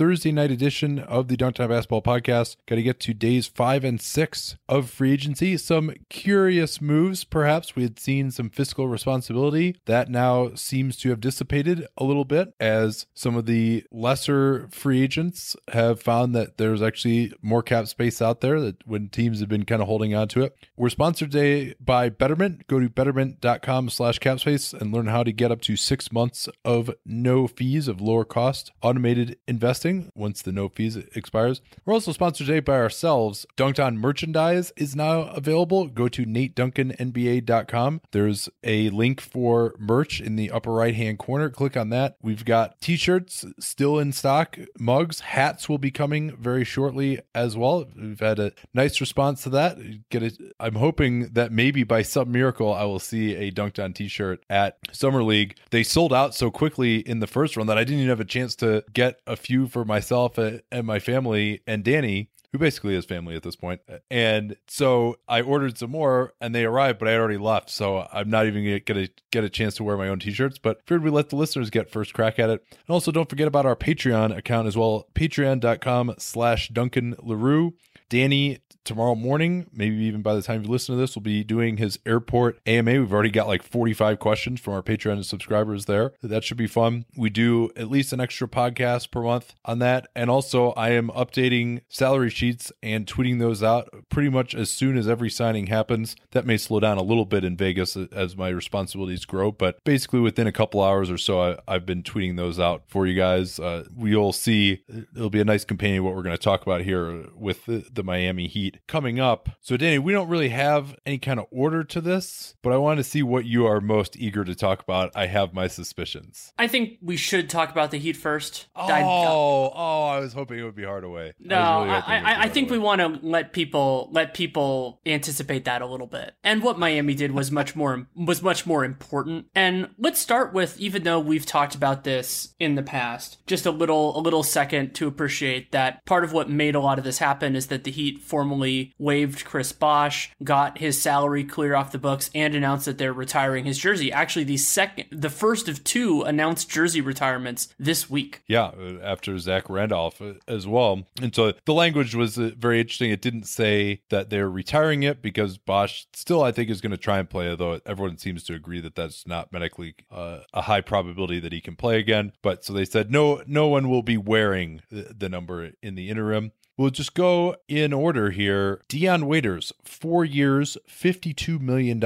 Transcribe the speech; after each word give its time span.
Thursday 0.00 0.32
night 0.32 0.50
edition 0.50 0.98
of 0.98 1.28
the 1.28 1.36
Downtown 1.36 1.68
Basketball 1.68 2.00
Podcast. 2.00 2.56
Got 2.64 2.76
to 2.76 2.82
get 2.82 3.00
to 3.00 3.12
days 3.12 3.46
five 3.46 3.84
and 3.84 4.00
six 4.00 4.56
of 4.66 4.88
free 4.88 5.12
agency. 5.12 5.58
Some 5.58 5.92
curious 6.08 6.80
moves, 6.80 7.24
perhaps. 7.24 7.76
We 7.76 7.82
had 7.82 8.00
seen 8.00 8.30
some 8.30 8.48
fiscal 8.48 8.88
responsibility 8.88 9.76
that 9.84 10.08
now 10.08 10.54
seems 10.54 10.96
to 11.00 11.10
have 11.10 11.20
dissipated 11.20 11.86
a 11.98 12.04
little 12.04 12.24
bit 12.24 12.54
as 12.58 13.04
some 13.12 13.36
of 13.36 13.44
the 13.44 13.84
lesser 13.92 14.68
free 14.70 15.02
agents 15.02 15.54
have 15.70 16.00
found 16.00 16.34
that 16.34 16.56
there's 16.56 16.80
actually 16.80 17.34
more 17.42 17.62
cap 17.62 17.86
space 17.86 18.22
out 18.22 18.40
there 18.40 18.58
that 18.58 18.76
when 18.86 19.10
teams 19.10 19.40
have 19.40 19.50
been 19.50 19.66
kind 19.66 19.82
of 19.82 19.88
holding 19.88 20.14
on 20.14 20.28
to 20.28 20.40
it. 20.40 20.56
We're 20.78 20.88
sponsored 20.88 21.30
today 21.30 21.74
by 21.78 22.08
Betterment. 22.08 22.66
Go 22.68 22.80
to 22.80 22.88
betterment.com 22.88 23.90
slash 23.90 24.18
capspace 24.18 24.72
and 24.72 24.94
learn 24.94 25.08
how 25.08 25.24
to 25.24 25.30
get 25.30 25.52
up 25.52 25.60
to 25.60 25.76
six 25.76 26.10
months 26.10 26.48
of 26.64 26.90
no 27.04 27.46
fees 27.46 27.86
of 27.86 28.00
lower 28.00 28.24
cost 28.24 28.72
automated 28.80 29.36
investing 29.46 29.89
once 30.14 30.42
the 30.42 30.52
no 30.52 30.68
fees 30.68 30.96
expires. 30.96 31.60
We're 31.84 31.94
also 31.94 32.12
sponsored 32.12 32.46
today 32.46 32.60
by 32.60 32.76
ourselves. 32.76 33.46
Dunc'd 33.56 33.80
On 33.80 33.98
merchandise 33.98 34.72
is 34.76 34.96
now 34.96 35.22
available. 35.22 35.86
Go 35.86 36.08
to 36.08 36.24
nateduncanNBA.com. 36.24 38.00
There's 38.12 38.48
a 38.62 38.90
link 38.90 39.20
for 39.20 39.74
merch 39.78 40.20
in 40.20 40.36
the 40.36 40.50
upper 40.50 40.72
right 40.72 40.94
hand 40.94 41.18
corner. 41.18 41.50
Click 41.50 41.76
on 41.76 41.90
that. 41.90 42.16
We've 42.22 42.44
got 42.44 42.80
t 42.80 42.96
shirts 42.96 43.44
still 43.58 43.98
in 43.98 44.12
stock, 44.12 44.58
mugs, 44.78 45.20
hats 45.20 45.68
will 45.68 45.78
be 45.78 45.90
coming 45.90 46.36
very 46.36 46.64
shortly 46.64 47.20
as 47.34 47.56
well. 47.56 47.86
We've 47.96 48.20
had 48.20 48.38
a 48.38 48.52
nice 48.74 49.00
response 49.00 49.42
to 49.44 49.50
that. 49.50 50.08
Get 50.10 50.22
it. 50.22 50.38
I'm 50.58 50.74
hoping 50.74 51.32
that 51.32 51.52
maybe 51.52 51.84
by 51.84 52.02
some 52.02 52.32
miracle 52.32 52.72
I 52.72 52.84
will 52.84 52.98
see 52.98 53.34
a 53.34 53.50
Dunc'd 53.50 53.80
On 53.80 53.92
t 53.92 54.08
shirt 54.08 54.42
at 54.50 54.78
Summer 54.92 55.22
League. 55.22 55.56
They 55.70 55.82
sold 55.82 56.12
out 56.12 56.34
so 56.34 56.50
quickly 56.50 56.98
in 56.98 57.20
the 57.20 57.26
first 57.26 57.56
run 57.56 57.66
that 57.66 57.78
I 57.78 57.84
didn't 57.84 58.00
even 58.00 58.10
have 58.10 58.20
a 58.20 58.24
chance 58.24 58.54
to 58.56 58.84
get 58.92 59.20
a 59.26 59.36
few 59.36 59.66
for 59.70 59.84
myself 59.84 60.38
and 60.38 60.62
my 60.84 60.98
family 60.98 61.60
and 61.66 61.84
Danny 61.84 62.28
who 62.52 62.58
basically 62.58 62.96
is 62.96 63.04
family 63.04 63.36
at 63.36 63.42
this 63.42 63.54
point. 63.54 63.80
And 64.10 64.56
so 64.66 65.16
I 65.28 65.40
ordered 65.40 65.78
some 65.78 65.90
more 65.90 66.34
and 66.40 66.54
they 66.54 66.64
arrived, 66.64 66.98
but 66.98 67.08
I 67.08 67.16
already 67.16 67.38
left. 67.38 67.70
So 67.70 68.08
I'm 68.12 68.28
not 68.28 68.46
even 68.46 68.64
going 68.64 69.04
to 69.06 69.08
get 69.30 69.44
a 69.44 69.48
chance 69.48 69.76
to 69.76 69.84
wear 69.84 69.96
my 69.96 70.08
own 70.08 70.18
t 70.18 70.32
shirts, 70.32 70.58
but 70.58 70.80
figured 70.82 71.04
we 71.04 71.10
let 71.10 71.28
the 71.28 71.36
listeners 71.36 71.70
get 71.70 71.90
first 71.90 72.12
crack 72.12 72.38
at 72.38 72.50
it. 72.50 72.64
And 72.70 72.90
also 72.90 73.12
don't 73.12 73.28
forget 73.28 73.46
about 73.46 73.66
our 73.66 73.76
Patreon 73.76 74.36
account 74.36 74.66
as 74.66 74.76
well, 74.76 75.06
patreon.com 75.14 76.14
slash 76.18 76.68
Duncan 76.70 77.14
Leroux. 77.20 77.74
Danny 78.10 78.58
tomorrow 78.84 79.14
morning, 79.14 79.66
maybe 79.72 79.96
even 79.96 80.20
by 80.20 80.34
the 80.34 80.42
time 80.42 80.64
you 80.64 80.68
listen 80.68 80.94
to 80.94 81.00
this, 81.00 81.14
will 81.14 81.22
be 81.22 81.44
doing 81.44 81.76
his 81.76 81.98
airport 82.04 82.58
AMA. 82.66 82.90
We've 82.92 83.12
already 83.12 83.30
got 83.30 83.46
like 83.46 83.62
45 83.62 84.18
questions 84.18 84.60
from 84.60 84.74
our 84.74 84.82
Patreon 84.82 85.24
subscribers 85.24 85.84
there. 85.84 86.12
That 86.22 86.42
should 86.42 86.56
be 86.56 86.66
fun. 86.66 87.04
We 87.16 87.30
do 87.30 87.70
at 87.76 87.88
least 87.88 88.12
an 88.12 88.20
extra 88.20 88.48
podcast 88.48 89.12
per 89.12 89.22
month 89.22 89.54
on 89.64 89.78
that. 89.80 90.08
And 90.16 90.28
also, 90.28 90.70
I 90.72 90.90
am 90.90 91.08
updating 91.10 91.82
salary 91.88 92.30
sheets 92.30 92.72
and 92.82 93.06
tweeting 93.06 93.38
those 93.38 93.62
out 93.62 93.88
pretty 94.08 94.28
much 94.28 94.54
as 94.54 94.70
soon 94.70 94.96
as 94.98 95.08
every 95.08 95.30
signing 95.30 95.68
happens. 95.68 96.16
That 96.32 96.46
may 96.46 96.56
slow 96.56 96.80
down 96.80 96.98
a 96.98 97.02
little 97.02 97.26
bit 97.26 97.44
in 97.44 97.56
Vegas 97.56 97.96
as 97.96 98.36
my 98.36 98.48
responsibilities 98.48 99.24
grow, 99.24 99.52
but 99.52 99.82
basically 99.84 100.20
within 100.20 100.48
a 100.48 100.52
couple 100.52 100.82
hours 100.82 101.10
or 101.10 101.18
so, 101.18 101.58
I, 101.68 101.72
have 101.72 101.86
been 101.86 102.02
tweeting 102.02 102.36
those 102.36 102.58
out 102.58 102.82
for 102.88 103.06
you 103.06 103.14
guys. 103.14 103.60
Uh, 103.60 103.84
we'll 103.94 104.32
see. 104.32 104.82
It'll 105.14 105.30
be 105.30 105.40
a 105.40 105.44
nice 105.44 105.64
companion 105.64 106.02
what 106.02 106.16
we're 106.16 106.22
going 106.22 106.36
to 106.36 106.42
talk 106.42 106.62
about 106.62 106.82
here 106.82 107.26
with 107.36 107.66
the, 107.66 107.86
the 107.92 107.99
Miami 108.04 108.48
Heat 108.48 108.80
coming 108.86 109.20
up. 109.20 109.48
So, 109.60 109.76
Danny, 109.76 109.98
we 109.98 110.12
don't 110.12 110.28
really 110.28 110.50
have 110.50 110.96
any 111.06 111.18
kind 111.18 111.40
of 111.40 111.46
order 111.50 111.84
to 111.84 112.00
this, 112.00 112.54
but 112.62 112.72
I 112.72 112.76
want 112.76 112.98
to 112.98 113.04
see 113.04 113.22
what 113.22 113.44
you 113.44 113.66
are 113.66 113.80
most 113.80 114.16
eager 114.16 114.44
to 114.44 114.54
talk 114.54 114.82
about. 114.82 115.10
I 115.14 115.26
have 115.26 115.54
my 115.54 115.68
suspicions. 115.68 116.52
I 116.58 116.68
think 116.68 116.98
we 117.02 117.16
should 117.16 117.50
talk 117.50 117.70
about 117.70 117.90
the 117.90 117.98
Heat 117.98 118.16
first. 118.16 118.68
Oh, 118.74 118.88
I, 118.88 119.02
oh, 119.02 120.04
I 120.16 120.20
was 120.20 120.32
hoping 120.32 120.58
it 120.58 120.64
would 120.64 120.74
be 120.74 120.84
Hardaway. 120.84 121.34
No, 121.38 121.56
I, 121.56 121.82
really 121.82 121.90
I, 121.90 122.18
I, 122.18 122.42
I 122.42 122.48
think 122.48 122.70
we 122.70 122.78
want 122.78 123.00
to 123.00 123.26
let 123.26 123.52
people 123.52 124.08
let 124.12 124.34
people 124.34 125.00
anticipate 125.06 125.64
that 125.64 125.82
a 125.82 125.86
little 125.86 126.06
bit. 126.06 126.34
And 126.42 126.62
what 126.62 126.78
Miami 126.78 127.14
did 127.14 127.32
was 127.32 127.50
much 127.50 127.76
more 127.76 128.06
was 128.14 128.42
much 128.42 128.66
more 128.66 128.84
important. 128.84 129.46
And 129.54 129.90
let's 129.98 130.20
start 130.20 130.52
with, 130.52 130.78
even 130.78 131.02
though 131.02 131.20
we've 131.20 131.46
talked 131.46 131.74
about 131.74 132.04
this 132.04 132.54
in 132.58 132.74
the 132.74 132.82
past, 132.82 133.44
just 133.46 133.66
a 133.66 133.70
little 133.70 134.18
a 134.18 134.20
little 134.20 134.42
second 134.42 134.94
to 134.94 135.06
appreciate 135.06 135.72
that 135.72 136.04
part 136.06 136.24
of 136.24 136.32
what 136.32 136.48
made 136.48 136.74
a 136.74 136.80
lot 136.80 136.98
of 136.98 137.04
this 137.04 137.18
happen 137.18 137.56
is 137.56 137.66
that 137.68 137.84
the 137.84 137.89
Heat 137.90 138.20
formally 138.20 138.94
waived 138.98 139.44
Chris 139.44 139.72
Bosh, 139.72 140.30
got 140.42 140.78
his 140.78 141.00
salary 141.00 141.44
clear 141.44 141.74
off 141.74 141.92
the 141.92 141.98
books, 141.98 142.30
and 142.34 142.54
announced 142.54 142.86
that 142.86 142.98
they're 142.98 143.12
retiring 143.12 143.64
his 143.64 143.78
jersey. 143.78 144.12
Actually, 144.12 144.44
the 144.44 144.56
second, 144.56 145.06
the 145.10 145.30
first 145.30 145.68
of 145.68 145.84
two 145.84 146.22
announced 146.22 146.70
jersey 146.70 147.00
retirements 147.00 147.74
this 147.78 148.08
week. 148.08 148.42
Yeah, 148.46 148.66
uh, 148.66 148.98
after 149.02 149.38
Zach 149.38 149.68
Randolph 149.68 150.20
uh, 150.20 150.34
as 150.46 150.66
well. 150.66 151.02
And 151.20 151.34
so 151.34 151.52
the 151.64 151.74
language 151.74 152.14
was 152.14 152.38
uh, 152.38 152.50
very 152.56 152.80
interesting. 152.80 153.10
It 153.10 153.22
didn't 153.22 153.44
say 153.44 154.02
that 154.10 154.30
they're 154.30 154.50
retiring 154.50 155.02
it 155.02 155.22
because 155.22 155.58
Bosh 155.58 156.06
still, 156.12 156.42
I 156.42 156.52
think, 156.52 156.70
is 156.70 156.80
going 156.80 156.90
to 156.92 156.96
try 156.96 157.18
and 157.18 157.28
play, 157.28 157.50
although 157.50 157.80
everyone 157.86 158.18
seems 158.18 158.44
to 158.44 158.54
agree 158.54 158.80
that 158.80 158.94
that's 158.94 159.26
not 159.26 159.52
medically 159.52 159.94
uh, 160.10 160.40
a 160.52 160.62
high 160.62 160.80
probability 160.80 161.40
that 161.40 161.52
he 161.52 161.60
can 161.60 161.76
play 161.76 161.98
again. 161.98 162.32
But 162.42 162.64
so 162.64 162.72
they 162.72 162.84
said 162.84 163.10
no, 163.10 163.42
no 163.46 163.68
one 163.68 163.88
will 163.88 164.02
be 164.02 164.16
wearing 164.16 164.82
the, 164.90 165.14
the 165.16 165.28
number 165.28 165.70
in 165.82 165.94
the 165.94 166.08
interim. 166.08 166.52
We'll 166.80 166.88
just 166.88 167.12
go 167.12 167.56
in 167.68 167.92
order 167.92 168.30
here. 168.30 168.80
Dion 168.88 169.26
Waiters, 169.26 169.70
four 169.84 170.24
years, 170.24 170.78
$52 170.88 171.60
million. 171.60 172.00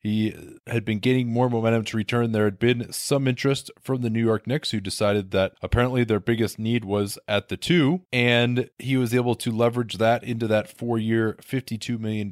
He 0.00 0.34
had 0.66 0.86
been 0.86 0.98
gaining 0.98 1.28
more 1.28 1.50
momentum 1.50 1.84
to 1.84 1.96
return. 1.98 2.32
There 2.32 2.46
had 2.46 2.58
been 2.58 2.90
some 2.90 3.28
interest 3.28 3.70
from 3.78 4.00
the 4.00 4.08
New 4.08 4.24
York 4.24 4.46
Knicks, 4.46 4.70
who 4.70 4.80
decided 4.80 5.30
that 5.32 5.52
apparently 5.60 6.04
their 6.04 6.20
biggest 6.20 6.58
need 6.58 6.86
was 6.86 7.18
at 7.28 7.48
the 7.48 7.58
two, 7.58 8.00
and 8.10 8.70
he 8.78 8.96
was 8.96 9.14
able 9.14 9.34
to 9.34 9.50
leverage 9.50 9.98
that 9.98 10.24
into 10.24 10.46
that 10.46 10.70
four 10.70 10.96
year, 10.96 11.36
$52 11.42 12.00
million 12.00 12.30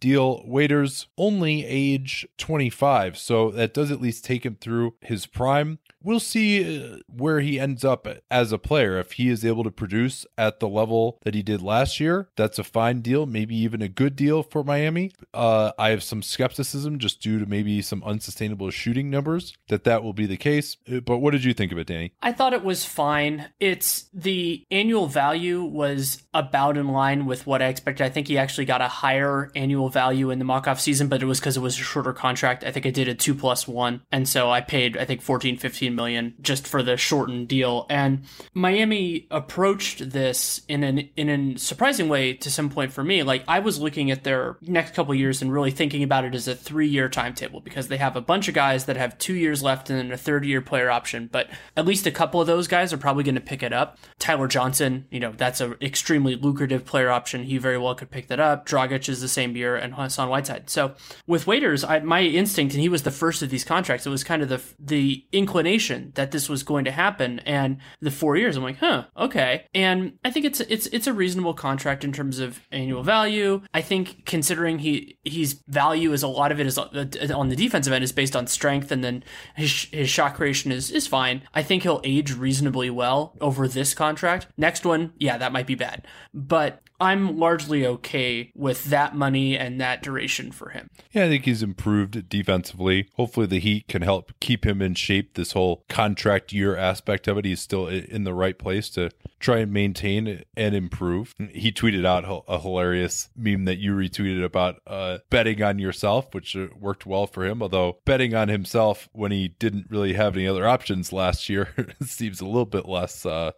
deal. 0.00 0.42
Waiters 0.46 1.08
only 1.18 1.66
age 1.66 2.26
25, 2.38 3.18
so 3.18 3.50
that 3.50 3.74
does 3.74 3.90
at 3.90 4.00
least 4.00 4.24
take 4.24 4.46
him 4.46 4.56
through 4.58 4.94
his 5.02 5.26
prime. 5.26 5.80
We'll 6.02 6.20
see 6.20 6.82
uh, 6.82 6.98
where 7.06 7.40
he 7.40 7.60
ends 7.60 7.84
up 7.84 8.06
as 8.30 8.52
a 8.52 8.58
player. 8.58 8.98
If 8.98 9.12
he 9.12 9.28
is 9.28 9.44
able 9.44 9.64
to 9.64 9.70
produce 9.70 10.26
at 10.38 10.60
the 10.60 10.68
level 10.68 11.18
that 11.22 11.34
he 11.34 11.42
did 11.42 11.62
last 11.62 12.00
year, 12.00 12.28
that's 12.36 12.58
a 12.58 12.64
fine 12.64 13.00
deal, 13.00 13.26
maybe 13.26 13.54
even 13.56 13.82
a 13.82 13.88
good 13.88 14.16
deal 14.16 14.42
for 14.42 14.64
Miami. 14.64 15.12
Uh, 15.34 15.72
I 15.78 15.90
have 15.90 16.02
some 16.02 16.22
skepticism 16.22 16.98
just 16.98 17.20
due 17.20 17.38
to 17.38 17.46
maybe 17.46 17.82
some 17.82 18.02
unsustainable 18.04 18.70
shooting 18.70 19.10
numbers 19.10 19.54
that 19.68 19.84
that 19.84 20.02
will 20.02 20.12
be 20.12 20.26
the 20.26 20.36
case. 20.36 20.76
Uh, 20.90 21.00
but 21.00 21.18
what 21.18 21.32
did 21.32 21.44
you 21.44 21.54
think 21.54 21.72
of 21.72 21.78
it, 21.78 21.86
Danny? 21.86 22.12
I 22.22 22.32
thought 22.32 22.52
it 22.52 22.64
was 22.64 22.84
fine. 22.84 23.50
It's 23.60 24.08
the 24.14 24.66
annual 24.70 25.06
value 25.06 25.62
was 25.62 26.22
about 26.32 26.76
in 26.76 26.88
line 26.88 27.26
with 27.26 27.46
what 27.46 27.62
I 27.62 27.66
expected. 27.66 28.04
I 28.04 28.08
think 28.08 28.28
he 28.28 28.38
actually 28.38 28.64
got 28.64 28.80
a 28.80 28.88
higher 28.88 29.50
annual 29.54 29.88
value 29.88 30.30
in 30.30 30.38
the 30.38 30.44
mock 30.44 30.66
off 30.66 30.80
season, 30.80 31.08
but 31.08 31.22
it 31.22 31.26
was 31.26 31.40
because 31.40 31.56
it 31.56 31.60
was 31.60 31.78
a 31.78 31.82
shorter 31.82 32.12
contract. 32.12 32.64
I 32.64 32.70
think 32.70 32.86
I 32.86 32.90
did 32.90 33.08
a 33.08 33.14
two 33.14 33.34
plus 33.34 33.68
one. 33.68 34.02
And 34.10 34.28
so 34.28 34.50
I 34.50 34.60
paid, 34.60 34.96
I 34.96 35.04
think, 35.04 35.22
14, 35.22 35.56
15 35.56 35.89
15 35.90 35.94
million 35.94 36.34
just 36.40 36.66
for 36.66 36.82
the 36.82 36.96
shortened 36.96 37.48
deal. 37.48 37.86
And 37.88 38.24
Miami 38.54 39.26
approached 39.30 40.10
this 40.10 40.62
in 40.68 40.84
an 40.84 41.08
in 41.16 41.28
a 41.28 41.58
surprising 41.58 42.08
way 42.08 42.34
to 42.34 42.50
some 42.50 42.70
point 42.70 42.92
for 42.92 43.04
me. 43.04 43.22
Like 43.22 43.44
I 43.48 43.58
was 43.60 43.78
looking 43.78 44.10
at 44.10 44.24
their 44.24 44.56
next 44.62 44.94
couple 44.94 45.14
years 45.14 45.42
and 45.42 45.52
really 45.52 45.70
thinking 45.70 46.02
about 46.02 46.24
it 46.24 46.34
as 46.34 46.48
a 46.48 46.54
three 46.54 46.88
year 46.88 47.08
timetable 47.08 47.60
because 47.60 47.88
they 47.88 47.96
have 47.96 48.16
a 48.16 48.20
bunch 48.20 48.48
of 48.48 48.54
guys 48.54 48.84
that 48.86 48.96
have 48.96 49.18
two 49.18 49.34
years 49.34 49.62
left 49.62 49.90
and 49.90 49.98
then 49.98 50.12
a 50.12 50.16
third 50.16 50.44
year 50.44 50.60
player 50.60 50.90
option. 50.90 51.28
But 51.30 51.48
at 51.76 51.86
least 51.86 52.06
a 52.06 52.10
couple 52.10 52.40
of 52.40 52.46
those 52.46 52.68
guys 52.68 52.92
are 52.92 52.98
probably 52.98 53.24
going 53.24 53.34
to 53.34 53.40
pick 53.40 53.62
it 53.62 53.72
up. 53.72 53.98
Tyler 54.18 54.48
Johnson, 54.48 55.06
you 55.10 55.20
know, 55.20 55.32
that's 55.32 55.60
an 55.60 55.76
extremely 55.80 56.36
lucrative 56.36 56.84
player 56.84 57.10
option. 57.10 57.44
He 57.44 57.58
very 57.58 57.78
well 57.78 57.94
could 57.94 58.10
pick 58.10 58.28
that 58.28 58.40
up. 58.40 58.66
Dragic 58.66 59.08
is 59.08 59.20
the 59.20 59.28
same 59.28 59.56
year, 59.56 59.76
and 59.76 59.94
Hassan 59.94 60.28
Whiteside. 60.28 60.70
So 60.70 60.94
with 61.26 61.46
Waiters, 61.46 61.84
I, 61.84 62.00
my 62.00 62.22
instinct, 62.22 62.74
and 62.74 62.82
he 62.82 62.88
was 62.88 63.02
the 63.02 63.10
first 63.10 63.42
of 63.42 63.50
these 63.50 63.64
contracts. 63.64 64.06
It 64.06 64.10
was 64.10 64.24
kind 64.24 64.42
of 64.42 64.48
the 64.48 64.60
the 64.78 65.24
inclination 65.32 65.79
that 65.88 66.30
this 66.30 66.48
was 66.48 66.62
going 66.62 66.84
to 66.84 66.90
happen, 66.90 67.40
and 67.40 67.78
the 68.00 68.10
four 68.10 68.36
years. 68.36 68.56
I'm 68.56 68.62
like, 68.62 68.78
huh, 68.78 69.04
okay. 69.16 69.66
And 69.74 70.18
I 70.24 70.30
think 70.30 70.46
it's 70.46 70.60
it's 70.60 70.86
it's 70.86 71.06
a 71.06 71.12
reasonable 71.12 71.54
contract 71.54 72.04
in 72.04 72.12
terms 72.12 72.38
of 72.38 72.60
annual 72.70 73.02
value. 73.02 73.62
I 73.72 73.80
think 73.80 74.26
considering 74.26 74.80
he 74.80 75.18
his 75.24 75.62
value 75.68 76.12
is 76.12 76.22
a 76.22 76.28
lot 76.28 76.52
of 76.52 76.60
it 76.60 76.66
is 76.66 76.78
uh, 76.78 77.06
on 77.34 77.48
the 77.48 77.56
defensive 77.56 77.92
end 77.92 78.04
is 78.04 78.12
based 78.12 78.36
on 78.36 78.46
strength, 78.46 78.92
and 78.92 79.02
then 79.02 79.24
his 79.54 79.88
his 79.92 80.10
shot 80.10 80.34
creation 80.34 80.72
is 80.72 80.90
is 80.90 81.06
fine. 81.06 81.42
I 81.54 81.62
think 81.62 81.82
he'll 81.82 82.00
age 82.04 82.32
reasonably 82.32 82.90
well 82.90 83.36
over 83.40 83.66
this 83.68 83.94
contract. 83.94 84.46
Next 84.56 84.84
one, 84.84 85.12
yeah, 85.18 85.38
that 85.38 85.52
might 85.52 85.66
be 85.66 85.74
bad, 85.74 86.06
but 86.34 86.82
I'm 87.00 87.38
largely 87.38 87.86
okay 87.86 88.52
with 88.54 88.84
that 88.84 89.16
money 89.16 89.56
and 89.56 89.80
that 89.80 90.02
duration 90.02 90.52
for 90.52 90.70
him. 90.70 90.90
Yeah, 91.12 91.24
I 91.24 91.28
think 91.28 91.44
he's 91.44 91.62
improved 91.62 92.28
defensively. 92.28 93.08
Hopefully, 93.14 93.46
the 93.46 93.58
Heat 93.58 93.88
can 93.88 94.02
help 94.02 94.32
keep 94.40 94.66
him 94.66 94.82
in 94.82 94.94
shape. 94.94 95.34
This 95.34 95.52
whole 95.52 95.84
contract 95.88 96.52
year 96.52 96.76
aspect 96.76 97.26
of 97.26 97.38
it, 97.38 97.44
he's 97.44 97.60
still 97.60 97.86
in 97.86 98.24
the 98.24 98.34
right 98.34 98.58
place 98.58 98.90
to 98.90 99.10
try 99.38 99.58
and 99.58 99.72
maintain 99.72 100.44
and 100.56 100.74
improve. 100.74 101.34
He 101.52 101.72
tweeted 101.72 102.04
out 102.04 102.44
a 102.46 102.60
hilarious 102.60 103.30
meme 103.34 103.64
that 103.64 103.78
you 103.78 103.92
retweeted 103.92 104.44
about 104.44 104.80
uh, 104.86 105.18
betting 105.30 105.62
on 105.62 105.78
yourself, 105.78 106.34
which 106.34 106.54
uh, 106.54 106.66
worked 106.78 107.06
well 107.06 107.26
for 107.26 107.44
him. 107.44 107.62
Although 107.62 107.98
betting 108.04 108.34
on 108.34 108.48
himself 108.48 109.08
when 109.12 109.32
he 109.32 109.48
didn't 109.48 109.86
really 109.90 110.12
have 110.12 110.36
any 110.36 110.46
other 110.46 110.66
options 110.68 111.12
last 111.12 111.48
year 111.48 111.68
seems 112.02 112.40
a 112.40 112.46
little 112.46 112.66
bit 112.66 112.86
less 112.86 113.24
uh, 113.24 113.52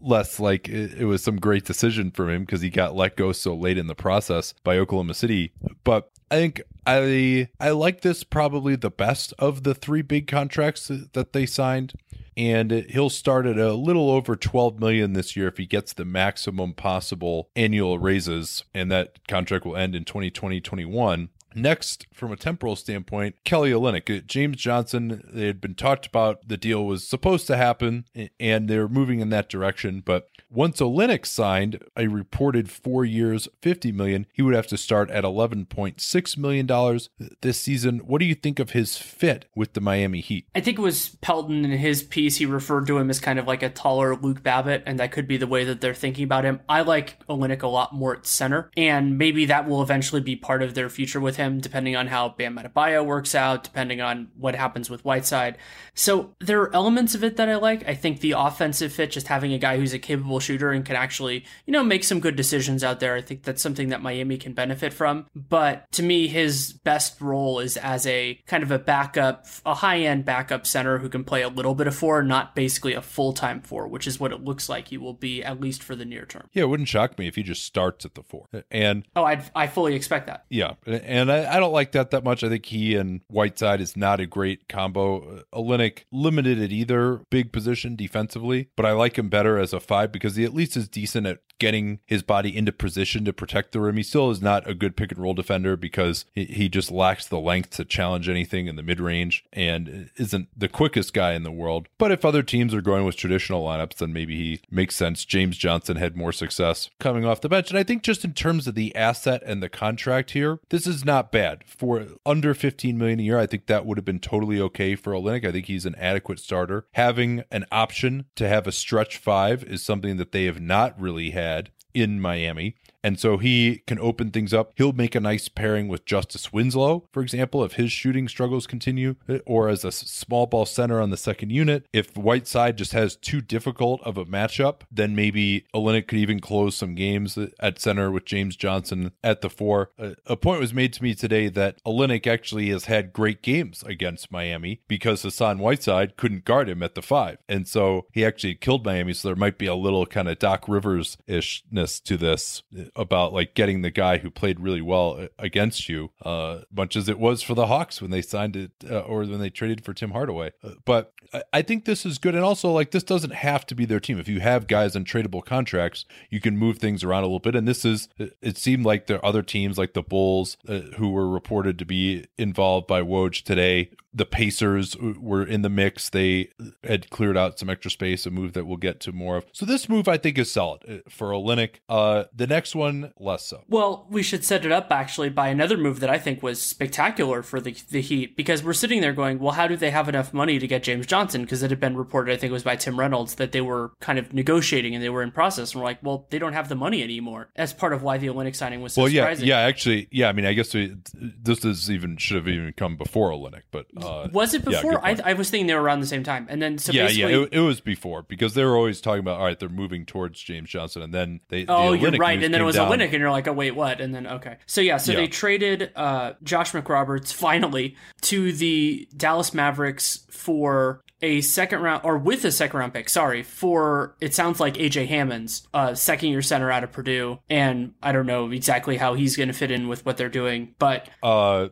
less 0.00 0.38
like 0.38 0.68
it, 0.68 0.94
it 0.94 1.04
was 1.04 1.22
some 1.22 1.36
great 1.36 1.64
decision 1.64 2.10
for 2.10 2.30
him 2.30 2.44
because 2.44 2.60
he 2.60 2.70
got 2.70 2.94
let 2.94 3.16
go 3.16 3.32
so 3.32 3.54
late 3.54 3.78
in 3.78 3.86
the 3.86 3.94
process 3.94 4.54
by 4.64 4.78
Oklahoma 4.78 5.14
City. 5.14 5.52
But 5.84 6.10
I 6.30 6.36
think 6.36 6.62
I 6.86 7.48
I 7.60 7.70
like 7.70 8.00
this 8.00 8.24
probably 8.24 8.76
the 8.76 8.90
best 8.90 9.32
of 9.38 9.62
the 9.62 9.74
three 9.74 10.02
big 10.02 10.26
contracts 10.26 10.88
that 10.88 11.32
they 11.32 11.46
signed. 11.46 11.94
And 12.38 12.70
he'll 12.70 13.08
start 13.08 13.46
at 13.46 13.56
a 13.56 13.72
little 13.72 14.10
over 14.10 14.36
12 14.36 14.78
million 14.78 15.14
this 15.14 15.36
year 15.36 15.48
if 15.48 15.56
he 15.56 15.64
gets 15.64 15.94
the 15.94 16.04
maximum 16.04 16.74
possible 16.74 17.48
annual 17.56 17.98
raises. 17.98 18.62
And 18.74 18.92
that 18.92 19.26
contract 19.26 19.64
will 19.64 19.74
end 19.74 19.94
in 19.94 20.04
2020 20.04 20.60
21 20.60 21.30
Next, 21.56 22.06
from 22.12 22.32
a 22.32 22.36
temporal 22.36 22.76
standpoint, 22.76 23.36
Kelly 23.44 23.70
Olynyk, 23.70 24.14
uh, 24.14 24.20
James 24.26 24.58
Johnson, 24.58 25.22
they 25.32 25.46
had 25.46 25.58
been 25.58 25.74
talked 25.74 26.04
about. 26.04 26.46
The 26.46 26.58
deal 26.58 26.84
was 26.84 27.08
supposed 27.08 27.46
to 27.46 27.56
happen, 27.56 28.04
and 28.38 28.68
they're 28.68 28.88
moving 28.88 29.20
in 29.20 29.30
that 29.30 29.48
direction. 29.48 30.02
But 30.04 30.28
once 30.50 30.80
Olynyk 30.80 31.24
signed 31.24 31.82
a 31.96 32.08
reported 32.08 32.70
four 32.70 33.06
years, 33.06 33.48
fifty 33.62 33.90
million, 33.90 34.26
he 34.34 34.42
would 34.42 34.54
have 34.54 34.66
to 34.66 34.76
start 34.76 35.10
at 35.10 35.24
eleven 35.24 35.64
point 35.64 35.98
six 35.98 36.36
million 36.36 36.66
dollars 36.66 37.08
this 37.40 37.58
season. 37.58 38.00
What 38.00 38.18
do 38.18 38.26
you 38.26 38.34
think 38.34 38.58
of 38.58 38.70
his 38.70 38.98
fit 38.98 39.46
with 39.56 39.72
the 39.72 39.80
Miami 39.80 40.20
Heat? 40.20 40.46
I 40.54 40.60
think 40.60 40.78
it 40.78 40.82
was 40.82 41.16
Pelton 41.22 41.64
in 41.64 41.70
his 41.70 42.02
piece. 42.02 42.36
He 42.36 42.44
referred 42.44 42.86
to 42.88 42.98
him 42.98 43.08
as 43.08 43.18
kind 43.18 43.38
of 43.38 43.46
like 43.46 43.62
a 43.62 43.70
taller 43.70 44.14
Luke 44.14 44.42
Babbitt, 44.42 44.82
and 44.84 45.00
that 45.00 45.10
could 45.10 45.26
be 45.26 45.38
the 45.38 45.46
way 45.46 45.64
that 45.64 45.80
they're 45.80 45.94
thinking 45.94 46.24
about 46.24 46.44
him. 46.44 46.60
I 46.68 46.82
like 46.82 47.26
Olynyk 47.28 47.62
a 47.62 47.68
lot 47.68 47.94
more 47.94 48.14
at 48.14 48.26
center, 48.26 48.70
and 48.76 49.16
maybe 49.16 49.46
that 49.46 49.66
will 49.66 49.80
eventually 49.80 50.20
be 50.20 50.36
part 50.36 50.62
of 50.62 50.74
their 50.74 50.90
future 50.90 51.18
with 51.18 51.36
him 51.36 51.45
him, 51.46 51.60
depending 51.60 51.96
on 51.96 52.06
how 52.08 52.30
Bam 52.30 52.56
Adebayo 52.56 53.04
works 53.04 53.34
out, 53.34 53.64
depending 53.64 54.00
on 54.00 54.28
what 54.36 54.54
happens 54.54 54.90
with 54.90 55.04
Whiteside. 55.04 55.56
So 55.94 56.34
there 56.40 56.60
are 56.60 56.74
elements 56.74 57.14
of 57.14 57.24
it 57.24 57.36
that 57.36 57.48
I 57.48 57.56
like. 57.56 57.88
I 57.88 57.94
think 57.94 58.20
the 58.20 58.32
offensive 58.32 58.92
fit, 58.92 59.10
just 59.10 59.28
having 59.28 59.52
a 59.52 59.58
guy 59.58 59.78
who's 59.78 59.94
a 59.94 59.98
capable 59.98 60.40
shooter 60.40 60.72
and 60.72 60.84
can 60.84 60.96
actually, 60.96 61.44
you 61.64 61.72
know, 61.72 61.82
make 61.84 62.04
some 62.04 62.20
good 62.20 62.36
decisions 62.36 62.84
out 62.84 63.00
there. 63.00 63.14
I 63.14 63.22
think 63.22 63.44
that's 63.44 63.62
something 63.62 63.88
that 63.88 64.02
Miami 64.02 64.36
can 64.36 64.52
benefit 64.52 64.92
from. 64.92 65.26
But 65.34 65.90
to 65.92 66.02
me, 66.02 66.28
his 66.28 66.72
best 66.72 67.20
role 67.20 67.60
is 67.60 67.76
as 67.76 68.06
a 68.06 68.34
kind 68.46 68.62
of 68.62 68.70
a 68.70 68.78
backup, 68.78 69.46
a 69.64 69.74
high 69.74 70.00
end 70.00 70.24
backup 70.24 70.66
center 70.66 70.98
who 70.98 71.08
can 71.08 71.24
play 71.24 71.42
a 71.42 71.48
little 71.48 71.74
bit 71.74 71.86
of 71.86 71.94
four, 71.94 72.22
not 72.22 72.54
basically 72.54 72.94
a 72.94 73.02
full 73.02 73.32
time 73.32 73.60
four, 73.62 73.88
which 73.88 74.06
is 74.06 74.20
what 74.20 74.32
it 74.32 74.44
looks 74.44 74.68
like 74.68 74.88
he 74.88 74.98
will 74.98 75.14
be 75.14 75.42
at 75.42 75.60
least 75.60 75.82
for 75.82 75.96
the 75.96 76.04
near 76.04 76.26
term. 76.26 76.48
Yeah, 76.52 76.64
it 76.64 76.68
wouldn't 76.68 76.88
shock 76.88 77.18
me 77.18 77.26
if 77.26 77.36
he 77.36 77.42
just 77.42 77.64
starts 77.64 78.04
at 78.04 78.14
the 78.14 78.22
four. 78.22 78.46
And 78.70 79.06
oh, 79.14 79.24
I 79.24 79.42
I 79.54 79.66
fully 79.66 79.94
expect 79.94 80.26
that. 80.26 80.44
Yeah, 80.48 80.74
and 80.86 81.30
I, 81.30 81.35
I, 81.44 81.60
don't 81.60 81.72
like 81.72 81.92
that 81.92 82.10
that 82.10 82.24
much. 82.24 82.42
I 82.42 82.48
think 82.48 82.66
he 82.66 82.94
and 82.94 83.20
Whiteside 83.28 83.80
is 83.80 83.96
not 83.96 84.20
a 84.20 84.26
great 84.26 84.68
combo. 84.68 85.38
Uh, 85.38 85.42
Olynyk 85.58 86.04
limited 86.10 86.60
at 86.60 86.72
either 86.72 87.22
big 87.30 87.52
position 87.52 87.96
defensively, 87.96 88.68
but 88.76 88.86
I 88.86 88.92
like 88.92 89.18
him 89.18 89.28
better 89.28 89.58
as 89.58 89.72
a 89.72 89.80
five 89.80 90.12
because 90.12 90.36
he 90.36 90.44
at 90.44 90.54
least 90.54 90.76
is 90.76 90.88
decent 90.88 91.26
at 91.26 91.38
getting 91.58 92.00
his 92.06 92.22
body 92.22 92.54
into 92.54 92.72
position 92.72 93.24
to 93.24 93.32
protect 93.32 93.72
the 93.72 93.80
rim. 93.80 93.96
He 93.96 94.02
still 94.02 94.30
is 94.30 94.42
not 94.42 94.68
a 94.68 94.74
good 94.74 94.96
pick 94.96 95.12
and 95.12 95.20
roll 95.20 95.34
defender 95.34 95.76
because 95.76 96.24
he, 96.34 96.44
he 96.44 96.68
just 96.68 96.90
lacks 96.90 97.26
the 97.26 97.40
length 97.40 97.70
to 97.70 97.84
challenge 97.84 98.28
anything 98.28 98.66
in 98.66 98.76
the 98.76 98.82
mid 98.82 99.00
range 99.00 99.44
and 99.52 100.10
isn't 100.16 100.48
the 100.56 100.68
quickest 100.68 101.14
guy 101.14 101.32
in 101.32 101.42
the 101.42 101.52
world. 101.52 101.88
But 101.98 102.12
if 102.12 102.24
other 102.24 102.42
teams 102.42 102.74
are 102.74 102.82
going 102.82 103.04
with 103.04 103.16
traditional 103.16 103.64
lineups, 103.64 103.96
then 103.96 104.12
maybe 104.12 104.36
he 104.36 104.60
makes 104.70 104.96
sense. 104.96 105.24
James 105.24 105.56
Johnson 105.56 105.96
had 105.96 106.16
more 106.16 106.32
success 106.32 106.90
coming 106.98 107.24
off 107.24 107.40
the 107.40 107.48
bench. 107.48 107.70
And 107.70 107.78
I 107.78 107.82
think 107.82 108.02
just 108.02 108.24
in 108.24 108.34
terms 108.34 108.66
of 108.66 108.74
the 108.74 108.94
asset 108.94 109.42
and 109.44 109.62
the 109.62 109.68
contract 109.68 110.32
here, 110.32 110.58
this 110.68 110.86
is 110.86 111.04
not 111.04 111.15
bad. 111.22 111.64
For 111.66 112.06
under 112.24 112.54
15 112.54 112.96
million 112.96 113.20
a 113.20 113.22
year, 113.22 113.38
I 113.38 113.46
think 113.46 113.66
that 113.66 113.86
would 113.86 113.98
have 113.98 114.04
been 114.04 114.20
totally 114.20 114.60
okay 114.60 114.94
for 114.94 115.12
Olynyk. 115.12 115.46
I 115.46 115.52
think 115.52 115.66
he's 115.66 115.86
an 115.86 115.94
adequate 115.96 116.38
starter. 116.38 116.86
Having 116.92 117.44
an 117.50 117.66
option 117.70 118.26
to 118.36 118.48
have 118.48 118.66
a 118.66 118.72
stretch 118.72 119.16
five 119.16 119.62
is 119.64 119.82
something 119.82 120.16
that 120.16 120.32
they 120.32 120.44
have 120.44 120.60
not 120.60 120.98
really 121.00 121.30
had 121.30 121.70
in 121.94 122.20
Miami. 122.20 122.76
And 123.06 123.20
so 123.20 123.36
he 123.36 123.84
can 123.86 124.00
open 124.00 124.32
things 124.32 124.52
up. 124.52 124.72
He'll 124.74 124.92
make 124.92 125.14
a 125.14 125.20
nice 125.20 125.46
pairing 125.46 125.86
with 125.86 126.04
Justice 126.04 126.52
Winslow, 126.52 127.06
for 127.12 127.22
example, 127.22 127.62
if 127.62 127.74
his 127.74 127.92
shooting 127.92 128.26
struggles 128.26 128.66
continue, 128.66 129.14
or 129.46 129.68
as 129.68 129.84
a 129.84 129.92
small 129.92 130.46
ball 130.46 130.66
center 130.66 131.00
on 131.00 131.10
the 131.10 131.16
second 131.16 131.50
unit. 131.50 131.86
If 131.92 132.16
Whiteside 132.16 132.76
just 132.76 132.94
has 132.94 133.14
too 133.14 133.40
difficult 133.40 134.02
of 134.02 134.18
a 134.18 134.24
matchup, 134.24 134.80
then 134.90 135.14
maybe 135.14 135.66
Olynyk 135.72 136.08
could 136.08 136.18
even 136.18 136.40
close 136.40 136.74
some 136.74 136.96
games 136.96 137.38
at 137.60 137.80
center 137.80 138.10
with 138.10 138.24
James 138.24 138.56
Johnson 138.56 139.12
at 139.22 139.40
the 139.40 139.50
four. 139.50 139.92
A 140.26 140.36
point 140.36 140.58
was 140.58 140.74
made 140.74 140.92
to 140.94 141.02
me 141.04 141.14
today 141.14 141.48
that 141.48 141.80
Olynyk 141.84 142.26
actually 142.26 142.70
has 142.70 142.86
had 142.86 143.12
great 143.12 143.40
games 143.40 143.84
against 143.86 144.32
Miami 144.32 144.80
because 144.88 145.22
Hassan 145.22 145.60
Whiteside 145.60 146.16
couldn't 146.16 146.44
guard 146.44 146.68
him 146.68 146.82
at 146.82 146.96
the 146.96 147.02
five. 147.02 147.38
And 147.48 147.68
so 147.68 148.06
he 148.12 148.24
actually 148.24 148.56
killed 148.56 148.84
Miami. 148.84 149.12
So 149.12 149.28
there 149.28 149.36
might 149.36 149.58
be 149.58 149.66
a 149.66 149.76
little 149.76 150.06
kind 150.06 150.28
of 150.28 150.40
Doc 150.40 150.64
Rivers 150.66 151.16
ishness 151.28 152.02
to 152.02 152.16
this 152.16 152.64
about 152.96 153.32
like 153.32 153.54
getting 153.54 153.82
the 153.82 153.90
guy 153.90 154.18
who 154.18 154.30
played 154.30 154.60
really 154.60 154.80
well 154.80 155.16
uh, 155.18 155.26
against 155.38 155.88
you, 155.88 156.10
uh, 156.22 156.60
much 156.74 156.96
as 156.96 157.08
it 157.08 157.18
was 157.18 157.42
for 157.42 157.54
the 157.54 157.66
Hawks 157.66 158.00
when 158.00 158.10
they 158.10 158.22
signed 158.22 158.56
it 158.56 158.72
uh, 158.90 159.00
or 159.00 159.20
when 159.20 159.38
they 159.38 159.50
traded 159.50 159.84
for 159.84 159.92
Tim 159.92 160.10
Hardaway. 160.10 160.52
Uh, 160.62 160.70
but 160.84 161.12
I, 161.52 161.62
think 161.62 161.84
this 161.84 162.06
is 162.06 162.18
good, 162.18 162.34
and 162.34 162.44
also 162.44 162.70
like 162.70 162.90
this 162.90 163.02
doesn't 163.02 163.34
have 163.34 163.66
to 163.66 163.74
be 163.74 163.84
their 163.84 164.00
team. 164.00 164.18
If 164.18 164.28
you 164.28 164.40
have 164.40 164.66
guys 164.66 164.94
on 164.94 165.04
tradable 165.04 165.44
contracts, 165.44 166.04
you 166.30 166.40
can 166.40 166.56
move 166.56 166.78
things 166.78 167.02
around 167.02 167.22
a 167.22 167.26
little 167.26 167.40
bit. 167.40 167.54
And 167.54 167.66
this 167.66 167.84
is 167.84 168.08
it 168.18 168.56
seemed 168.56 168.84
like 168.84 169.06
there 169.06 169.18
are 169.18 169.24
other 169.24 169.42
teams 169.42 169.78
like 169.78 169.94
the 169.94 170.02
Bulls 170.02 170.56
uh, 170.68 170.80
who 170.96 171.10
were 171.10 171.28
reported 171.28 171.78
to 171.78 171.84
be 171.84 172.26
involved 172.38 172.86
by 172.86 173.02
Woj 173.02 173.42
today 173.42 173.90
the 174.16 174.24
Pacers 174.24 174.96
were 174.96 175.44
in 175.44 175.60
the 175.60 175.68
mix. 175.68 176.08
They 176.08 176.50
had 176.82 177.10
cleared 177.10 177.36
out 177.36 177.58
some 177.58 177.68
extra 177.68 177.90
space, 177.90 178.24
a 178.24 178.30
move 178.30 178.54
that 178.54 178.66
we'll 178.66 178.78
get 178.78 178.98
to 179.00 179.12
more 179.12 179.36
of. 179.36 179.46
So 179.52 179.66
this 179.66 179.88
move 179.88 180.08
I 180.08 180.16
think 180.16 180.38
is 180.38 180.50
solid 180.50 180.82
uh, 180.88 181.08
for 181.08 181.30
Olynyk. 181.30 181.76
Uh, 181.88 182.24
the 182.34 182.46
next 182.46 182.74
one 182.74 183.12
less 183.18 183.46
so. 183.46 183.62
Well, 183.68 184.06
we 184.10 184.22
should 184.22 184.44
set 184.44 184.64
it 184.64 184.72
up 184.72 184.90
actually 184.90 185.28
by 185.28 185.48
another 185.48 185.76
move 185.76 186.00
that 186.00 186.08
I 186.08 186.18
think 186.18 186.42
was 186.42 186.60
spectacular 186.60 187.42
for 187.42 187.60
the 187.60 187.76
the 187.90 188.00
Heat 188.00 188.36
because 188.36 188.62
we're 188.62 188.72
sitting 188.72 189.00
there 189.00 189.12
going, 189.12 189.38
well, 189.38 189.52
how 189.52 189.66
do 189.66 189.76
they 189.76 189.90
have 189.90 190.08
enough 190.08 190.32
money 190.32 190.58
to 190.58 190.66
get 190.66 190.82
James 190.82 191.06
Johnson? 191.06 191.42
Because 191.42 191.62
it 191.62 191.70
had 191.70 191.80
been 191.80 191.96
reported, 191.96 192.32
I 192.32 192.36
think 192.36 192.50
it 192.50 192.54
was 192.54 192.62
by 192.62 192.76
Tim 192.76 192.98
Reynolds, 192.98 193.34
that 193.34 193.52
they 193.52 193.60
were 193.60 193.92
kind 194.00 194.18
of 194.18 194.32
negotiating 194.32 194.94
and 194.94 195.04
they 195.04 195.10
were 195.10 195.22
in 195.22 195.30
process. 195.30 195.72
And 195.72 195.82
we're 195.82 195.86
like, 195.86 196.02
well, 196.02 196.26
they 196.30 196.38
don't 196.38 196.54
have 196.54 196.68
the 196.68 196.74
money 196.74 197.02
anymore. 197.02 197.50
That's 197.54 197.74
part 197.74 197.92
of 197.92 198.02
why 198.02 198.16
the 198.16 198.28
Olynyk 198.28 198.56
signing 198.56 198.80
was 198.80 198.94
so 198.94 199.02
well, 199.02 199.10
yeah, 199.10 199.22
surprising. 199.22 199.48
yeah, 199.48 199.58
actually, 199.58 200.08
yeah. 200.10 200.28
I 200.28 200.32
mean, 200.32 200.46
I 200.46 200.54
guess 200.54 200.72
we, 200.72 200.96
this 201.14 201.64
is 201.64 201.90
even 201.90 202.16
should 202.16 202.36
have 202.36 202.48
even 202.48 202.72
come 202.72 202.96
before 202.96 203.30
Olynyk, 203.30 203.62
but. 203.70 203.86
Uh, 203.96 204.05
uh, 204.06 204.28
was 204.32 204.54
it 204.54 204.64
before? 204.64 204.92
Yeah, 204.92 205.00
I, 205.02 205.30
I, 205.30 205.32
was 205.34 205.50
thinking 205.50 205.66
they 205.66 205.74
were 205.74 205.82
around 205.82 206.00
the 206.00 206.06
same 206.06 206.22
time, 206.22 206.46
and 206.48 206.60
then 206.60 206.78
so 206.78 206.92
yeah, 206.92 207.08
yeah, 207.08 207.26
it, 207.26 207.48
it, 207.52 207.60
was 207.60 207.80
before 207.80 208.22
because 208.22 208.54
they 208.54 208.64
were 208.64 208.76
always 208.76 209.00
talking 209.00 209.20
about 209.20 209.38
all 209.38 209.46
right, 209.46 209.58
they're 209.58 209.68
moving 209.68 210.06
towards 210.06 210.40
James 210.40 210.70
Johnson, 210.70 211.02
and 211.02 211.12
then 211.12 211.40
they. 211.48 211.66
Oh, 211.68 211.92
the 211.92 211.98
you're 211.98 212.10
right, 212.12 212.42
and 212.42 212.52
then 212.52 212.60
it 212.60 212.64
was 212.64 212.76
down. 212.76 212.92
a 212.92 212.96
Olynyk, 212.96 213.04
and 213.04 213.14
you're 213.14 213.30
like, 213.30 213.48
oh 213.48 213.52
wait, 213.52 213.72
what? 213.72 214.00
And 214.00 214.14
then 214.14 214.26
okay, 214.26 214.58
so 214.66 214.80
yeah, 214.80 214.96
so 214.96 215.12
yeah. 215.12 215.18
they 215.18 215.28
traded 215.28 215.92
uh, 215.96 216.34
Josh 216.42 216.72
McRoberts 216.72 217.32
finally 217.32 217.96
to 218.22 218.52
the 218.52 219.08
Dallas 219.16 219.52
Mavericks 219.52 220.26
for 220.30 221.02
a 221.22 221.40
second 221.40 221.80
round 221.80 222.02
or 222.04 222.18
with 222.18 222.44
a 222.44 222.52
second 222.52 222.78
round 222.78 222.94
pick, 222.94 223.08
sorry, 223.08 223.42
for 223.42 224.16
it 224.20 224.34
sounds 224.34 224.60
like 224.60 224.74
AJ 224.74 225.08
Hammons, 225.08 225.66
uh, 225.72 225.94
second 225.94 226.30
year 226.30 226.42
center 226.42 226.70
out 226.70 226.84
of 226.84 226.92
Purdue. 226.92 227.38
And 227.48 227.94
I 228.02 228.12
don't 228.12 228.26
know 228.26 228.50
exactly 228.50 228.96
how 228.96 229.14
he's 229.14 229.36
going 229.36 229.48
to 229.48 229.54
fit 229.54 229.70
in 229.70 229.88
with 229.88 230.04
what 230.04 230.16
they're 230.16 230.28
doing, 230.28 230.74
but 230.78 231.08
uh, 231.22 231.68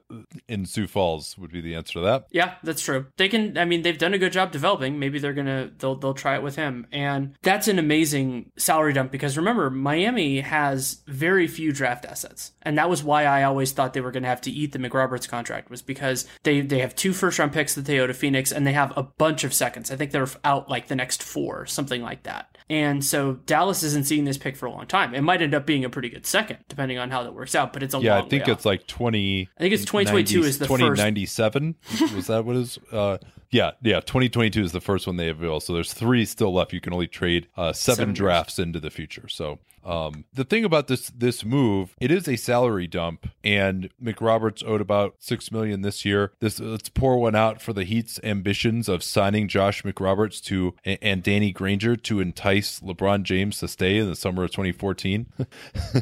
in 0.48 0.66
Sioux 0.66 0.86
Falls 0.86 1.36
would 1.38 1.52
be 1.52 1.60
the 1.60 1.74
answer 1.74 1.94
to 1.94 2.00
that. 2.00 2.26
Yeah, 2.30 2.54
that's 2.62 2.82
true. 2.82 3.06
They 3.16 3.28
can. 3.28 3.58
I 3.58 3.64
mean, 3.64 3.82
they've 3.82 3.98
done 3.98 4.14
a 4.14 4.18
good 4.18 4.32
job 4.32 4.52
developing. 4.52 4.98
Maybe 4.98 5.18
they're 5.18 5.32
gonna 5.32 5.70
they'll 5.78 5.96
they'll 5.96 6.14
try 6.14 6.36
it 6.36 6.42
with 6.42 6.56
him, 6.56 6.86
and 6.92 7.36
that's 7.42 7.68
an 7.68 7.78
amazing 7.78 8.52
salary 8.56 8.92
dump 8.92 9.10
because 9.10 9.36
remember, 9.36 9.70
Miami 9.70 10.40
has 10.40 11.02
very 11.06 11.46
few 11.46 11.72
draft 11.72 12.04
assets, 12.04 12.52
and 12.62 12.78
that 12.78 12.88
was 12.88 13.02
why 13.02 13.24
I 13.24 13.42
always 13.42 13.72
thought 13.72 13.92
they 13.92 14.00
were 14.00 14.12
gonna 14.12 14.28
have 14.28 14.40
to 14.42 14.50
eat 14.50 14.72
the 14.72 14.78
McRoberts 14.78 15.28
contract 15.28 15.70
was 15.70 15.82
because 15.82 16.26
they 16.44 16.60
they 16.60 16.78
have 16.78 16.94
two 16.94 17.12
first 17.12 17.38
round 17.38 17.52
picks 17.52 17.74
that 17.74 17.84
they 17.84 17.98
owe 17.98 18.06
to 18.06 18.14
Phoenix, 18.14 18.52
and 18.52 18.66
they 18.66 18.72
have 18.72 18.92
a 18.96 19.02
bunch 19.02 19.33
of 19.42 19.52
seconds. 19.52 19.90
I 19.90 19.96
think 19.96 20.12
they're 20.12 20.28
out 20.44 20.68
like 20.68 20.86
the 20.86 20.94
next 20.94 21.22
four, 21.22 21.66
something 21.66 22.02
like 22.02 22.22
that. 22.22 22.56
And 22.70 23.04
so 23.04 23.34
Dallas 23.46 23.82
isn't 23.82 24.06
seeing 24.06 24.24
this 24.24 24.38
pick 24.38 24.56
for 24.56 24.66
a 24.66 24.70
long 24.70 24.86
time. 24.86 25.14
It 25.14 25.22
might 25.22 25.42
end 25.42 25.54
up 25.54 25.66
being 25.66 25.84
a 25.84 25.90
pretty 25.90 26.08
good 26.08 26.24
second, 26.24 26.58
depending 26.68 26.98
on 26.98 27.10
how 27.10 27.22
that 27.24 27.34
works 27.34 27.54
out. 27.54 27.72
But 27.72 27.82
it's 27.82 27.94
a 27.94 27.98
yeah. 27.98 28.18
I 28.18 28.22
think 28.22 28.46
it's 28.46 28.64
like 28.64 28.86
twenty. 28.86 29.48
I 29.58 29.60
think 29.60 29.74
it's 29.74 29.84
twenty 29.84 30.06
twenty 30.06 30.24
two 30.24 30.44
is 30.44 30.58
the 30.58 30.66
2097. 30.66 31.74
was 32.14 32.28
that 32.28 32.44
what 32.44 32.56
is? 32.56 32.78
Uh, 32.94 33.18
yeah, 33.50 33.72
yeah. 33.82 34.00
2022 34.00 34.62
is 34.62 34.72
the 34.72 34.80
first 34.80 35.06
one 35.06 35.16
they 35.16 35.28
avail. 35.28 35.60
So 35.60 35.72
there's 35.72 35.92
three 35.92 36.24
still 36.24 36.52
left. 36.52 36.72
You 36.72 36.80
can 36.80 36.92
only 36.92 37.06
trade 37.06 37.48
uh, 37.56 37.72
seven, 37.72 37.96
seven 37.96 38.14
drafts 38.14 38.58
into 38.58 38.80
the 38.80 38.90
future. 38.90 39.28
So 39.28 39.58
um, 39.84 40.24
the 40.32 40.44
thing 40.44 40.64
about 40.64 40.88
this 40.88 41.08
this 41.10 41.44
move, 41.44 41.94
it 42.00 42.10
is 42.10 42.26
a 42.26 42.36
salary 42.36 42.86
dump, 42.86 43.28
and 43.42 43.90
McRoberts 44.02 44.66
owed 44.66 44.80
about 44.80 45.16
six 45.18 45.52
million 45.52 45.82
this 45.82 46.04
year. 46.04 46.32
This 46.40 46.58
let's 46.58 46.88
pour 46.88 47.18
one 47.18 47.34
out 47.34 47.60
for 47.60 47.72
the 47.72 47.84
Heat's 47.84 48.18
ambitions 48.24 48.88
of 48.88 49.02
signing 49.02 49.46
Josh 49.48 49.82
McRoberts 49.82 50.42
to 50.44 50.74
and 50.84 51.22
Danny 51.22 51.52
Granger 51.52 51.96
to 51.96 52.20
entice 52.20 52.80
LeBron 52.80 53.24
James 53.24 53.58
to 53.58 53.68
stay 53.68 53.98
in 53.98 54.08
the 54.08 54.16
summer 54.16 54.44
of 54.44 54.50
2014. 54.50 55.26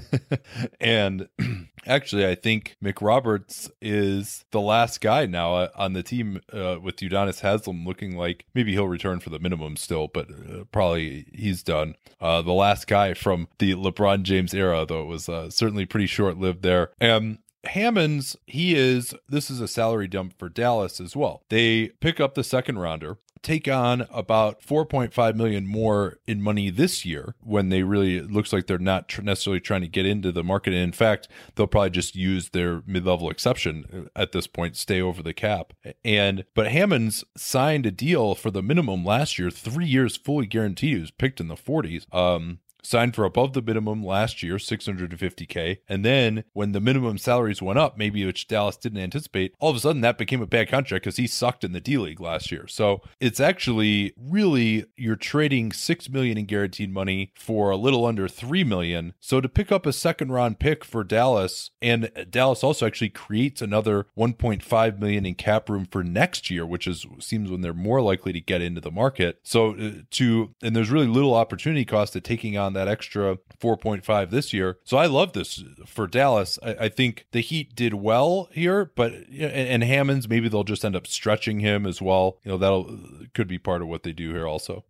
and 0.80 1.28
actually, 1.86 2.26
I 2.26 2.34
think 2.34 2.76
McRoberts 2.82 3.70
is 3.80 4.44
the 4.52 4.60
last 4.60 5.00
guy 5.00 5.26
now 5.26 5.54
uh, 5.54 5.68
on 5.74 5.92
the 5.92 6.02
team 6.02 6.40
uh, 6.52 6.78
with 6.80 6.96
Udonis 6.96 7.40
Haslem 7.40 7.84
looking 7.84 8.16
like 8.16 8.46
maybe 8.54 8.72
he'll 8.72 8.88
return 8.88 9.20
for 9.20 9.30
the 9.30 9.38
minimum 9.38 9.76
still, 9.76 10.08
but 10.08 10.30
uh, 10.30 10.64
probably 10.70 11.26
he's 11.34 11.62
done. 11.62 11.96
Uh, 12.20 12.42
the 12.42 12.52
last 12.52 12.86
guy 12.86 13.14
from 13.14 13.48
the 13.58 13.71
LeBron 13.74 14.22
James 14.22 14.54
era, 14.54 14.84
though. 14.86 15.02
It 15.02 15.06
was 15.06 15.28
uh, 15.28 15.50
certainly 15.50 15.86
pretty 15.86 16.06
short 16.06 16.38
lived 16.38 16.62
there. 16.62 16.90
And 17.00 17.38
Hammons, 17.64 18.36
he 18.46 18.74
is, 18.74 19.14
this 19.28 19.50
is 19.50 19.60
a 19.60 19.68
salary 19.68 20.08
dump 20.08 20.38
for 20.38 20.48
Dallas 20.48 21.00
as 21.00 21.14
well. 21.14 21.44
They 21.48 21.88
pick 22.00 22.20
up 22.20 22.34
the 22.34 22.44
second 22.44 22.78
rounder 22.78 23.18
take 23.42 23.68
on 23.68 24.06
about 24.10 24.62
4.5 24.62 25.34
million 25.34 25.66
more 25.66 26.18
in 26.26 26.40
money 26.40 26.70
this 26.70 27.04
year 27.04 27.34
when 27.40 27.68
they 27.68 27.82
really 27.82 28.20
looks 28.20 28.52
like 28.52 28.66
they're 28.66 28.78
not 28.78 29.08
tr- 29.08 29.22
necessarily 29.22 29.60
trying 29.60 29.80
to 29.82 29.88
get 29.88 30.06
into 30.06 30.32
the 30.32 30.44
market. 30.44 30.72
And 30.72 30.82
in 30.82 30.92
fact 30.92 31.28
they'll 31.54 31.66
probably 31.66 31.90
just 31.90 32.14
use 32.14 32.50
their 32.50 32.82
mid-level 32.86 33.28
exception 33.30 34.08
uh, 34.16 34.20
at 34.20 34.32
this 34.32 34.46
point 34.46 34.76
stay 34.76 35.00
over 35.00 35.22
the 35.22 35.34
cap. 35.34 35.72
And 36.04 36.44
but 36.54 36.68
Hammons 36.68 37.24
signed 37.36 37.86
a 37.86 37.90
deal 37.90 38.34
for 38.34 38.50
the 38.50 38.62
minimum 38.62 39.04
last 39.04 39.38
year 39.38 39.50
3 39.50 39.84
years 39.84 40.16
fully 40.16 40.46
guaranteed. 40.46 40.94
He 40.94 41.00
was 41.00 41.10
picked 41.10 41.40
in 41.40 41.48
the 41.48 41.54
40s 41.56 42.12
um 42.14 42.60
signed 42.82 43.14
for 43.14 43.24
above 43.24 43.52
the 43.52 43.62
minimum 43.62 44.04
last 44.04 44.42
year, 44.42 44.56
650K. 44.56 45.78
And 45.88 46.04
then 46.04 46.44
when 46.52 46.72
the 46.72 46.80
minimum 46.80 47.18
salaries 47.18 47.62
went 47.62 47.78
up, 47.78 47.96
maybe 47.96 48.24
which 48.24 48.48
Dallas 48.48 48.76
didn't 48.76 48.98
anticipate, 48.98 49.54
all 49.58 49.70
of 49.70 49.76
a 49.76 49.80
sudden 49.80 50.02
that 50.02 50.18
became 50.18 50.42
a 50.42 50.46
bad 50.46 50.68
contract 50.68 51.04
because 51.04 51.16
he 51.16 51.26
sucked 51.26 51.64
in 51.64 51.72
the 51.72 51.80
D 51.80 51.98
League 51.98 52.20
last 52.20 52.50
year. 52.50 52.66
So 52.66 53.02
it's 53.20 53.40
actually 53.40 54.14
really 54.16 54.84
you're 54.96 55.16
trading 55.16 55.72
six 55.72 56.08
million 56.08 56.38
in 56.38 56.46
guaranteed 56.46 56.92
money 56.92 57.32
for 57.34 57.70
a 57.70 57.76
little 57.76 58.04
under 58.04 58.28
three 58.28 58.64
million. 58.64 59.14
So 59.20 59.40
to 59.40 59.48
pick 59.48 59.72
up 59.72 59.86
a 59.86 59.92
second 59.92 60.32
round 60.32 60.58
pick 60.58 60.84
for 60.84 61.04
Dallas, 61.04 61.70
and 61.80 62.10
Dallas 62.30 62.64
also 62.64 62.86
actually 62.86 63.10
creates 63.10 63.62
another 63.62 64.06
1.5 64.16 64.98
million 64.98 65.26
in 65.26 65.34
cap 65.34 65.68
room 65.68 65.86
for 65.90 66.02
next 66.02 66.50
year, 66.50 66.66
which 66.66 66.86
is 66.86 67.06
seems 67.20 67.50
when 67.50 67.60
they're 67.60 67.72
more 67.72 68.00
likely 68.00 68.32
to 68.32 68.40
get 68.40 68.62
into 68.62 68.80
the 68.80 68.90
market. 68.90 69.38
So 69.42 69.74
uh, 69.74 69.90
to 70.12 70.54
and 70.62 70.74
there's 70.74 70.90
really 70.90 71.06
little 71.06 71.34
opportunity 71.34 71.84
cost 71.84 72.12
to 72.14 72.20
taking 72.20 72.56
on 72.56 72.71
that 72.74 72.88
extra 72.88 73.38
4.5 73.60 74.30
this 74.30 74.52
year. 74.52 74.78
So 74.84 74.96
I 74.96 75.06
love 75.06 75.32
this 75.32 75.62
for 75.86 76.06
Dallas. 76.06 76.58
I, 76.62 76.74
I 76.80 76.88
think 76.88 77.26
the 77.32 77.40
Heat 77.40 77.74
did 77.74 77.94
well 77.94 78.48
here, 78.52 78.90
but 78.94 79.12
and, 79.12 79.32
and 79.32 79.84
Hammons 79.84 80.28
maybe 80.28 80.48
they'll 80.48 80.64
just 80.64 80.84
end 80.84 80.96
up 80.96 81.06
stretching 81.06 81.60
him 81.60 81.86
as 81.86 82.00
well. 82.00 82.38
You 82.44 82.52
know 82.52 82.58
that'll 82.58 82.98
could 83.34 83.48
be 83.48 83.58
part 83.58 83.82
of 83.82 83.88
what 83.88 84.02
they 84.02 84.12
do 84.12 84.32
here 84.32 84.46
also. 84.46 84.84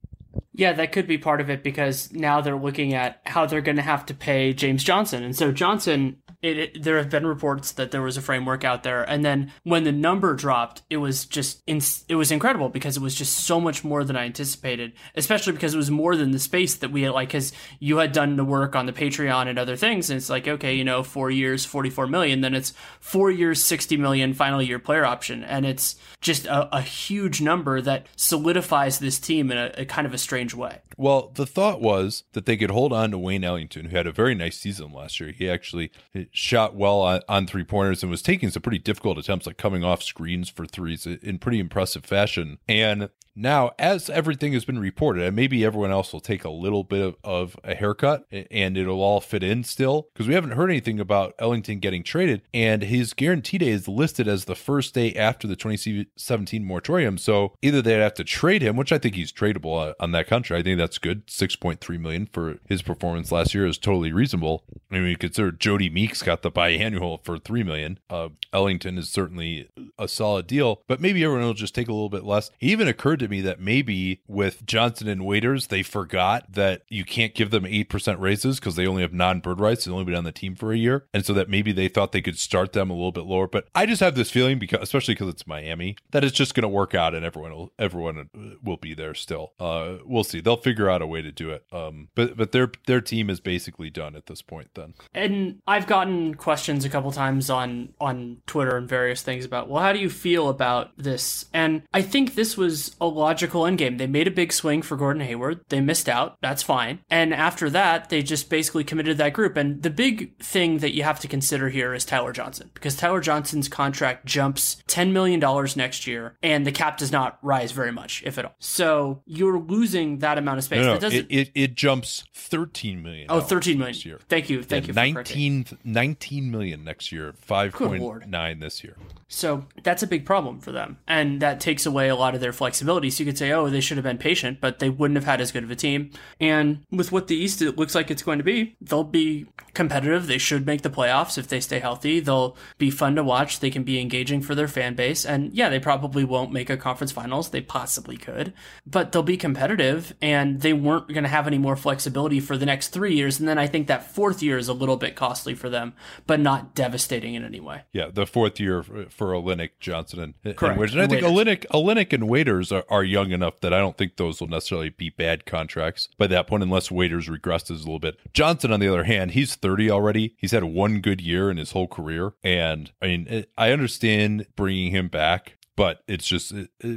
Yeah, 0.55 0.73
that 0.75 0.93
could 0.93 1.07
be 1.07 1.19
part 1.19 1.41
of 1.41 1.51
it 1.51 1.63
because 1.63 2.13
now 2.13 2.41
they're 2.41 2.57
looking 2.57 2.95
at 2.95 3.21
how 3.25 3.47
they're 3.47 3.61
going 3.61 3.77
to 3.77 3.83
have 3.83 4.07
to 4.07 4.15
pay 4.15 4.53
James 4.53 4.85
Johnson. 4.85 5.23
And 5.23 5.37
so 5.37 5.51
Johnson 5.53 6.22
it, 6.43 6.59
it, 6.59 6.83
there 6.83 6.99
have 6.99 7.11
been 7.11 7.27
reports 7.27 7.73
that 7.73 7.91
there 7.91 8.03
was 8.03 8.17
a 8.17 8.23
framework 8.23 8.65
out 8.65 8.83
there. 8.83 9.03
And 9.03 9.25
then 9.25 9.53
when 9.63 9.85
the 9.85 9.93
number 9.93 10.35
dropped 10.35 10.83
it 10.91 10.99
was 10.99 11.25
just 11.25 11.63
in, 11.67 11.81
it 12.09 12.17
was 12.17 12.31
incredible 12.31 12.69
because 12.69 12.97
it 12.97 13.03
was 13.03 13.15
just 13.15 13.47
so 13.47 13.61
much 13.61 13.85
more 13.85 14.05
than 14.05 14.17
i 14.17 14.25
anticipated 14.25 14.93
especially 15.15 15.53
because 15.53 15.75
it 15.75 15.77
was 15.77 15.91
more 15.91 16.17
than 16.17 16.31
the 16.31 16.39
space 16.39 16.77
that 16.77 16.91
we 16.91 17.03
had 17.03 17.13
like 17.13 17.29
because 17.29 17.53
you 17.79 17.99
had 17.99 18.13
done 18.13 18.37
the 18.37 18.45
work 18.45 18.75
on 18.75 18.87
the 18.87 18.93
patreon 18.93 19.49
and 19.49 19.59
other 19.59 19.77
things 19.77 20.11
and 20.11 20.17
it's 20.17 20.31
like 20.31 20.49
okay 20.49 20.75
you 20.75 20.85
know 20.85 21.03
four 21.03 21.31
years 21.31 21.65
44 21.65 22.07
million 22.07 22.41
then 22.41 22.55
it's 22.55 22.73
four 23.01 23.31
years 23.31 23.63
60 23.63 23.97
million 23.97 24.35
final 24.35 24.61
year 24.61 24.79
player 24.79 25.05
option. 25.05 25.43
And 25.45 25.65
it's 25.65 25.97
just 26.21 26.47
a, 26.47 26.77
a 26.77 26.81
huge 26.81 27.41
number 27.41 27.81
that 27.81 28.07
solidifies 28.17 28.99
this 28.99 29.19
team 29.19 29.51
in 29.51 29.59
a, 29.59 29.73
a 29.79 29.85
kind 29.85 30.07
of 30.07 30.15
a 30.15 30.19
strange 30.19 30.55
way. 30.55 30.81
Well 30.97 31.31
the 31.35 31.47
thought 31.47 31.81
was 31.81 32.25
that 32.33 32.47
they 32.47 32.57
could 32.57 32.71
hold 32.71 32.93
on 32.93 33.11
to 33.11 33.19
wayne 33.19 33.45
ellington 33.45 33.87
who 33.87 33.97
had 33.97 34.07
a 34.07 34.13
very 34.13 34.35
nice 34.35 34.59
season 34.59 34.93
last 34.93 35.21
year. 35.21 35.33
He 35.33 35.49
actually 35.49 35.91
shot 36.33 36.75
well 36.75 37.01
on, 37.01 37.21
on 37.29 37.47
three 37.47 37.65
pointers 37.65 38.03
and 38.03 38.11
was 38.11 38.23
taking 38.23 38.51
some 38.51 38.63
pretty 38.63 38.79
difficult 38.79 39.19
attempts, 39.19 39.47
like 39.47 39.59
coming 39.59 39.85
off 39.85 40.03
screens 40.03 40.49
for 40.49 40.67
threes 40.67 41.07
in 41.07 41.39
pretty 41.39 41.61
impressive 41.61 42.05
fashion. 42.05 42.59
And 42.69 43.11
now, 43.35 43.73
as 43.79 44.11
everything 44.11 44.53
has 44.53 44.65
been 44.65 44.79
reported, 44.79 45.25
and 45.25 45.35
maybe 45.35 45.65
everyone 45.65 45.91
else 45.91 46.13
will 46.13 46.21
take 46.21 46.45
a 46.45 46.51
little 46.51 46.85
bit 46.85 47.01
of, 47.01 47.17
of 47.25 47.57
a 47.65 47.75
haircut 47.75 48.27
and 48.31 48.77
it'll 48.77 49.01
all 49.01 49.21
fit 49.21 49.43
in 49.43 49.65
still, 49.65 50.09
because 50.13 50.29
we 50.29 50.35
haven't 50.35 50.53
heard 50.53 50.71
anything 50.71 51.01
about 51.01 51.35
Ellington 51.39 51.79
getting 51.79 52.03
traded, 52.03 52.43
and 52.53 52.83
his 52.83 53.15
guarantee 53.15 53.59
day 53.59 53.69
is 53.69 53.89
listed 53.89 54.29
as 54.29 54.45
the 54.45 54.55
first 54.55 54.95
day 54.95 55.15
after 55.15 55.47
the 55.47 55.57
2017 55.57 56.65
moratorium. 56.65 57.17
So 57.17 57.55
either 57.63 57.81
they'd 57.81 58.01
have 58.01 58.15
to 58.15 58.25
trade 58.25 58.63
him, 58.63 58.77
which 58.77 58.93
I 58.93 58.99
think 58.99 59.15
he's 59.15 59.33
tradable 59.33 59.95
on 59.99 60.13
that 60.13 60.27
country. 60.27 60.59
I 60.59 60.63
think 60.63 60.79
that's 60.79 60.99
good. 60.99 61.27
6.3 61.27 62.01
million 62.01 62.27
for 62.27 62.59
his 62.69 62.83
performance 62.83 63.33
last 63.33 63.55
year 63.55 63.67
is 63.67 63.79
totally 63.79 64.13
reasonable. 64.13 64.65
I 64.91 64.99
mean, 64.99 65.17
consider 65.17 65.53
Jodie 65.53 65.93
Meeks 65.93 66.22
got 66.25 66.43
the 66.43 66.51
biannual 66.51 67.23
for 67.25 67.39
three 67.39 67.63
million. 67.63 67.99
Uh, 68.11 68.29
Ellington 68.53 68.99
is 68.99 69.09
certainly 69.09 69.69
a 69.99 70.09
solid 70.09 70.47
deal, 70.47 70.83
but 70.87 71.01
maybe 71.01 71.25
everyone 71.25 71.45
will 71.47 71.55
just 71.55 71.75
take 71.75 71.89
a 71.89 71.93
little 71.93 72.09
bit 72.09 72.25
less. 72.25 72.51
It 72.61 72.67
even 72.67 72.89
occurred 72.89 73.21
to 73.21 73.29
me 73.29 73.41
that 73.43 73.61
maybe 73.61 74.21
with 74.27 74.65
Johnson 74.67 75.09
and 75.09 75.25
Waiters, 75.25 75.69
they 75.69 75.83
forgot 75.83 76.53
that 76.53 76.83
you 76.89 77.05
can't 77.05 77.35
give 77.35 77.51
them 77.51 77.65
8% 77.65 78.21
raises 78.21 78.59
because 78.59 78.77
they 78.77 78.87
only 78.87 79.03
have 79.03 79.13
non 79.13 79.41
bird 79.41 79.61
rights. 79.61 79.85
They've 79.85 79.93
only 79.93 80.05
been 80.05 80.15
on 80.15 80.25
the 80.25 80.33
team 80.33 80.55
for 80.55 80.73
a 80.73 80.77
year. 80.77 81.07
And 81.15 81.25
so 81.25 81.33
that 81.35 81.49
maybe 81.49 81.73
they 81.73 81.89
thought 81.89 82.13
they 82.13 82.23
could 82.23 82.39
start 82.39 82.73
them 82.73 82.91
a 82.91 82.95
little 82.95 83.13
bit 83.13 83.25
lower. 83.25 83.47
But 83.47 83.69
I 83.75 83.87
just 83.87 84.01
have 84.01 84.15
this 84.15 84.31
feeling, 84.31 84.59
because 84.59 84.81
especially 84.83 85.15
because 85.15 85.29
it's 85.29 85.47
Miami, 85.47 85.97
that 86.11 86.25
it's 86.25 86.37
just 86.37 86.55
going 86.55 86.63
to 86.63 86.69
work 86.69 86.95
out 86.95 87.15
and 87.15 87.25
everyone 87.25 87.53
will, 87.53 87.73
everyone 87.79 88.59
will 88.63 88.77
be 88.77 88.95
there 88.95 89.15
still. 89.15 89.53
Uh, 89.59 89.97
we'll 90.05 90.25
see. 90.25 90.41
They'll 90.41 90.57
figure 90.57 90.91
out 90.91 91.03
a 91.03 91.07
way 91.07 91.23
to 91.23 91.33
do 91.33 91.51
it. 91.51 91.65
Um, 91.73 92.09
but, 92.15 92.37
but 92.37 92.53
their, 92.53 92.71
their 92.87 93.01
team 93.01 93.31
is 93.31 93.41
basically 93.41 93.91
done 93.91 94.15
at 94.17 94.27
this 94.27 94.43
point 94.43 94.71
then. 94.75 94.95
And 95.15 95.61
I've 95.67 95.87
gotten 95.87 96.12
questions 96.35 96.85
a 96.85 96.89
couple 96.89 97.11
times 97.13 97.51
on, 97.51 97.93
on 98.01 98.39
Twitter 98.47 98.77
and 98.77 98.89
various 98.89 99.23
things 99.23 99.45
about, 99.45 99.69
well, 99.69 99.83
how 99.83 99.93
do 99.93 99.99
you 99.99 100.11
feel 100.11 100.49
about 100.49 100.91
this? 100.97 101.47
And 101.53 101.83
I 101.93 102.03
think 102.03 102.35
this 102.35 102.57
was 102.57 102.95
a 103.01 103.07
logical 103.07 103.63
endgame. 103.63 103.99
They 103.99 104.07
made 104.07 104.27
a 104.27 104.31
big 104.31 104.53
swing 104.53 104.83
for 104.83 104.97
Gordon 104.97 105.23
Hayward. 105.23 105.61
They 105.69 105.81
missed 105.81 106.09
out. 106.09 106.37
That's 106.41 106.63
fine. 106.63 107.01
And 107.11 107.33
after 107.35 107.71
that, 107.71 108.09
they 108.11 108.23
just 108.23 108.49
basically 108.51 108.85
committed 108.85 109.19
that 109.19 109.33
group. 109.33 109.57
And 109.57 109.83
the 109.83 109.91
big 109.91 110.37
thing 110.39 110.79
that 110.79 110.95
you 110.95 111.03
have 111.03 111.21
to 111.21 111.29
consider 111.29 111.69
here 111.69 111.95
is 111.95 112.05
Tyler 112.05 112.33
Johnson, 112.33 112.71
because 112.75 112.97
Tyler 112.97 113.21
Johnson's 113.21 113.69
contract 113.69 114.27
jumps 114.27 114.83
$10 114.89 115.13
million 115.13 115.41
next 115.77 116.07
year, 116.07 116.37
and 116.43 116.67
the 116.67 116.73
cap 116.73 116.99
does 116.99 117.13
not 117.13 117.39
rise 117.43 117.73
very 117.73 117.93
much, 117.93 118.23
if 118.25 118.39
at 118.39 118.45
all. 118.45 118.55
So 118.59 119.23
you're 119.27 119.59
losing 119.59 120.19
that 120.19 120.39
amount 120.39 120.59
of 120.59 120.65
space. 120.65 120.85
No, 120.85 120.99
no, 120.99 121.09
it, 121.09 121.27
it, 121.29 121.51
it 121.55 121.75
jumps 121.75 122.25
13 122.35 123.03
million. 123.03 123.27
oh, 123.29 123.41
13 123.41 123.79
million. 123.79 123.93
this 123.95 124.05
year. 124.05 124.19
Thank 124.29 124.51
you. 124.51 124.63
Thank 124.63 124.89
Yeah, 124.89 125.03
you. 125.05 125.13
For 125.13 125.19
19, 125.21 125.67
19 126.03 126.51
million 126.51 126.83
next 126.83 127.13
year, 127.13 127.33
5.9 127.49 128.61
this 128.61 128.83
year. 128.83 128.97
So 129.33 129.65
that's 129.83 130.03
a 130.03 130.07
big 130.07 130.27
problem 130.27 130.61
for 130.61 130.73
them. 130.73 130.99
And 131.09 131.41
that 131.41 131.59
takes 131.59 131.87
away 131.87 132.09
a 132.09 132.15
lot 132.15 132.35
of 132.35 132.43
their 132.43 132.53
flexibility. 132.53 133.09
So 133.09 133.23
you 133.23 133.31
could 133.31 133.39
say, 133.39 133.51
oh, 133.51 133.71
they 133.71 133.81
should 133.81 133.97
have 133.97 134.05
been 134.05 134.19
patient, 134.19 134.61
but 134.61 134.79
they 134.79 134.91
wouldn't 134.91 135.17
have 135.17 135.25
had 135.25 135.41
as 135.41 135.51
good 135.51 135.65
of 135.65 135.71
a 135.71 135.75
team. 135.75 136.11
And 136.39 136.85
with 136.91 137.13
what 137.13 137.29
the 137.29 137.37
East 137.37 137.63
it 137.63 137.79
looks 137.79 137.95
like 137.95 138.11
it's 138.11 138.23
going 138.23 138.39
to 138.39 138.45
be, 138.45 138.77
they'll 138.81 139.05
be 139.05 139.47
competitive. 139.73 140.27
They 140.27 140.37
should 140.37 140.67
make 140.67 140.83
the 140.83 140.91
playoffs 140.91 141.39
if 141.39 141.49
they 141.49 141.61
stay 141.61 141.79
healthy. 141.79 142.21
They'll 142.21 142.57
be 142.77 142.91
fun 142.91 143.17
to 143.17 143.25
watch. 143.25 143.61
They 143.61 143.71
can 143.71 143.85
be 143.85 143.99
engaging 144.01 144.43
for 144.43 144.55
their 144.55 144.69
fan 144.69 144.95
base. 144.95 145.25
And 145.25 145.53
yeah, 145.55 145.71
they 145.71 145.81
probably 145.81 146.25
won't 146.25 146.53
make 146.53 146.69
a 146.69 146.77
conference 146.77 147.11
finals. 147.11 147.51
They 147.51 147.63
possibly 147.63 148.19
could, 148.19 148.53
but 148.87 149.13
they'll 149.13 149.23
be 149.23 149.39
competitive 149.39 150.15
and 150.21 150.61
they 150.61 150.75
weren't 150.75 151.09
going 151.09 151.25
to 151.25 151.31
have 151.31 151.47
any 151.47 151.59
more 151.59 151.77
flexibility 151.77 152.39
for 152.39 152.59
the 152.59 152.67
next 152.67 152.89
three 152.89 153.15
years. 153.15 153.41
And 153.41 153.49
then 153.49 153.59
I 153.59 153.67
think 153.67 153.87
that 153.87 154.13
fourth 154.13 154.43
year 154.43 154.59
is 154.59 154.69
a 154.69 154.75
little 154.75 154.99
bit 154.99 155.17
costly 155.17 155.55
for 155.55 155.71
them, 155.71 155.95
but 156.27 156.39
not 156.39 156.75
devastating 156.75 157.35
in 157.35 157.45
any 157.45 157.61
way. 157.61 157.85
Yeah, 157.95 158.11
the 158.13 158.27
fourth 158.27 158.61
year 158.61 158.83
for, 158.83 159.07
for 159.23 159.33
Olynyk, 159.33 159.71
Johnson, 159.79 160.19
and, 160.19 160.35
and 160.45 160.79
Waiters. 160.79 160.95
And 160.95 161.03
I 161.03 161.07
think. 161.07 161.23
Olynyk, 161.23 161.67
Olynyk 161.69 162.13
and 162.13 162.29
Waiters 162.29 162.73
are, 162.73 162.85
are 162.89 163.05
young 163.05 163.31
enough 163.31 163.61
that 163.61 163.73
I 163.73 163.79
don't 163.79 163.97
think 163.97 164.17
those 164.17 164.41
will 164.41 164.49
necessarily 164.49 164.91
be 164.91 165.11
bad 165.11 165.47
contracts 165.47 166.09
by 166.19 166.27
that 166.27 166.49
point, 166.49 166.65
unless 166.65 166.91
Waiters 166.91 167.29
regresses 167.29 167.71
a 167.71 167.79
little 167.79 168.01
bit. 168.01 168.19
Johnson, 168.35 168.73
on 168.73 168.81
the 168.81 168.89
other 168.89 169.05
hand, 169.05 169.33
he's 169.33 169.55
30 169.55 169.91
already. 169.91 170.35
He's 170.39 170.51
had 170.51 170.65
one 170.65 171.01
good 171.01 171.21
year 171.21 171.51
in 171.51 171.57
his 171.57 171.71
whole 171.71 171.87
career. 171.87 172.33
And 172.43 172.91
I 173.01 173.07
mean, 173.07 173.45
I 173.57 173.71
understand 173.71 174.47
bringing 174.57 174.91
him 174.91 175.09
back. 175.09 175.57
But 175.75 176.03
it's 176.07 176.27
just 176.27 176.53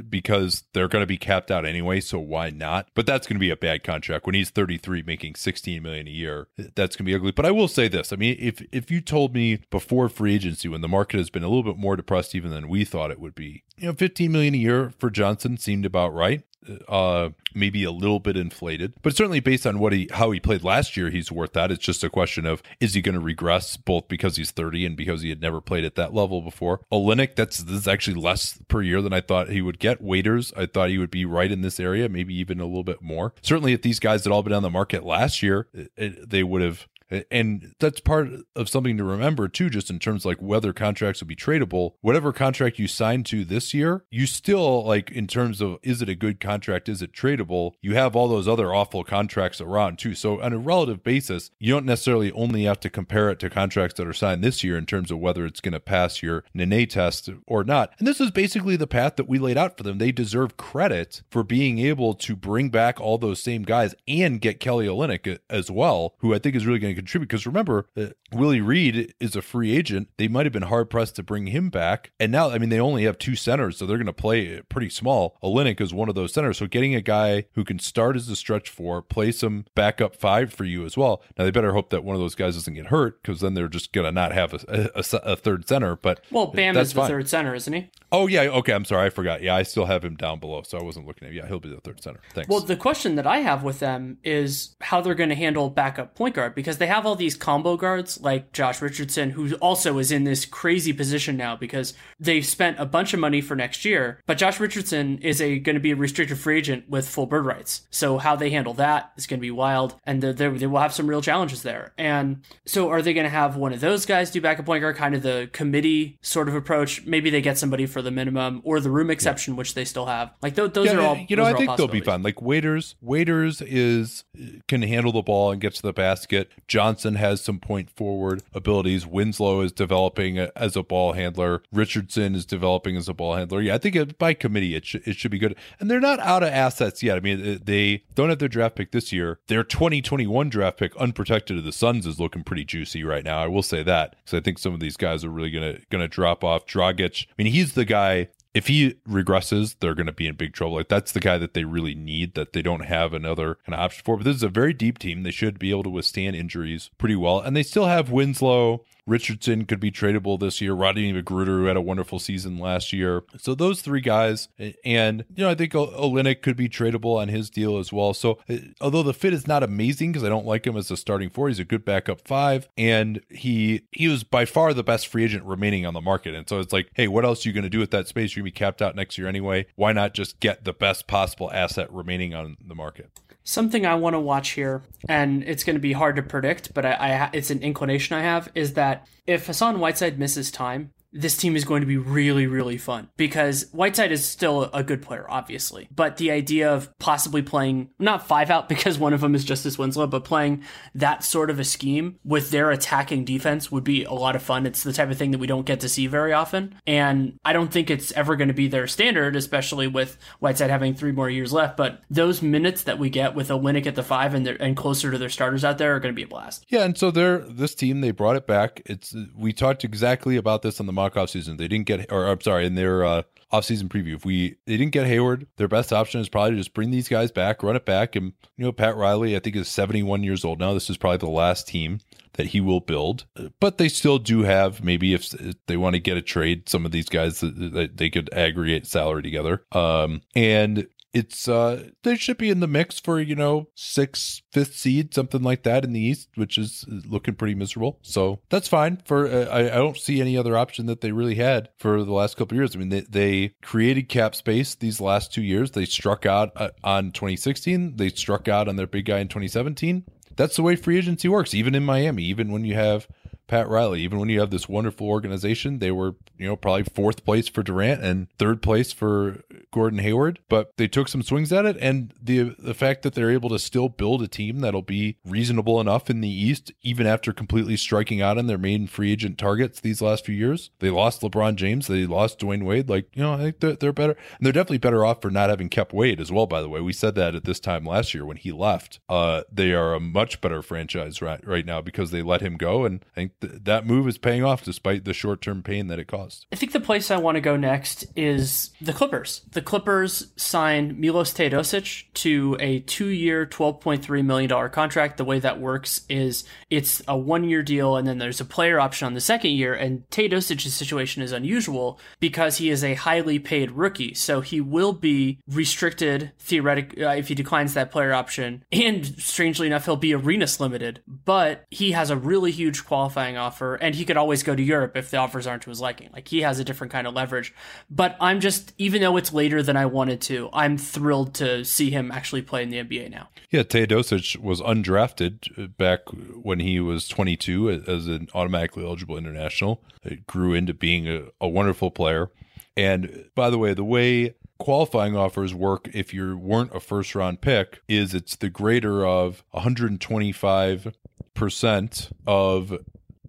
because 0.08 0.64
they're 0.74 0.88
going 0.88 1.02
to 1.02 1.06
be 1.06 1.16
capped 1.16 1.50
out 1.50 1.64
anyway, 1.64 2.00
so 2.00 2.18
why 2.18 2.50
not? 2.50 2.88
But 2.94 3.06
that's 3.06 3.26
going 3.26 3.36
to 3.36 3.40
be 3.40 3.50
a 3.50 3.56
bad 3.56 3.82
contract 3.82 4.26
when 4.26 4.34
he's 4.34 4.50
33, 4.50 5.02
making 5.02 5.36
16 5.36 5.82
million 5.82 6.06
a 6.06 6.10
year. 6.10 6.48
That's 6.74 6.94
going 6.94 7.06
to 7.06 7.10
be 7.10 7.14
ugly. 7.14 7.32
But 7.32 7.46
I 7.46 7.50
will 7.52 7.68
say 7.68 7.88
this: 7.88 8.12
I 8.12 8.16
mean, 8.16 8.36
if 8.38 8.62
if 8.72 8.90
you 8.90 9.00
told 9.00 9.34
me 9.34 9.60
before 9.70 10.08
free 10.08 10.34
agency, 10.34 10.68
when 10.68 10.82
the 10.82 10.88
market 10.88 11.18
has 11.18 11.30
been 11.30 11.42
a 11.42 11.48
little 11.48 11.62
bit 11.62 11.78
more 11.78 11.96
depressed 11.96 12.34
even 12.34 12.50
than 12.50 12.68
we 12.68 12.84
thought 12.84 13.10
it 13.10 13.20
would 13.20 13.34
be, 13.34 13.64
you 13.78 13.86
know, 13.86 13.94
15 13.94 14.30
million 14.30 14.54
a 14.54 14.58
year 14.58 14.92
for 14.98 15.08
Johnson 15.10 15.56
seemed 15.56 15.86
about 15.86 16.12
right. 16.12 16.42
Uh, 16.88 17.30
maybe 17.54 17.84
a 17.84 17.90
little 17.90 18.18
bit 18.20 18.36
inflated, 18.36 18.92
but 19.02 19.16
certainly 19.16 19.40
based 19.40 19.66
on 19.66 19.78
what 19.78 19.92
he 19.92 20.08
how 20.12 20.30
he 20.30 20.40
played 20.40 20.62
last 20.64 20.96
year, 20.96 21.10
he's 21.10 21.30
worth 21.32 21.52
that. 21.52 21.70
It's 21.70 21.84
just 21.84 22.02
a 22.04 22.10
question 22.10 22.44
of 22.46 22.62
is 22.80 22.94
he 22.94 23.00
going 23.02 23.14
to 23.14 23.20
regress 23.20 23.76
both 23.76 24.08
because 24.08 24.36
he's 24.36 24.50
30 24.50 24.86
and 24.86 24.96
because 24.96 25.22
he 25.22 25.28
had 25.28 25.40
never 25.40 25.60
played 25.60 25.84
at 25.84 25.94
that 25.94 26.12
level 26.12 26.42
before. 26.42 26.80
Olynyk, 26.92 27.34
that's 27.36 27.58
this 27.58 27.76
is 27.76 27.88
actually 27.88 28.20
less 28.20 28.58
per 28.68 28.82
year 28.82 29.00
than 29.00 29.12
I 29.12 29.20
thought 29.20 29.48
he 29.48 29.62
would 29.62 29.78
get. 29.78 30.00
Waiters, 30.02 30.52
I 30.56 30.66
thought 30.66 30.90
he 30.90 30.98
would 30.98 31.10
be 31.10 31.24
right 31.24 31.50
in 31.50 31.62
this 31.62 31.78
area, 31.80 32.08
maybe 32.08 32.34
even 32.34 32.60
a 32.60 32.66
little 32.66 32.84
bit 32.84 33.00
more. 33.02 33.32
Certainly, 33.42 33.72
if 33.72 33.82
these 33.82 34.00
guys 34.00 34.24
had 34.24 34.32
all 34.32 34.42
been 34.42 34.52
on 34.52 34.62
the 34.62 34.70
market 34.70 35.04
last 35.04 35.42
year, 35.42 35.68
it, 35.72 35.90
it- 35.96 36.30
they 36.30 36.42
would 36.42 36.62
have 36.62 36.86
and 37.30 37.74
that's 37.78 38.00
part 38.00 38.28
of 38.54 38.68
something 38.68 38.96
to 38.96 39.04
remember 39.04 39.48
too, 39.48 39.70
just 39.70 39.90
in 39.90 39.98
terms 39.98 40.24
like 40.24 40.38
whether 40.38 40.72
contracts 40.72 41.20
will 41.20 41.28
be 41.28 41.36
tradable. 41.36 41.92
Whatever 42.00 42.32
contract 42.32 42.78
you 42.78 42.88
sign 42.88 43.22
to 43.24 43.44
this 43.44 43.72
year, 43.74 44.04
you 44.10 44.26
still 44.26 44.84
like 44.84 45.10
in 45.10 45.26
terms 45.26 45.60
of 45.60 45.78
is 45.82 46.02
it 46.02 46.08
a 46.08 46.14
good 46.14 46.40
contract? 46.40 46.88
Is 46.88 47.02
it 47.02 47.12
tradable? 47.12 47.72
You 47.80 47.94
have 47.94 48.16
all 48.16 48.28
those 48.28 48.48
other 48.48 48.74
awful 48.74 49.04
contracts 49.04 49.60
around 49.60 49.98
too. 49.98 50.14
So 50.14 50.40
on 50.40 50.52
a 50.52 50.58
relative 50.58 51.02
basis, 51.02 51.50
you 51.58 51.72
don't 51.72 51.86
necessarily 51.86 52.32
only 52.32 52.64
have 52.64 52.80
to 52.80 52.90
compare 52.90 53.30
it 53.30 53.38
to 53.40 53.50
contracts 53.50 53.96
that 53.96 54.06
are 54.06 54.12
signed 54.12 54.42
this 54.42 54.64
year 54.64 54.76
in 54.76 54.86
terms 54.86 55.10
of 55.10 55.18
whether 55.18 55.46
it's 55.46 55.60
going 55.60 55.72
to 55.72 55.80
pass 55.80 56.22
your 56.22 56.44
Nene 56.54 56.86
test 56.88 57.28
or 57.46 57.64
not. 57.64 57.92
And 57.98 58.06
this 58.06 58.20
is 58.20 58.30
basically 58.30 58.76
the 58.76 58.86
path 58.86 59.16
that 59.16 59.28
we 59.28 59.38
laid 59.38 59.56
out 59.56 59.76
for 59.76 59.82
them. 59.82 59.98
They 59.98 60.12
deserve 60.12 60.56
credit 60.56 61.22
for 61.30 61.42
being 61.42 61.78
able 61.78 62.14
to 62.14 62.36
bring 62.36 62.70
back 62.70 63.00
all 63.00 63.18
those 63.18 63.42
same 63.42 63.62
guys 63.62 63.94
and 64.08 64.40
get 64.40 64.60
Kelly 64.60 64.86
Olynyk 64.86 65.38
as 65.48 65.70
well, 65.70 66.14
who 66.18 66.34
I 66.34 66.38
think 66.38 66.56
is 66.56 66.66
really 66.66 66.78
going 66.78 66.94
to 66.94 66.95
contribute. 66.96 67.28
Because 67.28 67.46
remember, 67.46 67.86
uh, 67.96 68.06
Willie 68.32 68.60
Reed 68.60 69.14
is 69.20 69.36
a 69.36 69.42
free 69.42 69.76
agent. 69.76 70.08
They 70.18 70.28
might 70.28 70.46
have 70.46 70.52
been 70.52 70.62
hard 70.62 70.90
pressed 70.90 71.16
to 71.16 71.22
bring 71.22 71.46
him 71.48 71.70
back. 71.70 72.10
And 72.18 72.32
now, 72.32 72.50
I 72.50 72.58
mean, 72.58 72.70
they 72.70 72.80
only 72.80 73.04
have 73.04 73.18
two 73.18 73.36
centers, 73.36 73.76
so 73.76 73.86
they're 73.86 73.96
going 73.98 74.06
to 74.06 74.12
play 74.12 74.60
pretty 74.68 74.90
small. 74.90 75.36
Olynyk 75.42 75.80
is 75.80 75.94
one 75.94 76.08
of 76.08 76.14
those 76.14 76.32
centers. 76.32 76.58
So 76.58 76.66
getting 76.66 76.94
a 76.94 77.00
guy 77.00 77.44
who 77.54 77.64
can 77.64 77.78
start 77.78 78.16
as 78.16 78.28
a 78.28 78.36
stretch 78.36 78.68
four, 78.68 79.02
play 79.02 79.30
some 79.32 79.64
backup 79.74 80.16
five 80.16 80.52
for 80.52 80.64
you 80.64 80.84
as 80.84 80.96
well. 80.96 81.22
Now, 81.38 81.44
they 81.44 81.50
better 81.50 81.72
hope 81.72 81.90
that 81.90 82.02
one 82.04 82.16
of 82.16 82.20
those 82.20 82.34
guys 82.34 82.54
doesn't 82.54 82.74
get 82.74 82.86
hurt 82.86 83.22
because 83.22 83.40
then 83.40 83.54
they're 83.54 83.68
just 83.68 83.92
going 83.92 84.04
to 84.06 84.12
not 84.12 84.32
have 84.32 84.54
a, 84.54 84.90
a, 84.94 85.16
a 85.32 85.36
third 85.36 85.68
center. 85.68 85.96
But 85.96 86.20
Well, 86.30 86.46
Bam 86.48 86.74
that's 86.74 86.88
is 86.88 86.94
the 86.94 87.00
fine. 87.02 87.08
third 87.10 87.28
center, 87.28 87.54
isn't 87.54 87.72
he? 87.72 87.90
Oh, 88.12 88.26
yeah. 88.26 88.42
Okay. 88.42 88.72
I'm 88.72 88.84
sorry. 88.84 89.06
I 89.06 89.10
forgot. 89.10 89.42
Yeah, 89.42 89.54
I 89.54 89.62
still 89.62 89.86
have 89.86 90.04
him 90.04 90.16
down 90.16 90.40
below. 90.40 90.62
So 90.62 90.78
I 90.78 90.82
wasn't 90.82 91.06
looking 91.06 91.26
at 91.28 91.32
him. 91.32 91.36
Yeah, 91.38 91.46
he'll 91.48 91.60
be 91.60 91.68
the 91.68 91.80
third 91.80 92.02
center. 92.02 92.20
Thanks. 92.34 92.48
Well, 92.48 92.60
the 92.60 92.76
question 92.76 93.16
that 93.16 93.26
I 93.26 93.38
have 93.38 93.62
with 93.62 93.80
them 93.80 94.18
is 94.24 94.76
how 94.80 95.00
they're 95.00 95.14
going 95.14 95.28
to 95.28 95.34
handle 95.34 95.68
backup 95.70 96.14
point 96.14 96.34
guard 96.34 96.54
because 96.54 96.78
they 96.78 96.85
have 96.86 97.06
all 97.06 97.14
these 97.14 97.36
combo 97.36 97.76
guards 97.76 98.20
like 98.20 98.52
Josh 98.52 98.80
Richardson, 98.82 99.30
who 99.30 99.54
also 99.56 99.98
is 99.98 100.10
in 100.10 100.24
this 100.24 100.44
crazy 100.44 100.92
position 100.92 101.36
now 101.36 101.56
because 101.56 101.94
they've 102.18 102.46
spent 102.46 102.78
a 102.78 102.86
bunch 102.86 103.14
of 103.14 103.20
money 103.20 103.40
for 103.40 103.54
next 103.54 103.84
year. 103.84 104.20
But 104.26 104.38
Josh 104.38 104.58
Richardson 104.60 105.18
is 105.18 105.40
a 105.40 105.58
going 105.58 105.74
to 105.74 105.80
be 105.80 105.90
a 105.92 105.96
restricted 105.96 106.38
free 106.38 106.58
agent 106.58 106.88
with 106.88 107.08
full 107.08 107.26
bird 107.26 107.44
rights. 107.46 107.86
So 107.90 108.18
how 108.18 108.36
they 108.36 108.50
handle 108.50 108.74
that 108.74 109.12
is 109.16 109.26
going 109.26 109.38
to 109.38 109.42
be 109.42 109.50
wild, 109.50 109.96
and 110.04 110.22
they're, 110.22 110.50
they 110.50 110.66
will 110.66 110.80
have 110.80 110.94
some 110.94 111.06
real 111.06 111.22
challenges 111.22 111.62
there. 111.62 111.92
And 111.98 112.42
so 112.64 112.88
are 112.90 113.02
they 113.02 113.14
going 113.14 113.24
to 113.24 113.30
have 113.30 113.56
one 113.56 113.72
of 113.72 113.80
those 113.80 114.06
guys 114.06 114.30
do 114.30 114.40
backup 114.40 114.66
point 114.66 114.82
guard, 114.82 114.96
kind 114.96 115.14
of 115.14 115.22
the 115.22 115.48
committee 115.52 116.18
sort 116.22 116.48
of 116.48 116.54
approach? 116.54 117.04
Maybe 117.06 117.30
they 117.30 117.40
get 117.40 117.58
somebody 117.58 117.86
for 117.86 118.02
the 118.02 118.10
minimum 118.10 118.62
or 118.64 118.80
the 118.80 118.90
room 118.90 119.10
exception, 119.10 119.56
which 119.56 119.74
they 119.74 119.84
still 119.84 120.06
have. 120.06 120.32
Like 120.42 120.54
th- 120.56 120.72
those 120.72 120.88
are 120.92 121.00
all. 121.00 121.16
you 121.28 121.36
know, 121.36 121.44
I 121.44 121.52
think 121.54 121.76
they'll 121.76 121.88
be 121.88 122.00
fine. 122.00 122.22
Like 122.22 122.40
waiters, 122.42 122.96
waiters 123.00 123.62
is 123.62 124.24
can 124.68 124.82
handle 124.82 125.12
the 125.12 125.22
ball 125.22 125.50
and 125.52 125.60
get 125.60 125.74
to 125.74 125.82
the 125.82 125.92
basket. 125.92 126.50
Johnson 126.76 127.14
has 127.14 127.40
some 127.40 127.58
point 127.58 127.88
forward 127.88 128.42
abilities. 128.52 129.06
Winslow 129.06 129.62
is 129.62 129.72
developing 129.72 130.38
as 130.38 130.76
a 130.76 130.82
ball 130.82 131.14
handler. 131.14 131.62
Richardson 131.72 132.34
is 132.34 132.44
developing 132.44 132.98
as 132.98 133.08
a 133.08 133.14
ball 133.14 133.34
handler. 133.34 133.62
Yeah, 133.62 133.76
I 133.76 133.78
think 133.78 133.96
it, 133.96 134.18
by 134.18 134.34
committee 134.34 134.74
it 134.74 134.84
should 134.84 135.08
it 135.08 135.16
should 135.16 135.30
be 135.30 135.38
good. 135.38 135.56
And 135.80 135.90
they're 135.90 136.00
not 136.00 136.20
out 136.20 136.42
of 136.42 136.50
assets 136.50 137.02
yet. 137.02 137.16
I 137.16 137.20
mean, 137.20 137.62
they 137.64 138.04
don't 138.14 138.28
have 138.28 138.40
their 138.40 138.50
draft 138.50 138.76
pick 138.76 138.92
this 138.92 139.10
year. 139.10 139.38
Their 139.46 139.64
2021 139.64 140.50
draft 140.50 140.76
pick, 140.76 140.94
unprotected 140.96 141.56
of 141.56 141.64
the 141.64 141.72
Suns, 141.72 142.06
is 142.06 142.20
looking 142.20 142.44
pretty 142.44 142.66
juicy 142.66 143.02
right 143.04 143.24
now. 143.24 143.38
I 143.38 143.46
will 143.46 143.62
say 143.62 143.82
that 143.82 144.14
because 144.22 144.36
I 144.38 144.42
think 144.42 144.58
some 144.58 144.74
of 144.74 144.80
these 144.80 144.98
guys 144.98 145.24
are 145.24 145.30
really 145.30 145.50
gonna 145.50 145.78
gonna 145.88 146.08
drop 146.08 146.44
off. 146.44 146.66
Dragic, 146.66 147.26
I 147.26 147.42
mean, 147.42 147.54
he's 147.54 147.72
the 147.72 147.86
guy 147.86 148.28
if 148.56 148.68
he 148.68 148.94
regresses, 149.06 149.76
they're 149.80 149.94
going 149.94 150.06
to 150.06 150.12
be 150.12 150.26
in 150.26 150.34
big 150.34 150.54
trouble. 150.54 150.76
Like 150.76 150.88
that's 150.88 151.12
the 151.12 151.20
guy 151.20 151.36
that 151.36 151.52
they 151.52 151.64
really 151.64 151.94
need 151.94 152.32
that 152.36 152.54
they 152.54 152.62
don't 152.62 152.86
have 152.86 153.12
another 153.12 153.58
of 153.66 153.74
option 153.74 154.02
for. 154.02 154.16
But 154.16 154.24
this 154.24 154.36
is 154.36 154.42
a 154.42 154.48
very 154.48 154.72
deep 154.72 154.98
team. 154.98 155.24
They 155.24 155.30
should 155.30 155.58
be 155.58 155.70
able 155.70 155.82
to 155.82 155.90
withstand 155.90 156.36
injuries 156.36 156.88
pretty 156.96 157.16
well, 157.16 157.38
and 157.38 157.54
they 157.54 157.62
still 157.62 157.84
have 157.84 158.10
Winslow. 158.10 158.82
Richardson 159.06 159.64
could 159.64 159.80
be 159.80 159.90
tradable 159.90 160.38
this 160.38 160.60
year. 160.60 160.72
Rodney 160.72 161.12
McGruder, 161.12 161.46
who 161.46 161.64
had 161.66 161.76
a 161.76 161.80
wonderful 161.80 162.18
season 162.18 162.58
last 162.58 162.92
year. 162.92 163.22
So 163.38 163.54
those 163.54 163.80
three 163.82 164.00
guys, 164.00 164.48
and 164.84 165.24
you 165.34 165.44
know, 165.44 165.50
I 165.50 165.54
think 165.54 165.72
Olynyk 165.72 166.42
could 166.42 166.56
be 166.56 166.68
tradable 166.68 167.16
on 167.16 167.28
his 167.28 167.48
deal 167.50 167.78
as 167.78 167.92
well. 167.92 168.14
So 168.14 168.38
uh, 168.48 168.56
although 168.80 169.02
the 169.02 169.14
fit 169.14 169.32
is 169.32 169.46
not 169.46 169.62
amazing 169.62 170.12
because 170.12 170.24
I 170.24 170.28
don't 170.28 170.46
like 170.46 170.66
him 170.66 170.76
as 170.76 170.90
a 170.90 170.96
starting 170.96 171.30
four, 171.30 171.48
he's 171.48 171.58
a 171.58 171.64
good 171.64 171.84
backup 171.84 172.26
five, 172.26 172.68
and 172.76 173.20
he 173.30 173.82
he 173.92 174.08
was 174.08 174.24
by 174.24 174.44
far 174.44 174.74
the 174.74 174.84
best 174.84 175.06
free 175.06 175.24
agent 175.24 175.44
remaining 175.44 175.86
on 175.86 175.94
the 175.94 176.00
market. 176.00 176.34
And 176.34 176.48
so 176.48 176.58
it's 176.58 176.72
like, 176.72 176.90
hey, 176.94 177.08
what 177.08 177.24
else 177.24 177.44
are 177.44 177.48
you 177.48 177.52
going 177.52 177.64
to 177.64 177.70
do 177.70 177.78
with 177.78 177.90
that 177.92 178.08
space? 178.08 178.34
You're 178.34 178.42
going 178.42 178.52
to 178.52 178.54
be 178.54 178.58
capped 178.58 178.82
out 178.82 178.96
next 178.96 179.16
year 179.18 179.28
anyway. 179.28 179.66
Why 179.76 179.92
not 179.92 180.14
just 180.14 180.40
get 180.40 180.64
the 180.64 180.72
best 180.72 181.06
possible 181.06 181.52
asset 181.52 181.92
remaining 181.92 182.34
on 182.34 182.56
the 182.64 182.74
market? 182.74 183.10
Something 183.48 183.86
I 183.86 183.94
want 183.94 184.14
to 184.14 184.20
watch 184.20 184.50
here, 184.50 184.82
and 185.08 185.44
it's 185.44 185.62
going 185.62 185.76
to 185.76 185.80
be 185.80 185.92
hard 185.92 186.16
to 186.16 186.22
predict, 186.22 186.74
but 186.74 186.84
I, 186.84 186.90
I 186.94 187.30
it's 187.32 187.52
an 187.52 187.62
inclination 187.62 188.16
I 188.16 188.22
have, 188.22 188.50
is 188.56 188.74
that 188.74 189.06
if 189.24 189.46
Hassan 189.46 189.78
Whiteside 189.78 190.18
misses 190.18 190.50
time, 190.50 190.90
this 191.16 191.36
team 191.36 191.56
is 191.56 191.64
going 191.64 191.80
to 191.80 191.86
be 191.86 191.96
really, 191.96 192.46
really 192.46 192.78
fun 192.78 193.08
because 193.16 193.66
Whiteside 193.72 194.12
is 194.12 194.26
still 194.26 194.70
a 194.72 194.82
good 194.82 195.02
player, 195.02 195.26
obviously. 195.28 195.88
But 195.94 196.16
the 196.16 196.30
idea 196.30 196.72
of 196.72 196.96
possibly 196.98 197.42
playing 197.42 197.90
not 197.98 198.26
five 198.26 198.50
out 198.50 198.68
because 198.76 198.98
one 198.98 199.12
of 199.12 199.20
them 199.20 199.34
is 199.34 199.44
Justice 199.44 199.78
Winslow, 199.78 200.06
but 200.06 200.24
playing 200.24 200.62
that 200.94 201.24
sort 201.24 201.50
of 201.50 201.58
a 201.58 201.64
scheme 201.64 202.18
with 202.24 202.50
their 202.50 202.70
attacking 202.70 203.24
defense 203.24 203.70
would 203.70 203.84
be 203.84 204.04
a 204.04 204.12
lot 204.12 204.36
of 204.36 204.42
fun. 204.42 204.66
It's 204.66 204.82
the 204.82 204.92
type 204.92 205.10
of 205.10 205.18
thing 205.18 205.30
that 205.32 205.38
we 205.38 205.46
don't 205.46 205.66
get 205.66 205.80
to 205.80 205.88
see 205.88 206.06
very 206.06 206.32
often. 206.32 206.74
And 206.86 207.38
I 207.44 207.52
don't 207.52 207.72
think 207.72 207.90
it's 207.90 208.12
ever 208.12 208.36
going 208.36 208.48
to 208.48 208.54
be 208.54 208.68
their 208.68 208.86
standard, 208.86 209.36
especially 209.36 209.86
with 209.86 210.18
Whiteside 210.40 210.70
having 210.70 210.94
three 210.94 211.12
more 211.12 211.30
years 211.30 211.52
left. 211.52 211.76
But 211.76 212.02
those 212.10 212.42
minutes 212.42 212.82
that 212.84 212.98
we 212.98 213.10
get 213.10 213.34
with 213.34 213.50
a 213.50 213.54
Olynyk 213.54 213.86
at 213.86 213.94
the 213.94 214.02
five 214.02 214.34
and, 214.34 214.46
and 214.46 214.76
closer 214.76 215.10
to 215.10 215.18
their 215.18 215.28
starters 215.28 215.64
out 215.64 215.78
there 215.78 215.94
are 215.96 216.00
going 216.00 216.14
to 216.14 216.16
be 216.16 216.24
a 216.24 216.28
blast. 216.28 216.64
Yeah, 216.68 216.84
and 216.84 216.96
so 216.96 217.10
they're 217.10 217.38
this 217.38 217.74
team 217.74 218.00
they 218.00 218.10
brought 218.10 218.36
it 218.36 218.46
back. 218.46 218.82
It's 218.86 219.14
we 219.36 219.52
talked 219.52 219.84
exactly 219.84 220.36
about 220.36 220.62
this 220.62 220.80
on 220.80 220.86
the 220.86 220.92
off 221.14 221.28
season. 221.28 221.58
They 221.58 221.68
didn't 221.68 221.86
get 221.86 222.10
or 222.10 222.26
I'm 222.26 222.40
sorry, 222.40 222.64
in 222.64 222.74
their 222.74 223.04
uh 223.04 223.22
off-season 223.50 223.88
preview. 223.88 224.14
If 224.14 224.24
we 224.24 224.56
they 224.66 224.76
didn't 224.76 224.92
get 224.92 225.06
Hayward, 225.06 225.46
their 225.56 225.68
best 225.68 225.92
option 225.92 226.20
is 226.20 226.28
probably 226.28 226.56
just 226.56 226.74
bring 226.74 226.90
these 226.90 227.08
guys 227.08 227.30
back, 227.30 227.62
run 227.62 227.76
it 227.76 227.84
back, 227.84 228.16
and 228.16 228.32
you 228.56 228.64
know 228.64 228.72
Pat 228.72 228.96
Riley, 228.96 229.36
I 229.36 229.38
think 229.38 229.56
is 229.56 229.68
71 229.68 230.22
years 230.22 230.44
old 230.44 230.58
now. 230.58 230.74
This 230.74 230.90
is 230.90 230.96
probably 230.96 231.18
the 231.18 231.28
last 231.28 231.68
team 231.68 232.00
that 232.34 232.48
he 232.48 232.60
will 232.60 232.80
build, 232.80 233.24
but 233.60 233.78
they 233.78 233.88
still 233.88 234.18
do 234.18 234.42
have 234.42 234.84
maybe 234.84 235.14
if 235.14 235.30
they 235.66 235.76
want 235.76 235.94
to 235.94 236.00
get 236.00 236.16
a 236.16 236.22
trade, 236.22 236.68
some 236.68 236.84
of 236.84 236.92
these 236.92 237.08
guys 237.08 237.40
that 237.40 237.92
they 237.94 238.10
could 238.10 238.32
aggregate 238.32 238.86
salary 238.86 239.22
together. 239.22 239.64
Um, 239.72 240.20
and 240.34 240.86
it's 241.12 241.48
uh 241.48 241.88
they 242.02 242.16
should 242.16 242.36
be 242.36 242.50
in 242.50 242.60
the 242.60 242.66
mix 242.66 243.00
for 243.00 243.20
you 243.20 243.34
know 243.34 243.68
sixth 243.74 244.42
fifth 244.52 244.74
seed 244.74 245.14
something 245.14 245.42
like 245.42 245.62
that 245.62 245.84
in 245.84 245.92
the 245.92 246.00
east 246.00 246.28
which 246.34 246.58
is 246.58 246.84
looking 246.88 247.34
pretty 247.34 247.54
miserable. 247.54 247.98
So 248.02 248.40
that's 248.50 248.68
fine 248.68 249.02
for 249.04 249.26
uh, 249.26 249.46
I, 249.46 249.60
I 249.66 249.76
don't 249.76 249.96
see 249.96 250.20
any 250.20 250.36
other 250.36 250.56
option 250.56 250.86
that 250.86 251.00
they 251.00 251.12
really 251.12 251.36
had 251.36 251.70
for 251.78 252.04
the 252.04 252.12
last 252.12 252.36
couple 252.36 252.56
years. 252.56 252.74
I 252.74 252.78
mean 252.78 252.90
they, 252.90 253.00
they 253.00 253.54
created 253.62 254.08
cap 254.08 254.34
space 254.34 254.74
these 254.74 255.00
last 255.00 255.32
two 255.32 255.42
years. 255.42 255.70
They 255.70 255.84
struck 255.84 256.26
out 256.26 256.52
uh, 256.56 256.70
on 256.84 257.12
2016 257.12 257.96
they 257.96 258.08
struck 258.08 258.48
out 258.48 258.68
on 258.68 258.76
their 258.76 258.86
big 258.86 259.06
guy 259.06 259.18
in 259.18 259.28
2017 259.28 260.04
that's 260.36 260.56
the 260.56 260.62
way 260.62 260.76
free 260.76 260.98
agency 260.98 261.28
works 261.28 261.54
even 261.54 261.74
in 261.74 261.84
miami 261.84 262.22
even 262.24 262.52
when 262.52 262.64
you 262.64 262.74
have 262.74 263.06
Pat 263.46 263.68
Riley. 263.68 264.02
Even 264.02 264.18
when 264.18 264.28
you 264.28 264.40
have 264.40 264.50
this 264.50 264.68
wonderful 264.68 265.08
organization, 265.08 265.78
they 265.78 265.90
were, 265.90 266.16
you 266.36 266.46
know, 266.46 266.56
probably 266.56 266.84
fourth 266.84 267.24
place 267.24 267.48
for 267.48 267.62
Durant 267.62 268.02
and 268.02 268.28
third 268.38 268.62
place 268.62 268.92
for 268.92 269.42
Gordon 269.72 269.98
Hayward, 270.00 270.40
but 270.48 270.72
they 270.76 270.88
took 270.88 271.08
some 271.08 271.22
swings 271.22 271.52
at 271.52 271.66
it. 271.66 271.76
And 271.80 272.12
the 272.20 272.54
the 272.58 272.74
fact 272.74 273.02
that 273.02 273.14
they're 273.14 273.30
able 273.30 273.48
to 273.50 273.58
still 273.58 273.88
build 273.88 274.22
a 274.22 274.28
team 274.28 274.60
that'll 274.60 274.82
be 274.82 275.18
reasonable 275.24 275.80
enough 275.80 276.10
in 276.10 276.20
the 276.20 276.28
East, 276.28 276.72
even 276.82 277.06
after 277.06 277.32
completely 277.32 277.76
striking 277.76 278.20
out 278.20 278.38
on 278.38 278.46
their 278.46 278.58
main 278.58 278.86
free 278.86 279.12
agent 279.12 279.38
targets 279.38 279.80
these 279.80 280.02
last 280.02 280.24
few 280.24 280.34
years. 280.34 280.70
They 280.80 280.90
lost 280.90 281.22
LeBron 281.22 281.56
James, 281.56 281.86
they 281.86 282.06
lost 282.06 282.40
Dwyane 282.40 282.64
Wade. 282.64 282.88
Like, 282.88 283.08
you 283.14 283.22
know, 283.22 283.34
I 283.34 283.38
think 283.38 283.60
they're, 283.60 283.76
they're 283.76 283.92
better. 283.92 284.12
And 284.12 284.46
they're 284.46 284.52
definitely 284.52 284.78
better 284.78 285.04
off 285.04 285.22
for 285.22 285.30
not 285.30 285.50
having 285.50 285.68
kept 285.68 285.92
Wade 285.92 286.20
as 286.20 286.32
well, 286.32 286.46
by 286.46 286.60
the 286.60 286.68
way. 286.68 286.80
We 286.80 286.92
said 286.92 287.14
that 287.16 287.34
at 287.34 287.44
this 287.44 287.60
time 287.60 287.84
last 287.84 288.14
year 288.14 288.24
when 288.24 288.36
he 288.36 288.52
left. 288.52 289.00
Uh, 289.08 289.42
they 289.52 289.72
are 289.72 289.94
a 289.94 290.00
much 290.00 290.40
better 290.40 290.62
franchise 290.62 291.22
right, 291.22 291.46
right 291.46 291.66
now 291.66 291.80
because 291.80 292.10
they 292.10 292.22
let 292.22 292.40
him 292.40 292.56
go. 292.56 292.84
And 292.84 293.04
I 293.12 293.14
think 293.14 293.35
th- 293.40 293.54
that 293.64 293.86
move 293.86 294.08
is 294.08 294.18
paying 294.18 294.44
off 294.44 294.62
despite 294.62 295.04
the 295.04 295.14
short 295.14 295.40
term 295.40 295.62
pain 295.62 295.88
that 295.88 295.98
it 295.98 296.06
caused. 296.06 296.46
I 296.52 296.56
think 296.56 296.72
the 296.72 296.80
place 296.80 297.10
I 297.10 297.16
want 297.16 297.36
to 297.36 297.40
go 297.40 297.56
next 297.56 298.06
is 298.16 298.70
the 298.80 298.92
Clippers. 298.92 299.42
The 299.50 299.62
Clippers 299.62 300.32
signed 300.36 300.98
Milos 300.98 301.32
Teodosic 301.32 302.04
to 302.14 302.56
a 302.60 302.80
two 302.80 303.08
year, 303.08 303.46
$12.3 303.46 304.24
million 304.24 304.70
contract. 304.70 305.16
The 305.16 305.24
way 305.24 305.38
that 305.40 305.60
works 305.60 306.02
is 306.08 306.44
it's 306.70 307.02
a 307.08 307.16
one 307.16 307.44
year 307.44 307.62
deal 307.62 307.96
and 307.96 308.06
then 308.06 308.18
there's 308.18 308.40
a 308.40 308.44
player 308.44 308.80
option 308.80 309.06
on 309.06 309.14
the 309.14 309.20
second 309.20 309.52
year. 309.52 309.74
And 309.74 310.08
Teodosic's 310.10 310.72
situation 310.72 311.22
is 311.22 311.32
unusual 311.32 311.98
because 312.20 312.58
he 312.58 312.70
is 312.70 312.82
a 312.82 312.94
highly 312.94 313.38
paid 313.38 313.72
rookie. 313.72 314.14
So 314.14 314.40
he 314.40 314.60
will 314.60 314.92
be 314.92 315.40
restricted 315.48 316.32
theoretically 316.38 317.04
uh, 317.04 317.14
if 317.14 317.28
he 317.28 317.34
declines 317.34 317.74
that 317.74 317.90
player 317.90 318.12
option. 318.12 318.64
And 318.72 319.06
strangely 319.20 319.66
enough, 319.66 319.84
he'll 319.84 319.96
be 319.96 320.14
arenas 320.14 320.60
limited, 320.60 321.02
but 321.06 321.64
he 321.70 321.92
has 321.92 322.10
a 322.10 322.16
really 322.16 322.50
huge 322.50 322.84
qualifying 322.84 323.25
offer 323.34 323.74
and 323.74 323.94
he 323.94 324.04
could 324.04 324.16
always 324.16 324.44
go 324.44 324.54
to 324.54 324.62
Europe 324.62 324.96
if 324.96 325.10
the 325.10 325.16
offers 325.16 325.46
aren't 325.46 325.62
to 325.62 325.70
his 325.70 325.80
liking. 325.80 326.10
Like 326.12 326.28
he 326.28 326.42
has 326.42 326.60
a 326.60 326.64
different 326.64 326.92
kind 326.92 327.06
of 327.06 327.14
leverage. 327.14 327.52
But 327.90 328.16
I'm 328.20 328.38
just, 328.38 328.72
even 328.78 329.00
though 329.00 329.16
it's 329.16 329.32
later 329.32 329.62
than 329.62 329.76
I 329.76 329.86
wanted 329.86 330.20
to, 330.22 330.48
I'm 330.52 330.78
thrilled 330.78 331.34
to 331.34 331.64
see 331.64 331.90
him 331.90 332.12
actually 332.12 332.42
play 332.42 332.62
in 332.62 332.70
the 332.70 332.78
NBA 332.78 333.10
now. 333.10 333.28
Yeah, 333.50 333.62
Teodosic 333.62 334.36
was 334.36 334.60
undrafted 334.60 335.76
back 335.76 336.00
when 336.10 336.60
he 336.60 336.78
was 336.78 337.08
22 337.08 337.82
as 337.86 338.06
an 338.06 338.28
automatically 338.34 338.84
eligible 338.84 339.16
international. 339.16 339.82
It 340.04 340.26
grew 340.26 340.54
into 340.54 340.74
being 340.74 341.08
a, 341.08 341.24
a 341.40 341.48
wonderful 341.48 341.90
player. 341.90 342.30
And 342.76 343.30
by 343.34 343.50
the 343.50 343.58
way, 343.58 343.72
the 343.72 343.84
way 343.84 344.34
qualifying 344.58 345.16
offers 345.16 345.54
work 345.54 345.88
if 345.92 346.14
you 346.14 346.36
weren't 346.36 346.74
a 346.74 346.80
first 346.80 347.14
round 347.14 347.40
pick 347.40 347.80
is 347.88 348.12
it's 348.14 348.34
the 348.36 348.50
greater 348.50 349.06
of 349.06 349.44
125% 349.54 352.12
of 352.26 352.78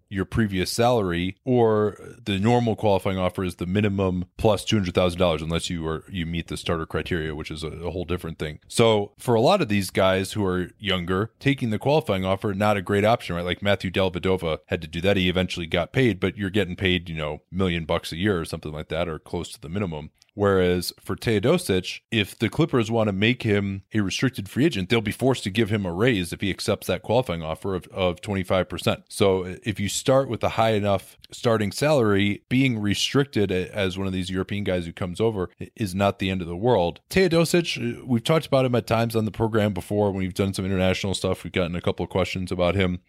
your 0.10 0.26
previous 0.26 0.72
salary 0.72 1.36
or 1.44 1.98
the 2.24 2.40
normal 2.40 2.76
qualifying 2.76 3.18
offer 3.18 3.44
is 3.44 3.56
the 3.56 3.66
minimum 3.66 4.26
plus 4.38 4.66
$200,000 4.66 5.42
unless 5.42 5.70
you 5.70 5.86
are 5.88 6.04
you 6.10 6.26
meet 6.26 6.48
the 6.48 6.58
starter 6.58 6.86
criteria 6.86 7.36
which 7.36 7.52
is 7.52 7.64
a, 7.64 7.68
a, 7.68 7.92
whole 7.92 8.06
different 8.06 8.40
thing. 8.40 8.60
So 8.68 9.14
for 9.18 9.36
a 9.36 9.42
lot 9.42 9.62
of 9.62 9.70
these 9.70 9.90
guys 9.90 10.34
who 10.34 10.46
are 10.46 10.72
younger 10.80 11.32
taking 11.40 11.70
the 11.70 11.80
qualifying 11.80 12.26
offer 12.26 12.54
not 12.54 12.78
a 12.78 12.82
great 12.82 13.06
option 13.06 13.36
right 13.36 13.46
like 13.46 13.62
Matthew 13.62 13.92
Dellavedova 13.92 14.60
had 14.68 14.82
to 14.82 14.88
do 14.88 15.02
that 15.02 15.18
he 15.18 15.30
eventually 15.30 15.66
got 15.66 15.92
paid 15.92 16.20
but 16.20 16.38
you're 16.38 16.50
getting 16.50 16.76
paid 16.76 17.10
you 17.10 17.16
know 17.16 17.42
million 17.52 17.86
bucks 17.86 18.12
a 18.12 18.18
year 18.18 18.40
or 18.40 18.46
something 18.46 18.72
like 18.72 18.90
that 18.90 19.08
or 19.08 19.20
close 19.20 19.50
to 19.52 19.62
the 19.62 19.70
minimum. 19.70 20.12
Whereas 20.38 20.94
for 21.02 21.16
Teodosic, 21.16 22.02
if 22.12 22.38
the 22.38 22.48
Clippers 22.48 22.92
want 22.92 23.08
to 23.08 23.12
make 23.12 23.42
him 23.42 23.82
a 23.92 24.02
restricted 24.02 24.48
free 24.48 24.66
agent, 24.66 24.88
they'll 24.88 25.02
be 25.02 25.12
forced 25.12 25.44
to 25.46 25.50
give 25.50 25.72
him 25.72 25.84
a 25.84 25.92
raise 25.92 26.32
if 26.32 26.42
he 26.42 26.52
accepts 26.52 26.86
that 26.86 27.02
qualifying 27.02 27.42
offer 27.42 27.74
of, 27.74 27.88
of 27.88 28.22
25%. 28.22 29.02
So 29.10 29.58
if 29.64 29.80
you 29.80 29.90
start 29.90 30.30
with 30.30 30.44
a 30.44 30.50
high 30.50 30.74
enough 30.74 31.18
starting 31.32 31.72
salary, 31.72 32.44
being 32.50 32.78
restricted 32.78 33.52
as 33.52 33.98
one 33.98 34.06
of 34.06 34.14
these 34.14 34.30
European 34.30 34.64
guys 34.64 34.86
who 34.86 34.94
comes 34.94 35.20
over 35.20 35.50
is 35.76 35.96
not 35.96 36.20
the 36.20 36.30
end 36.30 36.44
of 36.44 36.48
the 36.48 36.56
world. 36.56 37.00
Teodosic, 37.10 38.02
uh, 38.02 38.06
we've 38.06 38.24
talked 38.24 38.46
about 38.46 38.64
him 38.64 38.76
at 38.76 38.86
times 38.86 39.16
on 39.16 39.26
the 39.26 39.32
program 39.32 39.74
before 39.74 40.12
when 40.12 40.20
we've 40.20 40.36
done 40.36 40.54
some 40.54 40.66
international 40.66 41.16
stuff. 41.16 41.44
We've 41.44 41.52
gotten 41.52 41.76
a 41.76 41.82
couple 41.82 42.04
of 42.04 42.12
questions 42.12 42.52
about 42.52 42.76
him 42.76 43.00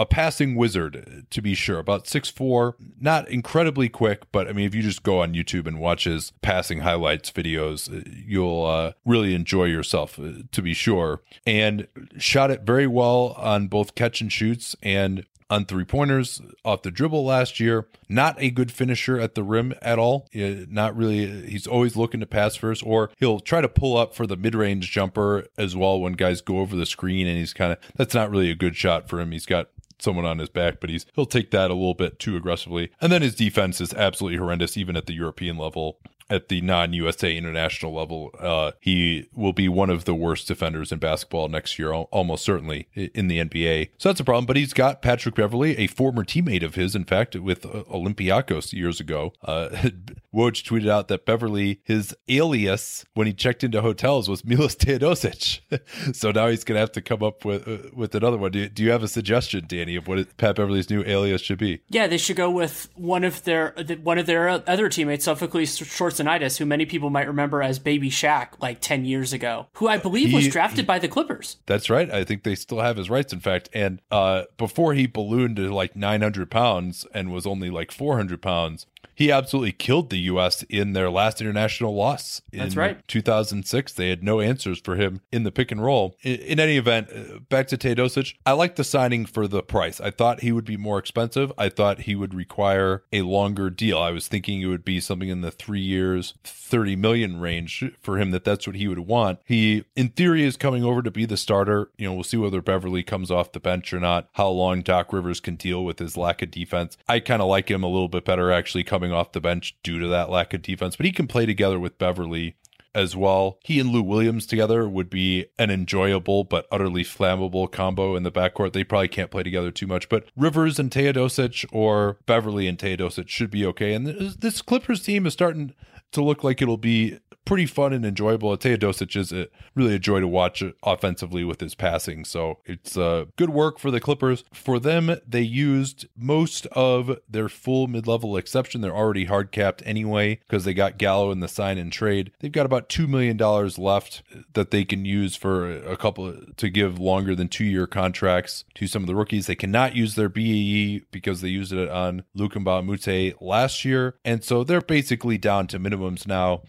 a 0.00 0.06
passing 0.06 0.56
wizard, 0.56 1.26
to 1.28 1.42
be 1.42 1.54
sure. 1.54 1.78
About 1.78 2.08
six 2.08 2.30
four, 2.30 2.74
not 2.98 3.28
incredibly 3.28 3.90
quick, 3.90 4.22
but 4.32 4.48
I 4.48 4.52
mean, 4.52 4.66
if 4.66 4.74
you 4.74 4.80
just 4.82 5.02
go 5.02 5.20
on 5.20 5.34
YouTube 5.34 5.66
and 5.66 5.78
watch 5.78 6.04
his 6.04 6.32
passing 6.40 6.80
highlights 6.80 7.30
videos, 7.30 7.94
uh, 7.94 8.02
you'll 8.26 8.64
uh, 8.64 8.92
really 9.04 9.34
enjoy 9.34 9.66
yourself, 9.66 10.18
uh, 10.18 10.42
to 10.50 10.62
be 10.62 10.72
sure. 10.72 11.20
And 11.46 11.86
shot 12.16 12.50
it 12.50 12.62
very 12.62 12.86
well 12.86 13.34
on 13.36 13.68
both 13.68 13.94
catch 13.94 14.22
and 14.22 14.32
shoots 14.32 14.74
and 14.82 15.26
on 15.50 15.66
three 15.66 15.84
pointers 15.84 16.40
off 16.64 16.80
the 16.80 16.90
dribble 16.90 17.24
last 17.24 17.60
year. 17.60 17.86
Not 18.08 18.36
a 18.38 18.50
good 18.50 18.72
finisher 18.72 19.20
at 19.20 19.34
the 19.34 19.42
rim 19.42 19.74
at 19.82 19.98
all. 19.98 20.28
Not 20.32 20.96
really. 20.96 21.46
He's 21.46 21.66
always 21.66 21.94
looking 21.94 22.20
to 22.20 22.26
pass 22.26 22.56
first, 22.56 22.86
or 22.86 23.10
he'll 23.18 23.40
try 23.40 23.60
to 23.60 23.68
pull 23.68 23.98
up 23.98 24.14
for 24.14 24.26
the 24.26 24.36
mid 24.36 24.54
range 24.54 24.90
jumper 24.90 25.46
as 25.58 25.76
well 25.76 26.00
when 26.00 26.14
guys 26.14 26.40
go 26.40 26.60
over 26.60 26.74
the 26.74 26.86
screen. 26.86 27.26
And 27.26 27.36
he's 27.36 27.52
kind 27.52 27.72
of, 27.72 27.78
that's 27.96 28.14
not 28.14 28.30
really 28.30 28.50
a 28.50 28.54
good 28.54 28.76
shot 28.76 29.10
for 29.10 29.20
him. 29.20 29.32
He's 29.32 29.44
got 29.44 29.68
someone 30.02 30.24
on 30.24 30.38
his 30.38 30.48
back, 30.48 30.80
but 30.80 30.90
he's 30.90 31.06
he'll 31.14 31.26
take 31.26 31.50
that 31.50 31.70
a 31.70 31.74
little 31.74 31.94
bit 31.94 32.18
too 32.18 32.36
aggressively. 32.36 32.90
And 33.00 33.12
then 33.12 33.22
his 33.22 33.34
defense 33.34 33.80
is 33.80 33.92
absolutely 33.94 34.38
horrendous, 34.38 34.76
even 34.76 34.96
at 34.96 35.06
the 35.06 35.14
European 35.14 35.56
level 35.56 35.98
at 36.30 36.48
the 36.48 36.60
non-USA 36.60 37.36
international 37.36 37.92
level, 37.92 38.30
uh, 38.38 38.70
he 38.80 39.28
will 39.34 39.52
be 39.52 39.68
one 39.68 39.90
of 39.90 40.04
the 40.04 40.14
worst 40.14 40.46
defenders 40.46 40.92
in 40.92 40.98
basketball 40.98 41.48
next 41.48 41.78
year, 41.78 41.92
almost 41.92 42.44
certainly 42.44 42.88
in 42.94 43.26
the 43.26 43.38
NBA. 43.40 43.90
So 43.98 44.08
that's 44.08 44.20
a 44.20 44.24
problem. 44.24 44.46
But 44.46 44.56
he's 44.56 44.72
got 44.72 45.02
Patrick 45.02 45.34
Beverley, 45.34 45.76
a 45.76 45.88
former 45.88 46.24
teammate 46.24 46.62
of 46.62 46.76
his, 46.76 46.94
in 46.94 47.04
fact, 47.04 47.34
with 47.34 47.66
uh, 47.66 47.82
Olympiacos 47.90 48.72
years 48.72 49.00
ago. 49.00 49.32
Uh, 49.42 49.90
Woj 50.34 50.62
tweeted 50.62 50.88
out 50.88 51.08
that 51.08 51.26
Beverley, 51.26 51.80
his 51.84 52.14
alias 52.28 53.04
when 53.14 53.26
he 53.26 53.32
checked 53.32 53.64
into 53.64 53.82
hotels 53.82 54.28
was 54.28 54.44
Milos 54.44 54.76
Teodosic. 54.76 55.60
so 56.14 56.30
now 56.30 56.48
he's 56.48 56.64
going 56.64 56.76
to 56.76 56.80
have 56.80 56.92
to 56.92 57.02
come 57.02 57.22
up 57.22 57.44
with 57.44 57.66
uh, 57.66 57.90
with 57.94 58.14
another 58.14 58.38
one. 58.38 58.52
Do 58.52 58.60
you, 58.60 58.68
do 58.68 58.82
you 58.82 58.90
have 58.90 59.02
a 59.02 59.08
suggestion, 59.08 59.64
Danny, 59.66 59.96
of 59.96 60.06
what 60.06 60.36
Pat 60.36 60.56
Beverley's 60.56 60.90
new 60.90 61.02
alias 61.04 61.42
should 61.42 61.58
be? 61.58 61.82
Yeah, 61.88 62.06
they 62.06 62.18
should 62.18 62.36
go 62.36 62.50
with 62.50 62.88
one 62.94 63.24
of 63.24 63.44
their 63.44 63.74
one 64.02 64.18
of 64.18 64.26
their 64.26 64.48
other 64.48 64.88
teammates, 64.88 65.24
Sophocles 65.24 65.76
Shorts 65.76 66.20
who 66.20 66.66
many 66.66 66.86
people 66.86 67.10
might 67.10 67.26
remember 67.26 67.62
as 67.62 67.78
Baby 67.78 68.10
Shaq 68.10 68.48
like 68.60 68.80
10 68.80 69.04
years 69.04 69.32
ago, 69.32 69.66
who 69.74 69.88
I 69.88 69.96
believe 69.96 70.28
he, 70.28 70.34
was 70.34 70.48
drafted 70.48 70.80
he, 70.80 70.86
by 70.86 70.98
the 70.98 71.08
Clippers. 71.08 71.56
That's 71.66 71.90
right. 71.90 72.10
I 72.10 72.24
think 72.24 72.42
they 72.42 72.54
still 72.54 72.80
have 72.80 72.96
his 72.96 73.10
rights, 73.10 73.32
in 73.32 73.40
fact. 73.40 73.68
And 73.72 74.00
uh, 74.10 74.44
before 74.56 74.94
he 74.94 75.06
ballooned 75.06 75.56
to 75.56 75.72
like 75.74 75.96
900 75.96 76.50
pounds 76.50 77.06
and 77.12 77.32
was 77.32 77.46
only 77.46 77.70
like 77.70 77.90
400 77.90 78.40
pounds, 78.42 78.86
he 79.20 79.30
absolutely 79.30 79.72
killed 79.72 80.08
the 80.08 80.16
U.S. 80.16 80.62
in 80.70 80.94
their 80.94 81.10
last 81.10 81.42
international 81.42 81.94
loss. 81.94 82.40
In 82.52 82.60
That's 82.60 82.74
right. 82.74 83.06
2006, 83.06 83.92
they 83.92 84.08
had 84.08 84.22
no 84.22 84.40
answers 84.40 84.80
for 84.80 84.96
him 84.96 85.20
in 85.30 85.42
the 85.42 85.52
pick 85.52 85.70
and 85.70 85.84
roll. 85.84 86.16
In, 86.22 86.36
in 86.36 86.58
any 86.58 86.78
event, 86.78 87.10
uh, 87.14 87.40
back 87.50 87.68
to 87.68 87.76
Teodosic, 87.76 88.36
I 88.46 88.52
like 88.52 88.76
the 88.76 88.82
signing 88.82 89.26
for 89.26 89.46
the 89.46 89.62
price. 89.62 90.00
I 90.00 90.10
thought 90.10 90.40
he 90.40 90.52
would 90.52 90.64
be 90.64 90.78
more 90.78 90.98
expensive. 90.98 91.52
I 91.58 91.68
thought 91.68 92.00
he 92.00 92.14
would 92.14 92.32
require 92.32 93.04
a 93.12 93.20
longer 93.20 93.68
deal. 93.68 93.98
I 93.98 94.10
was 94.10 94.26
thinking 94.26 94.62
it 94.62 94.68
would 94.68 94.86
be 94.86 95.00
something 95.00 95.28
in 95.28 95.42
the 95.42 95.50
three 95.50 95.82
years, 95.82 96.32
30 96.42 96.96
million 96.96 97.40
range 97.40 97.84
for 98.00 98.18
him. 98.18 98.30
That 98.30 98.44
that's 98.44 98.66
what 98.66 98.76
he 98.76 98.88
would 98.88 99.00
want. 99.00 99.40
He, 99.44 99.84
in 99.94 100.08
theory, 100.08 100.44
is 100.44 100.56
coming 100.56 100.82
over 100.82 101.02
to 101.02 101.10
be 101.10 101.26
the 101.26 101.36
starter. 101.36 101.90
You 101.98 102.08
know, 102.08 102.14
we'll 102.14 102.24
see 102.24 102.38
whether 102.38 102.62
Beverley 102.62 103.02
comes 103.02 103.30
off 103.30 103.52
the 103.52 103.60
bench 103.60 103.92
or 103.92 104.00
not. 104.00 104.30
How 104.32 104.48
long 104.48 104.80
Doc 104.80 105.12
Rivers 105.12 105.40
can 105.40 105.56
deal 105.56 105.84
with 105.84 105.98
his 105.98 106.16
lack 106.16 106.40
of 106.40 106.50
defense. 106.50 106.96
I 107.06 107.20
kind 107.20 107.42
of 107.42 107.48
like 107.48 107.70
him 107.70 107.82
a 107.82 107.88
little 107.88 108.08
bit 108.08 108.24
better 108.24 108.50
actually 108.50 108.84
coming 108.84 109.09
coming 109.10 109.20
off 109.20 109.32
the 109.32 109.40
bench 109.40 109.76
due 109.82 109.98
to 109.98 110.06
that 110.08 110.30
lack 110.30 110.54
of 110.54 110.62
defense, 110.62 110.96
but 110.96 111.06
he 111.06 111.12
can 111.12 111.26
play 111.26 111.44
together 111.44 111.80
with 111.80 111.98
Beverley 111.98 112.54
as 112.94 113.16
well. 113.16 113.58
He 113.64 113.78
and 113.78 113.90
Lou 113.90 114.02
Williams 114.02 114.46
together 114.46 114.88
would 114.88 115.10
be 115.10 115.46
an 115.58 115.70
enjoyable 115.70 116.44
but 116.44 116.66
utterly 116.72 117.04
flammable 117.04 117.70
combo 117.70 118.16
in 118.16 118.24
the 118.24 118.32
backcourt. 118.32 118.72
They 118.72 118.84
probably 118.84 119.08
can't 119.08 119.30
play 119.30 119.42
together 119.42 119.70
too 119.70 119.86
much, 119.86 120.08
but 120.08 120.24
Rivers 120.36 120.78
and 120.78 120.90
Teodosic 120.90 121.66
or 121.72 122.18
Beverley 122.26 122.66
and 122.66 122.78
Teodosic 122.78 123.28
should 123.28 123.50
be 123.50 123.64
okay. 123.66 123.94
And 123.94 124.06
this 124.06 124.62
Clippers 124.62 125.02
team 125.02 125.26
is 125.26 125.32
starting 125.32 125.74
to 126.12 126.22
look 126.22 126.42
like 126.42 126.60
it'll 126.60 126.76
be 126.76 127.18
pretty 127.50 127.66
fun 127.66 127.92
and 127.92 128.06
enjoyable. 128.06 128.56
Teodosic 128.56 129.16
is 129.16 129.32
a, 129.32 129.48
really 129.74 129.96
a 129.96 129.98
joy 129.98 130.20
to 130.20 130.28
watch 130.28 130.62
offensively 130.84 131.42
with 131.42 131.60
his 131.60 131.74
passing. 131.74 132.24
So 132.24 132.58
it's 132.64 132.96
uh, 132.96 133.24
good 133.34 133.50
work 133.50 133.80
for 133.80 133.90
the 133.90 133.98
Clippers. 133.98 134.44
For 134.52 134.78
them, 134.78 135.16
they 135.26 135.40
used 135.40 136.06
most 136.16 136.66
of 136.66 137.18
their 137.28 137.48
full 137.48 137.88
mid 137.88 138.06
level 138.06 138.36
exception. 138.36 138.82
They're 138.82 138.94
already 138.94 139.24
hard 139.24 139.50
capped 139.50 139.82
anyway 139.84 140.38
because 140.46 140.64
they 140.64 140.74
got 140.74 140.96
Gallo 140.96 141.32
in 141.32 141.40
the 141.40 141.48
sign 141.48 141.76
and 141.76 141.90
trade. 141.90 142.30
They've 142.38 142.52
got 142.52 142.66
about 142.66 142.88
$2 142.88 143.08
million 143.08 143.36
left 143.36 144.22
that 144.52 144.70
they 144.70 144.84
can 144.84 145.04
use 145.04 145.34
for 145.34 145.68
a 145.68 145.96
couple 145.96 146.32
to 146.56 146.68
give 146.70 147.00
longer 147.00 147.34
than 147.34 147.48
two 147.48 147.64
year 147.64 147.88
contracts 147.88 148.64
to 148.74 148.86
some 148.86 149.02
of 149.02 149.08
the 149.08 149.16
rookies. 149.16 149.48
They 149.48 149.56
cannot 149.56 149.96
use 149.96 150.14
their 150.14 150.28
BAE 150.28 151.00
because 151.10 151.40
they 151.40 151.48
used 151.48 151.72
it 151.72 151.88
on 151.88 152.22
Luc 152.32 152.52
Mbah 152.52 153.08
a 153.08 153.34
last 153.44 153.84
year. 153.84 154.14
And 154.24 154.44
so 154.44 154.62
they're 154.62 154.80
basically 154.80 155.36
down 155.36 155.66
to 155.66 155.80
minimums 155.80 156.28
now. 156.28 156.62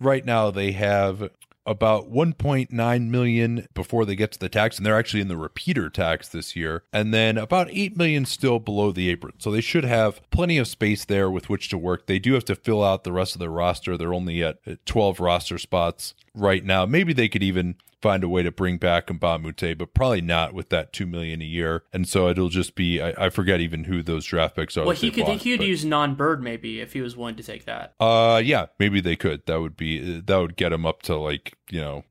Right 0.00 0.15
now, 0.24 0.50
they 0.50 0.72
have 0.72 1.30
about 1.66 2.10
1.9 2.10 3.08
million 3.08 3.66
before 3.74 4.04
they 4.04 4.14
get 4.14 4.30
to 4.32 4.38
the 4.38 4.48
tax 4.48 4.76
and 4.76 4.86
they're 4.86 4.98
actually 4.98 5.20
in 5.20 5.28
the 5.28 5.36
repeater 5.36 5.90
tax 5.90 6.28
this 6.28 6.54
year 6.54 6.84
and 6.92 7.12
then 7.12 7.36
about 7.36 7.68
8 7.70 7.96
million 7.96 8.24
still 8.24 8.60
below 8.60 8.92
the 8.92 9.10
apron. 9.10 9.34
So 9.38 9.50
they 9.50 9.60
should 9.60 9.84
have 9.84 10.20
plenty 10.30 10.58
of 10.58 10.68
space 10.68 11.04
there 11.04 11.28
with 11.28 11.48
which 11.48 11.68
to 11.70 11.78
work. 11.78 12.06
They 12.06 12.20
do 12.20 12.34
have 12.34 12.44
to 12.44 12.54
fill 12.54 12.84
out 12.84 13.02
the 13.02 13.12
rest 13.12 13.34
of 13.34 13.40
their 13.40 13.50
roster. 13.50 13.96
They're 13.96 14.14
only 14.14 14.44
at 14.44 14.58
12 14.86 15.18
roster 15.18 15.58
spots 15.58 16.14
right 16.34 16.64
now. 16.64 16.86
Maybe 16.86 17.12
they 17.12 17.28
could 17.28 17.42
even 17.42 17.74
find 18.06 18.22
a 18.22 18.28
way 18.28 18.42
to 18.42 18.52
bring 18.52 18.78
back 18.78 19.10
Moute, 19.10 19.76
but 19.76 19.92
probably 19.92 20.20
not 20.20 20.54
with 20.54 20.68
that 20.68 20.92
two 20.92 21.06
million 21.06 21.42
a 21.42 21.44
year. 21.44 21.82
And 21.92 22.08
so 22.08 22.28
it'll 22.28 22.48
just 22.48 22.74
be 22.76 23.00
I, 23.00 23.26
I 23.26 23.30
forget 23.30 23.60
even 23.60 23.84
who 23.84 24.02
those 24.02 24.24
draft 24.24 24.54
picks 24.54 24.76
are. 24.76 24.84
Well, 24.84 24.94
he 24.94 25.10
could 25.10 25.26
bought, 25.26 25.38
he 25.38 25.52
could 25.52 25.58
but, 25.58 25.66
use 25.66 25.84
non 25.84 26.14
bird 26.14 26.42
maybe 26.42 26.80
if 26.80 26.92
he 26.92 27.00
was 27.00 27.16
willing 27.16 27.36
to 27.36 27.42
take 27.42 27.64
that. 27.64 27.94
Uh, 27.98 28.40
yeah, 28.44 28.66
maybe 28.78 29.00
they 29.00 29.16
could. 29.16 29.44
That 29.46 29.60
would 29.60 29.76
be 29.76 30.20
that 30.20 30.36
would 30.36 30.56
get 30.56 30.72
him 30.72 30.86
up 30.86 31.02
to 31.02 31.16
like 31.16 31.56
you 31.70 31.80
know 31.80 32.04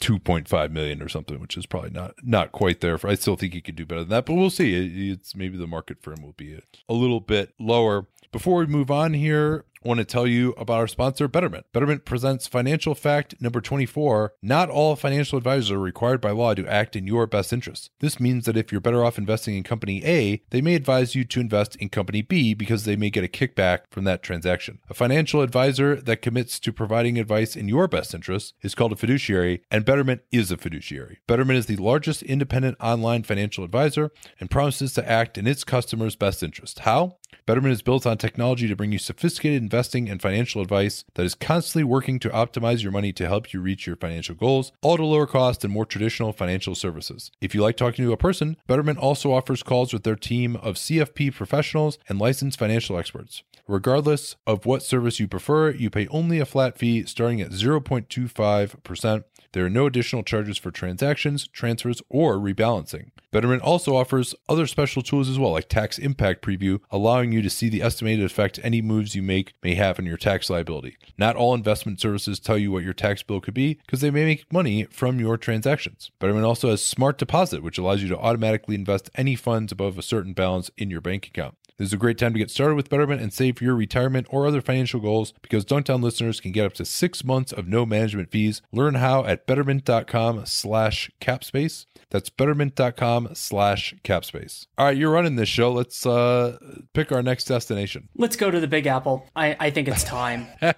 2.5 0.00 0.70
million 0.70 1.02
or 1.02 1.08
something, 1.08 1.40
which 1.40 1.56
is 1.56 1.66
probably 1.66 1.90
not 1.90 2.14
not 2.22 2.52
quite 2.52 2.80
there. 2.80 2.96
For 2.96 3.08
I 3.08 3.14
still 3.14 3.36
think 3.36 3.52
he 3.52 3.60
could 3.60 3.76
do 3.76 3.84
better 3.84 4.00
than 4.00 4.10
that, 4.10 4.26
but 4.26 4.34
we'll 4.34 4.50
see. 4.50 5.10
It's 5.10 5.36
maybe 5.36 5.58
the 5.58 5.66
market 5.66 5.98
for 6.00 6.12
him 6.12 6.22
will 6.22 6.32
be 6.32 6.54
a, 6.54 6.60
a 6.88 6.94
little 6.94 7.20
bit 7.20 7.52
lower. 7.58 8.06
Before 8.32 8.58
we 8.58 8.66
move 8.66 8.90
on 8.90 9.14
here, 9.14 9.64
want 9.84 9.98
to 9.98 10.04
tell 10.04 10.26
you 10.26 10.52
about 10.56 10.78
our 10.78 10.88
sponsor, 10.88 11.28
Betterment. 11.28 11.66
Betterment 11.72 12.04
presents 12.04 12.46
financial 12.46 12.94
fact 12.94 13.34
number 13.40 13.60
24. 13.60 14.32
Not 14.42 14.70
all 14.70 14.96
financial 14.96 15.38
advisors 15.38 15.70
are 15.70 15.78
required 15.78 16.20
by 16.20 16.30
law 16.30 16.54
to 16.54 16.66
act 16.66 16.96
in 16.96 17.06
your 17.06 17.26
best 17.26 17.52
interest. 17.52 17.90
This 18.00 18.18
means 18.18 18.46
that 18.46 18.56
if 18.56 18.72
you're 18.72 18.80
better 18.80 19.04
off 19.04 19.18
investing 19.18 19.56
in 19.56 19.62
company 19.62 20.04
A, 20.04 20.42
they 20.50 20.60
may 20.60 20.74
advise 20.74 21.14
you 21.14 21.24
to 21.24 21.40
invest 21.40 21.76
in 21.76 21.88
company 21.88 22.22
B 22.22 22.54
because 22.54 22.84
they 22.84 22.96
may 22.96 23.10
get 23.10 23.24
a 23.24 23.28
kickback 23.28 23.80
from 23.90 24.04
that 24.04 24.22
transaction. 24.22 24.78
A 24.88 24.94
financial 24.94 25.42
advisor 25.42 25.96
that 25.96 26.22
commits 26.22 26.58
to 26.60 26.72
providing 26.72 27.18
advice 27.18 27.56
in 27.56 27.68
your 27.68 27.86
best 27.88 28.14
interest 28.14 28.54
is 28.62 28.74
called 28.74 28.92
a 28.92 28.96
fiduciary, 28.96 29.62
and 29.70 29.84
Betterment 29.84 30.22
is 30.32 30.50
a 30.50 30.56
fiduciary. 30.56 31.18
Betterment 31.26 31.58
is 31.58 31.66
the 31.66 31.76
largest 31.76 32.22
independent 32.22 32.76
online 32.80 33.22
financial 33.22 33.64
advisor 33.64 34.10
and 34.40 34.50
promises 34.50 34.94
to 34.94 35.10
act 35.10 35.36
in 35.36 35.46
its 35.46 35.64
customers' 35.64 36.16
best 36.16 36.42
interest. 36.42 36.80
How? 36.80 37.16
Betterment 37.46 37.72
is 37.72 37.82
built 37.82 38.06
on 38.06 38.16
technology 38.16 38.68
to 38.68 38.76
bring 38.76 38.92
you 38.92 38.98
sophisticated 38.98 39.62
investing 39.74 40.08
and 40.08 40.22
financial 40.22 40.62
advice 40.62 41.04
that 41.14 41.26
is 41.26 41.34
constantly 41.34 41.82
working 41.82 42.20
to 42.20 42.28
optimize 42.28 42.84
your 42.84 42.92
money 42.92 43.12
to 43.12 43.26
help 43.26 43.52
you 43.52 43.60
reach 43.60 43.88
your 43.88 43.96
financial 43.96 44.36
goals, 44.36 44.70
all 44.82 44.94
at 44.94 45.00
a 45.00 45.04
lower 45.04 45.26
cost 45.26 45.62
than 45.62 45.70
more 45.72 45.84
traditional 45.84 46.32
financial 46.32 46.76
services. 46.76 47.32
If 47.40 47.56
you 47.56 47.60
like 47.62 47.76
talking 47.76 48.04
to 48.04 48.12
a 48.12 48.16
person, 48.16 48.56
Betterment 48.68 49.00
also 49.00 49.32
offers 49.32 49.64
calls 49.64 49.92
with 49.92 50.04
their 50.04 50.14
team 50.14 50.54
of 50.54 50.76
CFP 50.76 51.34
professionals 51.34 51.98
and 52.08 52.20
licensed 52.20 52.56
financial 52.56 52.96
experts. 52.96 53.42
Regardless 53.66 54.36
of 54.46 54.64
what 54.64 54.84
service 54.84 55.18
you 55.18 55.26
prefer, 55.26 55.70
you 55.70 55.90
pay 55.90 56.06
only 56.08 56.38
a 56.38 56.44
flat 56.44 56.78
fee 56.78 57.04
starting 57.06 57.40
at 57.40 57.50
0.25%. 57.50 59.24
There 59.54 59.64
are 59.64 59.70
no 59.70 59.86
additional 59.86 60.24
charges 60.24 60.58
for 60.58 60.72
transactions, 60.72 61.46
transfers, 61.46 62.02
or 62.08 62.38
rebalancing. 62.38 63.10
Betterment 63.30 63.62
also 63.62 63.94
offers 63.94 64.34
other 64.48 64.66
special 64.66 65.00
tools 65.00 65.28
as 65.28 65.38
well, 65.38 65.52
like 65.52 65.68
Tax 65.68 65.96
Impact 65.96 66.44
Preview, 66.44 66.80
allowing 66.90 67.30
you 67.30 67.40
to 67.40 67.48
see 67.48 67.68
the 67.68 67.80
estimated 67.80 68.24
effect 68.24 68.58
any 68.64 68.82
moves 68.82 69.14
you 69.14 69.22
make 69.22 69.54
may 69.62 69.76
have 69.76 70.00
on 70.00 70.06
your 70.06 70.16
tax 70.16 70.50
liability. 70.50 70.96
Not 71.16 71.36
all 71.36 71.54
investment 71.54 72.00
services 72.00 72.40
tell 72.40 72.58
you 72.58 72.72
what 72.72 72.82
your 72.82 72.92
tax 72.92 73.22
bill 73.22 73.40
could 73.40 73.54
be 73.54 73.74
because 73.74 74.00
they 74.00 74.10
may 74.10 74.24
make 74.24 74.52
money 74.52 74.86
from 74.90 75.20
your 75.20 75.36
transactions. 75.36 76.10
Betterment 76.18 76.44
also 76.44 76.70
has 76.70 76.84
Smart 76.84 77.16
Deposit, 77.16 77.62
which 77.62 77.78
allows 77.78 78.02
you 78.02 78.08
to 78.08 78.18
automatically 78.18 78.74
invest 78.74 79.08
any 79.14 79.36
funds 79.36 79.70
above 79.70 79.96
a 79.98 80.02
certain 80.02 80.32
balance 80.32 80.68
in 80.76 80.90
your 80.90 81.00
bank 81.00 81.28
account. 81.28 81.56
This 81.76 81.88
is 81.88 81.92
a 81.92 81.96
great 81.96 82.18
time 82.18 82.32
to 82.32 82.38
get 82.38 82.52
started 82.52 82.76
with 82.76 82.88
Betterment 82.88 83.20
and 83.20 83.32
save 83.32 83.58
for 83.58 83.64
your 83.64 83.74
retirement 83.74 84.28
or 84.30 84.46
other 84.46 84.60
financial 84.60 85.00
goals 85.00 85.32
because 85.42 85.64
Dunc'd 85.64 85.90
On 85.90 86.00
listeners 86.00 86.40
can 86.40 86.52
get 86.52 86.66
up 86.66 86.74
to 86.74 86.84
six 86.84 87.24
months 87.24 87.52
of 87.52 87.66
no 87.66 87.84
management 87.84 88.30
fees. 88.30 88.62
Learn 88.70 88.94
how 88.94 89.24
at 89.24 89.44
betterment.com 89.48 90.46
slash 90.46 91.10
capspace. 91.20 91.86
That's 92.10 92.30
betterment.com 92.30 93.30
slash 93.34 93.92
capspace. 94.04 94.68
All 94.78 94.86
right, 94.86 94.96
you're 94.96 95.10
running 95.10 95.34
this 95.34 95.48
show. 95.48 95.72
Let's 95.72 96.06
uh, 96.06 96.58
pick 96.92 97.10
our 97.10 97.24
next 97.24 97.46
destination. 97.46 98.08
Let's 98.14 98.36
go 98.36 98.52
to 98.52 98.60
the 98.60 98.68
Big 98.68 98.86
Apple. 98.86 99.26
I, 99.34 99.56
I 99.58 99.70
think 99.70 99.88
it's 99.88 100.04
time. 100.04 100.46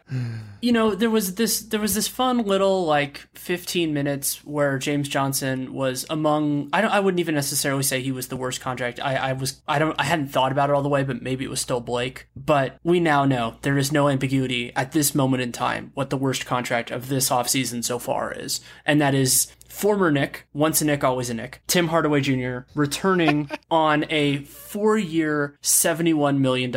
you 0.62 0.72
know, 0.72 0.94
there 0.94 1.11
was 1.11 1.35
this 1.35 1.61
there 1.61 1.80
was 1.80 1.94
this 1.94 2.09
fun 2.09 2.38
little 2.38 2.87
like 2.87 3.26
15 3.35 3.92
minutes 3.92 4.42
where 4.46 4.78
James 4.78 5.11
Johnson 5.11 5.74
was 5.74 6.06
among 6.09 6.70
I 6.72 6.80
don't 6.80 6.90
I 6.90 7.00
wouldn't 7.00 7.20
even 7.20 7.35
necessarily 7.35 7.82
say 7.82 8.00
he 8.00 8.12
was 8.12 8.28
the 8.28 8.37
worst 8.37 8.62
contract. 8.62 8.98
I, 8.98 9.16
I 9.16 9.32
was 9.35 9.61
I 9.68 9.78
don't 9.78 9.94
I 9.98 10.04
hadn't 10.04 10.28
thought 10.28 10.52
about 10.52 10.70
it 10.70 10.72
all 10.72 10.86
the 10.87 10.92
way, 10.92 11.03
but 11.03 11.22
maybe 11.22 11.44
it 11.44 11.51
was 11.51 11.61
still 11.61 11.81
Blake. 11.81 12.29
But 12.37 12.79
we 12.85 13.01
now 13.01 13.25
know 13.25 13.57
there 13.62 13.77
is 13.77 13.92
no 13.92 14.09
ambiguity 14.09 14.72
at 14.77 14.92
this 14.92 15.14
moment 15.14 15.42
in 15.42 15.53
time 15.53 15.90
what 15.94 16.11
the 16.11 16.16
worst 16.16 16.46
contract 16.46 16.90
of 16.90 17.09
this 17.09 17.29
offseason 17.29 17.85
so 17.85 17.99
far 17.99 18.33
is. 18.33 18.61
And 18.85 19.01
that 19.01 19.14
is 19.14 19.53
former 19.68 20.11
Nick, 20.11 20.46
once 20.55 20.81
a 20.81 20.85
Nick, 20.85 21.05
always 21.05 21.29
a 21.29 21.35
Nick, 21.35 21.61
Tim 21.66 21.88
Hardaway 21.88 22.20
Jr., 22.20 22.61
returning 22.75 23.51
on 23.70 24.07
a 24.11 24.38
four 24.44 24.96
year, 24.96 25.59
$71 25.62 26.38
million 26.38 26.72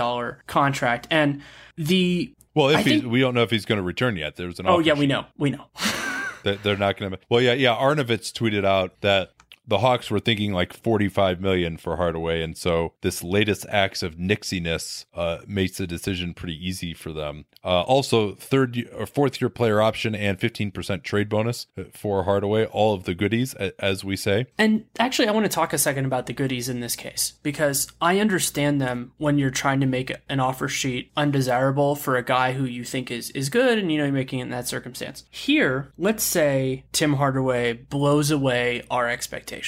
contract. 0.47 1.07
And 1.09 1.41
the. 1.77 2.33
Well, 2.55 2.69
if 2.69 2.83
think, 2.83 3.05
we 3.05 3.21
don't 3.21 3.33
know 3.33 3.43
if 3.43 3.51
he's 3.51 3.65
going 3.65 3.77
to 3.77 3.83
return 3.83 4.17
yet. 4.17 4.35
There's 4.35 4.59
an. 4.59 4.67
Oh, 4.67 4.79
yeah, 4.79 4.93
we 4.93 5.07
know. 5.07 5.25
We 5.37 5.51
know. 5.51 5.67
they're 6.43 6.77
not 6.77 6.97
going 6.97 7.11
to. 7.11 7.19
Well, 7.29 7.41
yeah, 7.41 7.53
yeah. 7.53 7.75
Arnovitz 7.75 8.33
tweeted 8.33 8.65
out 8.65 8.99
that 9.01 9.31
the 9.69 9.79
Hawks 9.79 10.09
were 10.09 10.19
thinking 10.19 10.51
like 10.51 10.73
45 10.73 11.39
million 11.39 11.77
for 11.77 11.95
Hardaway, 11.95 12.41
and 12.41 12.57
so 12.57 12.93
this 13.01 13.23
latest 13.23 13.67
acts 13.69 14.01
of 14.01 14.15
nixiness 14.15 15.05
uh, 15.13 15.37
makes 15.47 15.77
the 15.77 15.85
decision 15.85 16.33
pretty 16.33 16.55
easy 16.55 16.93
for 16.93 17.13
them. 17.13 17.45
Uh, 17.63 17.81
also, 17.81 18.33
third 18.33 18.89
or 18.95 19.05
fourth 19.05 19.39
year 19.39 19.49
player 19.49 19.79
option 19.81 20.15
and 20.15 20.39
15% 20.39 21.03
trade 21.03 21.29
bonus 21.29 21.67
for 21.93 22.23
Hardaway, 22.23 22.65
all 22.65 22.95
of 22.95 23.03
the 23.03 23.13
goodies, 23.13 23.53
as 23.53 24.03
we 24.03 24.15
say. 24.15 24.47
And 24.57 24.85
actually, 24.97 25.27
I 25.27 25.31
want 25.31 25.45
to 25.45 25.51
talk 25.51 25.71
a 25.71 25.77
second 25.77 26.05
about 26.05 26.25
the 26.25 26.33
goodies 26.33 26.67
in 26.67 26.79
this 26.79 26.95
case 26.95 27.33
because 27.43 27.91
I 28.01 28.19
understand 28.19 28.81
them 28.81 29.11
when 29.17 29.37
you're 29.37 29.51
trying 29.51 29.81
to 29.81 29.85
make 29.85 30.11
an 30.29 30.39
offer 30.39 30.67
sheet 30.67 31.11
undesirable 31.15 31.95
for 31.95 32.15
a 32.15 32.23
guy 32.23 32.53
who 32.53 32.65
you 32.65 32.83
think 32.83 33.11
is 33.11 33.29
is 33.31 33.49
good, 33.49 33.77
and 33.77 33.91
you 33.91 33.99
know 33.99 34.05
you're 34.05 34.13
making 34.13 34.39
it 34.39 34.43
in 34.43 34.49
that 34.49 34.67
circumstance. 34.67 35.25
Here, 35.29 35.91
let's 35.97 36.23
say 36.23 36.85
Tim 36.91 37.13
Hardaway 37.13 37.73
blows 37.73 38.31
away 38.31 38.83
our 38.89 39.07
expectations 39.07 39.58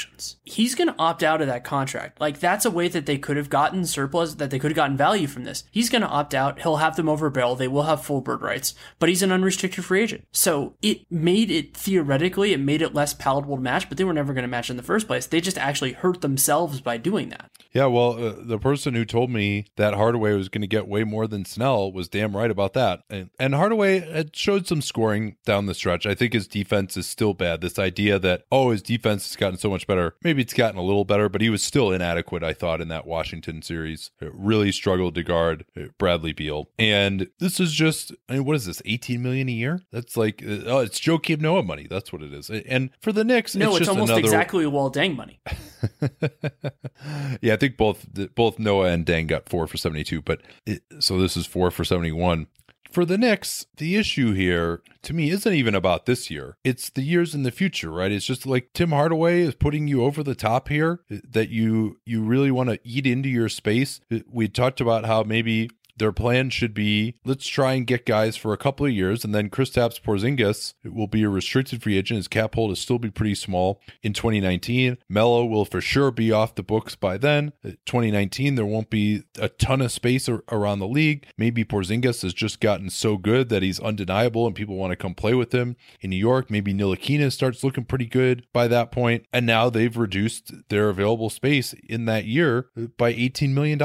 He's 0.44 0.76
going 0.76 0.88
to 0.88 0.96
opt 0.98 1.24
out 1.24 1.42
of 1.42 1.48
that 1.48 1.64
contract. 1.64 2.20
Like 2.20 2.40
that's 2.40 2.66
a 2.66 2.72
way 2.72 2.88
that 2.88 3.06
they 3.06 3.18
could 3.18 3.38
have 3.38 3.50
gotten 3.50 3.86
surplus, 3.86 4.36
that 4.36 4.50
they 4.50 4.60
could 4.60 4.72
have 4.72 4.76
gotten 4.76 4.98
value 4.98 5.28
from 5.28 5.44
this. 5.44 5.64
He's 5.72 5.90
going 5.90 6.02
to 6.02 6.08
opt 6.08 6.34
out. 6.34 6.62
He'll 6.62 6.78
have 6.78 6.96
them 6.96 7.10
over 7.10 7.30
barrel. 7.30 7.56
They 7.56 7.68
will 7.68 7.84
have 7.84 8.04
full 8.04 8.22
bird 8.22 8.42
rights, 8.42 8.74
but 9.00 9.10
he's 9.10 9.24
an 9.24 9.32
unrestricted 9.32 9.86
free 9.86 10.02
agent. 10.02 10.26
So 10.32 10.76
it 10.82 11.06
made 11.12 11.52
it 11.52 11.76
theoretically, 11.76 12.54
it 12.54 12.60
made 12.60 12.82
it 12.82 12.94
less 12.94 13.14
palatable 13.14 13.58
to 13.58 13.62
match, 13.62 13.90
but 13.90 13.98
they 13.98 14.04
were 14.04 14.14
never 14.14 14.34
going 14.34 14.44
to 14.44 14.48
match 14.48 14.70
in 14.70 14.78
the 14.78 14.84
first 14.84 15.08
place. 15.08 15.26
They 15.26 15.42
just 15.42 15.58
actually 15.58 15.94
hurt 15.94 16.22
themselves 16.22 16.82
by 16.82 16.98
doing 16.98 17.30
that. 17.30 17.50
Yeah, 17.74 17.86
well, 17.86 18.24
uh, 18.24 18.36
the 18.38 18.60
person 18.60 18.96
who 18.96 19.06
told 19.06 19.30
me 19.30 19.68
that 19.78 19.94
Hardaway 19.94 20.34
was 20.34 20.50
going 20.50 20.62
to 20.62 20.68
get 20.68 20.88
way 20.88 21.04
more 21.04 21.26
than 21.26 21.46
Snell 21.46 21.92
was 21.92 22.10
damn 22.10 22.36
right 22.36 22.52
about 22.52 22.74
that. 22.74 23.04
And, 23.10 23.30
and 23.40 23.56
Hardaway 23.56 24.00
had 24.00 24.36
showed 24.36 24.68
some 24.68 24.82
scoring 24.82 25.38
down 25.46 25.68
the 25.68 25.74
stretch. 25.74 26.06
I 26.06 26.14
think 26.14 26.34
his 26.34 26.48
defense 26.48 26.98
is 26.98 27.08
still 27.08 27.34
bad. 27.34 27.62
This 27.62 27.80
idea 27.80 28.20
that, 28.20 28.44
oh, 28.52 28.72
his 28.72 28.82
defense 28.82 29.28
has 29.30 29.36
gotten 29.38 29.58
so 29.58 29.70
much 29.70 29.81
better. 29.88 30.16
Maybe 30.24 30.42
it's 30.42 30.54
gotten 30.54 30.80
a 30.80 30.84
little 30.84 31.06
better, 31.06 31.30
but 31.30 31.42
he 31.42 31.50
was 31.50 31.64
still 31.64 31.92
inadequate, 31.92 32.44
I 32.44 32.54
thought, 32.54 32.82
in 32.82 32.88
that 32.90 33.06
Washington 33.06 33.62
series. 33.62 34.12
It 34.20 34.32
really 34.34 34.72
struggled 34.72 35.16
to 35.16 35.24
guard 35.24 35.66
uh, 35.78 35.86
Bradley 35.98 36.34
Beal. 36.34 36.70
And 36.78 37.30
this 37.40 37.60
is 37.60 37.74
just, 37.74 38.14
I 38.30 38.34
mean, 38.34 38.46
what 38.46 38.56
is 38.56 38.66
this, 38.66 38.82
18 38.86 39.22
million 39.22 39.50
a 39.50 39.54
year? 39.54 39.82
That's 39.92 40.18
like, 40.18 40.44
uh, 40.44 40.66
oh, 40.66 40.80
it's 40.80 41.00
Joakim 41.00 41.42
Noah 41.42 41.64
money. 41.64 41.88
That's 41.90 42.12
what 42.12 42.22
it 42.22 42.34
is. 42.34 42.50
And 42.50 42.92
for 43.02 43.12
the 43.12 43.24
Knicks, 43.24 43.56
no, 43.56 43.72
it's, 43.72 43.82
it's 43.82 43.90
almost 43.90 44.10
another... 44.10 44.20
exactly 44.20 44.66
Luol 44.66 44.94
Deng 44.94 45.16
money. 45.16 45.40
yeah, 47.42 47.54
I 47.54 47.58
think 47.58 47.78
both 47.78 48.06
both 48.36 48.60
Noah 48.60 48.90
and 48.90 49.06
Deng 49.06 49.28
got 49.28 49.50
four 49.50 49.68
for 49.68 49.78
72, 49.78 50.22
but 50.22 50.42
it, 50.66 50.84
so 51.00 51.20
this 51.20 51.36
is 51.36 51.46
four 51.46 51.72
for 51.72 51.84
71. 51.84 52.48
For 52.92 53.06
the 53.06 53.18
Knicks, 53.18 53.66
the 53.78 53.96
issue 53.96 54.34
here 54.34 54.82
to 55.04 55.14
me 55.14 55.30
isn't 55.30 55.54
even 55.54 55.74
about 55.74 56.06
this 56.06 56.30
year. 56.30 56.58
It's 56.64 56.90
the 56.90 57.04
years 57.04 57.34
in 57.34 57.44
the 57.44 57.52
future, 57.52 57.90
right? 57.90 58.12
It's 58.12 58.26
just 58.26 58.46
like 58.46 58.74
Tim 58.74 58.92
Hardaway 58.92 59.42
is 59.42 59.56
putting 59.56 59.88
you 59.88 60.04
over 60.04 60.22
the 60.24 60.36
top 60.36 60.68
here 60.68 61.00
that 61.10 61.50
you 61.50 62.00
you 62.06 62.22
really 62.22 62.52
want 62.52 62.70
to 62.70 62.80
eat 62.84 63.08
into 63.08 63.30
your 63.30 63.48
space. 63.48 64.02
We 64.30 64.50
talked 64.50 64.82
about 64.82 65.06
how 65.06 65.24
maybe 65.24 65.70
their 66.02 66.12
plan 66.12 66.50
should 66.50 66.74
be 66.74 67.16
let's 67.24 67.48
try 67.48 67.74
and 67.74 67.88
get 67.88 68.06
guys 68.06 68.36
for 68.36 68.52
a 68.52 68.58
couple 68.58 68.86
of 68.86 68.92
years, 68.92 69.24
and 69.24 69.34
then 69.34 69.50
Kristaps 69.50 70.02
Porzingis 70.02 70.74
will 70.84 71.08
be 71.08 71.24
a 71.24 71.30
restricted 71.30 71.82
free 71.84 71.98
agent. 71.98 72.18
His 72.18 72.28
cap 72.28 72.56
hold 72.56 72.70
will 72.72 72.76
still 72.76 73.00
be 73.00 73.12
pretty 73.12 73.36
small 73.36 73.80
in 74.02 74.14
2019. 74.14 74.98
Melo 75.08 75.46
will 75.46 75.64
for 75.64 75.80
sure 75.80 76.12
be 76.12 76.32
off 76.32 76.56
the 76.56 76.64
books 76.64 76.96
by 76.96 77.18
then. 77.18 77.54
Uh, 77.64 77.72
2019, 77.86 78.56
there 78.56 78.66
won't 78.66 78.90
be 78.90 79.24
a 79.40 79.48
ton 79.48 79.82
of 79.82 79.92
space 79.92 80.28
around 80.28 80.80
the 80.80 80.88
league. 80.88 81.28
Maybe 81.38 81.64
Porzingis 81.64 82.24
has 82.24 82.34
just 82.34 82.60
gotten 82.60 82.90
so 82.90 83.18
good 83.18 83.50
that 83.50 83.64
he's 83.64 83.80
undeniable 83.80 84.48
and 84.48 84.56
people 84.56 84.76
want 84.76 84.92
to 84.92 84.96
come 84.96 85.14
play 85.14 85.34
with 85.34 85.54
him 85.54 85.76
in 86.00 86.10
New 86.10 86.16
York. 86.16 86.50
Maybe 86.50 86.74
Ntilikina 86.74 87.32
starts 87.32 87.64
looking 87.64 87.86
pretty 87.86 88.08
good 88.08 88.48
by 88.54 88.68
that 88.68 88.92
point. 88.92 89.26
And 89.32 89.46
now 89.46 89.70
they've 89.70 89.96
reduced 89.96 90.52
their 90.70 90.90
available 90.90 91.30
space 91.30 91.74
in 91.88 92.06
that 92.06 92.26
year 92.26 92.70
uh, 92.76 92.88
by 92.98 93.14
$18 93.14 93.54
million. 93.54 93.80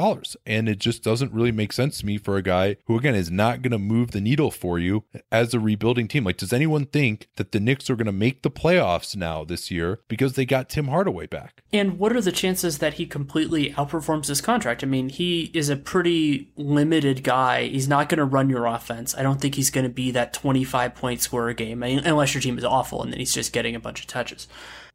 And 0.47 0.69
it 0.69 0.79
just 0.79 1.03
doesn't 1.03 1.33
really 1.33 1.53
make 1.53 1.73
sense 1.73 2.03
me 2.07 2.17
for 2.19 2.37
a 2.37 2.43
guy 2.43 2.77
who, 2.87 2.97
again, 2.97 3.15
is 3.15 3.31
not 3.31 3.63
going 3.63 3.73
to 3.73 3.79
move 3.79 4.13
the 4.13 4.21
needle 4.21 4.51
for 4.51 4.79
you 4.79 5.05
as 5.31 5.53
a 5.53 5.61
rebuilding 5.61 6.09
team. 6.09 6.25
Like, 6.25 6.39
does 6.39 6.53
anyone 6.53 6.87
think 6.87 7.29
that 7.37 7.53
the 7.53 7.61
Knicks 7.61 7.91
are 7.91 7.97
going 7.97 8.07
to 8.07 8.13
make 8.13 8.43
the 8.43 8.51
playoffs 8.51 9.17
now 9.17 9.45
this 9.45 9.71
year 9.71 10.01
because 10.09 10.35
they 10.35 10.47
got 10.47 10.69
Tim 10.69 10.89
Hardaway 10.89 11.27
back? 11.27 11.63
And 11.73 11.99
what 11.99 12.15
are 12.15 12.21
the 12.21 12.33
chances 12.33 12.79
that 12.79 12.95
he 12.95 13.07
completely 13.07 13.73
outperforms 13.73 14.29
his 14.29 14.41
contract? 14.41 14.83
I 14.83 14.87
mean, 14.87 15.09
he 15.09 15.51
is 15.53 15.69
a 15.69 15.77
pretty 15.77 16.51
limited 16.57 17.23
guy. 17.23 17.65
He's 17.67 17.89
not 17.89 18.09
going 18.09 18.19
to 18.19 18.25
run 18.25 18.49
your 18.49 18.67
offense. 18.67 19.15
I 19.15 19.23
don't 19.23 19.41
think 19.41 19.57
he's 19.57 19.71
going 19.71 19.87
to 19.87 19.93
be 19.93 20.11
that 20.13 20.33
25 20.33 20.95
point 20.95 21.21
scorer 21.21 21.53
game, 21.53 21.83
unless 21.83 22.35
your 22.35 22.41
team 22.41 22.57
is 22.57 22.65
awful 22.65 23.03
and 23.03 23.13
then 23.13 23.19
he's 23.19 23.35
just 23.35 23.53
getting 23.53 23.75
a 23.75 23.81
bunch 23.81 24.01
of 24.01 24.07
touches. 24.07 24.47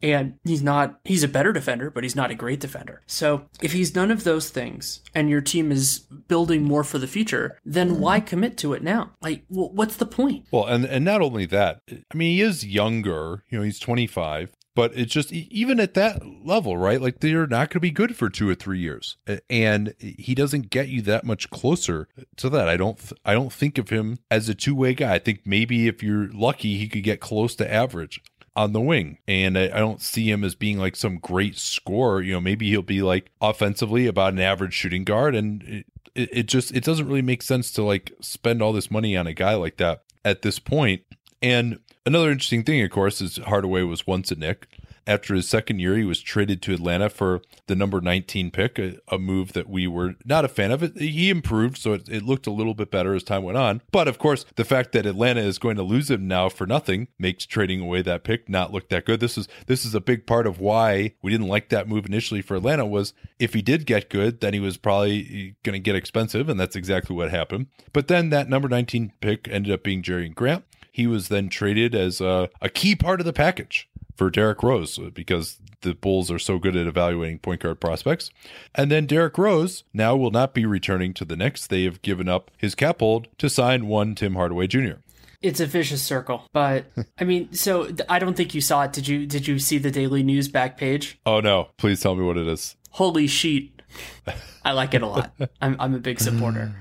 And 0.02 0.36
he's 0.44 0.64
not, 0.64 1.00
he's 1.04 1.24
a 1.24 1.28
better 1.28 1.54
defender, 1.54 1.90
but 1.90 2.04
he's 2.04 2.16
not 2.16 2.32
a 2.32 2.36
great 2.36 2.60
defender. 2.60 3.02
So 3.08 3.46
if 3.62 3.74
he's 3.74 3.96
none 3.96 4.12
of 4.12 4.24
those 4.24 4.50
things 4.50 5.02
and 5.14 5.30
your 5.30 5.42
team 5.42 5.72
is 5.72 6.00
building 6.28 6.64
more 6.64 6.84
for 6.84 6.98
the 6.98 7.08
future, 7.08 7.60
then 7.66 8.00
why 8.00 8.20
commit 8.20 8.58
to 8.58 8.74
it 8.74 8.84
now? 8.84 9.12
Like, 9.22 9.44
what's 9.48 9.98
the 9.98 10.06
point? 10.06 10.46
Well, 10.52 10.66
and, 10.66 10.86
and 10.86 11.06
not 11.06 11.22
only 11.22 11.46
that, 11.48 11.82
I 11.90 12.18
mean, 12.18 12.36
he 12.36 12.42
is 12.42 12.66
younger, 12.66 13.44
you 13.50 13.58
know, 13.58 13.64
he's 13.64 13.80
25, 13.80 14.52
but 14.74 14.92
it's 14.96 15.12
just 15.12 15.32
even 15.34 15.80
at 15.80 15.96
that 15.96 16.22
level, 16.46 16.78
right? 16.78 17.02
Like 17.02 17.20
they're 17.20 17.48
not 17.48 17.70
going 17.70 17.70
to 17.70 17.80
be 17.82 17.92
good 17.92 18.16
for 18.16 18.30
two 18.30 18.50
or 18.50 18.56
three 18.56 18.80
years, 18.80 19.18
and 19.50 19.94
he 20.00 20.34
doesn't 20.34 20.70
get 20.70 20.88
you 20.88 21.02
that 21.04 21.26
much 21.26 21.50
closer 21.50 22.08
to 22.38 22.50
that. 22.50 22.70
I 22.70 22.78
don't, 22.78 22.98
th- 22.98 23.20
I 23.26 23.34
don't 23.34 23.52
think 23.52 23.78
of 23.78 23.90
him 23.90 24.20
as 24.30 24.48
a 24.48 24.56
two 24.56 24.76
way 24.76 24.94
guy. 24.94 25.16
I 25.16 25.20
think 25.20 25.42
maybe 25.46 25.88
if 25.88 26.02
you're 26.02 26.30
lucky, 26.32 26.78
he 26.78 26.88
could 26.88 27.04
get 27.04 27.20
close 27.20 27.56
to 27.56 27.72
average 27.72 28.22
on 28.56 28.74
the 28.74 28.82
wing. 28.82 29.18
And 29.28 29.58
I, 29.58 29.66
I, 29.66 29.80
don't 29.80 30.02
see 30.02 30.30
him 30.30 30.44
as 30.44 30.56
being 30.56 30.78
like 30.78 30.96
some 30.96 31.18
great 31.18 31.58
scorer. 31.58 32.22
You 32.22 32.34
know, 32.34 32.42
maybe 32.42 32.70
he'll 32.70 32.82
be 32.82 33.02
like 33.02 33.32
offensively 33.42 34.08
about 34.08 34.34
an 34.34 34.40
average 34.40 34.74
shooting 34.74 35.04
guard. 35.04 35.36
And 35.36 35.64
it, 35.64 35.86
it, 36.16 36.30
it 36.32 36.46
just, 36.48 36.76
it 36.76 36.84
doesn't 36.84 37.08
really 37.08 37.22
make 37.22 37.42
sense 37.42 37.72
to 37.74 37.84
like 37.84 38.12
spend 38.20 38.62
all 38.62 38.74
this 38.74 38.92
money 38.92 39.16
on 39.16 39.28
a 39.28 39.34
guy 39.34 39.56
like 39.56 39.78
that 39.78 40.04
at 40.26 40.42
this 40.42 40.60
point. 40.60 41.04
And 41.42 41.80
another 42.06 42.30
interesting 42.30 42.64
thing, 42.64 42.82
of 42.82 42.92
course, 42.92 43.22
is 43.22 43.38
Hardaway 43.38 43.84
was 43.84 44.06
once 44.06 44.32
a 44.32 44.36
Knick. 44.36 44.68
After 45.08 45.34
his 45.34 45.50
second 45.50 45.80
year, 45.80 45.98
he 45.98 46.04
was 46.04 46.22
traded 46.22 46.62
to 46.64 46.74
Atlanta 46.74 47.10
for 47.10 47.42
the 47.68 47.76
number 47.76 48.02
19 48.02 48.52
pick, 48.52 48.78
a, 48.78 48.98
a 49.08 49.18
move 49.18 49.54
that 49.54 49.68
we 49.68 49.88
were 49.88 50.16
not 50.26 50.46
a 50.46 50.48
fan 50.48 50.72
of. 50.72 50.96
He 50.96 51.30
improved, 51.30 51.78
so 51.78 51.94
it, 51.94 52.08
it, 52.08 52.24
looked 52.24 52.46
a 52.46 52.52
little 52.52 52.76
bit 52.76 52.92
better 52.92 53.16
as 53.16 53.24
time 53.24 53.44
went 53.44 53.58
on. 53.58 53.82
But 53.92 54.08
of 54.08 54.20
course, 54.20 54.46
the 54.56 54.66
fact 54.66 54.92
that 54.92 55.06
Atlanta 55.06 55.42
is 55.42 55.58
going 55.58 55.76
to 55.78 55.84
lose 55.84 56.12
him 56.12 56.28
now 56.28 56.50
for 56.50 56.68
nothing 56.68 57.08
makes 57.18 57.46
trading 57.46 57.82
away 57.82 58.02
that 58.04 58.24
pick 58.24 58.48
not 58.48 58.72
look 58.72 58.90
that 58.90 59.06
good. 59.06 59.20
This 59.20 59.38
is 59.38 59.48
this 59.66 59.86
is 59.86 59.96
a 59.96 60.02
big 60.02 60.28
part 60.28 60.46
of 60.46 60.60
why 60.60 61.14
we 61.22 61.32
didn't 61.32 61.48
like 61.48 61.70
that 61.70 61.88
move 61.88 62.06
initially 62.06 62.42
for 62.42 62.56
Atlanta. 62.56 62.86
Was 62.86 63.14
if 63.40 63.54
he 63.54 63.62
did 63.62 63.86
get 63.86 64.10
good, 64.10 64.40
then 64.40 64.54
he 64.54 64.60
was 64.60 64.78
probably 64.78 65.56
going 65.64 65.74
to 65.74 65.80
get 65.80 65.96
expensive, 65.96 66.48
and 66.48 66.60
that's 66.60 66.76
exactly 66.76 67.16
what 67.16 67.32
happened. 67.32 67.68
But 67.92 68.08
then 68.08 68.30
that 68.30 68.50
number 68.50 68.70
19 68.70 69.14
pick 69.20 69.48
ended 69.50 69.72
up 69.74 69.84
being 69.84 70.04
Jerian 70.04 70.36
Grant. 70.36 70.64
He 70.92 71.08
was 71.08 71.30
then 71.30 71.48
traded 71.48 71.96
as 71.96 72.20
a, 72.20 72.50
a 72.62 72.70
key 72.70 72.96
part 72.96 73.22
of 73.22 73.26
the 73.26 73.34
package 73.34 73.88
for 74.16 74.30
Derrick 74.30 74.64
Rose 74.64 75.00
because 75.14 75.60
the 75.82 75.94
Bulls 75.94 76.32
are 76.32 76.40
so 76.40 76.60
good 76.60 76.76
at 76.76 76.88
evaluating 76.88 77.40
point 77.40 77.62
guard 77.62 77.80
prospects. 77.80 78.30
And 78.76 78.92
then 78.92 79.06
Derrick 79.06 79.38
Rose 79.38 79.84
now 79.94 80.16
will 80.16 80.32
not 80.32 80.54
be 80.54 80.66
returning 80.66 81.14
to 81.16 81.26
the 81.26 81.36
Knicks. 81.36 81.68
They 81.68 81.84
have 81.84 82.02
given 82.02 82.30
up 82.30 82.52
his 82.58 82.76
cap 82.76 83.00
hold 83.00 83.28
to 83.38 83.50
sign 83.50 83.88
one 83.88 84.16
Tim 84.16 84.36
Hardaway 84.36 84.68
Jr. 84.68 85.00
It's 85.42 85.60
a 85.60 85.66
vicious 85.66 86.04
circle, 86.04 86.44
but 86.54 86.86
I 87.20 87.24
mean, 87.24 87.54
so 87.54 87.90
I 88.08 88.20
don't 88.20 88.38
think 88.38 88.54
you 88.54 88.62
saw 88.62 88.84
it. 88.84 88.94
Did 88.94 89.08
you? 89.08 89.26
Did 89.26 89.48
you 89.48 89.58
see 89.58 89.80
the 89.80 89.90
Daily 89.90 90.22
News 90.22 90.48
back 90.48 90.78
page? 90.78 91.20
Oh 91.26 91.40
no! 91.40 91.70
Please 91.78 92.00
tell 92.00 92.14
me 92.16 92.24
what 92.24 92.38
it 92.38 92.48
is. 92.48 92.76
Holy 92.92 93.26
sheet! 93.26 93.82
I 94.64 94.74
like 94.74 94.94
it 94.94 95.02
a 95.02 95.08
lot. 95.08 95.34
I'm 95.60 95.76
I'm 95.80 95.96
a 95.96 96.00
big 96.00 96.20
supporter, 96.20 96.76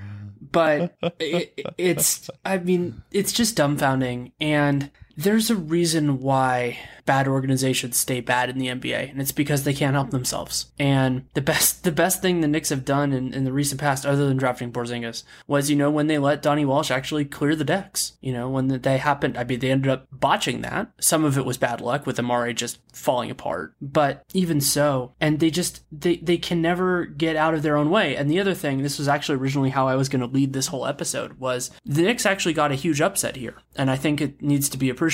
but 0.51 0.95
it, 1.19 1.59
it's 1.79 2.29
I 2.45 2.59
mean 2.59 3.01
it's 3.11 3.31
just 3.31 3.57
dumbfounding 3.57 4.31
and 4.39 4.91
there's 5.17 5.49
a 5.49 5.55
reason 5.55 6.19
why 6.19 6.79
bad 7.05 7.27
organizations 7.27 7.97
stay 7.97 8.21
bad 8.21 8.49
in 8.49 8.57
the 8.57 8.67
NBA, 8.67 9.11
and 9.11 9.21
it's 9.21 9.31
because 9.31 9.63
they 9.63 9.73
can't 9.73 9.95
help 9.95 10.11
themselves. 10.11 10.71
And 10.79 11.25
the 11.33 11.41
best 11.41 11.83
the 11.83 11.91
best 11.91 12.21
thing 12.21 12.41
the 12.41 12.47
Knicks 12.47 12.69
have 12.69 12.85
done 12.85 13.13
in, 13.13 13.33
in 13.33 13.43
the 13.43 13.53
recent 13.53 13.79
past, 13.81 14.05
other 14.05 14.27
than 14.27 14.37
drafting 14.37 14.71
Porzingis, 14.71 15.23
was 15.47 15.69
you 15.69 15.75
know 15.75 15.89
when 15.91 16.07
they 16.07 16.17
let 16.17 16.41
Donnie 16.41 16.65
Walsh 16.65 16.91
actually 16.91 17.25
clear 17.25 17.55
the 17.55 17.63
decks. 17.63 18.13
You 18.21 18.33
know 18.33 18.49
when 18.49 18.67
they 18.67 18.97
happened, 18.97 19.37
I 19.37 19.43
mean 19.43 19.59
they 19.59 19.71
ended 19.71 19.91
up 19.91 20.07
botching 20.11 20.61
that. 20.61 20.91
Some 20.99 21.23
of 21.23 21.37
it 21.37 21.45
was 21.45 21.57
bad 21.57 21.81
luck 21.81 22.05
with 22.05 22.17
Amar'e 22.17 22.55
just 22.55 22.79
falling 22.93 23.31
apart, 23.31 23.75
but 23.81 24.23
even 24.33 24.61
so, 24.61 25.13
and 25.19 25.39
they 25.39 25.49
just 25.49 25.83
they 25.91 26.17
they 26.17 26.37
can 26.37 26.61
never 26.61 27.05
get 27.05 27.35
out 27.35 27.53
of 27.53 27.63
their 27.63 27.77
own 27.77 27.89
way. 27.89 28.15
And 28.15 28.29
the 28.29 28.39
other 28.39 28.53
thing, 28.53 28.81
this 28.81 28.97
was 28.97 29.07
actually 29.07 29.37
originally 29.37 29.69
how 29.69 29.87
I 29.87 29.95
was 29.95 30.09
going 30.09 30.21
to 30.21 30.27
lead 30.27 30.53
this 30.53 30.67
whole 30.67 30.85
episode, 30.85 31.39
was 31.39 31.71
the 31.85 32.03
Knicks 32.03 32.25
actually 32.25 32.53
got 32.53 32.71
a 32.71 32.75
huge 32.75 33.01
upset 33.01 33.35
here, 33.35 33.55
and 33.75 33.89
I 33.89 33.95
think 33.95 34.21
it 34.21 34.41
needs 34.41 34.69
to 34.69 34.77
be 34.77 34.89
appreciated. 34.89 35.10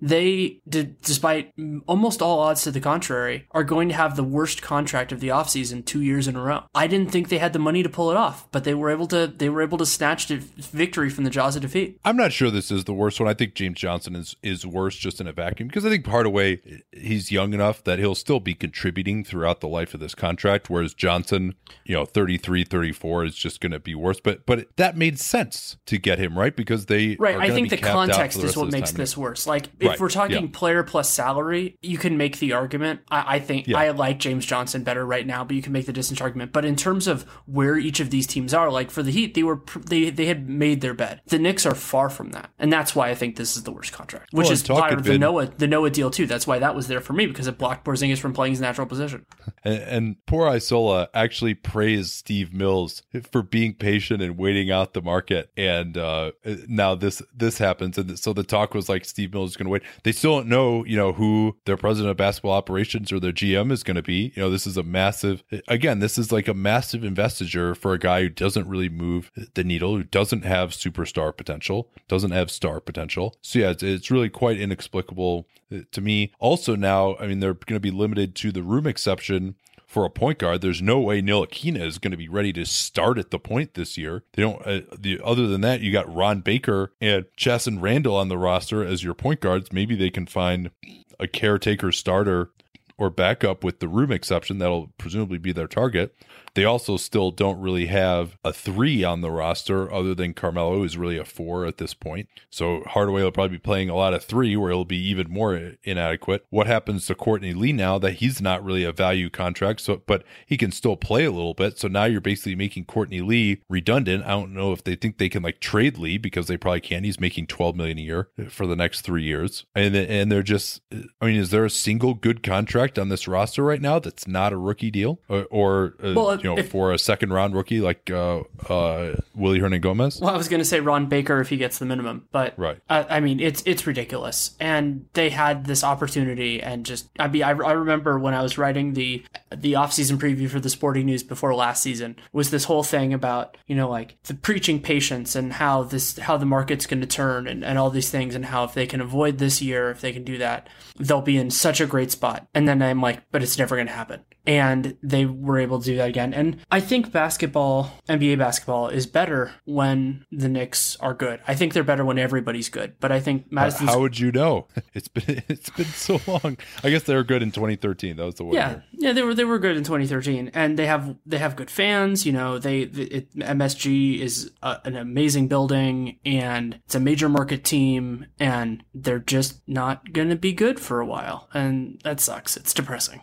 They 0.00 0.60
did, 0.68 1.00
despite 1.02 1.52
almost 1.86 2.22
all 2.22 2.40
odds 2.40 2.62
to 2.62 2.70
the 2.70 2.80
contrary, 2.80 3.46
are 3.50 3.64
going 3.64 3.88
to 3.90 3.94
have 3.94 4.16
the 4.16 4.24
worst 4.24 4.62
contract 4.62 5.12
of 5.12 5.20
the 5.20 5.28
offseason 5.28 5.84
two 5.84 6.00
years 6.00 6.26
in 6.26 6.36
a 6.36 6.42
row. 6.42 6.64
I 6.74 6.86
didn't 6.86 7.10
think 7.10 7.28
they 7.28 7.38
had 7.38 7.52
the 7.52 7.58
money 7.58 7.82
to 7.82 7.88
pull 7.88 8.10
it 8.10 8.16
off, 8.16 8.50
but 8.50 8.64
they 8.64 8.74
were 8.74 8.90
able 8.90 9.06
to. 9.08 9.26
They 9.26 9.48
were 9.48 9.62
able 9.62 9.78
to 9.78 9.86
snatch 9.86 10.28
victory 10.28 11.10
from 11.10 11.24
the 11.24 11.30
jaws 11.30 11.56
of 11.56 11.62
defeat. 11.62 12.00
I'm 12.04 12.16
not 12.16 12.32
sure 12.32 12.50
this 12.50 12.70
is 12.70 12.84
the 12.84 12.94
worst 12.94 13.20
one. 13.20 13.28
I 13.28 13.34
think 13.34 13.54
James 13.54 13.78
Johnson 13.78 14.16
is 14.16 14.36
is 14.42 14.66
worse 14.66 14.96
just 14.96 15.20
in 15.20 15.26
a 15.26 15.32
vacuum 15.32 15.68
because 15.68 15.84
I 15.84 15.90
think 15.90 16.06
Hardaway 16.06 16.60
he's 16.92 17.30
young 17.30 17.52
enough 17.52 17.84
that 17.84 17.98
he'll 17.98 18.14
still 18.14 18.40
be 18.40 18.54
contributing 18.54 19.24
throughout 19.24 19.60
the 19.60 19.68
life 19.68 19.92
of 19.94 20.00
this 20.00 20.14
contract, 20.14 20.70
whereas 20.70 20.94
Johnson, 20.94 21.54
you 21.84 21.94
know, 21.94 22.04
33, 22.04 22.64
34 22.64 23.24
is 23.24 23.34
just 23.34 23.60
going 23.60 23.72
to 23.72 23.78
be 23.78 23.94
worse. 23.94 24.20
But 24.20 24.46
but 24.46 24.76
that 24.76 24.96
made 24.96 25.18
sense 25.18 25.76
to 25.86 25.98
get 25.98 26.18
him 26.18 26.38
right 26.38 26.54
because 26.54 26.86
they 26.86 27.16
right. 27.18 27.36
I 27.36 27.50
think 27.50 27.70
the 27.70 27.76
context 27.76 28.42
is 28.42 28.56
what 28.56 28.72
makes 28.72 28.92
this 28.92 29.16
worse. 29.20 29.46
Like 29.46 29.66
if 29.78 29.88
right. 29.88 30.00
we're 30.00 30.10
talking 30.10 30.44
yeah. 30.44 30.50
player 30.52 30.82
plus 30.82 31.10
salary, 31.10 31.76
you 31.82 31.98
can 31.98 32.16
make 32.16 32.38
the 32.38 32.52
argument. 32.52 33.00
I, 33.10 33.36
I 33.36 33.38
think 33.38 33.68
yeah. 33.68 33.78
I 33.78 33.90
like 33.90 34.18
James 34.18 34.44
Johnson 34.44 34.82
better 34.82 35.06
right 35.06 35.26
now, 35.26 35.44
but 35.44 35.54
you 35.54 35.62
can 35.62 35.72
make 35.72 35.86
the 35.86 35.92
distance 35.92 36.20
argument. 36.20 36.52
But 36.52 36.64
in 36.64 36.76
terms 36.76 37.06
of 37.06 37.22
where 37.46 37.76
each 37.76 38.00
of 38.00 38.10
these 38.10 38.26
teams 38.26 38.52
are, 38.52 38.70
like 38.70 38.90
for 38.90 39.02
the 39.02 39.12
Heat, 39.12 39.34
they 39.34 39.42
were 39.42 39.60
they 39.86 40.10
they 40.10 40.26
had 40.26 40.48
made 40.48 40.80
their 40.80 40.94
bed. 40.94 41.20
The 41.26 41.38
Knicks 41.38 41.66
are 41.66 41.74
far 41.74 42.10
from 42.10 42.30
that, 42.30 42.50
and 42.58 42.72
that's 42.72 42.94
why 42.94 43.10
I 43.10 43.14
think 43.14 43.36
this 43.36 43.56
is 43.56 43.62
the 43.64 43.72
worst 43.72 43.92
contract. 43.92 44.32
Which 44.32 44.46
well, 44.46 44.52
is 44.52 44.62
part 44.62 44.92
of 44.92 45.04
the 45.04 45.10
been... 45.12 45.20
Noah 45.20 45.46
the 45.46 45.66
Noah 45.68 45.90
deal 45.90 46.10
too. 46.10 46.26
That's 46.26 46.46
why 46.46 46.58
that 46.58 46.74
was 46.74 46.88
there 46.88 47.00
for 47.00 47.12
me 47.12 47.26
because 47.26 47.46
it 47.46 47.58
blocked 47.58 47.84
Porzingis 47.84 48.18
from 48.18 48.32
playing 48.32 48.52
his 48.52 48.60
natural 48.60 48.86
position. 48.86 49.26
And, 49.64 49.82
and 49.82 50.26
poor 50.26 50.48
Isola 50.48 51.08
actually 51.14 51.54
praised 51.54 52.12
Steve 52.12 52.52
Mills 52.52 53.02
for 53.30 53.42
being 53.42 53.74
patient 53.74 54.22
and 54.22 54.38
waiting 54.38 54.70
out 54.70 54.94
the 54.94 55.02
market. 55.02 55.50
And 55.56 55.96
uh, 55.96 56.32
now 56.68 56.94
this 56.94 57.22
this 57.34 57.58
happens, 57.58 57.98
and 57.98 58.18
so 58.18 58.32
the 58.32 58.44
talk 58.44 58.74
was 58.74 58.88
like 58.88 59.04
Steve 59.10 59.32
Mills 59.32 59.50
is 59.50 59.56
going 59.56 59.66
to 59.66 59.70
wait. 59.70 59.82
They 60.04 60.12
still 60.12 60.38
don't 60.38 60.48
know, 60.48 60.84
you 60.84 60.96
know, 60.96 61.12
who 61.12 61.56
their 61.66 61.76
president 61.76 62.10
of 62.10 62.16
basketball 62.16 62.52
operations 62.52 63.12
or 63.12 63.20
their 63.20 63.32
GM 63.32 63.70
is 63.70 63.82
going 63.82 63.96
to 63.96 64.02
be. 64.02 64.32
You 64.34 64.42
know, 64.42 64.50
this 64.50 64.66
is 64.66 64.76
a 64.76 64.82
massive. 64.82 65.42
Again, 65.68 65.98
this 65.98 66.16
is 66.16 66.32
like 66.32 66.48
a 66.48 66.54
massive 66.54 67.04
investiture 67.04 67.74
for 67.74 67.92
a 67.92 67.98
guy 67.98 68.22
who 68.22 68.28
doesn't 68.28 68.68
really 68.68 68.88
move 68.88 69.30
the 69.54 69.64
needle, 69.64 69.96
who 69.96 70.04
doesn't 70.04 70.44
have 70.44 70.70
superstar 70.70 71.36
potential, 71.36 71.88
doesn't 72.08 72.30
have 72.30 72.50
star 72.50 72.80
potential. 72.80 73.34
So 73.42 73.58
yeah, 73.58 73.70
it's, 73.70 73.82
it's 73.82 74.10
really 74.10 74.30
quite 74.30 74.58
inexplicable 74.58 75.46
uh, 75.72 75.80
to 75.92 76.00
me. 76.00 76.32
Also, 76.38 76.76
now, 76.76 77.16
I 77.16 77.26
mean, 77.26 77.40
they're 77.40 77.54
going 77.54 77.76
to 77.76 77.80
be 77.80 77.90
limited 77.90 78.34
to 78.36 78.52
the 78.52 78.62
room 78.62 78.86
exception 78.86 79.56
for 79.90 80.04
a 80.04 80.10
point 80.10 80.38
guard. 80.38 80.60
There's 80.60 80.80
no 80.80 81.00
way 81.00 81.20
Ntilikina 81.20 81.84
is 81.84 81.98
going 81.98 82.12
to 82.12 82.16
be 82.16 82.28
ready 82.28 82.52
to 82.52 82.64
start 82.64 83.18
at 83.18 83.32
the 83.32 83.40
point 83.40 83.74
this 83.74 83.98
year. 83.98 84.22
They 84.34 84.42
don't. 84.42 84.64
Uh, 84.64 84.82
the 84.96 85.20
other 85.22 85.48
than 85.48 85.62
that, 85.62 85.80
you 85.80 85.90
got 85.90 86.14
Ron 86.14 86.42
Baker 86.42 86.92
and 87.00 87.24
Chasson 87.36 87.82
Randle 87.82 88.16
on 88.16 88.28
the 88.28 88.38
roster 88.38 88.84
as 88.84 89.02
your 89.02 89.14
point 89.14 89.40
guards. 89.40 89.72
Maybe 89.72 89.96
they 89.96 90.10
can 90.10 90.26
find 90.26 90.70
a 91.18 91.26
caretaker 91.26 91.90
starter 91.90 92.52
or 93.00 93.08
backup 93.10 93.64
with 93.64 93.80
the 93.80 93.88
room 93.88 94.12
exception. 94.12 94.58
That'll 94.58 94.92
presumably 94.98 95.38
be 95.38 95.52
their 95.52 95.66
target. 95.66 96.14
They 96.54 96.64
also 96.64 96.96
still 96.96 97.30
don't 97.30 97.60
really 97.60 97.86
have 97.86 98.36
a 98.44 98.52
three 98.52 99.04
on 99.04 99.20
the 99.20 99.30
roster 99.30 99.92
other 99.92 100.14
than 100.14 100.34
Carmelo, 100.34 100.78
who's 100.78 100.98
really 100.98 101.16
a 101.16 101.24
four 101.24 101.64
at 101.64 101.78
this 101.78 101.94
point. 101.94 102.28
So 102.50 102.82
Hardaway 102.86 103.22
will 103.22 103.30
probably 103.32 103.56
be 103.56 103.62
playing 103.62 103.88
a 103.88 103.94
lot 103.94 104.14
of 104.14 104.24
three, 104.24 104.56
where 104.56 104.70
he'll 104.70 104.84
be 104.84 104.98
even 104.98 105.30
more 105.30 105.74
inadequate. 105.84 106.44
What 106.50 106.66
happens 106.66 107.06
to 107.06 107.14
Courtney 107.14 107.54
Lee 107.54 107.72
now 107.72 107.98
that 107.98 108.14
he's 108.14 108.40
not 108.40 108.64
really 108.64 108.84
a 108.84 108.92
value 108.92 109.30
contract, 109.30 109.80
so 109.80 110.02
but 110.06 110.24
he 110.44 110.56
can 110.56 110.72
still 110.72 110.96
play 110.96 111.24
a 111.24 111.30
little 111.30 111.54
bit. 111.54 111.78
So 111.78 111.88
now 111.88 112.04
you're 112.04 112.20
basically 112.20 112.56
making 112.56 112.84
Courtney 112.84 113.20
Lee 113.20 113.62
redundant. 113.68 114.24
I 114.24 114.30
don't 114.30 114.52
know 114.52 114.72
if 114.72 114.84
they 114.84 114.96
think 114.96 115.18
they 115.18 115.28
can 115.28 115.42
like 115.42 115.60
trade 115.60 115.98
Lee 115.98 116.18
because 116.18 116.48
they 116.48 116.56
probably 116.56 116.80
can. 116.80 117.04
He's 117.04 117.20
making 117.20 117.46
12 117.46 117.76
million 117.76 117.98
a 117.98 118.02
year 118.02 118.28
for 118.48 118.66
the 118.66 118.76
next 118.76 119.02
three 119.02 119.22
years, 119.24 119.64
and 119.74 119.94
and 119.94 120.30
they're 120.30 120.42
just. 120.42 120.82
I 121.20 121.26
mean, 121.26 121.36
is 121.36 121.50
there 121.50 121.64
a 121.64 121.70
single 121.70 122.14
good 122.14 122.42
contract 122.42 122.89
on 122.98 123.08
this 123.08 123.28
roster 123.28 123.62
right 123.62 123.80
now 123.80 123.98
that's 123.98 124.26
not 124.26 124.52
a 124.52 124.56
rookie 124.56 124.90
deal 124.90 125.20
or, 125.28 125.46
or 125.50 125.94
uh, 126.02 126.12
well, 126.14 126.36
you 126.36 126.44
know, 126.44 126.58
if, 126.58 126.70
for 126.70 126.92
a 126.92 126.98
second 126.98 127.32
round 127.32 127.54
rookie 127.54 127.80
like 127.80 128.10
uh, 128.10 128.40
uh, 128.68 129.16
Willy 129.34 129.60
Hernangomez? 129.60 130.20
Well, 130.20 130.32
I 130.32 130.36
was 130.36 130.48
going 130.48 130.60
to 130.60 130.64
say 130.64 130.80
Ron 130.80 131.06
Baker 131.06 131.40
if 131.40 131.48
he 131.48 131.56
gets 131.56 131.78
the 131.78 131.86
minimum, 131.86 132.28
but 132.32 132.54
right. 132.58 132.78
I, 132.88 133.16
I, 133.16 133.20
mean, 133.20 133.40
it's 133.40 133.62
it's 133.66 133.86
ridiculous, 133.86 134.56
and 134.60 135.06
they 135.12 135.30
had 135.30 135.66
this 135.66 135.84
opportunity, 135.84 136.62
and 136.62 136.84
just 136.84 137.08
I 137.18 137.28
mean, 137.28 137.42
I, 137.42 137.50
I 137.50 137.72
remember 137.72 138.18
when 138.18 138.34
I 138.34 138.42
was 138.42 138.58
writing 138.58 138.94
the 138.94 139.24
the 139.54 139.74
off 139.76 139.92
season 139.92 140.18
preview 140.18 140.48
for 140.48 140.60
the 140.60 140.70
Sporting 140.70 141.06
News 141.06 141.22
before 141.22 141.54
last 141.54 141.82
season 141.82 142.16
was 142.32 142.50
this 142.50 142.64
whole 142.64 142.82
thing 142.82 143.12
about 143.12 143.56
you 143.66 143.74
know 143.74 143.88
like 143.88 144.16
the 144.24 144.34
preaching 144.34 144.80
patience 144.80 145.34
and 145.34 145.52
how 145.54 145.82
this 145.82 146.18
how 146.18 146.36
the 146.36 146.46
market's 146.46 146.86
going 146.86 147.00
to 147.00 147.06
turn 147.06 147.46
and, 147.46 147.64
and 147.64 147.78
all 147.78 147.90
these 147.90 148.10
things 148.10 148.34
and 148.34 148.46
how 148.46 148.64
if 148.64 148.74
they 148.74 148.86
can 148.86 149.00
avoid 149.00 149.38
this 149.38 149.60
year 149.60 149.90
if 149.90 150.00
they 150.00 150.12
can 150.12 150.24
do 150.24 150.38
that 150.38 150.68
they'll 150.98 151.20
be 151.20 151.36
in 151.36 151.50
such 151.50 151.80
a 151.80 151.86
great 151.86 152.10
spot 152.10 152.46
and 152.54 152.68
then 152.68 152.79
I'm 152.82 153.00
like 153.00 153.22
but 153.30 153.42
it's 153.42 153.58
never 153.58 153.76
going 153.76 153.86
to 153.86 153.92
happen 153.92 154.24
and 154.46 154.96
they 155.02 155.26
were 155.26 155.58
able 155.58 155.80
to 155.80 155.84
do 155.84 155.96
that 155.96 156.08
again. 156.08 156.32
And 156.32 156.58
I 156.70 156.80
think 156.80 157.12
basketball, 157.12 157.92
NBA 158.08 158.38
basketball, 158.38 158.88
is 158.88 159.06
better 159.06 159.52
when 159.64 160.24
the 160.32 160.48
Knicks 160.48 160.96
are 160.96 161.14
good. 161.14 161.40
I 161.46 161.54
think 161.54 161.72
they're 161.72 161.84
better 161.84 162.04
when 162.04 162.18
everybody's 162.18 162.68
good. 162.68 162.94
But 163.00 163.12
I 163.12 163.20
think 163.20 163.52
Madison. 163.52 163.86
How 163.86 164.00
would 164.00 164.18
you 164.18 164.32
know? 164.32 164.66
It's 164.92 165.08
been 165.08 165.42
it's 165.48 165.70
been 165.70 165.84
so 165.86 166.20
long. 166.26 166.56
I 166.82 166.90
guess 166.90 167.04
they 167.04 167.14
were 167.14 167.22
good 167.22 167.42
in 167.42 167.52
2013. 167.52 168.16
That 168.16 168.24
was 168.24 168.34
the 168.36 168.44
one. 168.44 168.54
Yeah, 168.54 168.70
year. 168.70 168.84
yeah, 168.92 169.12
they 169.12 169.22
were 169.22 169.34
they 169.34 169.44
were 169.44 169.58
good 169.58 169.76
in 169.76 169.84
2013, 169.84 170.50
and 170.52 170.78
they 170.78 170.86
have 170.86 171.14
they 171.24 171.38
have 171.38 171.54
good 171.54 171.70
fans. 171.70 172.26
You 172.26 172.32
know, 172.32 172.58
they 172.58 172.80
it, 172.80 173.34
MSG 173.36 174.18
is 174.20 174.50
a, 174.62 174.78
an 174.84 174.96
amazing 174.96 175.48
building, 175.48 176.18
and 176.24 176.80
it's 176.84 176.94
a 176.94 177.00
major 177.00 177.28
market 177.28 177.62
team, 177.62 178.26
and 178.38 178.82
they're 178.94 179.20
just 179.20 179.60
not 179.68 180.12
going 180.12 180.28
to 180.30 180.36
be 180.36 180.52
good 180.52 180.80
for 180.80 181.00
a 181.00 181.06
while, 181.06 181.48
and 181.54 182.00
that 182.04 182.20
sucks. 182.20 182.56
It's 182.56 182.74
depressing. 182.74 183.22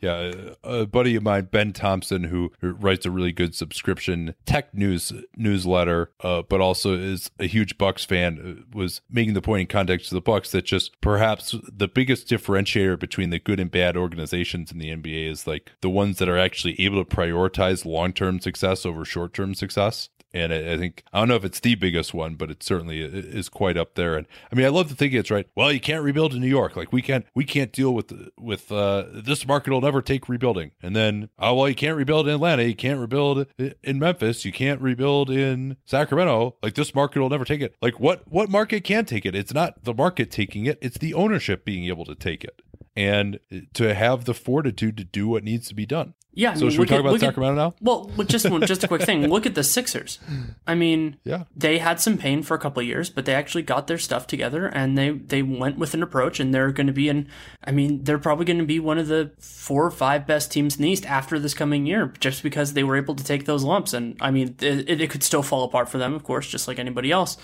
Yeah, 0.00 0.32
a 0.64 0.86
buddy 0.86 1.14
of 1.14 1.22
mine, 1.22 1.48
Ben 1.50 1.72
Thompson, 1.72 2.24
who 2.24 2.52
writes 2.62 3.04
a 3.04 3.10
really 3.10 3.32
good 3.32 3.54
subscription 3.54 4.34
tech 4.46 4.72
news 4.72 5.12
newsletter, 5.36 6.10
uh, 6.20 6.42
but 6.42 6.60
also 6.60 6.94
is 6.94 7.30
a 7.38 7.46
huge 7.46 7.76
Bucks 7.76 8.04
fan, 8.04 8.62
uh, 8.62 8.76
was 8.76 9.02
making 9.10 9.34
the 9.34 9.42
point 9.42 9.62
in 9.62 9.66
context 9.66 10.08
to 10.08 10.14
the 10.14 10.20
Bucks 10.22 10.52
that 10.52 10.64
just 10.64 10.98
perhaps 11.02 11.54
the 11.70 11.88
biggest 11.88 12.28
differentiator 12.28 12.98
between 12.98 13.30
the 13.30 13.38
good 13.38 13.60
and 13.60 13.70
bad 13.70 13.96
organizations 13.96 14.72
in 14.72 14.78
the 14.78 14.90
NBA 14.90 15.30
is 15.30 15.46
like 15.46 15.72
the 15.82 15.90
ones 15.90 16.18
that 16.18 16.28
are 16.28 16.38
actually 16.38 16.80
able 16.80 17.04
to 17.04 17.16
prioritize 17.16 17.84
long 17.84 18.12
term 18.12 18.40
success 18.40 18.86
over 18.86 19.04
short 19.04 19.34
term 19.34 19.54
success 19.54 20.08
and 20.32 20.52
I, 20.52 20.76
think 20.76 21.02
I 21.12 21.18
don't 21.18 21.28
know 21.28 21.36
if 21.36 21.44
it's 21.44 21.60
the 21.60 21.74
biggest 21.74 22.14
one, 22.14 22.34
but 22.34 22.50
it 22.50 22.62
certainly 22.62 23.00
is 23.00 23.48
quite 23.48 23.76
up 23.76 23.94
there. 23.94 24.16
And 24.16 24.26
I 24.50 24.54
mean, 24.54 24.66
I 24.66 24.68
love 24.68 24.88
to 24.88 24.94
think 24.94 25.12
it's 25.12 25.30
right. 25.30 25.46
Well, 25.54 25.72
you 25.72 25.80
can't 25.80 26.02
rebuild 26.02 26.34
in 26.34 26.40
New 26.40 26.48
York. 26.48 26.76
Like 26.76 26.92
we 26.92 27.02
can't 27.02 27.26
we 27.34 27.44
can't 27.44 27.72
deal 27.72 27.92
with 27.92 28.12
with 28.38 28.70
uh, 28.70 29.04
this 29.12 29.46
market 29.46 29.70
will 29.70 29.80
never 29.80 30.02
take 30.02 30.28
rebuilding. 30.28 30.72
And 30.82 30.94
then 30.94 31.30
oh 31.38 31.54
well, 31.54 31.68
you 31.68 31.74
can't 31.74 31.96
rebuild 31.96 32.28
in 32.28 32.34
Atlanta. 32.34 32.64
You 32.64 32.76
can't 32.76 33.00
rebuild 33.00 33.46
in 33.58 33.98
Memphis. 33.98 34.44
You 34.44 34.52
can't 34.52 34.80
rebuild 34.80 35.30
in 35.30 35.76
Sacramento. 35.84 36.56
Like 36.62 36.74
this 36.74 36.94
market 36.94 37.20
will 37.20 37.30
never 37.30 37.44
take 37.44 37.60
it. 37.60 37.74
Like 37.82 37.98
what 37.98 38.22
what 38.26 38.48
market 38.48 38.84
can 38.84 39.04
take 39.04 39.26
it? 39.26 39.34
It's 39.34 39.54
not 39.54 39.84
the 39.84 39.94
market 39.94 40.30
taking 40.30 40.66
it. 40.66 40.78
It's 40.80 40.98
the 40.98 41.14
ownership 41.14 41.64
being 41.64 41.86
able 41.86 42.04
to 42.04 42.14
take 42.14 42.44
it 42.44 42.62
and 43.00 43.40
to 43.72 43.94
have 43.94 44.26
the 44.26 44.34
fortitude 44.34 44.98
to 44.98 45.04
do 45.04 45.26
what 45.26 45.42
needs 45.42 45.68
to 45.68 45.74
be 45.74 45.86
done. 45.86 46.12
Yeah. 46.32 46.52
I 46.52 46.54
so 46.54 46.60
mean, 46.60 46.70
should 46.70 46.80
we 46.80 46.86
talk 46.86 46.98
at, 46.98 47.00
about 47.00 47.18
Sacramento 47.18 47.60
at, 47.60 47.64
now? 47.64 47.74
Well, 47.80 48.24
just 48.24 48.48
one, 48.48 48.64
just 48.66 48.84
a 48.84 48.88
quick 48.88 49.02
thing. 49.02 49.26
Look 49.26 49.46
at 49.46 49.54
the 49.54 49.64
Sixers. 49.64 50.18
I 50.66 50.74
mean, 50.74 51.16
yeah, 51.24 51.44
they 51.56 51.78
had 51.78 51.98
some 51.98 52.18
pain 52.18 52.42
for 52.42 52.54
a 52.54 52.58
couple 52.58 52.82
years, 52.82 53.08
but 53.08 53.24
they 53.24 53.34
actually 53.34 53.62
got 53.62 53.86
their 53.86 53.98
stuff 53.98 54.26
together 54.26 54.66
and 54.66 54.98
they 54.98 55.10
they 55.10 55.42
went 55.42 55.78
with 55.78 55.94
an 55.94 56.02
approach, 56.02 56.38
and 56.38 56.54
they're 56.54 56.72
going 56.72 56.86
to 56.86 56.92
be 56.92 57.08
in. 57.08 57.26
I 57.64 57.72
mean, 57.72 58.04
they're 58.04 58.18
probably 58.18 58.44
going 58.44 58.58
to 58.58 58.66
be 58.66 58.78
one 58.78 58.98
of 58.98 59.08
the 59.08 59.32
four 59.38 59.84
or 59.84 59.90
five 59.90 60.26
best 60.26 60.52
teams 60.52 60.76
in 60.76 60.82
the 60.82 60.90
East 60.90 61.06
after 61.06 61.38
this 61.38 61.54
coming 61.54 61.86
year, 61.86 62.12
just 62.20 62.42
because 62.42 62.74
they 62.74 62.84
were 62.84 62.96
able 62.96 63.16
to 63.16 63.24
take 63.24 63.46
those 63.46 63.64
lumps. 63.64 63.94
And 63.94 64.16
I 64.20 64.30
mean, 64.30 64.56
it, 64.60 65.00
it 65.00 65.10
could 65.10 65.22
still 65.22 65.42
fall 65.42 65.64
apart 65.64 65.88
for 65.88 65.98
them, 65.98 66.14
of 66.14 66.22
course, 66.22 66.46
just 66.46 66.68
like 66.68 66.78
anybody 66.78 67.10
else. 67.10 67.38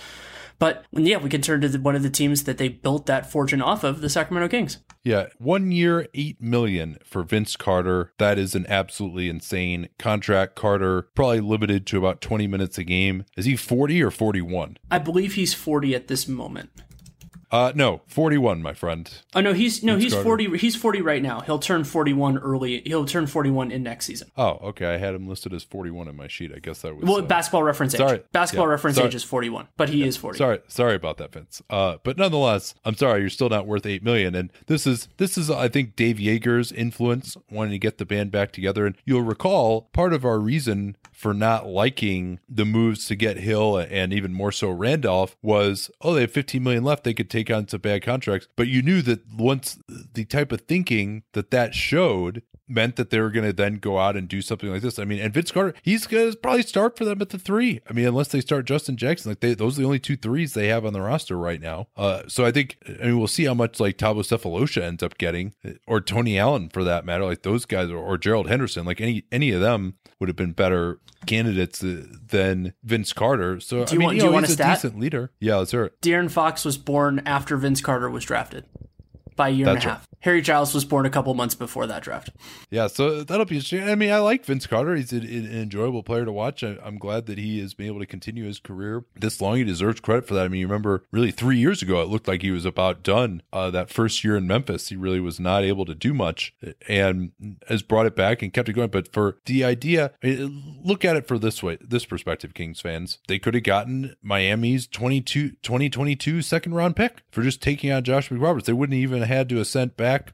But 0.59 0.85
yeah, 0.93 1.19
we 1.19 1.29
can 1.29 1.43
turn 1.43 1.61
to 1.61 1.69
the, 1.69 1.81
one 1.81 1.95
of 1.97 2.03
the 2.03 2.11
teams 2.11 2.45
that 2.45 2.59
they 2.59 2.69
built 2.69 3.07
that 3.07 3.31
fortune 3.31 3.61
off 3.61 3.85
of, 3.85 4.01
the 4.01 4.09
Sacramento 4.09 4.49
Kings. 4.49 4.79
Yeah, 5.05 5.27
one 5.39 5.71
year, 5.71 6.09
eight 6.15 6.41
million 6.41 6.99
for 7.05 7.23
Vince 7.23 7.57
Carter. 7.57 8.13
That 8.19 8.39
is 8.39 8.55
an 8.55 8.67
absolutely 8.69 9.29
insane 9.29 9.89
contract. 9.99 10.57
Carter 10.57 11.03
probably 11.15 11.41
limited 11.41 11.87
to 11.89 11.99
about 11.99 12.21
twenty 12.21 12.47
minutes 12.47 12.79
a 12.79 12.85
game. 12.85 13.25
Is 13.37 13.45
he 13.45 13.55
forty 13.55 14.03
or 14.03 14.11
forty-one? 14.11 14.79
I 14.91 14.99
believe 14.99 15.35
he's 15.35 15.55
forty 15.55 15.95
at 15.95 16.09
this 16.09 16.27
moment. 16.27 16.71
Uh, 17.51 17.73
no, 17.75 18.01
forty-one, 18.07 18.63
my 18.63 18.75
friend. 18.75 19.11
Oh 19.35 19.41
no, 19.41 19.53
he's 19.53 19.83
no, 19.83 19.97
he's 19.97 20.15
forty. 20.15 20.57
He's 20.59 20.75
forty 20.75 21.01
right 21.01 21.23
now. 21.23 21.41
He'll 21.41 21.59
turn 21.59 21.85
forty-one 21.85 22.39
early. 22.39 22.83
He'll 22.85 23.05
turn 23.05 23.27
forty-one 23.27 23.71
in 23.71 23.83
next 23.83 24.07
season. 24.07 24.31
Oh, 24.37 24.59
okay. 24.63 24.87
I 24.87 24.99
had 24.99 25.15
him 25.15 25.29
listed 25.29 25.55
as 25.55 25.63
forty-one 25.63 26.09
in 26.09 26.17
my 26.17 26.27
sheet. 26.27 26.53
I 26.55 26.59
guess 26.59 26.83
that 26.83 26.97
was 26.97 27.05
well. 27.05 27.19
Uh, 27.19 27.23
basketball 27.23 27.63
reference 27.63 27.95
age. 27.95 27.99
Sorry, 27.99 28.23
basketball 28.33 28.67
yeah, 28.67 28.73
reference 28.73 28.97
sorry. 28.97 29.09
age 29.09 29.15
is 29.15 29.23
forty-one, 29.23 29.69
but 29.77 29.91
he 29.91 29.99
yeah, 29.99 30.07
is 30.07 30.17
forty. 30.17 30.39
Sorry, 30.39 30.59
sorry 30.67 30.95
about 30.95 31.19
that, 31.19 31.33
Vince. 31.33 31.63
Uh, 31.71 31.99
but 32.03 32.19
nonetheless, 32.19 32.75
I'm 32.85 32.97
sorry. 32.97 33.21
You're 33.21 33.31
still 33.31 33.49
not 33.49 33.67
worth 33.67 33.87
eight 33.87 34.03
million. 34.03 34.35
And 34.35 34.53
this 34.67 34.87
is 34.87 35.09
this 35.19 35.39
is 35.39 35.49
I 35.49 35.69
think 35.69 35.95
Dave 35.95 36.17
Joerger's 36.17 36.73
influence 36.73 37.37
wanting 37.51 37.73
to 37.73 37.79
get 37.79 37.99
the 37.99 38.07
band 38.07 38.33
back 38.33 38.51
together. 38.51 38.87
And 38.87 38.97
you'll 39.05 39.23
recall 39.23 39.83
part 39.93 40.13
of 40.13 40.25
our 40.25 40.39
reason 40.39 40.97
for 41.13 41.33
not 41.33 41.67
liking 41.67 42.39
the 42.49 42.65
moves 42.65 43.07
to 43.07 43.17
get 43.17 43.39
Hill 43.39 43.79
and 43.79 44.13
even 44.13 44.35
more 44.35 44.53
so 44.53 44.71
Randolph 44.71 45.35
was, 45.41 45.91
oh, 46.03 46.13
they 46.13 46.21
have 46.23 46.31
15 46.31 46.63
million 46.63 46.85
left. 46.85 47.05
They 47.05 47.15
could 47.15 47.31
take 47.31 47.36
on 47.51 47.69
some 47.69 47.81
bad 47.81 48.03
contracts. 48.03 48.49
But 48.57 48.69
you 48.69 48.83
knew 48.83 49.03
that 49.03 49.21
once 49.33 49.79
the 49.89 50.25
type 50.25 50.53
of 50.53 50.63
thinking 50.63 51.23
that 51.33 51.51
that 51.51 51.75
showed 51.75 52.43
meant 52.69 52.97
that 52.97 53.11
they 53.11 53.21
were 53.21 53.31
going 53.31 53.47
to 53.47 53.53
then 53.53 53.77
go 53.77 53.99
out 53.99 54.17
and 54.17 54.29
do 54.29 54.43
something 54.43 54.71
like 54.71 54.83
this. 54.83 54.99
I 54.99 55.05
mean, 55.05 55.21
and 55.21 55.33
Vince 55.33 55.51
Carter, 55.53 55.75
he's 55.83 56.07
going 56.07 56.31
to 56.31 56.37
probably 56.37 56.63
start 56.63 56.97
for 56.97 57.05
them 57.05 57.21
at 57.23 57.31
the 57.31 57.39
three. 57.39 57.81
I 57.89 57.93
mean, 57.93 58.07
unless 58.07 58.29
they 58.29 58.41
start 58.41 58.67
Justin 58.67 58.97
Jackson, 58.97 59.31
like 59.31 59.41
they, 59.41 59.55
those 59.55 59.79
are 59.79 59.83
the 59.83 59.87
only 59.87 59.99
two 59.99 60.17
threes 60.17 60.55
they 60.55 60.69
have 60.69 60.85
on 60.85 60.93
the 60.93 61.01
roster 61.01 61.37
right 61.37 61.61
now. 61.61 61.89
Uh, 61.97 62.23
so 62.29 62.45
I 62.45 62.53
think, 62.53 62.77
I 62.87 63.07
mean, 63.07 63.19
we'll 63.19 63.29
see 63.29 63.45
how 63.45 63.55
much 63.55 63.81
like 63.81 63.99
Thabo 63.99 64.17
Sefolosha 64.17 64.83
ends 64.83 65.03
up 65.03 65.19
getting, 65.19 65.55
or 65.87 66.01
Tony 66.01 66.39
Allen 66.39 66.69
for 66.69 66.85
that 66.85 67.05
matter. 67.05 67.25
Like 67.25 67.43
those 67.43 67.65
guys, 67.65 67.91
or, 67.91 67.99
or 67.99 68.19
Gerald 68.19 68.49
Henderson, 68.49 68.85
like 68.85 69.01
any 69.01 69.25
any 69.31 69.51
of 69.51 69.61
them 69.61 69.95
would 70.19 70.29
have 70.29 70.37
been 70.37 70.53
better 70.53 71.01
candidates 71.27 71.81
than 71.81 72.73
Vince 72.83 73.13
Carter. 73.13 73.61
So 73.61 73.85
do 73.85 73.95
you 73.95 73.99
I 73.99 73.99
mean, 73.99 74.07
want, 74.07 74.17
you 74.17 74.23
know, 74.23 74.27
do 74.27 74.31
you 74.31 74.35
want 74.35 74.49
a, 74.49 74.53
stat? 74.53 74.77
decent 74.77 74.99
leader. 74.99 75.31
Yeah, 75.41 75.57
let's 75.57 75.71
hear 75.71 75.85
it. 75.85 76.01
De'Aaron 76.01 76.31
Fox 76.31 76.65
was 76.65 76.79
born 76.79 77.23
after 77.27 77.57
Vince 77.57 77.81
Carter 77.81 78.09
was 78.09 78.25
drafted 78.25 78.65
by 79.37 79.49
a 79.49 79.53
year 79.53 79.67
That's 79.67 79.85
and 79.85 79.85
a 79.85 79.95
half. 79.95 80.01
Right. 80.01 80.07
Harry 80.21 80.41
Giles 80.41 80.75
was 80.75 80.85
born 80.85 81.07
a 81.07 81.11
couple 81.11 81.33
months 81.35 81.55
before 81.55 81.87
that 81.87 82.03
draft. 82.03 82.31
Yeah, 82.71 82.89
so 82.89 83.23
that'll 83.23 83.47
be 83.47 83.57
interesting. 83.57 83.89
I 83.89 83.95
mean, 83.95 84.11
I 84.11 84.19
like 84.19 84.45
Vince 84.45 84.67
Carter. 84.67 84.97
He's 84.97 85.13
an, 85.13 85.23
an 85.23 85.47
enjoyable 85.47 86.03
player 86.03 86.25
to 86.25 86.33
watch. 86.33 86.65
I, 86.65 86.77
am 86.85 86.99
glad 86.99 87.27
that 87.27 87.39
he 87.39 87.61
has 87.61 87.75
been 87.75 87.87
able 87.87 88.01
to 88.01 88.07
continue 88.07 88.45
his 88.45 88.59
career 88.59 89.05
this 89.15 89.41
long. 89.41 89.57
He 89.57 89.65
deserves 89.65 90.01
credit 90.01 90.27
for 90.27 90.35
that. 90.35 90.45
I 90.45 90.49
mean, 90.49 90.61
you 90.61 90.67
remember 90.67 91.05
really 91.13 91.31
three 91.31 91.59
years 91.59 91.83
ago, 91.83 92.03
it 92.03 92.09
looked 92.09 92.27
like 92.27 92.43
he 92.43 92.51
was 92.51 92.65
about 92.65 93.03
done. 93.03 93.43
Uh, 93.53 93.71
that 93.71 93.91
first 93.91 94.25
year 94.25 94.37
in 94.37 94.47
Memphis, 94.47 94.89
he 94.89 94.97
really 94.97 95.21
was 95.21 95.39
not 95.39 95.63
able 95.63 95.85
to 95.85 95.95
do 95.95 96.15
much 96.15 96.55
and 96.89 97.33
has 97.69 97.83
brought 97.83 98.07
it 98.07 98.17
back 98.17 98.43
and 98.43 98.53
kept 98.53 98.69
it 98.69 98.73
going. 98.73 98.91
But 98.91 99.13
for 99.13 99.39
the 99.45 99.65
idea, 99.65 100.13
I 100.25 100.27
mean, 100.27 100.81
look 100.83 101.05
at 101.05 101.17
it 101.17 101.29
for 101.29 101.39
this 101.39 101.63
way, 101.63 101.79
this 101.81 102.05
perspective, 102.05 102.55
Kings 102.55 102.81
fans. 102.81 103.19
They 103.29 103.39
could 103.39 103.55
have 103.55 103.65
gotten 103.65 104.17
Miami's 104.23 104.87
22, 104.87 105.51
2022 105.63 106.43
second 106.43 106.75
round 106.75 106.97
pick 106.97 107.23
for 107.31 107.43
just 107.43 107.63
taking 107.63 107.93
on 107.93 108.03
Josh 108.03 108.29
McRoberts. 108.29 108.65
They 108.65 108.73
wouldn't 108.73 108.97
even 108.97 109.23
had 109.27 109.49
to 109.51 109.57
have 109.57 109.67
sent 109.67 109.97
back 109.97 109.97
back 109.97 110.33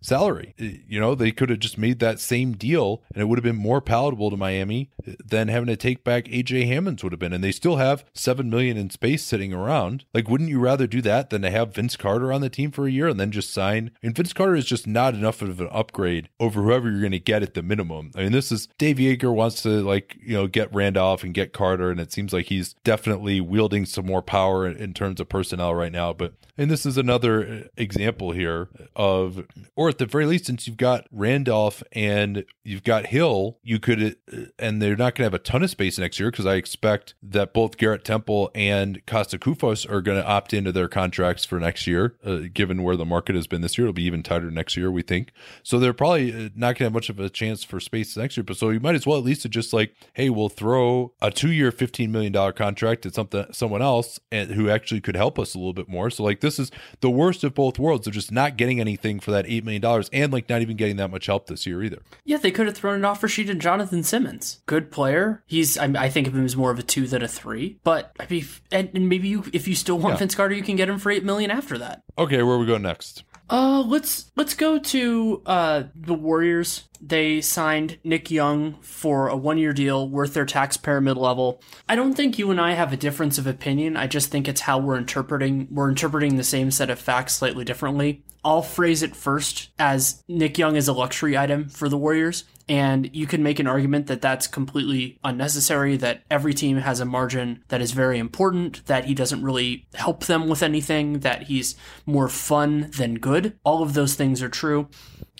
salary. 0.00 0.54
You 0.56 1.00
know, 1.00 1.14
they 1.14 1.32
could 1.32 1.50
have 1.50 1.58
just 1.58 1.78
made 1.78 1.98
that 2.00 2.20
same 2.20 2.52
deal 2.52 3.02
and 3.12 3.22
it 3.22 3.26
would 3.26 3.38
have 3.38 3.44
been 3.44 3.56
more 3.56 3.80
palatable 3.80 4.30
to 4.30 4.36
Miami 4.36 4.90
than 5.04 5.48
having 5.48 5.66
to 5.68 5.76
take 5.76 6.04
back 6.04 6.24
AJ 6.26 6.66
Hammons 6.66 7.02
would 7.02 7.12
have 7.12 7.20
been. 7.20 7.32
And 7.32 7.42
they 7.42 7.52
still 7.52 7.76
have 7.76 8.04
seven 8.14 8.50
million 8.50 8.76
in 8.76 8.90
space 8.90 9.22
sitting 9.22 9.52
around. 9.52 10.04
Like, 10.14 10.28
wouldn't 10.28 10.50
you 10.50 10.60
rather 10.60 10.86
do 10.86 11.02
that 11.02 11.30
than 11.30 11.42
to 11.42 11.50
have 11.50 11.74
Vince 11.74 11.96
Carter 11.96 12.32
on 12.32 12.40
the 12.40 12.50
team 12.50 12.70
for 12.70 12.86
a 12.86 12.90
year 12.90 13.08
and 13.08 13.18
then 13.18 13.30
just 13.30 13.52
sign? 13.52 13.90
And 14.02 14.14
Vince 14.14 14.32
Carter 14.32 14.54
is 14.54 14.66
just 14.66 14.86
not 14.86 15.14
enough 15.14 15.42
of 15.42 15.60
an 15.60 15.68
upgrade 15.70 16.28
over 16.38 16.62
whoever 16.62 16.90
you're 16.90 17.00
going 17.00 17.12
to 17.12 17.18
get 17.20 17.42
at 17.42 17.54
the 17.54 17.62
minimum. 17.62 18.10
I 18.16 18.22
mean, 18.22 18.32
this 18.32 18.52
is 18.52 18.68
Dave 18.78 18.96
Joerger 18.96 19.34
wants 19.34 19.62
to 19.62 19.68
like, 19.82 20.16
you 20.22 20.34
know, 20.34 20.46
get 20.46 20.72
Randolph 20.74 21.24
and 21.24 21.34
get 21.34 21.52
Carter, 21.52 21.90
and 21.90 22.00
it 22.00 22.12
seems 22.12 22.32
like 22.32 22.46
he's 22.46 22.74
definitely 22.84 23.40
wielding 23.40 23.86
some 23.86 24.06
more 24.06 24.22
power 24.22 24.66
in 24.66 24.94
terms 24.94 25.20
of 25.20 25.28
personnel 25.28 25.74
right 25.74 25.92
now. 25.92 26.12
But 26.12 26.34
and 26.60 26.70
this 26.70 26.84
is 26.84 26.98
another 26.98 27.46
uh, 27.46 27.68
example 27.76 28.32
here 28.32 28.68
of 28.94 29.46
or 29.76 29.88
at 29.88 29.98
the 29.98 30.06
very 30.06 30.26
least, 30.26 30.46
since 30.46 30.66
you've 30.66 30.76
got 30.76 31.06
Randolph 31.10 31.82
and 31.92 32.44
you've 32.64 32.84
got 32.84 33.06
Hill, 33.06 33.58
you 33.62 33.78
could, 33.78 34.16
uh, 34.32 34.36
and 34.58 34.80
they're 34.80 34.96
not 34.96 35.14
going 35.14 35.22
to 35.22 35.24
have 35.24 35.34
a 35.34 35.38
ton 35.38 35.62
of 35.62 35.70
space 35.70 35.98
next 35.98 36.20
year 36.20 36.30
because 36.30 36.46
I 36.46 36.54
expect 36.54 37.14
that 37.22 37.52
both 37.52 37.76
Garrett 37.76 38.04
Temple 38.04 38.50
and 38.54 39.04
Kosta 39.06 39.38
Koufos 39.38 39.90
are 39.90 40.00
going 40.00 40.20
to 40.20 40.26
opt 40.26 40.52
into 40.52 40.72
their 40.72 40.88
contracts 40.88 41.44
for 41.44 41.58
next 41.58 41.86
year, 41.86 42.16
uh, 42.24 42.40
given 42.52 42.82
where 42.82 42.96
the 42.96 43.04
market 43.04 43.34
has 43.34 43.46
been 43.46 43.60
this 43.60 43.78
year. 43.78 43.86
It'll 43.86 43.94
be 43.94 44.04
even 44.04 44.22
tighter 44.22 44.50
next 44.50 44.76
year, 44.76 44.90
we 44.90 45.02
think. 45.02 45.32
So 45.62 45.78
they're 45.78 45.92
probably 45.92 46.32
uh, 46.32 46.48
not 46.54 46.76
going 46.76 46.76
to 46.76 46.84
have 46.84 46.92
much 46.92 47.08
of 47.08 47.18
a 47.18 47.30
chance 47.30 47.64
for 47.64 47.80
space 47.80 48.16
next 48.16 48.36
year. 48.36 48.44
But 48.44 48.56
so 48.56 48.70
you 48.70 48.80
might 48.80 48.94
as 48.94 49.06
well 49.06 49.18
at 49.18 49.24
least 49.24 49.48
just 49.50 49.72
like, 49.72 49.94
hey, 50.14 50.30
we'll 50.30 50.48
throw 50.48 51.12
a 51.20 51.30
two-year, 51.30 51.72
fifteen 51.72 52.12
million 52.12 52.32
dollar 52.32 52.52
contract 52.52 53.06
at 53.06 53.14
something 53.14 53.46
someone 53.52 53.82
else 53.82 54.20
and 54.30 54.50
who 54.50 54.68
actually 54.68 55.00
could 55.00 55.16
help 55.16 55.38
us 55.38 55.54
a 55.54 55.58
little 55.58 55.72
bit 55.72 55.88
more. 55.88 56.10
So 56.10 56.22
like 56.22 56.40
this 56.40 56.58
is 56.58 56.70
the 57.00 57.10
worst 57.10 57.42
of 57.42 57.54
both 57.54 57.78
worlds 57.78 58.06
of 58.06 58.12
just 58.12 58.30
not 58.30 58.56
getting 58.56 58.80
anything 58.80 59.20
for 59.20 59.30
that 59.30 59.46
eight 59.48 59.59
million 59.64 59.82
dollars 59.82 60.08
and 60.12 60.32
like 60.32 60.48
not 60.48 60.62
even 60.62 60.76
getting 60.76 60.96
that 60.96 61.10
much 61.10 61.26
help 61.26 61.46
this 61.46 61.66
year 61.66 61.82
either. 61.82 62.02
Yeah, 62.24 62.38
they 62.38 62.50
could 62.50 62.66
have 62.66 62.76
thrown 62.76 62.96
an 62.96 63.04
offer 63.04 63.28
sheet 63.28 63.50
at 63.50 63.58
Jonathan 63.58 64.02
Simmons. 64.02 64.60
Good 64.66 64.90
player. 64.90 65.42
He's 65.46 65.76
I, 65.78 65.86
I 65.96 66.08
think 66.08 66.26
of 66.26 66.34
him 66.34 66.44
as 66.44 66.56
more 66.56 66.70
of 66.70 66.78
a 66.78 66.82
two 66.82 67.06
than 67.06 67.22
a 67.22 67.28
three. 67.28 67.78
But 67.84 68.12
I 68.18 68.26
mean, 68.28 68.46
and, 68.70 68.90
and 68.94 69.08
maybe 69.08 69.28
you 69.28 69.44
if 69.52 69.68
you 69.68 69.74
still 69.74 69.98
want 69.98 70.14
Yeah. 70.14 70.18
Vince 70.18 70.34
Carter, 70.34 70.54
you 70.54 70.62
can 70.62 70.76
get 70.76 70.88
him 70.88 70.98
for 70.98 71.10
eight 71.10 71.24
million 71.24 71.50
after 71.50 71.78
that. 71.78 72.02
Okay, 72.18 72.42
where 72.42 72.58
we 72.58 72.66
go 72.66 72.78
next? 72.78 73.24
Uh, 73.48 73.82
let's 73.84 74.30
let's 74.36 74.54
go 74.54 74.78
to 74.78 75.42
uh 75.44 75.82
the 75.94 76.14
Warriors. 76.14 76.84
They 77.02 77.40
signed 77.40 77.98
Nick 78.04 78.30
Young 78.30 78.74
for 78.82 79.28
a 79.28 79.36
one-year 79.36 79.72
deal 79.72 80.06
worth 80.06 80.34
their 80.34 80.44
taxpayer 80.44 81.00
mid-level. 81.00 81.62
I 81.88 81.96
don't 81.96 82.12
think 82.12 82.38
you 82.38 82.50
and 82.50 82.60
I 82.60 82.74
have 82.74 82.92
a 82.92 82.96
difference 82.96 83.38
of 83.38 83.46
opinion. 83.46 83.96
I 83.96 84.06
just 84.06 84.30
think 84.30 84.46
it's 84.46 84.60
how 84.60 84.78
we're 84.78 84.98
interpreting 84.98 85.66
we're 85.70 85.88
interpreting 85.88 86.36
the 86.36 86.44
same 86.44 86.70
set 86.70 86.90
of 86.90 86.98
facts 87.00 87.34
slightly 87.34 87.64
differently. 87.64 88.22
I'll 88.44 88.62
phrase 88.62 89.02
it 89.02 89.14
first 89.14 89.70
as 89.78 90.22
Nick 90.28 90.58
Young 90.58 90.76
is 90.76 90.88
a 90.88 90.92
luxury 90.92 91.36
item 91.36 91.68
for 91.68 91.88
the 91.88 91.98
Warriors. 91.98 92.44
And 92.68 93.10
you 93.12 93.26
can 93.26 93.42
make 93.42 93.58
an 93.58 93.66
argument 93.66 94.06
that 94.06 94.22
that's 94.22 94.46
completely 94.46 95.18
unnecessary, 95.24 95.96
that 95.96 96.22
every 96.30 96.54
team 96.54 96.76
has 96.76 97.00
a 97.00 97.04
margin 97.04 97.64
that 97.66 97.80
is 97.80 97.90
very 97.90 98.16
important, 98.16 98.86
that 98.86 99.06
he 99.06 99.14
doesn't 99.14 99.42
really 99.42 99.88
help 99.94 100.26
them 100.26 100.48
with 100.48 100.62
anything, 100.62 101.18
that 101.20 101.44
he's 101.44 101.74
more 102.06 102.28
fun 102.28 102.92
than 102.96 103.14
good. 103.14 103.58
All 103.64 103.82
of 103.82 103.94
those 103.94 104.14
things 104.14 104.40
are 104.40 104.48
true. 104.48 104.88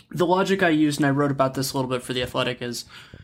The 0.09 0.25
logic 0.25 0.61
I 0.61 0.69
used, 0.69 0.99
and 0.99 1.05
I 1.05 1.11
wrote 1.11 1.31
about 1.31 1.53
this 1.53 1.71
a 1.71 1.77
little 1.77 1.89
bit 1.89 2.03
for 2.03 2.11
The 2.11 2.21
Athletic, 2.21 2.61
is 2.61 2.83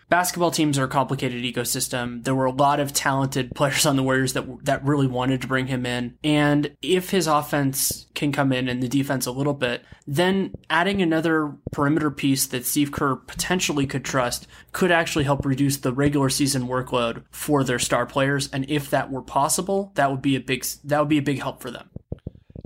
basketball 0.09 0.51
teams 0.51 0.77
are 0.77 0.85
a 0.85 0.89
complicated 0.89 1.43
ecosystem. 1.43 2.23
There 2.23 2.35
were 2.35 2.45
a 2.45 2.51
lot 2.51 2.79
of 2.79 2.93
talented 2.93 3.51
players 3.55 3.85
on 3.85 3.95
the 3.95 4.03
Warriors 4.03 4.33
that 4.33 4.45
that 4.65 4.83
really 4.83 5.07
wanted 5.07 5.41
to 5.41 5.47
bring 5.47 5.67
him 5.67 5.85
in, 5.85 6.17
and 6.23 6.75
if 6.81 7.09
his 7.09 7.27
offense 7.27 8.07
can 8.13 8.31
come 8.31 8.51
in 8.51 8.67
and 8.67 8.81
the 8.81 8.87
defense 8.87 9.25
a 9.25 9.31
little 9.31 9.53
bit, 9.53 9.83
then 10.07 10.53
adding 10.69 11.01
another 11.01 11.55
perimeter 11.71 12.09
piece 12.09 12.47
that 12.47 12.65
Steve 12.65 12.91
Kerr 12.91 13.15
potentially 13.15 13.85
could 13.85 14.03
trust 14.03 14.47
could 14.71 14.91
actually 14.91 15.25
help 15.25 15.45
reduce 15.45 15.77
the 15.77 15.93
regular 15.93 16.29
season 16.29 16.67
workload 16.67 17.23
for 17.31 17.63
their 17.63 17.79
star 17.79 18.05
players. 18.05 18.49
And 18.51 18.69
if 18.69 18.89
that 18.89 19.11
were 19.11 19.21
possible, 19.21 19.91
that 19.95 20.09
would 20.09 20.21
be 20.21 20.35
a 20.35 20.39
big 20.39 20.65
that 20.83 20.99
would 20.99 21.09
be 21.09 21.19
a 21.19 21.23
big 21.23 21.41
help 21.41 21.61
for 21.61 21.71
them. 21.71 21.89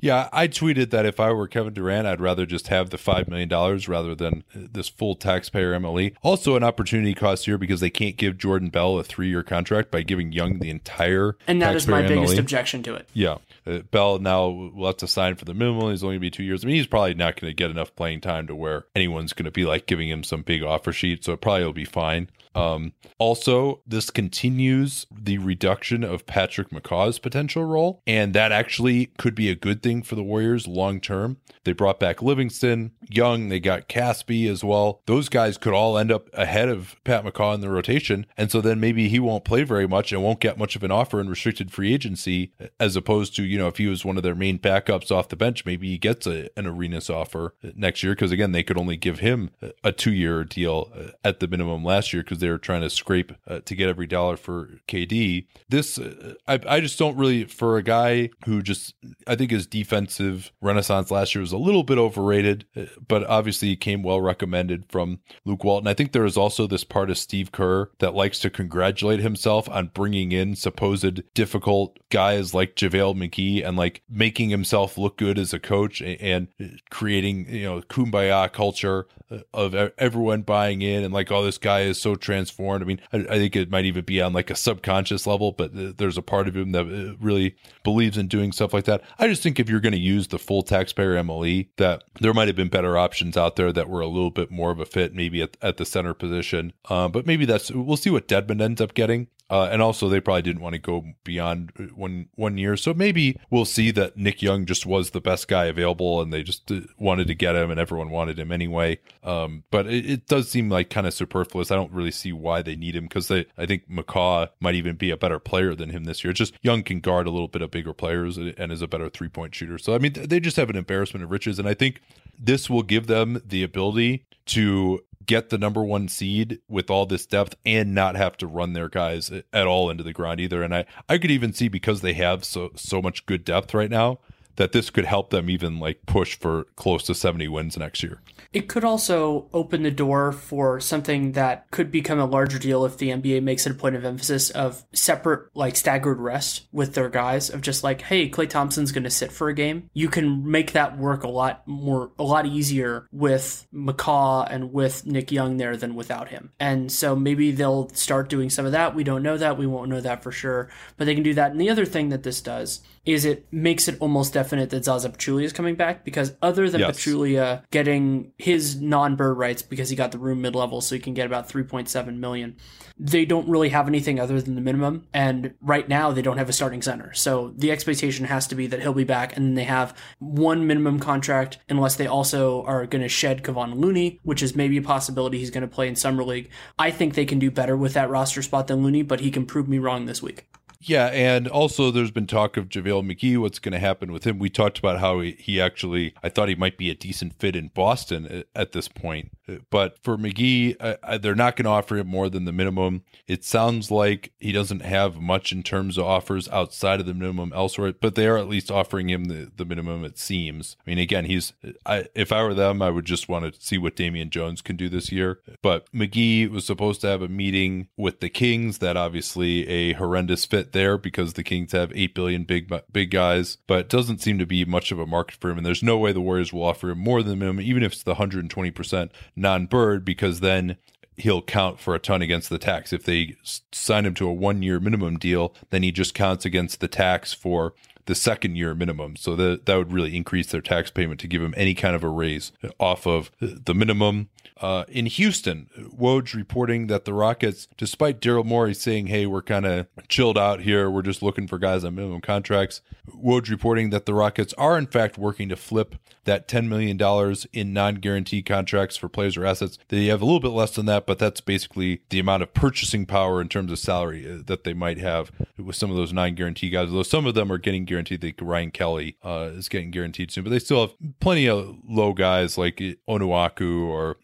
Yeah, 0.01 0.29
I 0.33 0.47
tweeted 0.47 0.89
that 0.89 1.05
if 1.05 1.19
I 1.19 1.31
were 1.31 1.47
Kevin 1.47 1.73
Durant, 1.73 2.07
I'd 2.07 2.19
rather 2.19 2.47
just 2.47 2.67
have 2.67 2.89
the 2.89 2.97
$5 2.97 3.27
million 3.27 3.49
rather 3.87 4.15
than 4.15 4.43
this 4.53 4.89
full 4.89 5.15
taxpayer 5.15 5.79
MLE. 5.79 6.15
Also, 6.23 6.55
an 6.55 6.63
opportunity 6.63 7.13
cost 7.13 7.45
here 7.45 7.59
because 7.59 7.79
they 7.79 7.91
can't 7.91 8.17
give 8.17 8.39
Jordan 8.39 8.69
Bell 8.69 8.97
a 8.97 9.03
three 9.03 9.29
year 9.29 9.43
contract 9.43 9.91
by 9.91 10.01
giving 10.01 10.31
Young 10.31 10.57
the 10.59 10.71
entire 10.71 11.37
And 11.47 11.61
that 11.61 11.75
is 11.75 11.87
my 11.87 12.01
taxpayer 12.01 12.19
biggest 12.19 12.39
objection 12.39 12.81
to 12.83 12.95
it. 12.95 13.07
Yeah. 13.13 13.37
Uh, 13.65 13.79
Bell 13.91 14.17
now 14.17 14.47
will 14.47 14.87
have 14.87 14.97
to 14.97 15.07
sign 15.07 15.35
for 15.35 15.45
the 15.45 15.53
minimum. 15.53 15.91
He's 15.91 16.03
only 16.03 16.15
going 16.15 16.21
to 16.21 16.25
be 16.25 16.31
two 16.31 16.43
years. 16.43 16.65
I 16.65 16.67
mean, 16.67 16.77
he's 16.77 16.87
probably 16.87 17.13
not 17.13 17.39
going 17.39 17.51
to 17.51 17.55
get 17.55 17.69
enough 17.69 17.95
playing 17.95 18.21
time 18.21 18.47
to 18.47 18.55
where 18.55 18.85
anyone's 18.95 19.33
going 19.33 19.45
to 19.45 19.51
be 19.51 19.65
like 19.65 19.85
giving 19.85 20.09
him 20.09 20.23
some 20.23 20.41
big 20.41 20.63
offer 20.63 20.91
sheet. 20.91 21.23
So 21.23 21.33
it 21.33 21.41
probably 21.41 21.65
will 21.65 21.73
be 21.73 21.85
fine. 21.85 22.29
Um, 22.55 22.93
also, 23.17 23.81
this 23.85 24.09
continues 24.09 25.05
the 25.11 25.37
reduction 25.37 26.03
of 26.03 26.25
Patrick 26.25 26.69
McCaw's 26.69 27.19
potential 27.19 27.63
role, 27.63 28.01
and 28.05 28.33
that 28.33 28.51
actually 28.51 29.07
could 29.17 29.35
be 29.35 29.49
a 29.49 29.55
good 29.55 29.81
thing 29.81 30.03
for 30.03 30.15
the 30.15 30.23
Warriors 30.23 30.67
long 30.67 30.99
term. 30.99 31.37
They 31.63 31.73
brought 31.73 31.99
back 31.99 32.21
Livingston, 32.21 32.91
Young, 33.09 33.49
they 33.49 33.59
got 33.59 33.87
Casspi 33.87 34.49
as 34.49 34.63
well. 34.63 35.01
Those 35.05 35.29
guys 35.29 35.57
could 35.57 35.73
all 35.73 35.97
end 35.97 36.11
up 36.11 36.29
ahead 36.33 36.69
of 36.69 36.95
Pat 37.03 37.23
McCaw 37.23 37.53
in 37.53 37.61
the 37.61 37.69
rotation, 37.69 38.25
and 38.35 38.51
so 38.51 38.61
then 38.61 38.79
maybe 38.79 39.07
he 39.07 39.19
won't 39.19 39.45
play 39.45 39.63
very 39.63 39.87
much 39.87 40.11
and 40.11 40.23
won't 40.23 40.39
get 40.39 40.57
much 40.57 40.75
of 40.75 40.83
an 40.83 40.91
offer 40.91 41.21
in 41.21 41.29
restricted 41.29 41.71
free 41.71 41.93
agency, 41.93 42.51
as 42.79 42.95
opposed 42.95 43.35
to 43.35 43.43
you 43.43 43.57
know 43.57 43.67
if 43.67 43.77
he 43.77 43.87
was 43.87 44.03
one 44.03 44.17
of 44.17 44.23
their 44.23 44.35
main 44.35 44.59
backups 44.59 45.11
off 45.11 45.29
the 45.29 45.35
bench, 45.35 45.65
maybe 45.65 45.89
he 45.89 45.97
gets 45.97 46.25
a, 46.27 46.49
an 46.57 46.65
Arenas 46.65 47.09
offer 47.09 47.53
next 47.75 48.03
year 48.03 48.13
because 48.13 48.31
again 48.31 48.51
they 48.51 48.63
could 48.63 48.77
only 48.77 48.97
give 48.97 49.19
him 49.19 49.51
a 49.83 49.91
two 49.91 50.11
year 50.11 50.43
deal 50.43 50.91
at 51.23 51.39
the 51.39 51.47
minimum 51.47 51.83
last 51.83 52.11
year 52.11 52.23
because 52.23 52.40
they 52.41 52.49
were 52.49 52.57
trying 52.57 52.81
to 52.81 52.89
scrape 52.89 53.31
uh, 53.47 53.59
to 53.61 53.75
get 53.75 53.87
every 53.87 54.07
dollar 54.07 54.35
for 54.35 54.79
KD. 54.87 55.47
This 55.69 55.97
uh, 55.97 56.33
I 56.47 56.59
I 56.67 56.79
just 56.81 56.99
don't 56.99 57.15
really 57.17 57.45
for 57.45 57.77
a 57.77 57.83
guy 57.83 58.29
who 58.45 58.61
just 58.61 58.93
I 59.25 59.35
think 59.35 59.51
his 59.51 59.65
defensive 59.65 60.51
renaissance 60.61 61.09
last 61.11 61.33
year 61.33 61.41
was 61.41 61.53
a 61.53 61.57
little 61.57 61.83
bit 61.83 61.97
overrated, 61.97 62.65
uh, 62.75 62.85
but 63.07 63.23
obviously 63.25 63.69
he 63.69 63.75
came 63.75 64.03
well 64.03 64.19
recommended 64.19 64.85
from 64.89 65.19
Luke 65.45 65.63
Walton. 65.63 65.87
I 65.87 65.93
think 65.93 66.11
there 66.11 66.25
is 66.25 66.37
also 66.37 66.67
this 66.67 66.83
part 66.83 67.09
of 67.09 67.17
Steve 67.17 67.51
Kerr 67.51 67.89
that 67.99 68.13
likes 68.13 68.39
to 68.39 68.49
congratulate 68.49 69.19
himself 69.21 69.69
on 69.69 69.87
bringing 69.93 70.31
in 70.31 70.55
supposed 70.55 71.21
difficult 71.33 71.97
guys 72.09 72.53
like 72.53 72.75
JaVale 72.75 73.15
McGee 73.15 73.65
and 73.65 73.77
like 73.77 74.01
making 74.09 74.49
himself 74.49 74.97
look 74.97 75.17
good 75.17 75.37
as 75.37 75.53
a 75.53 75.59
coach 75.59 76.01
a- 76.01 76.21
and 76.21 76.47
creating, 76.89 77.47
you 77.49 77.63
know, 77.63 77.81
kumbaya 77.81 78.51
culture 78.51 79.07
uh, 79.19 79.20
of 79.53 79.73
everyone 79.97 80.41
buying 80.41 80.81
in 80.81 81.03
and 81.03 81.13
like, 81.13 81.31
oh, 81.31 81.43
this 81.43 81.57
guy 81.57 81.81
is 81.81 81.99
so 81.99 82.15
transformed. 82.15 82.83
I 82.83 82.85
mean, 82.85 83.01
I, 83.13 83.17
I 83.17 83.37
think 83.37 83.55
it 83.55 83.69
might 83.69 83.85
even 83.85 84.03
be 84.03 84.21
on 84.21 84.33
like 84.33 84.49
a 84.49 84.55
subconscious 84.55 85.25
level, 85.27 85.51
but 85.51 85.97
there's 85.97 86.17
a 86.17 86.21
part 86.21 86.47
of 86.47 86.55
him 86.55 86.71
that 86.71 86.85
uh, 86.85 87.15
really 87.19 87.55
believes 87.83 88.17
in 88.17 88.27
doing 88.27 88.51
stuff 88.51 88.73
like 88.73 88.85
that. 88.85 89.01
I 89.19 89.27
just 89.27 89.43
think 89.43 89.59
if 89.59 89.69
you're 89.69 89.79
going 89.79 89.91
to 89.93 89.99
use 89.99 90.27
the 90.27 90.39
full 90.39 90.63
taxpayer 90.63 91.15
MLE, 91.15 91.69
that 91.77 92.03
there 92.19 92.33
might 92.33 92.47
have 92.47 92.55
been 92.55 92.69
better 92.69 92.97
options 92.97 93.37
out 93.37 93.55
there 93.55 93.71
that 93.71 93.89
were 93.89 94.01
a 94.01 94.07
little 94.07 94.31
bit 94.31 94.51
more 94.51 94.71
of 94.71 94.79
a 94.79 94.85
fit, 94.85 95.13
maybe 95.15 95.41
at, 95.41 95.57
at 95.61 95.77
the 95.77 95.85
center 95.85 96.13
position. 96.13 96.73
Uh, 96.89 97.07
but 97.07 97.25
maybe 97.25 97.45
that's 97.45 97.71
we'll 97.71 97.97
see 97.97 98.09
what 98.09 98.27
Dedmon 98.27 98.61
ends 98.61 98.81
up 98.81 98.93
getting. 98.93 99.27
Uh, 99.51 99.67
and 99.69 99.81
also, 99.81 100.07
they 100.07 100.21
probably 100.21 100.41
didn't 100.41 100.61
want 100.61 100.73
to 100.73 100.79
go 100.79 101.03
beyond 101.25 101.73
uh, 101.77 101.83
one 101.93 102.29
one 102.35 102.57
year, 102.57 102.77
so 102.77 102.93
maybe 102.93 103.37
we'll 103.49 103.65
see 103.65 103.91
that 103.91 104.15
Nick 104.15 104.41
Young 104.41 104.65
just 104.65 104.85
was 104.85 105.09
the 105.09 105.19
best 105.19 105.49
guy 105.49 105.65
available, 105.65 106.21
and 106.21 106.31
they 106.31 106.41
just 106.41 106.71
uh, 106.71 106.79
wanted 106.97 107.27
to 107.27 107.35
get 107.35 107.57
him, 107.57 107.69
and 107.69 107.77
everyone 107.77 108.09
wanted 108.09 108.39
him 108.39 108.49
anyway. 108.49 108.97
Um, 109.25 109.65
but 109.69 109.87
it, 109.87 110.09
it 110.09 110.27
does 110.27 110.49
seem 110.49 110.69
like 110.69 110.89
kind 110.89 111.05
of 111.05 111.13
superfluous. 111.13 111.69
I 111.69 111.75
don't 111.75 111.91
really 111.91 112.11
see 112.11 112.31
why 112.31 112.61
they 112.61 112.77
need 112.77 112.95
him 112.95 113.03
because 113.03 113.29
I 113.29 113.45
think 113.65 113.89
McCaw 113.89 114.47
might 114.61 114.75
even 114.75 114.95
be 114.95 115.11
a 115.11 115.17
better 115.17 115.37
player 115.37 115.75
than 115.75 115.89
him 115.89 116.05
this 116.05 116.23
year. 116.23 116.31
Just 116.31 116.53
Young 116.61 116.81
can 116.81 117.01
guard 117.01 117.27
a 117.27 117.31
little 117.31 117.49
bit 117.49 117.61
of 117.61 117.71
bigger 117.71 117.93
players 117.93 118.37
and 118.37 118.71
is 118.71 118.81
a 118.81 118.87
better 118.87 119.09
three 119.09 119.27
point 119.27 119.53
shooter. 119.53 119.77
So 119.77 119.93
I 119.93 119.97
mean, 119.97 120.13
they 120.13 120.39
just 120.39 120.55
have 120.55 120.69
an 120.69 120.77
embarrassment 120.77 121.25
of 121.25 121.29
riches, 121.31 121.59
and 121.59 121.67
I 121.67 121.73
think 121.73 121.99
this 122.39 122.69
will 122.69 122.83
give 122.83 123.07
them 123.07 123.41
the 123.45 123.63
ability 123.63 124.25
to 124.45 125.03
get 125.31 125.49
the 125.49 125.57
number 125.57 125.81
one 125.81 126.09
seed 126.09 126.59
with 126.67 126.89
all 126.89 127.05
this 127.05 127.25
depth 127.25 127.55
and 127.65 127.95
not 127.95 128.15
have 128.17 128.35
to 128.35 128.45
run 128.45 128.73
their 128.73 128.89
guys 128.89 129.31
at 129.31 129.65
all 129.65 129.89
into 129.89 130.03
the 130.03 130.11
ground 130.11 130.41
either. 130.41 130.61
And 130.61 130.75
I, 130.75 130.85
I 131.07 131.17
could 131.17 131.31
even 131.31 131.53
see 131.53 131.69
because 131.69 132.01
they 132.01 132.11
have 132.15 132.43
so 132.43 132.71
so 132.75 133.01
much 133.01 133.25
good 133.25 133.45
depth 133.45 133.73
right 133.73 133.89
now 133.89 134.19
that 134.55 134.71
this 134.71 134.89
could 134.89 135.05
help 135.05 135.29
them 135.29 135.49
even 135.49 135.79
like 135.79 136.05
push 136.05 136.37
for 136.37 136.65
close 136.75 137.03
to 137.03 137.15
70 137.15 137.47
wins 137.47 137.77
next 137.77 138.03
year. 138.03 138.21
It 138.53 138.67
could 138.67 138.83
also 138.83 139.47
open 139.53 139.83
the 139.83 139.91
door 139.91 140.31
for 140.31 140.79
something 140.79 141.33
that 141.33 141.69
could 141.71 141.91
become 141.91 142.19
a 142.19 142.25
larger 142.25 142.59
deal 142.59 142.85
if 142.85 142.97
the 142.97 143.09
NBA 143.09 143.41
makes 143.43 143.65
it 143.65 143.71
a 143.71 143.75
point 143.75 143.95
of 143.95 144.03
emphasis 144.03 144.49
of 144.49 144.83
separate, 144.93 145.49
like 145.55 145.75
staggered 145.75 146.19
rest 146.19 146.67
with 146.71 146.93
their 146.93 147.09
guys. 147.09 147.49
Of 147.49 147.61
just 147.61 147.83
like, 147.83 148.01
hey, 148.01 148.29
Klay 148.29 148.49
Thompson's 148.49 148.91
going 148.91 149.03
to 149.03 149.09
sit 149.09 149.31
for 149.31 149.47
a 149.47 149.53
game. 149.53 149.89
You 149.93 150.09
can 150.09 150.49
make 150.49 150.73
that 150.73 150.97
work 150.97 151.23
a 151.23 151.29
lot 151.29 151.65
more, 151.67 152.11
a 152.19 152.23
lot 152.23 152.45
easier 152.45 153.07
with 153.11 153.65
McCaw 153.73 154.47
and 154.49 154.73
with 154.73 155.05
Nick 155.05 155.31
Young 155.31 155.57
there 155.57 155.77
than 155.77 155.95
without 155.95 156.29
him. 156.29 156.51
And 156.59 156.91
so 156.91 157.15
maybe 157.15 157.51
they'll 157.51 157.89
start 157.89 158.29
doing 158.29 158.49
some 158.49 158.65
of 158.65 158.73
that. 158.73 158.95
We 158.95 159.03
don't 159.03 159.23
know 159.23 159.37
that. 159.37 159.57
We 159.57 159.67
won't 159.67 159.89
know 159.89 160.01
that 160.01 160.23
for 160.23 160.31
sure. 160.31 160.69
But 160.97 161.05
they 161.05 161.13
can 161.13 161.23
do 161.23 161.33
that. 161.35 161.51
And 161.51 161.61
the 161.61 161.69
other 161.69 161.85
thing 161.85 162.09
that 162.09 162.23
this 162.23 162.41
does 162.41 162.81
is 163.05 163.25
it 163.25 163.47
makes 163.51 163.87
it 163.87 163.97
almost 163.99 164.37
definite 164.41 164.69
that 164.71 164.85
Zaza 164.85 165.09
Pachulia 165.09 165.43
is 165.43 165.53
coming 165.53 165.75
back 165.75 166.03
because 166.03 166.33
other 166.41 166.69
than 166.69 166.81
Yes. 166.81 166.97
Pachulia 166.97 167.63
getting 167.71 168.31
his 168.37 168.81
non-bird 168.81 169.37
rights 169.37 169.61
because 169.61 169.89
he 169.89 169.95
got 169.95 170.11
the 170.11 170.17
room 170.17 170.41
mid-level 170.41 170.81
so 170.81 170.95
he 170.95 171.01
can 171.01 171.13
get 171.13 171.25
about 171.25 171.47
3.7 171.47 172.17
million 172.17 172.55
they 173.03 173.25
don't 173.25 173.49
really 173.49 173.69
have 173.69 173.87
anything 173.87 174.19
other 174.19 174.39
than 174.39 174.53
the 174.53 174.61
minimum. 174.61 175.07
And 175.11 175.55
right 175.59 175.89
now 175.89 176.11
they 176.11 176.21
don't 176.21 176.37
have 176.37 176.49
a 176.49 176.53
starting 176.53 176.83
center. 176.83 177.13
So 177.13 177.51
the 177.57 177.71
expectation 177.71 178.25
has 178.25 178.45
to 178.47 178.55
be 178.55 178.67
that 178.67 178.79
he'll 178.79 178.93
be 178.93 179.03
back 179.03 179.35
and 179.35 179.43
then 179.45 179.55
they 179.55 179.63
have 179.63 179.97
one 180.19 180.67
minimum 180.67 180.99
contract 180.99 181.57
unless 181.67 181.95
they 181.95 182.05
also 182.05 182.63
are 182.63 182.85
going 182.85 183.01
to 183.01 183.09
shed 183.09 183.43
Kevon 183.43 183.79
Looney 183.79 184.19
which 184.23 184.43
is 184.43 184.55
maybe 184.55 184.77
a 184.77 184.81
possibility 184.83 185.39
he's 185.39 185.49
going 185.49 185.67
to 185.67 185.67
play 185.67 185.87
in 185.87 185.95
summer 185.95 186.23
league. 186.23 186.49
I 186.77 186.91
think 186.91 187.15
they 187.15 187.25
can 187.25 187.39
do 187.39 187.49
better 187.49 187.75
with 187.75 187.93
that 187.93 188.09
roster 188.09 188.43
spot 188.43 188.67
than 188.67 188.83
Looney 188.83 189.01
but 189.01 189.21
he 189.21 189.31
can 189.31 189.47
prove 189.47 189.67
me 189.67 189.79
wrong 189.79 190.05
this 190.05 190.21
week 190.21 190.45
Yeah, 190.83 191.07
and 191.07 191.47
also 191.47 191.91
there's 191.91 192.09
been 192.09 192.25
talk 192.25 192.57
of 192.57 192.67
JaVale 192.67 193.05
McGee. 193.05 193.37
What's 193.37 193.59
going 193.59 193.73
to 193.73 193.79
happen 193.79 194.11
with 194.11 194.25
him? 194.25 194.39
We 194.39 194.49
talked 194.49 194.79
about 194.79 194.99
how 194.99 195.19
he, 195.19 195.33
he 195.33 195.61
actually, 195.61 196.15
I 196.23 196.29
thought 196.29 196.49
he 196.49 196.55
might 196.55 196.77
be 196.77 196.89
a 196.89 196.95
decent 196.95 197.39
fit 197.39 197.55
in 197.55 197.67
Boston 197.67 198.25
at, 198.25 198.47
at 198.55 198.71
this 198.71 198.87
point. 198.87 199.31
But 199.69 199.97
for 200.03 200.17
McGee, 200.17 201.21
they're 201.21 201.35
not 201.35 201.55
going 201.55 201.65
to 201.65 201.71
offer 201.71 201.97
him 201.97 202.07
more 202.07 202.29
than 202.29 202.45
the 202.45 202.51
minimum. 202.51 203.03
It 203.27 203.43
sounds 203.43 203.91
like 203.91 204.33
he 204.39 204.51
doesn't 204.51 204.81
have 204.81 205.19
much 205.19 205.51
in 205.51 205.63
terms 205.63 205.97
of 205.97 206.05
offers 206.05 206.47
outside 206.49 206.99
of 206.99 207.05
the 207.05 207.13
minimum 207.13 207.51
elsewhere, 207.55 207.93
but 207.99 208.15
they 208.15 208.27
are 208.27 208.37
at 208.37 208.47
least 208.47 208.71
offering 208.71 209.09
him 209.09 209.25
the, 209.25 209.51
the 209.55 209.65
minimum, 209.65 210.03
it 210.03 210.17
seems. 210.17 210.75
I 210.85 210.89
mean, 210.89 210.99
again, 210.99 211.25
he's, 211.25 211.53
I, 211.85 212.05
if 212.15 212.31
I 212.31 212.43
were 212.43 212.53
them, 212.53 212.81
I 212.81 212.89
would 212.89 213.05
just 213.05 213.29
want 213.29 213.53
to 213.53 213.61
see 213.61 213.77
what 213.77 213.95
Damian 213.95 214.29
Jones 214.29 214.61
can 214.61 214.75
do 214.75 214.89
this 214.89 215.11
year. 215.11 215.39
But 215.61 215.91
McGee 215.91 216.49
was 216.49 216.65
supposed 216.65 217.01
to 217.01 217.07
have 217.07 217.21
a 217.21 217.27
meeting 217.27 217.87
with 217.97 218.19
the 218.19 218.29
Kings. 218.29 218.79
That 218.79 218.97
obviously 218.97 219.67
a 219.67 219.93
horrendous 219.93 220.45
fit 220.45 220.71
there 220.71 220.97
because 220.97 221.33
the 221.33 221.43
Kings 221.43 221.71
have 221.71 221.91
8 221.93 222.13
billion 222.15 222.43
big, 222.43 222.71
big 222.91 223.11
guys, 223.11 223.57
but 223.67 223.89
doesn't 223.89 224.21
seem 224.21 224.37
to 224.39 224.45
be 224.45 224.65
much 224.65 224.91
of 224.91 224.99
a 224.99 225.07
market 225.07 225.35
for 225.39 225.49
him. 225.49 225.57
And 225.57 225.65
there's 225.65 225.83
no 225.83 225.97
way 225.97 226.11
the 226.11 226.21
Warriors 226.21 226.53
will 226.53 226.63
offer 226.63 226.89
him 226.89 226.99
more 226.99 227.21
than 227.21 227.31
the 227.31 227.35
minimum, 227.35 227.61
even 227.61 227.83
if 227.83 227.93
it's 227.93 228.03
the 228.03 228.15
120% 228.15 229.09
non 229.41 229.65
bird, 229.65 230.05
because 230.05 230.39
then 230.39 230.77
he'll 231.17 231.41
count 231.41 231.79
for 231.79 231.93
a 231.93 231.99
ton 231.99 232.21
against 232.21 232.49
the 232.49 232.57
tax. 232.57 232.93
If 232.93 233.03
they 233.03 233.35
sign 233.71 234.05
him 234.05 234.13
to 234.15 234.27
a 234.27 234.33
one 234.33 234.63
year 234.63 234.79
minimum 234.79 235.17
deal, 235.17 235.53
then 235.69 235.83
he 235.83 235.91
just 235.91 236.13
counts 236.13 236.45
against 236.45 236.79
the 236.79 236.87
tax 236.87 237.33
for 237.33 237.73
the 238.05 238.15
second 238.15 238.55
year 238.55 238.73
minimum. 238.73 239.15
So 239.15 239.35
that 239.35 239.65
that 239.65 239.75
would 239.75 239.93
really 239.93 240.15
increase 240.15 240.47
their 240.51 240.61
tax 240.61 240.89
payment 240.89 241.19
to 241.21 241.27
give 241.27 241.41
him 241.41 241.53
any 241.57 241.73
kind 241.73 241.95
of 241.95 242.03
a 242.03 242.09
raise 242.09 242.51
off 242.79 243.05
of 243.05 243.31
the 243.39 243.75
minimum. 243.75 244.29
Uh, 244.59 244.85
in 244.87 245.07
Houston, 245.07 245.69
Woj 245.77 246.33
reporting 246.33 246.87
that 246.87 247.05
the 247.05 247.13
Rockets, 247.13 247.67
despite 247.77 248.19
Daryl 248.19 248.45
Morey 248.45 248.73
saying, 248.73 249.07
"Hey, 249.07 249.25
we're 249.25 249.41
kind 249.41 249.65
of 249.65 249.87
chilled 250.07 250.37
out 250.37 250.61
here. 250.61 250.89
We're 250.89 251.01
just 251.01 251.23
looking 251.23 251.47
for 251.47 251.57
guys 251.57 251.83
on 251.83 251.95
minimum 251.95 252.21
contracts," 252.21 252.81
Woj 253.09 253.49
reporting 253.49 253.89
that 253.89 254.05
the 254.05 254.13
Rockets 254.13 254.53
are 254.57 254.77
in 254.77 254.87
fact 254.87 255.17
working 255.17 255.49
to 255.49 255.55
flip 255.55 255.95
that 256.25 256.47
$10 256.47 256.67
million 256.67 257.35
in 257.51 257.73
non-guaranteed 257.73 258.45
contracts 258.45 258.95
for 258.97 259.09
players 259.09 259.37
or 259.37 259.45
assets. 259.45 259.77
They 259.89 260.05
have 260.07 260.21
a 260.21 260.25
little 260.25 260.39
bit 260.39 260.49
less 260.49 260.75
than 260.75 260.85
that, 260.85 261.05
but 261.05 261.17
that's 261.17 261.41
basically 261.41 262.01
the 262.09 262.19
amount 262.19 262.43
of 262.43 262.53
purchasing 262.53 263.05
power 263.05 263.41
in 263.41 263.49
terms 263.49 263.71
of 263.71 263.79
salary 263.79 264.29
uh, 264.31 264.43
that 264.45 264.63
they 264.63 264.73
might 264.73 264.97
have 264.99 265.31
with 265.57 265.75
some 265.75 265.89
of 265.89 265.97
those 265.97 266.13
non-guaranteed 266.13 266.73
guys. 266.73 266.89
Although 266.89 267.03
some 267.03 267.25
of 267.25 267.33
them 267.33 267.51
are 267.51 267.57
getting 267.57 267.85
guaranteed, 267.85 268.23
like 268.23 268.39
Ryan 268.39 268.71
Kelly 268.71 269.17
uh, 269.23 269.49
is 269.53 269.69
getting 269.69 269.91
guaranteed 269.91 270.31
soon, 270.31 270.43
but 270.43 270.51
they 270.51 270.59
still 270.59 270.81
have 270.81 270.95
plenty 271.19 271.49
of 271.49 271.77
low 271.87 272.13
guys 272.13 272.57
like 272.57 272.77
Onuaku 273.07 273.87
or 273.87 274.17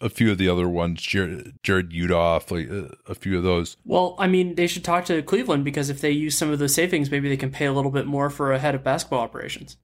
a 0.00 0.08
few 0.08 0.30
of 0.30 0.38
the 0.38 0.48
other 0.48 0.68
ones, 0.68 1.02
Jared, 1.02 1.58
Jarrod 1.62 1.92
Uthoff, 1.92 2.50
like 2.50 2.70
uh, 2.70 2.94
a 3.08 3.14
few 3.14 3.36
of 3.36 3.42
those. 3.42 3.76
Well, 3.84 4.16
I 4.18 4.26
mean, 4.26 4.54
they 4.54 4.66
should 4.66 4.84
talk 4.84 5.04
to 5.06 5.22
Cleveland 5.22 5.64
because 5.64 5.90
if 5.90 6.00
they 6.00 6.10
use 6.10 6.36
some 6.36 6.50
of 6.50 6.58
those 6.58 6.74
savings, 6.74 7.10
maybe 7.10 7.28
they 7.28 7.36
can 7.36 7.50
pay 7.50 7.66
a 7.66 7.72
little 7.72 7.90
bit 7.90 8.06
more 8.06 8.30
for 8.30 8.52
a 8.52 8.58
head 8.58 8.74
of 8.74 8.82
basketball 8.84 9.20
operations. 9.20 9.76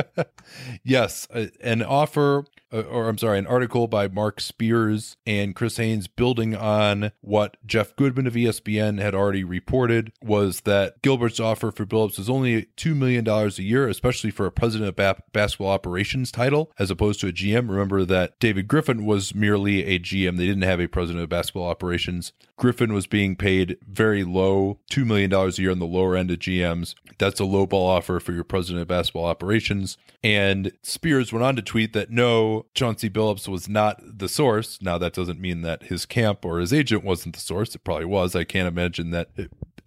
yes, 0.84 1.26
an 1.60 1.82
offer, 1.82 2.44
uh, 2.72 2.80
or 2.80 3.08
I'm 3.08 3.18
sorry, 3.18 3.38
an 3.38 3.46
article 3.46 3.86
by 3.86 4.08
Marc 4.08 4.40
Spears 4.40 5.16
and 5.26 5.54
Chris 5.54 5.76
Haynes 5.76 6.08
building 6.08 6.54
on 6.54 7.12
what 7.20 7.56
Jeff 7.66 7.94
Goodman 7.96 8.26
of 8.26 8.34
ESPN 8.34 9.00
had 9.00 9.14
already 9.14 9.44
reported 9.44 10.12
was 10.22 10.62
that 10.62 11.00
Gilbert's 11.02 11.40
offer 11.40 11.70
for 11.70 11.86
Billups 11.86 12.18
is 12.18 12.30
only 12.30 12.66
$2 12.76 12.96
million 12.96 13.26
a 13.28 13.48
year, 13.62 13.88
especially 13.88 14.30
for 14.30 14.46
a 14.46 14.52
president 14.52 14.88
of 14.88 14.96
ba- 14.96 15.22
basketball 15.32 15.70
operations 15.70 16.32
title, 16.32 16.72
as 16.78 16.90
opposed 16.90 17.20
to 17.20 17.28
a 17.28 17.32
GM. 17.32 17.68
Remember 17.68 18.04
that 18.04 18.38
David 18.40 18.68
Griffin 18.68 19.04
was 19.04 19.34
merely 19.34 19.84
a 19.84 19.98
GM. 19.98 20.36
They 20.36 20.46
didn't 20.46 20.62
have 20.62 20.80
a 20.80 20.86
president 20.86 21.22
of 21.22 21.28
basketball 21.28 21.68
operations. 21.68 22.32
Griffin 22.56 22.94
was 22.94 23.06
being 23.06 23.36
paid 23.36 23.76
very 23.86 24.24
low, 24.24 24.78
$2 24.90 25.04
million 25.04 25.32
a 25.32 25.48
year 25.50 25.70
on 25.70 25.78
the 25.78 25.86
lower 25.86 26.16
end 26.16 26.30
of 26.30 26.38
GMs. 26.38 26.94
That's 27.18 27.38
a 27.38 27.44
low 27.44 27.66
ball 27.66 27.88
offer 27.88 28.18
for 28.18 28.32
your 28.32 28.44
president 28.44 28.82
of 28.82 28.88
basketball 28.88 29.26
operations. 29.26 29.98
And 30.24 30.72
Spears 30.82 31.32
went 31.32 31.44
on 31.44 31.56
to 31.56 31.62
tweet 31.62 31.92
that 31.92 32.10
no, 32.10 32.66
Chauncey 32.74 33.10
Billups 33.10 33.46
was 33.46 33.68
not 33.68 34.00
the 34.02 34.28
source. 34.28 34.80
Now, 34.80 34.96
that 34.98 35.12
doesn't 35.12 35.40
mean 35.40 35.62
that 35.62 35.84
his 35.84 36.06
camp 36.06 36.44
or 36.44 36.58
his 36.58 36.72
agent 36.72 37.04
wasn't 37.04 37.34
the 37.34 37.40
source. 37.40 37.74
It 37.74 37.84
probably 37.84 38.06
was. 38.06 38.34
I 38.34 38.44
can't 38.44 38.68
imagine 38.68 39.10
that 39.10 39.28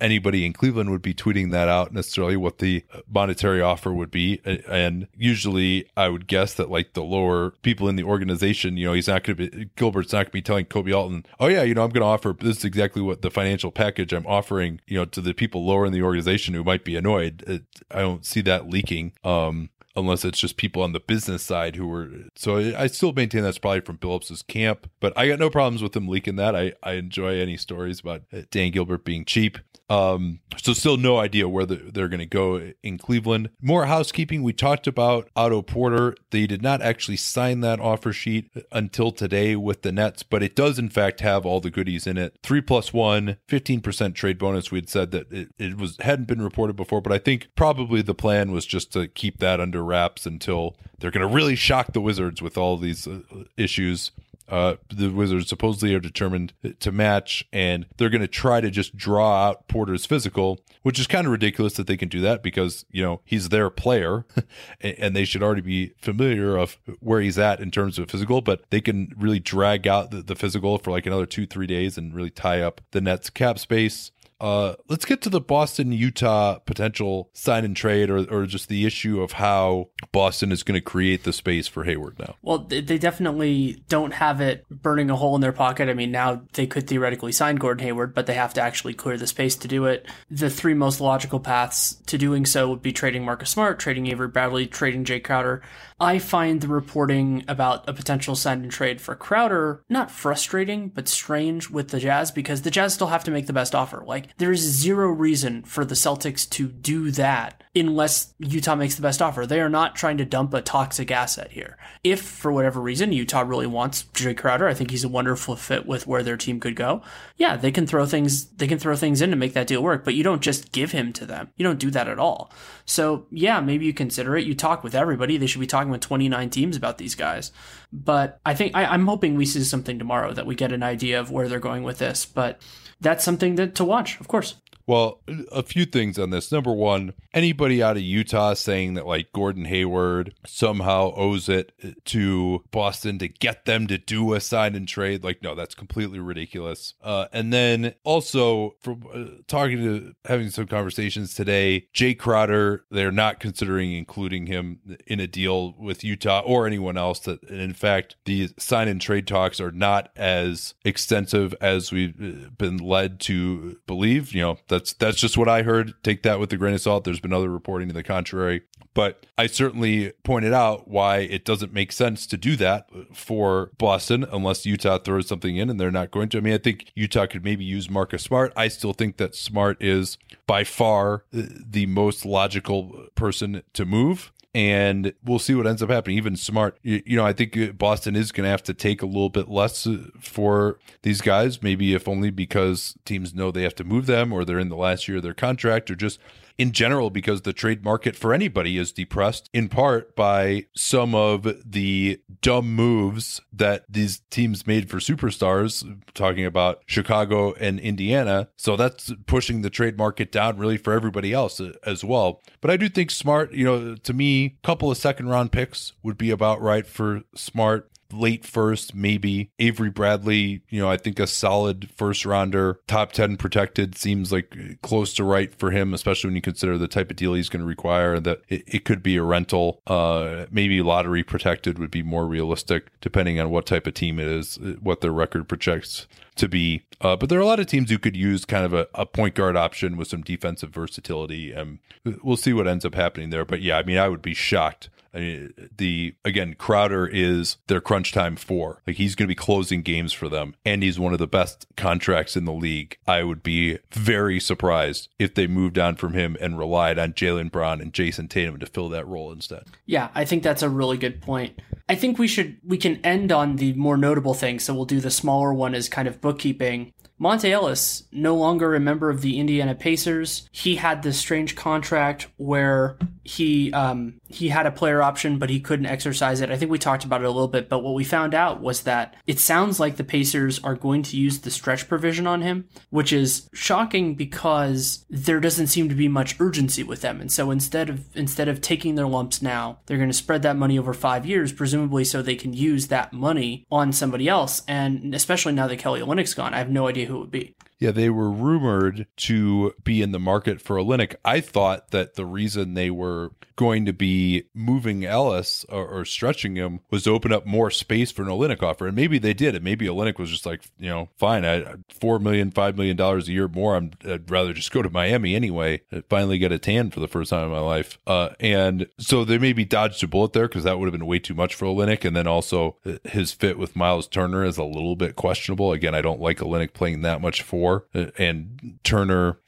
anybody 0.01 0.45
in 0.45 0.53
Cleveland 0.53 0.89
would 0.91 1.01
be 1.01 1.13
tweeting 1.13 1.51
that 1.51 1.67
out 1.67 1.93
necessarily 1.93 2.37
what 2.37 2.59
the 2.59 2.83
monetary 3.07 3.61
offer 3.61 3.93
would 3.93 4.11
be. 4.11 4.41
And 4.67 5.07
usually 5.15 5.89
I 5.95 6.09
would 6.09 6.27
guess 6.27 6.53
that 6.55 6.69
like 6.69 6.93
the 6.93 7.03
lower 7.03 7.51
people 7.61 7.89
in 7.89 7.95
the 7.95 8.03
organization, 8.03 8.77
you 8.77 8.87
know, 8.87 8.93
he's 8.93 9.07
not 9.07 9.23
going 9.23 9.37
to 9.37 9.49
be, 9.49 9.69
Gilbert's 9.75 10.13
not 10.13 10.17
going 10.17 10.25
to 10.25 10.31
be 10.31 10.41
telling 10.41 10.65
Koby 10.65 10.95
Altman, 10.95 11.25
oh 11.39 11.47
yeah, 11.47 11.63
you 11.63 11.73
know, 11.73 11.83
I'm 11.83 11.91
going 11.91 12.01
to 12.01 12.07
offer, 12.07 12.35
this 12.39 12.57
is 12.57 12.65
exactly 12.65 13.01
what 13.01 13.21
the 13.21 13.31
financial 13.31 13.71
package 13.71 14.13
I'm 14.13 14.27
offering, 14.27 14.81
you 14.87 14.97
know, 14.97 15.05
to 15.05 15.21
the 15.21 15.33
people 15.33 15.65
lower 15.65 15.85
in 15.85 15.93
the 15.93 16.03
organization 16.03 16.53
who 16.53 16.63
might 16.63 16.83
be 16.83 16.95
annoyed. 16.95 17.43
It, 17.47 17.63
I 17.91 17.99
don't 17.99 18.25
see 18.25 18.41
that 18.41 18.69
leaking. 18.69 19.13
Um, 19.23 19.69
unless 19.95 20.23
it's 20.23 20.39
just 20.39 20.55
people 20.55 20.81
on 20.81 20.93
the 20.93 20.99
business 20.99 21.43
side 21.43 21.75
who 21.75 21.87
were. 21.87 22.09
So 22.35 22.57
I 22.57 22.87
still 22.87 23.11
maintain 23.11 23.41
that's 23.41 23.57
probably 23.57 23.81
from 23.81 23.97
Billups's 23.97 24.43
camp, 24.43 24.89
but 24.99 25.11
I 25.17 25.27
got 25.27 25.39
no 25.39 25.49
problems 25.49 25.83
with 25.83 25.95
him 25.95 26.07
leaking 26.07 26.37
that. 26.37 26.55
I, 26.55 26.73
I 26.83 26.93
enjoy 26.93 27.39
any 27.39 27.57
stories 27.57 27.99
about 27.99 28.21
Dan 28.51 28.71
Gilbert 28.71 29.03
being 29.03 29.25
cheap. 29.25 29.57
Um, 29.89 30.39
so 30.57 30.73
still 30.73 30.97
no 30.97 31.17
idea 31.17 31.49
where 31.49 31.65
the, 31.65 31.75
they're 31.75 32.07
going 32.07 32.19
to 32.19 32.25
go 32.25 32.73
in 32.83 32.97
Cleveland. 32.97 33.49
More 33.61 33.85
housekeeping. 33.85 34.43
We 34.43 34.53
talked 34.53 34.87
about 34.87 35.29
Otto 35.35 35.61
Porter. 35.61 36.15
They 36.31 36.45
did 36.45 36.61
not 36.61 36.81
actually 36.81 37.17
sign 37.17 37.61
that 37.61 37.79
offer 37.79 38.13
sheet 38.13 38.51
until 38.71 39.11
today 39.11 39.55
with 39.55 39.81
the 39.81 39.91
Nets, 39.91 40.21
but 40.21 40.43
it 40.43 40.55
does 40.55 40.77
in 40.77 40.89
fact 40.89 41.21
have 41.21 41.45
all 41.45 41.59
the 41.59 41.71
goodies 41.71 42.05
in 42.05 42.17
it. 42.17 42.37
Three 42.43 42.61
plus 42.61 42.93
one, 42.93 43.37
15% 43.47 44.13
trade 44.13 44.37
bonus. 44.37 44.71
We 44.71 44.77
had 44.77 44.89
said 44.89 45.11
that 45.11 45.31
it, 45.31 45.49
it 45.57 45.77
was 45.77 45.97
hadn't 46.01 46.27
been 46.27 46.41
reported 46.41 46.75
before, 46.75 47.01
but 47.01 47.13
I 47.13 47.17
think 47.17 47.49
probably 47.55 48.01
the 48.01 48.13
plan 48.13 48.51
was 48.51 48.65
just 48.65 48.93
to 48.93 49.07
keep 49.07 49.39
that 49.39 49.59
under 49.59 49.83
wraps 49.83 50.25
until 50.25 50.75
they're 50.99 51.11
going 51.11 51.27
to 51.27 51.33
really 51.33 51.55
shock 51.55 51.93
the 51.93 52.01
Wizards 52.01 52.41
with 52.41 52.57
all 52.57 52.77
these 52.77 53.07
uh, 53.07 53.21
issues. 53.57 54.11
Uh, 54.49 54.75
the 54.93 55.09
Wizards 55.09 55.47
supposedly 55.47 55.93
are 55.93 55.99
determined 55.99 56.53
to 56.79 56.91
match, 56.91 57.47
and 57.53 57.85
they're 57.97 58.09
going 58.09 58.21
to 58.21 58.27
try 58.27 58.59
to 58.59 58.71
just 58.71 58.97
draw 58.97 59.47
out 59.47 59.67
Porter's 59.67 60.05
physical, 60.05 60.59
which 60.81 60.99
is 60.99 61.07
kind 61.07 61.27
of 61.27 61.31
ridiculous 61.31 61.73
that 61.73 61.87
they 61.87 61.97
can 61.97 62.09
do 62.09 62.19
that 62.21 62.41
because 62.41 62.85
you 62.89 63.03
know 63.03 63.21
he's 63.25 63.49
their 63.49 63.69
player, 63.69 64.25
and 64.81 65.15
they 65.15 65.25
should 65.25 65.43
already 65.43 65.61
be 65.61 65.93
familiar 66.01 66.57
of 66.57 66.77
where 66.99 67.21
he's 67.21 67.37
at 67.37 67.59
in 67.59 67.69
terms 67.69 67.99
of 67.99 68.09
physical. 68.09 68.41
But 68.41 68.63
they 68.71 68.81
can 68.81 69.13
really 69.17 69.39
drag 69.39 69.87
out 69.87 70.11
the, 70.11 70.21
the 70.21 70.35
physical 70.35 70.77
for 70.79 70.91
like 70.91 71.05
another 71.05 71.25
two, 71.25 71.45
three 71.45 71.67
days 71.67 71.97
and 71.97 72.13
really 72.13 72.31
tie 72.31 72.61
up 72.61 72.81
the 72.91 73.01
Nets 73.01 73.29
cap 73.29 73.59
space. 73.59 74.11
Uh, 74.39 74.75
let's 74.87 75.05
get 75.05 75.21
to 75.21 75.29
the 75.29 75.41
Boston 75.41 75.91
Utah 75.91 76.59
potential 76.59 77.29
sign 77.33 77.65
and 77.65 77.75
trade, 77.75 78.09
or, 78.09 78.25
or 78.31 78.45
just 78.45 78.69
the 78.69 78.85
issue 78.85 79.21
of 79.21 79.33
how 79.33 79.89
Boston 80.11 80.51
is 80.51 80.63
going 80.63 80.79
to 80.79 80.81
create 80.81 81.23
the 81.23 81.33
space 81.33 81.67
for 81.67 81.83
Hayward 81.83 82.17
now. 82.19 82.35
Well, 82.41 82.59
they 82.59 82.97
definitely 82.97 83.83
don't 83.89 84.13
have 84.13 84.39
it 84.39 84.65
burning 84.69 85.09
a 85.09 85.15
hole 85.15 85.35
in 85.35 85.41
their 85.41 85.51
pocket. 85.51 85.89
I 85.89 85.93
mean, 85.93 86.11
now 86.11 86.41
they 86.53 86.67
could 86.67 86.87
theoretically 86.87 87.31
sign 87.31 87.57
Gordon 87.57 87.85
Hayward, 87.85 88.13
but 88.13 88.27
they 88.27 88.35
have 88.35 88.53
to 88.53 88.61
actually 88.61 88.93
clear 88.93 89.17
the 89.17 89.27
space 89.27 89.55
to 89.57 89.67
do 89.67 89.85
it. 89.85 90.07
The 90.31 90.49
three 90.49 90.73
most 90.73 91.01
logical 91.01 91.39
paths 91.39 91.95
to 92.05 92.17
doing 92.17 92.45
so 92.45 92.69
would 92.69 92.81
be 92.81 92.93
trading 92.93 93.25
Marcus 93.25 93.49
Smart, 93.49 93.79
trading 93.79 94.07
Avery 94.07 94.29
Bradley, 94.29 94.67
trading 94.67 95.03
Jae 95.03 95.23
Crowder. 95.23 95.61
I 96.01 96.19
find 96.19 96.61
the 96.61 96.67
reporting 96.67 97.43
about 97.47 97.87
a 97.87 97.93
potential 97.93 98.35
sign 98.35 98.61
and 98.61 98.71
trade 98.71 99.01
for 99.01 99.15
Crowder 99.15 99.83
not 99.89 100.11
frustrating, 100.11 100.89
but 100.89 101.07
strange 101.07 101.69
with 101.69 101.89
the 101.89 101.99
Jazz 101.99 102.31
because 102.31 102.61
the 102.61 102.71
Jazz 102.71 102.93
still 102.93 103.07
have 103.07 103.23
to 103.25 103.31
make 103.31 103.47
the 103.47 103.53
best 103.53 103.75
offer. 103.75 104.03
Like, 104.05 104.37
there 104.37 104.51
is 104.51 104.61
zero 104.61 105.09
reason 105.09 105.63
for 105.63 105.83
the 105.83 105.95
Celtics 105.95 106.49
to 106.51 106.67
do 106.67 107.11
that 107.11 107.63
unless 107.75 108.33
Utah 108.39 108.75
makes 108.75 108.95
the 108.95 109.01
best 109.01 109.21
offer. 109.21 109.45
They 109.45 109.61
are 109.61 109.69
not 109.69 109.95
trying 109.95 110.17
to 110.17 110.25
dump 110.25 110.53
a 110.53 110.61
toxic 110.61 111.11
asset 111.11 111.51
here. 111.51 111.77
If, 112.03 112.21
for 112.21 112.51
whatever 112.51 112.79
reason, 112.79 113.11
Utah 113.11 113.41
really 113.41 113.67
wants 113.67 114.03
Jae 114.13 114.37
Crowder, 114.37 114.67
I 114.67 114.73
think 114.73 114.91
he's 114.91 115.03
a 115.03 115.09
wonderful 115.09 115.55
fit 115.55 115.85
with 115.85 116.07
where 116.07 116.23
their 116.23 116.37
team 116.37 116.59
could 116.59 116.75
go. 116.75 117.01
Yeah, 117.37 117.57
they 117.57 117.71
can 117.71 117.85
throw 117.85 118.05
things, 118.05 118.45
they 118.51 118.67
can 118.67 118.79
throw 118.79 118.95
things 118.95 119.21
in 119.21 119.29
to 119.29 119.35
make 119.35 119.53
that 119.53 119.67
deal 119.67 119.83
work, 119.83 120.03
but 120.03 120.15
you 120.15 120.23
don't 120.23 120.41
just 120.41 120.71
give 120.71 120.91
him 120.91 121.13
to 121.13 121.25
them. 121.25 121.49
You 121.57 121.63
don't 121.63 121.79
do 121.79 121.91
that 121.91 122.07
at 122.07 122.19
all. 122.19 122.51
So 122.89 123.27
yeah, 123.29 123.59
maybe 123.61 123.85
you 123.85 123.93
consider 123.93 124.35
it. 124.35 124.47
You 124.47 124.55
talk 124.55 124.83
with 124.83 124.95
everybody. 124.95 125.37
They 125.37 125.45
should 125.45 125.61
be 125.61 125.67
talking 125.67 125.91
with 125.91 126.01
29 126.01 126.49
teams 126.49 126.75
about 126.75 126.97
these 126.97 127.13
guys. 127.13 127.51
But 127.93 128.39
I 128.43 128.55
think 128.55 128.75
I, 128.75 128.85
I'm 128.85 129.05
hoping 129.05 129.35
we 129.35 129.45
see 129.45 129.63
something 129.63 129.99
tomorrow 129.99 130.33
that 130.33 130.47
we 130.47 130.55
get 130.55 130.71
an 130.71 130.81
idea 130.81 131.19
of 131.19 131.29
where 131.29 131.47
they're 131.47 131.59
going 131.59 131.83
with 131.83 131.99
this. 131.99 132.25
But 132.25 132.59
that's 132.99 133.23
something 133.23 133.55
that, 133.55 133.75
to 133.75 133.85
watch, 133.85 134.19
of 134.19 134.27
course. 134.27 134.55
Well, 134.89 135.21
a 135.51 135.61
few 135.61 135.85
things 135.85 136.17
on 136.17 136.31
this. 136.31 136.51
Number 136.51 136.73
one, 136.73 137.13
anybody 137.31 137.83
out 137.83 137.95
of 137.95 138.01
Utah 138.01 138.55
saying 138.55 138.95
that 138.95 139.05
like 139.05 139.31
Gordon 139.31 139.65
Hayward 139.65 140.33
somehow 140.47 141.13
owes 141.13 141.47
it 141.47 141.71
to 142.05 142.63
Boston 142.71 143.19
to 143.19 143.27
get 143.27 143.65
them 143.65 143.85
to 143.85 143.99
do 143.99 144.33
a 144.33 144.41
sign 144.41 144.73
and 144.73 144.87
trade, 144.87 145.23
like, 145.23 145.43
no, 145.43 145.53
that's 145.53 145.75
completely 145.75 146.17
ridiculous. 146.17 146.95
Uh, 147.03 147.27
and 147.31 147.53
then 147.53 147.93
also, 148.03 148.77
from 148.81 149.03
uh, 149.13 149.43
talking 149.45 149.77
to 149.77 150.15
having 150.25 150.49
some 150.49 150.65
conversations 150.65 151.35
today, 151.35 151.87
Jae 151.93 152.17
Crowder, 152.17 152.83
they're 152.89 153.11
not 153.11 153.39
considering 153.39 153.93
including 153.93 154.47
him 154.47 154.79
in 155.05 155.19
a 155.19 155.27
deal 155.27 155.75
with 155.77 156.03
Utah 156.03 156.41
or 156.43 156.65
anyone 156.65 156.97
else. 156.97 157.19
That, 157.19 157.43
in 157.43 157.73
fact, 157.73 158.15
the 158.25 158.49
sign 158.57 158.87
and 158.87 158.99
trade 158.99 159.27
talks 159.27 159.61
are 159.61 159.71
not 159.71 160.09
as 160.15 160.73
extensive 160.83 161.53
as 161.61 161.91
we've 161.91 162.19
uh, 162.19 162.49
been 162.57 162.77
led 162.77 163.19
to 163.19 163.77
believe. 163.85 164.33
You 164.33 164.41
know, 164.41 164.57
that 164.67 164.78
That's 164.79 164.93
that's 164.93 165.17
just 165.17 165.37
what 165.37 165.49
I 165.49 165.63
heard. 165.63 165.93
Take 166.03 166.23
that 166.23 166.39
with 166.39 166.53
a 166.53 166.57
grain 166.57 166.73
of 166.73 166.79
salt. 166.79 167.03
There's 167.03 167.19
been 167.19 167.33
other 167.33 167.49
reporting 167.49 167.89
to 167.89 167.93
the 167.93 168.01
contrary, 168.01 168.61
but 168.93 169.25
I 169.37 169.47
certainly 169.47 170.13
pointed 170.23 170.53
out 170.53 170.87
why 170.87 171.17
it 171.17 171.43
doesn't 171.43 171.73
make 171.73 171.91
sense 171.91 172.25
to 172.27 172.37
do 172.37 172.55
that 172.55 172.89
for 173.13 173.71
Boston 173.77 174.25
unless 174.31 174.65
Utah 174.65 174.97
throws 174.97 175.27
something 175.27 175.57
in, 175.57 175.69
and 175.69 175.81
they're 175.81 175.91
not 175.91 176.11
going 176.11 176.29
to. 176.29 176.37
I 176.37 176.41
mean, 176.41 176.53
I 176.53 176.59
think 176.59 176.93
Utah 176.95 177.27
could 177.27 177.43
maybe 177.43 177.65
use 177.65 177.89
Marcus 177.89 178.23
Smart. 178.23 178.53
I 178.55 178.69
still 178.69 178.93
think 178.93 179.17
that 179.17 179.35
Smart 179.35 179.83
is 179.83 180.17
by 180.47 180.63
far 180.63 181.25
the 181.33 181.85
most 181.85 182.25
logical 182.25 183.07
person 183.15 183.63
to 183.73 183.85
move 183.85 184.31
and 184.53 185.13
we'll 185.23 185.39
see 185.39 185.53
what 185.53 185.67
ends 185.67 185.83
up 185.83 185.89
happening. 185.89 186.17
Even 186.17 186.35
smart, 186.35 186.77
you, 186.81 187.01
you 187.05 187.15
know, 187.15 187.25
I 187.25 187.33
think 187.33 187.77
Boston 187.77 188.15
is 188.15 188.31
going 188.31 188.45
to 188.45 188.49
have 188.49 188.63
to 188.63 188.73
take 188.73 189.01
a 189.01 189.05
little 189.05 189.29
bit 189.29 189.47
less 189.47 189.85
uh, 189.85 190.07
for 190.19 190.79
these 191.03 191.21
guys, 191.21 191.61
maybe 191.61 191.93
if 191.93 192.07
only 192.07 192.31
because 192.31 192.95
teams 193.05 193.33
know 193.33 193.51
they 193.51 193.63
have 193.63 193.75
to 193.75 193.83
move 193.83 194.07
them 194.07 194.33
or 194.33 194.43
they're 194.43 194.59
in 194.59 194.69
the 194.69 194.75
last 194.75 195.07
year 195.07 195.17
of 195.17 195.23
their 195.23 195.33
contract 195.33 195.91
or 195.91 195.95
just 195.95 196.19
in 196.59 196.73
general 196.73 197.09
because 197.09 197.43
the 197.43 197.53
trade 197.53 197.85
market 197.85 198.17
for 198.17 198.33
anybody 198.33 198.77
is 198.77 198.91
depressed 198.91 199.49
in 199.53 199.69
part 199.69 200.13
by 200.13 200.65
some 200.75 201.15
of 201.15 201.47
the 201.65 202.19
dumb 202.41 202.75
moves 202.75 203.39
that 203.53 203.85
these 203.89 204.21
teams 204.29 204.67
made 204.67 204.89
for 204.89 204.97
superstars 204.97 205.99
talking 206.13 206.45
about 206.45 206.81
Chicago 206.85 207.53
and 207.53 207.79
Indiana. 207.79 208.49
So 208.57 208.75
that's 208.75 209.13
pushing 209.25 209.61
the 209.61 209.69
trade 209.69 209.97
market 209.97 210.33
down 210.33 210.57
really 210.57 210.77
for 210.77 210.91
everybody 210.91 211.31
else 211.31 211.61
uh, 211.61 211.71
as 211.85 212.03
well. 212.03 212.41
But 212.59 212.71
I 212.71 212.77
do 212.77 212.89
think 212.89 213.09
smart 213.09 213.53
you 213.53 213.63
know 213.63 213.95
to 213.95 214.13
me 214.13 214.57
a 214.61 214.67
couple 214.67 214.91
of 214.91 214.97
second 214.97 215.29
round 215.29 215.53
picks 215.53 215.93
would 216.03 216.17
be 216.17 216.29
about 216.29 216.61
right 216.61 216.85
for 216.85 217.21
smart 217.35 217.89
late 218.11 218.45
first, 218.45 218.95
maybe. 218.95 219.49
Avery 219.59 219.89
Bradley, 219.89 220.61
you 220.69 220.81
know, 220.81 220.89
I 220.89 220.97
think 220.97 221.19
a 221.19 221.27
solid 221.27 221.89
first 221.95 222.25
rounder, 222.25 222.79
top 222.87 223.11
10 223.11 223.37
protected 223.37 223.97
seems 223.97 224.31
like 224.31 224.55
close 224.81 225.13
to 225.15 225.23
right 225.23 225.53
for 225.53 225.71
him, 225.71 225.93
especially 225.93 226.29
when 226.29 226.35
you 226.35 226.41
consider 226.41 226.77
the 226.77 226.87
type 226.87 227.09
of 227.09 227.17
deal 227.17 227.33
he's 227.33 227.49
going 227.49 227.61
to 227.61 227.67
require 227.67 228.19
that 228.19 228.41
it, 228.49 228.63
it, 228.67 228.85
could 228.85 229.03
be 229.03 229.17
a 229.17 229.23
rental. 229.23 229.81
Uh, 229.87 230.45
maybe 230.51 230.81
lottery 230.81 231.23
protected 231.23 231.77
would 231.79 231.91
be 231.91 232.03
more 232.03 232.25
realistic, 232.25 232.87
depending 233.01 233.39
on 233.39 233.49
what 233.49 233.65
type 233.65 233.87
of 233.87 233.93
team 233.93 234.19
it 234.19 234.27
is, 234.27 234.57
what 234.81 235.01
their 235.01 235.11
record 235.11 235.47
projects 235.47 236.07
to 236.35 236.47
be. 236.47 236.83
Uh, 237.01 237.15
but 237.15 237.29
there 237.29 237.37
are 237.37 237.43
a 237.43 237.45
lot 237.45 237.59
of 237.59 237.67
teams 237.67 237.89
who 237.89 237.99
could 237.99 238.15
use 238.15 238.45
kind 238.45 238.65
of 238.65 238.73
a, 238.73 238.87
a, 238.93 239.05
point 239.05 239.35
guard 239.35 239.55
option 239.55 239.97
with 239.97 240.07
some 240.07 240.21
defensive 240.21 240.69
versatility, 240.69 241.51
and 241.51 241.79
we'll 242.23 242.37
see 242.37 242.53
what 242.53 242.67
ends 242.67 242.85
up 242.85 242.95
happening 242.95 243.29
there. 243.29 243.45
But 243.45 243.61
yeah, 243.61 243.77
I 243.77 243.83
mean, 243.83 243.97
I 243.97 244.09
would 244.09 244.21
be 244.21 244.33
shocked 244.33 244.89
I 245.13 245.19
mean, 245.19 245.53
the 245.75 246.15
again, 246.23 246.55
Crowder 246.55 247.07
is 247.07 247.57
their 247.67 247.81
crunch 247.81 248.11
time 248.11 248.35
four. 248.35 248.81
Like 248.85 248.97
he's 248.97 249.15
going 249.15 249.25
to 249.25 249.31
be 249.31 249.35
closing 249.35 249.81
games 249.81 250.13
for 250.13 250.29
them, 250.29 250.55
and 250.65 250.83
he's 250.83 250.99
one 250.99 251.13
of 251.13 251.19
the 251.19 251.27
best 251.27 251.65
contracts 251.75 252.35
in 252.35 252.45
the 252.45 252.53
league. 252.53 252.97
I 253.07 253.23
would 253.23 253.43
be 253.43 253.79
very 253.91 254.39
surprised 254.39 255.09
if 255.17 255.35
they 255.35 255.47
moved 255.47 255.79
on 255.79 255.95
from 255.95 256.13
him 256.13 256.37
and 256.39 256.57
relied 256.57 256.99
on 256.99 257.13
Jaylen 257.13 257.51
Brown 257.51 257.81
and 257.81 257.93
Jayson 257.93 258.27
Tatum 258.29 258.59
to 258.59 258.65
fill 258.65 258.89
that 258.89 259.07
role 259.07 259.31
instead. 259.31 259.63
Yeah, 259.85 260.09
I 260.13 260.25
think 260.25 260.43
that's 260.43 260.63
a 260.63 260.69
really 260.69 260.97
good 260.97 261.21
point. 261.21 261.59
I 261.87 261.95
think 261.95 262.19
we 262.19 262.27
should 262.27 262.57
we 262.63 262.77
can 262.77 262.97
end 263.03 263.31
on 263.31 263.55
the 263.55 263.73
more 263.73 263.97
notable 263.97 264.33
things. 264.33 264.63
So 264.63 264.73
we'll 264.73 264.85
do 264.85 264.99
the 264.99 265.11
smaller 265.11 265.53
one 265.53 265.73
as 265.73 265.89
kind 265.89 266.07
of 266.07 266.21
bookkeeping. 266.21 266.93
Monta 267.19 267.49
Ellis, 267.49 268.03
no 268.13 268.33
longer 268.33 268.75
a 268.75 268.79
member 268.79 269.09
of 269.09 269.21
the 269.21 269.39
Indiana 269.39 269.75
Pacers. 269.75 270.47
He 270.53 270.77
had 270.77 271.03
this 271.03 271.19
strange 271.19 271.55
contract 271.55 272.27
where 272.37 272.97
he 273.23 273.71
um, 273.73 274.19
he 274.27 274.49
had 274.49 274.65
a 274.65 274.71
player 274.71 275.01
option, 275.01 275.37
but 275.37 275.49
he 275.49 275.59
couldn't 275.59 275.85
exercise 275.85 276.41
it. 276.41 276.49
I 276.49 276.57
think 276.57 276.71
we 276.71 276.79
talked 276.79 277.03
about 277.03 277.21
it 277.21 277.25
a 277.25 277.31
little 277.31 277.47
bit, 277.47 277.69
but 277.69 277.79
what 277.79 277.93
we 277.93 278.03
found 278.03 278.33
out 278.33 278.61
was 278.61 278.83
that 278.83 279.15
it 279.27 279.39
sounds 279.39 279.79
like 279.79 279.97
the 279.97 280.03
Pacers 280.03 280.59
are 280.63 280.75
going 280.75 281.03
to 281.03 281.17
use 281.17 281.39
the 281.39 281.51
stretch 281.51 281.87
provision 281.87 282.27
on 282.27 282.41
him, 282.41 282.67
which 282.89 283.13
is 283.13 283.49
shocking 283.53 284.15
because 284.15 285.05
there 285.09 285.39
doesn't 285.39 285.67
seem 285.67 285.89
to 285.89 285.95
be 285.95 286.07
much 286.07 286.39
urgency 286.39 286.83
with 286.83 287.01
them. 287.01 287.21
And 287.21 287.31
so 287.31 287.51
instead 287.51 287.89
of 287.89 288.15
instead 288.15 288.47
of 288.47 288.61
taking 288.61 288.95
their 288.95 289.07
lumps 289.07 289.41
now, 289.41 289.79
they're 289.85 289.97
going 289.97 290.09
to 290.09 290.13
spread 290.13 290.41
that 290.43 290.55
money 290.57 290.79
over 290.79 290.93
five 290.93 291.25
years, 291.25 291.53
presumably 291.53 292.03
so 292.03 292.21
they 292.21 292.35
can 292.35 292.53
use 292.53 292.87
that 292.87 293.13
money 293.13 293.65
on 293.71 293.91
somebody 293.91 294.27
else. 294.27 294.63
And 294.67 295.13
especially 295.13 295.53
now 295.53 295.67
that 295.67 295.77
Kelly 295.79 296.01
Olynyk's 296.01 296.33
gone, 296.33 296.53
I 296.53 296.57
have 296.59 296.69
no 296.69 296.87
idea 296.87 297.05
who 297.05 297.17
it 297.17 297.19
would 297.19 297.31
be. 297.31 297.55
Yeah, 297.79 297.91
they 297.91 298.09
were 298.09 298.29
rumored 298.29 299.07
to 299.17 299.73
be 299.83 300.01
in 300.01 300.11
the 300.11 300.19
market 300.19 300.59
for 300.59 300.75
Olynyk. 300.75 301.15
I 301.23 301.39
thought 301.39 301.91
that 301.91 302.15
the 302.15 302.25
reason 302.25 302.73
they 302.73 302.89
were 302.89 303.31
going 303.59 303.83
to 303.85 303.91
be 303.91 304.45
moving 304.53 305.03
Ellis 305.03 305.65
or, 305.67 305.85
or, 305.85 306.05
stretching 306.05 306.55
him 306.55 306.79
was 306.89 307.03
to 307.03 307.09
open 307.09 307.33
up 307.33 307.45
more 307.45 307.69
space 307.69 308.09
for 308.09 308.21
an 308.21 308.29
Olynyk 308.29 308.63
offer. 308.63 308.87
And 308.87 308.95
maybe 308.95 309.19
they 309.19 309.33
did. 309.33 309.53
And 309.53 309.65
maybe 309.65 309.85
Olynyk 309.85 310.17
was 310.17 310.29
just 310.29 310.45
like, 310.45 310.61
you 310.79 310.87
know, 310.87 311.09
fine, 311.17 311.43
I 311.43 311.73
four 311.89 312.19
million, 312.19 312.51
five 312.51 312.77
million 312.77 312.95
dollars 312.95 313.27
a 313.27 313.33
year 313.33 313.49
more. 313.49 313.75
I'm, 313.75 313.91
I'd 314.05 314.31
rather 314.31 314.53
just 314.53 314.71
go 314.71 314.81
to 314.81 314.89
Miami 314.89 315.35
anyway. 315.35 315.81
I 315.91 316.03
finally 316.07 316.37
get 316.37 316.53
a 316.53 316.57
tan 316.57 316.89
for 316.89 317.01
the 317.01 317.09
first 317.09 317.31
time 317.31 317.43
in 317.43 317.51
my 317.51 317.59
life. 317.59 317.99
Uh, 318.07 318.29
and 318.39 318.87
so 318.97 319.25
they 319.25 319.37
maybe 319.37 319.65
dodged 319.65 320.01
a 320.03 320.07
bullet 320.07 320.31
there 320.31 320.47
because 320.47 320.63
that 320.63 320.79
would 320.79 320.85
have 320.85 320.97
been 320.97 321.05
way 321.05 321.19
too 321.19 321.35
much 321.35 321.53
for 321.53 321.65
Olynyk. 321.65 322.05
And 322.05 322.15
then 322.15 322.27
also 322.27 322.77
uh, 322.85 322.93
his 323.03 323.33
fit 323.33 323.59
with 323.59 323.75
Miles 323.75 324.07
Turner 324.07 324.45
is 324.45 324.57
a 324.57 324.63
little 324.63 324.95
bit 324.95 325.17
questionable. 325.17 325.73
Again, 325.73 325.93
I 325.93 326.01
don't 326.01 326.21
like 326.21 326.37
Olynyk 326.37 326.71
playing 326.71 327.01
that 327.01 327.19
much 327.19 327.41
for 327.41 327.87
uh, 327.93 328.05
and 328.17 328.79
Turner 328.85 329.39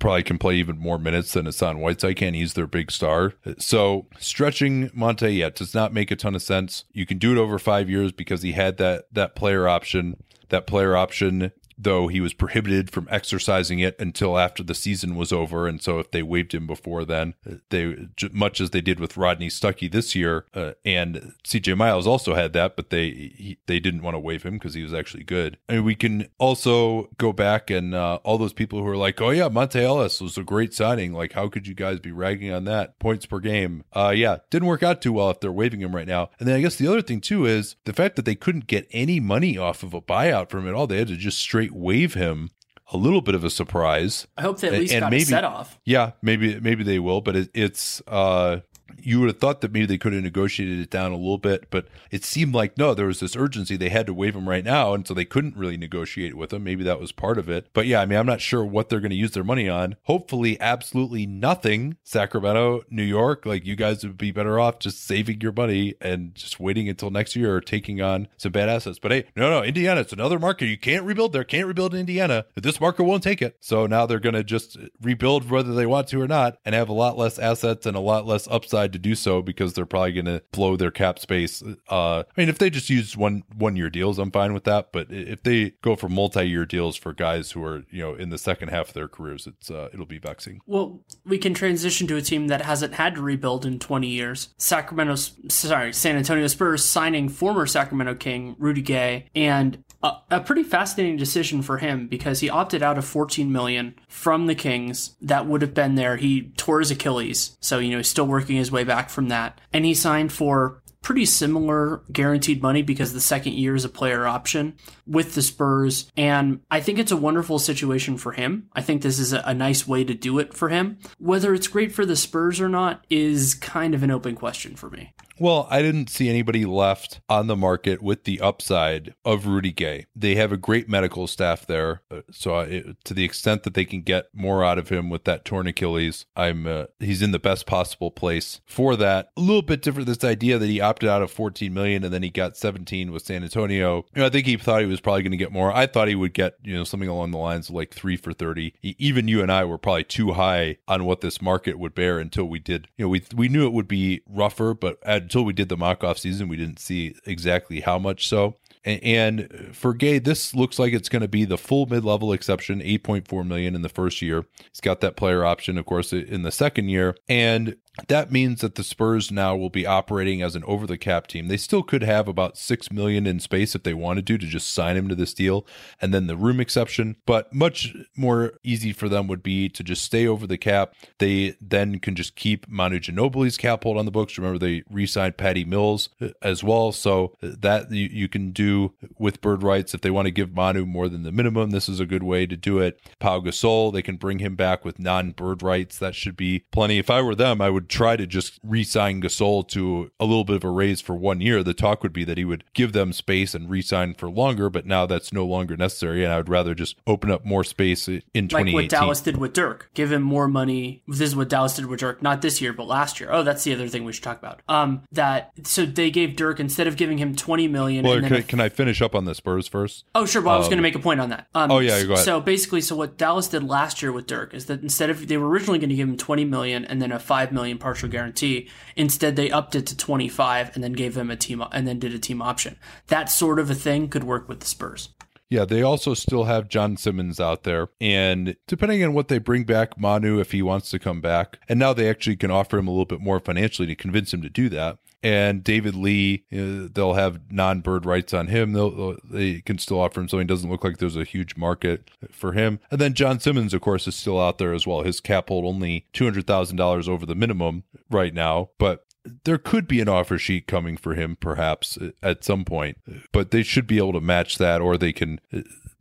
probably 0.00 0.24
can 0.24 0.38
play 0.38 0.56
even 0.56 0.78
more 0.78 0.98
minutes 0.98 1.32
than 1.32 1.46
Hassan 1.46 1.78
Whiteside 1.78 2.16
can. 2.16 2.34
He's 2.34 2.54
their 2.54 2.66
big 2.66 2.90
star. 2.90 3.34
So 3.58 4.06
stretching 4.18 4.88
Monta 4.90 5.34
yet 5.34 5.54
does 5.54 5.74
not 5.74 5.94
make 5.94 6.10
a 6.10 6.16
ton 6.16 6.34
of 6.34 6.42
sense. 6.42 6.84
You 6.92 7.06
can 7.06 7.18
do 7.18 7.30
it 7.32 7.38
over 7.38 7.58
five 7.58 7.88
years 7.88 8.10
because 8.10 8.42
he 8.42 8.52
had 8.52 8.78
that 8.78 9.04
that 9.12 9.36
player 9.36 9.68
option. 9.68 10.22
That 10.48 10.66
player 10.66 10.96
option 10.96 11.52
though 11.82 12.08
he 12.08 12.20
was 12.20 12.34
prohibited 12.34 12.90
from 12.90 13.08
exercising 13.10 13.78
it 13.78 13.96
until 13.98 14.38
after 14.38 14.62
the 14.62 14.74
season 14.74 15.16
was 15.16 15.32
over. 15.32 15.66
And 15.66 15.82
so 15.82 15.98
if 15.98 16.10
they 16.10 16.22
waived 16.22 16.54
him 16.54 16.66
before 16.66 17.04
then, 17.04 17.34
they 17.70 17.96
much 18.32 18.60
as 18.60 18.70
they 18.70 18.80
did 18.80 19.00
with 19.00 19.16
Rodney 19.16 19.48
Stuckey 19.48 19.90
this 19.90 20.14
year, 20.14 20.44
uh, 20.54 20.72
and 20.84 21.34
CJ 21.44 21.76
Miles 21.76 22.06
also 22.06 22.34
had 22.34 22.52
that, 22.52 22.76
but 22.76 22.90
they 22.90 23.10
he, 23.10 23.58
they 23.66 23.80
didn't 23.80 24.02
want 24.02 24.14
to 24.14 24.18
waive 24.18 24.42
him 24.42 24.54
because 24.54 24.74
he 24.74 24.82
was 24.82 24.94
actually 24.94 25.24
good. 25.24 25.58
And 25.68 25.84
we 25.84 25.94
can 25.94 26.28
also 26.38 27.08
go 27.18 27.32
back 27.32 27.70
and 27.70 27.94
uh, 27.94 28.18
all 28.22 28.38
those 28.38 28.52
people 28.52 28.80
who 28.80 28.86
are 28.86 28.96
like, 28.96 29.20
oh 29.20 29.30
yeah, 29.30 29.48
Monta 29.48 29.80
Ellis 29.80 30.20
was 30.20 30.36
a 30.36 30.44
great 30.44 30.74
signing. 30.74 31.12
Like, 31.12 31.32
how 31.32 31.48
could 31.48 31.66
you 31.66 31.74
guys 31.74 31.98
be 32.00 32.12
ragging 32.12 32.52
on 32.52 32.64
that 32.64 32.98
points 32.98 33.26
per 33.26 33.40
game? 33.40 33.84
Uh, 33.92 34.12
yeah, 34.14 34.38
didn't 34.50 34.68
work 34.68 34.82
out 34.82 35.00
too 35.00 35.12
well 35.12 35.30
if 35.30 35.40
they're 35.40 35.52
waiving 35.52 35.80
him 35.80 35.94
right 35.94 36.08
now. 36.08 36.30
And 36.38 36.48
then 36.48 36.56
I 36.56 36.60
guess 36.60 36.76
the 36.76 36.88
other 36.88 37.02
thing 37.02 37.20
too 37.20 37.46
is 37.46 37.76
the 37.84 37.92
fact 37.92 38.16
that 38.16 38.24
they 38.24 38.34
couldn't 38.34 38.66
get 38.66 38.88
any 38.90 39.20
money 39.20 39.56
off 39.56 39.82
of 39.82 39.94
a 39.94 40.00
buyout 40.00 40.50
from 40.50 40.68
it 40.68 40.74
all. 40.74 40.86
They 40.86 40.98
had 40.98 41.08
to 41.08 41.16
just 41.16 41.38
straight 41.38 41.69
waive 41.72 42.14
him 42.14 42.50
a 42.92 42.96
little 42.96 43.20
bit 43.20 43.34
of 43.34 43.44
a 43.44 43.50
surprise. 43.50 44.26
I 44.36 44.42
hope 44.42 44.58
they 44.60 44.68
at 44.68 44.74
least 44.74 44.92
and 44.92 45.02
got 45.02 45.10
maybe, 45.10 45.22
a 45.22 45.26
set 45.26 45.44
off. 45.44 45.78
Yeah, 45.84 46.12
maybe 46.22 46.58
maybe 46.60 46.82
they 46.84 46.98
will, 46.98 47.20
but 47.20 47.36
it, 47.36 47.50
it's 47.54 48.02
uh 48.06 48.60
you 49.02 49.20
would 49.20 49.28
have 49.28 49.38
thought 49.38 49.60
that 49.60 49.72
maybe 49.72 49.86
they 49.86 49.98
could 49.98 50.12
have 50.12 50.22
negotiated 50.22 50.80
it 50.80 50.90
down 50.90 51.12
a 51.12 51.16
little 51.16 51.38
bit, 51.38 51.66
but 51.70 51.86
it 52.10 52.24
seemed 52.24 52.54
like 52.54 52.76
no, 52.76 52.94
there 52.94 53.06
was 53.06 53.20
this 53.20 53.36
urgency. 53.36 53.76
They 53.76 53.88
had 53.88 54.06
to 54.06 54.14
waive 54.14 54.34
him 54.34 54.48
right 54.48 54.64
now, 54.64 54.94
and 54.94 55.06
so 55.06 55.14
they 55.14 55.24
couldn't 55.24 55.56
really 55.56 55.76
negotiate 55.76 56.36
with 56.36 56.52
him. 56.52 56.64
Maybe 56.64 56.84
that 56.84 57.00
was 57.00 57.12
part 57.12 57.38
of 57.38 57.48
it. 57.48 57.68
But 57.72 57.86
yeah, 57.86 58.00
I 58.00 58.06
mean, 58.06 58.18
I'm 58.18 58.26
not 58.26 58.40
sure 58.40 58.64
what 58.64 58.88
they're 58.88 59.00
going 59.00 59.10
to 59.10 59.16
use 59.16 59.32
their 59.32 59.44
money 59.44 59.68
on. 59.68 59.96
Hopefully, 60.04 60.60
absolutely 60.60 61.26
nothing. 61.26 61.96
Sacramento, 62.02 62.82
New 62.90 63.02
York, 63.02 63.46
like 63.46 63.64
you 63.64 63.76
guys 63.76 64.04
would 64.04 64.18
be 64.18 64.30
better 64.30 64.58
off 64.58 64.78
just 64.78 65.04
saving 65.04 65.40
your 65.40 65.52
money 65.52 65.94
and 66.00 66.34
just 66.34 66.60
waiting 66.60 66.88
until 66.88 67.10
next 67.10 67.36
year 67.36 67.54
or 67.54 67.60
taking 67.60 68.00
on 68.00 68.28
some 68.36 68.52
bad 68.52 68.68
assets. 68.68 68.98
But 68.98 69.12
hey, 69.12 69.24
no, 69.36 69.50
no, 69.50 69.62
Indiana, 69.62 70.00
it's 70.00 70.12
another 70.12 70.38
market. 70.38 70.66
You 70.66 70.78
can't 70.78 71.04
rebuild 71.04 71.32
there. 71.32 71.44
Can't 71.44 71.66
rebuild 71.66 71.94
in 71.94 72.00
Indiana. 72.00 72.44
This 72.54 72.80
market 72.80 73.04
won't 73.04 73.22
take 73.22 73.42
it. 73.42 73.56
So 73.60 73.86
now 73.86 74.06
they're 74.06 74.20
going 74.20 74.34
to 74.34 74.44
just 74.44 74.76
rebuild 75.00 75.50
whether 75.50 75.74
they 75.74 75.86
want 75.86 76.08
to 76.08 76.20
or 76.20 76.28
not 76.28 76.58
and 76.64 76.74
have 76.74 76.88
a 76.88 76.94
lot 76.94 77.18
less 77.18 77.38
assets 77.38 77.86
and 77.86 77.96
a 77.96 78.00
lot 78.00 78.26
less 78.26 78.48
upside 78.48 78.89
to 78.92 78.98
do 78.98 79.14
so 79.14 79.42
because 79.42 79.74
they're 79.74 79.86
probably 79.86 80.12
going 80.12 80.26
to 80.26 80.42
blow 80.52 80.76
their 80.76 80.90
cap 80.90 81.18
space. 81.18 81.62
Uh, 81.90 82.20
I 82.20 82.24
mean, 82.36 82.48
if 82.48 82.58
they 82.58 82.70
just 82.70 82.90
use 82.90 83.16
one 83.16 83.42
one 83.56 83.76
year 83.76 83.90
deals, 83.90 84.18
I'm 84.18 84.30
fine 84.30 84.52
with 84.52 84.64
that. 84.64 84.92
But 84.92 85.08
if 85.10 85.42
they 85.42 85.70
go 85.82 85.96
for 85.96 86.08
multi 86.08 86.44
year 86.44 86.64
deals 86.64 86.96
for 86.96 87.12
guys 87.12 87.52
who 87.52 87.64
are 87.64 87.84
you 87.90 88.00
know 88.00 88.14
in 88.14 88.30
the 88.30 88.38
second 88.38 88.68
half 88.68 88.88
of 88.88 88.94
their 88.94 89.08
careers, 89.08 89.46
it's 89.46 89.70
uh, 89.70 89.88
it'll 89.92 90.06
be 90.06 90.18
vexing. 90.18 90.60
Well, 90.66 91.00
we 91.24 91.38
can 91.38 91.54
transition 91.54 92.06
to 92.08 92.16
a 92.16 92.22
team 92.22 92.48
that 92.48 92.62
hasn't 92.62 92.94
had 92.94 93.14
to 93.14 93.22
rebuild 93.22 93.64
in 93.64 93.78
20 93.78 94.06
years. 94.08 94.48
Sacramento, 94.56 95.16
sorry, 95.48 95.92
San 95.92 96.16
Antonio 96.16 96.46
Spurs 96.46 96.84
signing 96.84 97.28
former 97.28 97.66
Sacramento 97.66 98.14
King 98.14 98.56
Rudy 98.58 98.82
Gay, 98.82 99.26
and 99.34 99.82
a, 100.02 100.40
pretty 100.40 100.62
fascinating 100.62 101.16
decision 101.16 101.62
for 101.62 101.78
him 101.78 102.06
because 102.08 102.40
he 102.40 102.48
opted 102.48 102.82
out 102.82 102.98
of 102.98 103.04
14 103.04 103.52
million 103.52 103.94
from 104.08 104.46
the 104.46 104.54
Kings 104.54 105.16
that 105.20 105.46
would 105.46 105.62
have 105.62 105.74
been 105.74 105.94
there. 105.94 106.16
He 106.16 106.52
tore 106.56 106.80
his 106.80 106.90
Achilles, 106.90 107.56
so 107.60 107.78
you 107.78 107.90
know 107.90 107.98
he's 107.98 108.08
still 108.08 108.26
working 108.26 108.56
his 108.56 108.72
way 108.72 108.84
back 108.84 109.10
from 109.10 109.28
that, 109.28 109.60
and 109.72 109.84
he 109.84 109.94
signed 109.94 110.32
for 110.32 110.82
pretty 111.02 111.24
similar 111.24 112.02
guaranteed 112.12 112.62
money 112.62 112.82
because 112.82 113.12
the 113.12 113.20
second 113.20 113.54
year 113.54 113.74
is 113.74 113.84
a 113.84 113.88
player 113.88 114.26
option 114.26 114.74
with 115.06 115.34
the 115.34 115.42
Spurs. 115.42 116.10
And 116.16 116.60
I 116.70 116.80
think 116.80 116.98
it's 116.98 117.12
a 117.12 117.16
wonderful 117.16 117.58
situation 117.58 118.16
for 118.16 118.32
him. 118.32 118.68
I 118.72 118.82
think 118.82 119.02
this 119.02 119.18
is 119.18 119.32
a, 119.32 119.42
a 119.46 119.54
nice 119.54 119.86
way 119.86 120.04
to 120.04 120.14
do 120.14 120.38
it 120.38 120.54
for 120.54 120.68
him. 120.68 120.98
Whether 121.18 121.54
it's 121.54 121.68
great 121.68 121.92
for 121.92 122.04
the 122.04 122.16
Spurs 122.16 122.60
or 122.60 122.68
not 122.68 123.04
is 123.10 123.54
kind 123.54 123.94
of 123.94 124.02
an 124.02 124.10
open 124.10 124.34
question 124.34 124.76
for 124.76 124.90
me. 124.90 125.14
Well, 125.40 125.66
I 125.70 125.80
didn't 125.80 126.10
see 126.10 126.28
anybody 126.28 126.66
left 126.66 127.22
on 127.26 127.46
the 127.46 127.56
market 127.56 128.02
with 128.02 128.24
the 128.24 128.42
upside 128.42 129.14
of 129.24 129.46
Rudy 129.46 129.72
Gay. 129.72 130.04
They 130.14 130.34
have 130.34 130.52
a 130.52 130.58
great 130.58 130.86
medical 130.86 131.26
staff 131.26 131.64
there, 131.64 132.02
uh, 132.10 132.20
so 132.30 132.56
I, 132.56 132.84
to 133.04 133.14
the 133.14 133.24
extent 133.24 133.62
that 133.62 133.72
they 133.72 133.86
can 133.86 134.02
get 134.02 134.26
more 134.34 134.62
out 134.62 134.76
of 134.76 134.90
him 134.90 135.08
with 135.08 135.24
that 135.24 135.46
torn 135.46 135.66
Achilles, 135.66 136.26
I'm 136.36 136.66
uh, 136.66 136.84
he's 136.98 137.22
in 137.22 137.30
the 137.30 137.38
best 137.38 137.64
possible 137.64 138.10
place 138.10 138.60
for 138.66 138.96
that. 138.96 139.30
A 139.34 139.40
little 139.40 139.62
bit 139.62 139.80
different 139.80 140.08
this 140.08 140.22
idea 140.22 140.58
that 140.58 140.66
he 140.68 140.78
opted 140.90 141.08
out 141.08 141.22
of 141.22 141.30
14 141.30 141.72
million 141.72 142.02
and 142.04 142.12
then 142.12 142.22
he 142.22 142.30
got 142.30 142.56
17 142.56 143.12
with 143.12 143.24
San 143.24 143.44
Antonio. 143.44 144.04
You 144.14 144.20
know, 144.20 144.26
I 144.26 144.30
think 144.30 144.46
he 144.46 144.56
thought 144.56 144.80
he 144.80 144.86
was 144.86 145.00
probably 145.00 145.22
going 145.22 145.30
to 145.30 145.36
get 145.36 145.52
more. 145.52 145.72
I 145.72 145.86
thought 145.86 146.08
he 146.08 146.14
would 146.14 146.34
get 146.34 146.56
you 146.62 146.74
know 146.74 146.84
something 146.84 147.08
along 147.08 147.30
the 147.30 147.38
lines 147.38 147.68
of 147.68 147.76
like 147.76 147.94
three 147.94 148.16
for 148.16 148.32
30. 148.32 148.74
Even 148.82 149.28
you 149.28 149.40
and 149.42 149.52
I 149.52 149.64
were 149.64 149.78
probably 149.78 150.04
too 150.04 150.32
high 150.32 150.78
on 150.88 151.04
what 151.04 151.20
this 151.20 151.40
market 151.40 151.78
would 151.78 151.94
bear 151.94 152.18
until 152.18 152.44
we 152.44 152.58
did. 152.58 152.88
You 152.96 153.04
know, 153.04 153.08
we 153.08 153.22
we 153.34 153.48
knew 153.48 153.66
it 153.66 153.72
would 153.72 153.88
be 153.88 154.22
rougher, 154.28 154.74
but 154.74 154.98
until 155.04 155.44
we 155.44 155.52
did 155.52 155.68
the 155.68 155.76
mock 155.76 156.02
off 156.02 156.18
season, 156.18 156.48
we 156.48 156.56
didn't 156.56 156.80
see 156.80 157.14
exactly 157.24 157.80
how 157.80 157.98
much 157.98 158.28
so. 158.28 158.56
And 158.82 159.70
for 159.72 159.92
Gay, 159.92 160.18
this 160.18 160.54
looks 160.54 160.78
like 160.78 160.94
it's 160.94 161.10
going 161.10 161.20
to 161.20 161.28
be 161.28 161.44
the 161.44 161.58
full 161.58 161.84
mid-level 161.84 162.32
exception, 162.32 162.80
8.4 162.80 163.46
million 163.46 163.74
in 163.74 163.82
the 163.82 163.90
first 163.90 164.22
year. 164.22 164.46
He's 164.70 164.80
got 164.80 165.00
that 165.00 165.16
player 165.16 165.44
option, 165.44 165.76
of 165.76 165.84
course, 165.84 166.14
in 166.14 166.42
the 166.42 166.50
second 166.50 166.88
year. 166.88 167.14
And 167.28 167.76
that 168.08 168.32
means 168.32 168.60
that 168.60 168.74
the 168.74 168.84
Spurs 168.84 169.30
now 169.30 169.56
will 169.56 169.70
be 169.70 169.86
operating 169.86 170.42
as 170.42 170.54
an 170.54 170.64
over 170.64 170.86
the 170.86 170.98
cap 170.98 171.26
team. 171.26 171.48
They 171.48 171.56
still 171.56 171.82
could 171.82 172.02
have 172.02 172.28
about 172.28 172.56
6 172.56 172.90
million 172.90 173.26
in 173.26 173.40
space 173.40 173.74
if 173.74 173.82
they 173.82 173.94
wanted 173.94 174.26
to 174.28 174.38
to 174.38 174.46
just 174.46 174.72
sign 174.72 174.96
him 174.96 175.08
to 175.08 175.14
this 175.14 175.34
deal 175.34 175.66
and 176.00 176.14
then 176.14 176.26
the 176.26 176.36
room 176.36 176.60
exception, 176.60 177.16
but 177.26 177.52
much 177.54 177.94
more 178.16 178.54
easy 178.62 178.92
for 178.92 179.08
them 179.08 179.26
would 179.26 179.42
be 179.42 179.68
to 179.68 179.82
just 179.82 180.04
stay 180.04 180.26
over 180.26 180.46
the 180.46 180.58
cap. 180.58 180.94
They 181.18 181.56
then 181.60 181.98
can 181.98 182.14
just 182.14 182.36
keep 182.36 182.68
Manu 182.68 182.98
Ginobili's 182.98 183.56
cap 183.56 183.84
hold 183.84 183.98
on 183.98 184.04
the 184.04 184.10
books. 184.10 184.38
Remember 184.38 184.58
they 184.58 184.82
re-signed 184.90 185.36
Patty 185.36 185.64
Mills 185.64 186.08
uh, 186.20 186.28
as 186.42 186.64
well, 186.64 186.92
so 186.92 187.36
that 187.40 187.90
you, 187.90 188.08
you 188.10 188.28
can 188.28 188.50
do 188.50 188.94
with 189.18 189.40
bird 189.40 189.62
rights 189.62 189.94
if 189.94 190.00
they 190.00 190.10
want 190.10 190.26
to 190.26 190.30
give 190.30 190.54
Manu 190.54 190.86
more 190.86 191.08
than 191.08 191.22
the 191.22 191.32
minimum. 191.32 191.70
This 191.70 191.88
is 191.88 192.00
a 192.00 192.06
good 192.06 192.22
way 192.22 192.46
to 192.46 192.56
do 192.56 192.78
it. 192.78 193.00
Pau 193.18 193.40
Gasol, 193.40 193.92
they 193.92 194.02
can 194.02 194.16
bring 194.16 194.38
him 194.38 194.56
back 194.56 194.84
with 194.84 194.98
non-bird 194.98 195.62
rights. 195.62 195.98
That 195.98 196.14
should 196.14 196.36
be 196.36 196.64
plenty. 196.70 196.98
If 196.98 197.10
I 197.10 197.20
were 197.22 197.34
them, 197.34 197.60
I 197.60 197.70
would 197.70 197.88
try 197.90 198.16
to 198.16 198.26
just 198.26 198.58
re-sign 198.62 199.20
Gasol 199.20 199.66
to 199.68 200.10
a 200.18 200.24
little 200.24 200.44
bit 200.44 200.56
of 200.56 200.64
a 200.64 200.70
raise 200.70 201.00
for 201.00 201.14
one 201.14 201.40
year, 201.40 201.62
the 201.62 201.74
talk 201.74 202.02
would 202.02 202.12
be 202.12 202.24
that 202.24 202.38
he 202.38 202.44
would 202.44 202.64
give 202.72 202.92
them 202.92 203.12
space 203.12 203.54
and 203.54 203.68
re-sign 203.68 204.14
for 204.14 204.30
longer. 204.30 204.70
But 204.70 204.86
now 204.86 205.06
that's 205.06 205.32
no 205.32 205.44
longer 205.44 205.76
necessary, 205.76 206.24
and 206.24 206.32
I 206.32 206.38
would 206.38 206.48
rather 206.48 206.74
just 206.74 206.96
open 207.06 207.30
up 207.30 207.44
more 207.44 207.64
space 207.64 208.08
in 208.08 208.14
like 208.14 208.24
2018. 208.32 208.66
Like 208.66 208.74
what 208.74 208.88
Dallas 208.88 209.20
did 209.20 209.36
with 209.36 209.52
Dirk, 209.52 209.90
give 209.94 210.12
him 210.12 210.22
more 210.22 210.48
money. 210.48 211.02
This 211.06 211.20
is 211.20 211.36
what 211.36 211.48
Dallas 211.48 211.76
did 211.76 211.86
with 211.86 212.00
Dirk, 212.00 212.22
not 212.22 212.42
this 212.42 212.60
year, 212.60 212.72
but 212.72 212.86
last 212.86 213.20
year. 213.20 213.30
Oh, 213.32 213.42
that's 213.42 213.64
the 213.64 213.74
other 213.74 213.88
thing 213.88 214.04
we 214.04 214.12
should 214.12 214.24
talk 214.24 214.38
about. 214.38 214.62
Um, 214.68 215.02
that 215.12 215.52
so 215.64 215.84
they 215.84 216.10
gave 216.10 216.36
Dirk 216.36 216.60
instead 216.60 216.86
of 216.86 216.96
giving 216.96 217.18
him 217.18 217.34
20 217.34 217.68
million. 217.68 218.04
Well, 218.04 218.20
can, 218.20 218.42
can, 218.44 218.60
I 218.60 218.68
finish 218.68 219.02
up 219.02 219.14
on 219.14 219.24
the 219.24 219.34
Spurs 219.34 219.66
first? 219.66 220.04
Oh, 220.14 220.26
sure. 220.26 220.42
Well, 220.42 220.54
um, 220.54 220.56
I 220.56 220.58
was 220.58 220.68
going 220.68 220.78
to 220.78 220.80
um, 220.80 220.82
make 220.82 220.94
a 220.94 221.00
point 221.00 221.20
on 221.20 221.30
that. 221.30 221.48
Um, 221.54 221.70
oh 221.70 221.78
yeah, 221.78 222.02
go 222.04 222.12
ahead. 222.12 222.24
So 222.24 222.40
basically, 222.40 222.80
so 222.80 222.96
what 222.96 223.16
Dallas 223.16 223.48
did 223.48 223.64
last 223.64 224.02
year 224.02 224.12
with 224.12 224.26
Dirk 224.26 224.54
is 224.54 224.66
that 224.66 224.82
instead 224.82 225.10
of 225.10 225.26
they 225.26 225.36
were 225.36 225.48
originally 225.48 225.78
going 225.78 225.90
to 225.90 225.96
give 225.96 226.08
him 226.08 226.16
20 226.16 226.44
million 226.44 226.84
and 226.84 227.00
then 227.00 227.12
a 227.12 227.18
5 227.18 227.52
million 227.52 227.69
partial 227.78 228.08
guarantee. 228.08 228.68
Instead, 228.96 229.36
they 229.36 229.50
upped 229.50 229.74
it 229.74 229.86
to 229.86 229.96
25 229.96 230.74
and 230.74 230.82
then 230.84 230.92
gave 230.92 231.16
him 231.16 231.30
a 231.30 231.36
team 231.36 231.62
and 231.72 231.86
then 231.86 231.98
did 231.98 232.14
a 232.14 232.18
team 232.18 232.42
option. 232.42 232.76
That 233.08 233.30
sort 233.30 233.58
of 233.58 233.70
a 233.70 233.74
thing 233.74 234.08
could 234.08 234.24
work 234.24 234.48
with 234.48 234.60
the 234.60 234.66
Spurs. 234.66 235.10
Yeah, 235.50 235.64
they 235.64 235.82
also 235.82 236.14
still 236.14 236.44
have 236.44 236.68
John 236.68 236.96
Simmons 236.96 237.40
out 237.40 237.64
there. 237.64 237.88
And 238.00 238.56
depending 238.68 239.02
on 239.02 239.12
what 239.12 239.26
they 239.26 239.38
bring 239.38 239.64
back, 239.64 239.98
Manu, 239.98 240.38
if 240.38 240.52
he 240.52 240.62
wants 240.62 240.90
to 240.90 241.00
come 241.00 241.20
back, 241.20 241.58
and 241.68 241.78
now 241.78 241.92
they 241.92 242.08
actually 242.08 242.36
can 242.36 242.52
offer 242.52 242.78
him 242.78 242.86
a 242.86 242.92
little 242.92 243.04
bit 243.04 243.20
more 243.20 243.40
financially 243.40 243.88
to 243.88 243.96
convince 243.96 244.32
him 244.32 244.42
to 244.42 244.48
do 244.48 244.68
that. 244.68 244.98
And 245.22 245.62
David 245.62 245.96
Lee, 245.96 246.44
uh, 246.52 246.88
they'll 246.90 247.14
have 247.14 247.52
non 247.52 247.80
bird 247.80 248.06
rights 248.06 248.32
on 248.32 248.46
him. 248.46 248.72
They'll, 248.72 249.18
they 249.28 249.60
can 249.60 249.76
still 249.76 250.00
offer 250.00 250.20
him 250.20 250.28
something. 250.28 250.46
Doesn't 250.46 250.70
look 250.70 250.84
like 250.84 250.96
there's 250.96 251.16
a 251.16 251.24
huge 251.24 251.56
market 251.56 252.10
for 252.30 252.52
him. 252.52 252.80
And 252.90 253.00
then 253.00 253.12
John 253.12 253.38
Simmons, 253.38 253.74
of 253.74 253.82
course, 253.82 254.06
is 254.06 254.14
still 254.14 254.40
out 254.40 254.58
there 254.58 254.72
as 254.72 254.86
well. 254.86 255.02
His 255.02 255.20
cap 255.20 255.48
hold 255.48 255.66
only 255.66 256.06
$200,000 256.14 257.08
over 257.08 257.26
the 257.26 257.34
minimum 257.34 257.82
right 258.08 258.32
now. 258.32 258.70
But 258.78 259.04
there 259.44 259.58
could 259.58 259.86
be 259.86 260.00
an 260.00 260.08
offer 260.08 260.38
sheet 260.38 260.66
coming 260.66 260.96
for 260.96 261.14
him 261.14 261.36
perhaps 261.38 261.98
at 262.22 262.44
some 262.44 262.64
point 262.64 262.98
but 263.32 263.50
they 263.50 263.62
should 263.62 263.86
be 263.86 263.98
able 263.98 264.12
to 264.12 264.20
match 264.20 264.58
that 264.58 264.80
or 264.80 264.96
they 264.96 265.12
can 265.12 265.40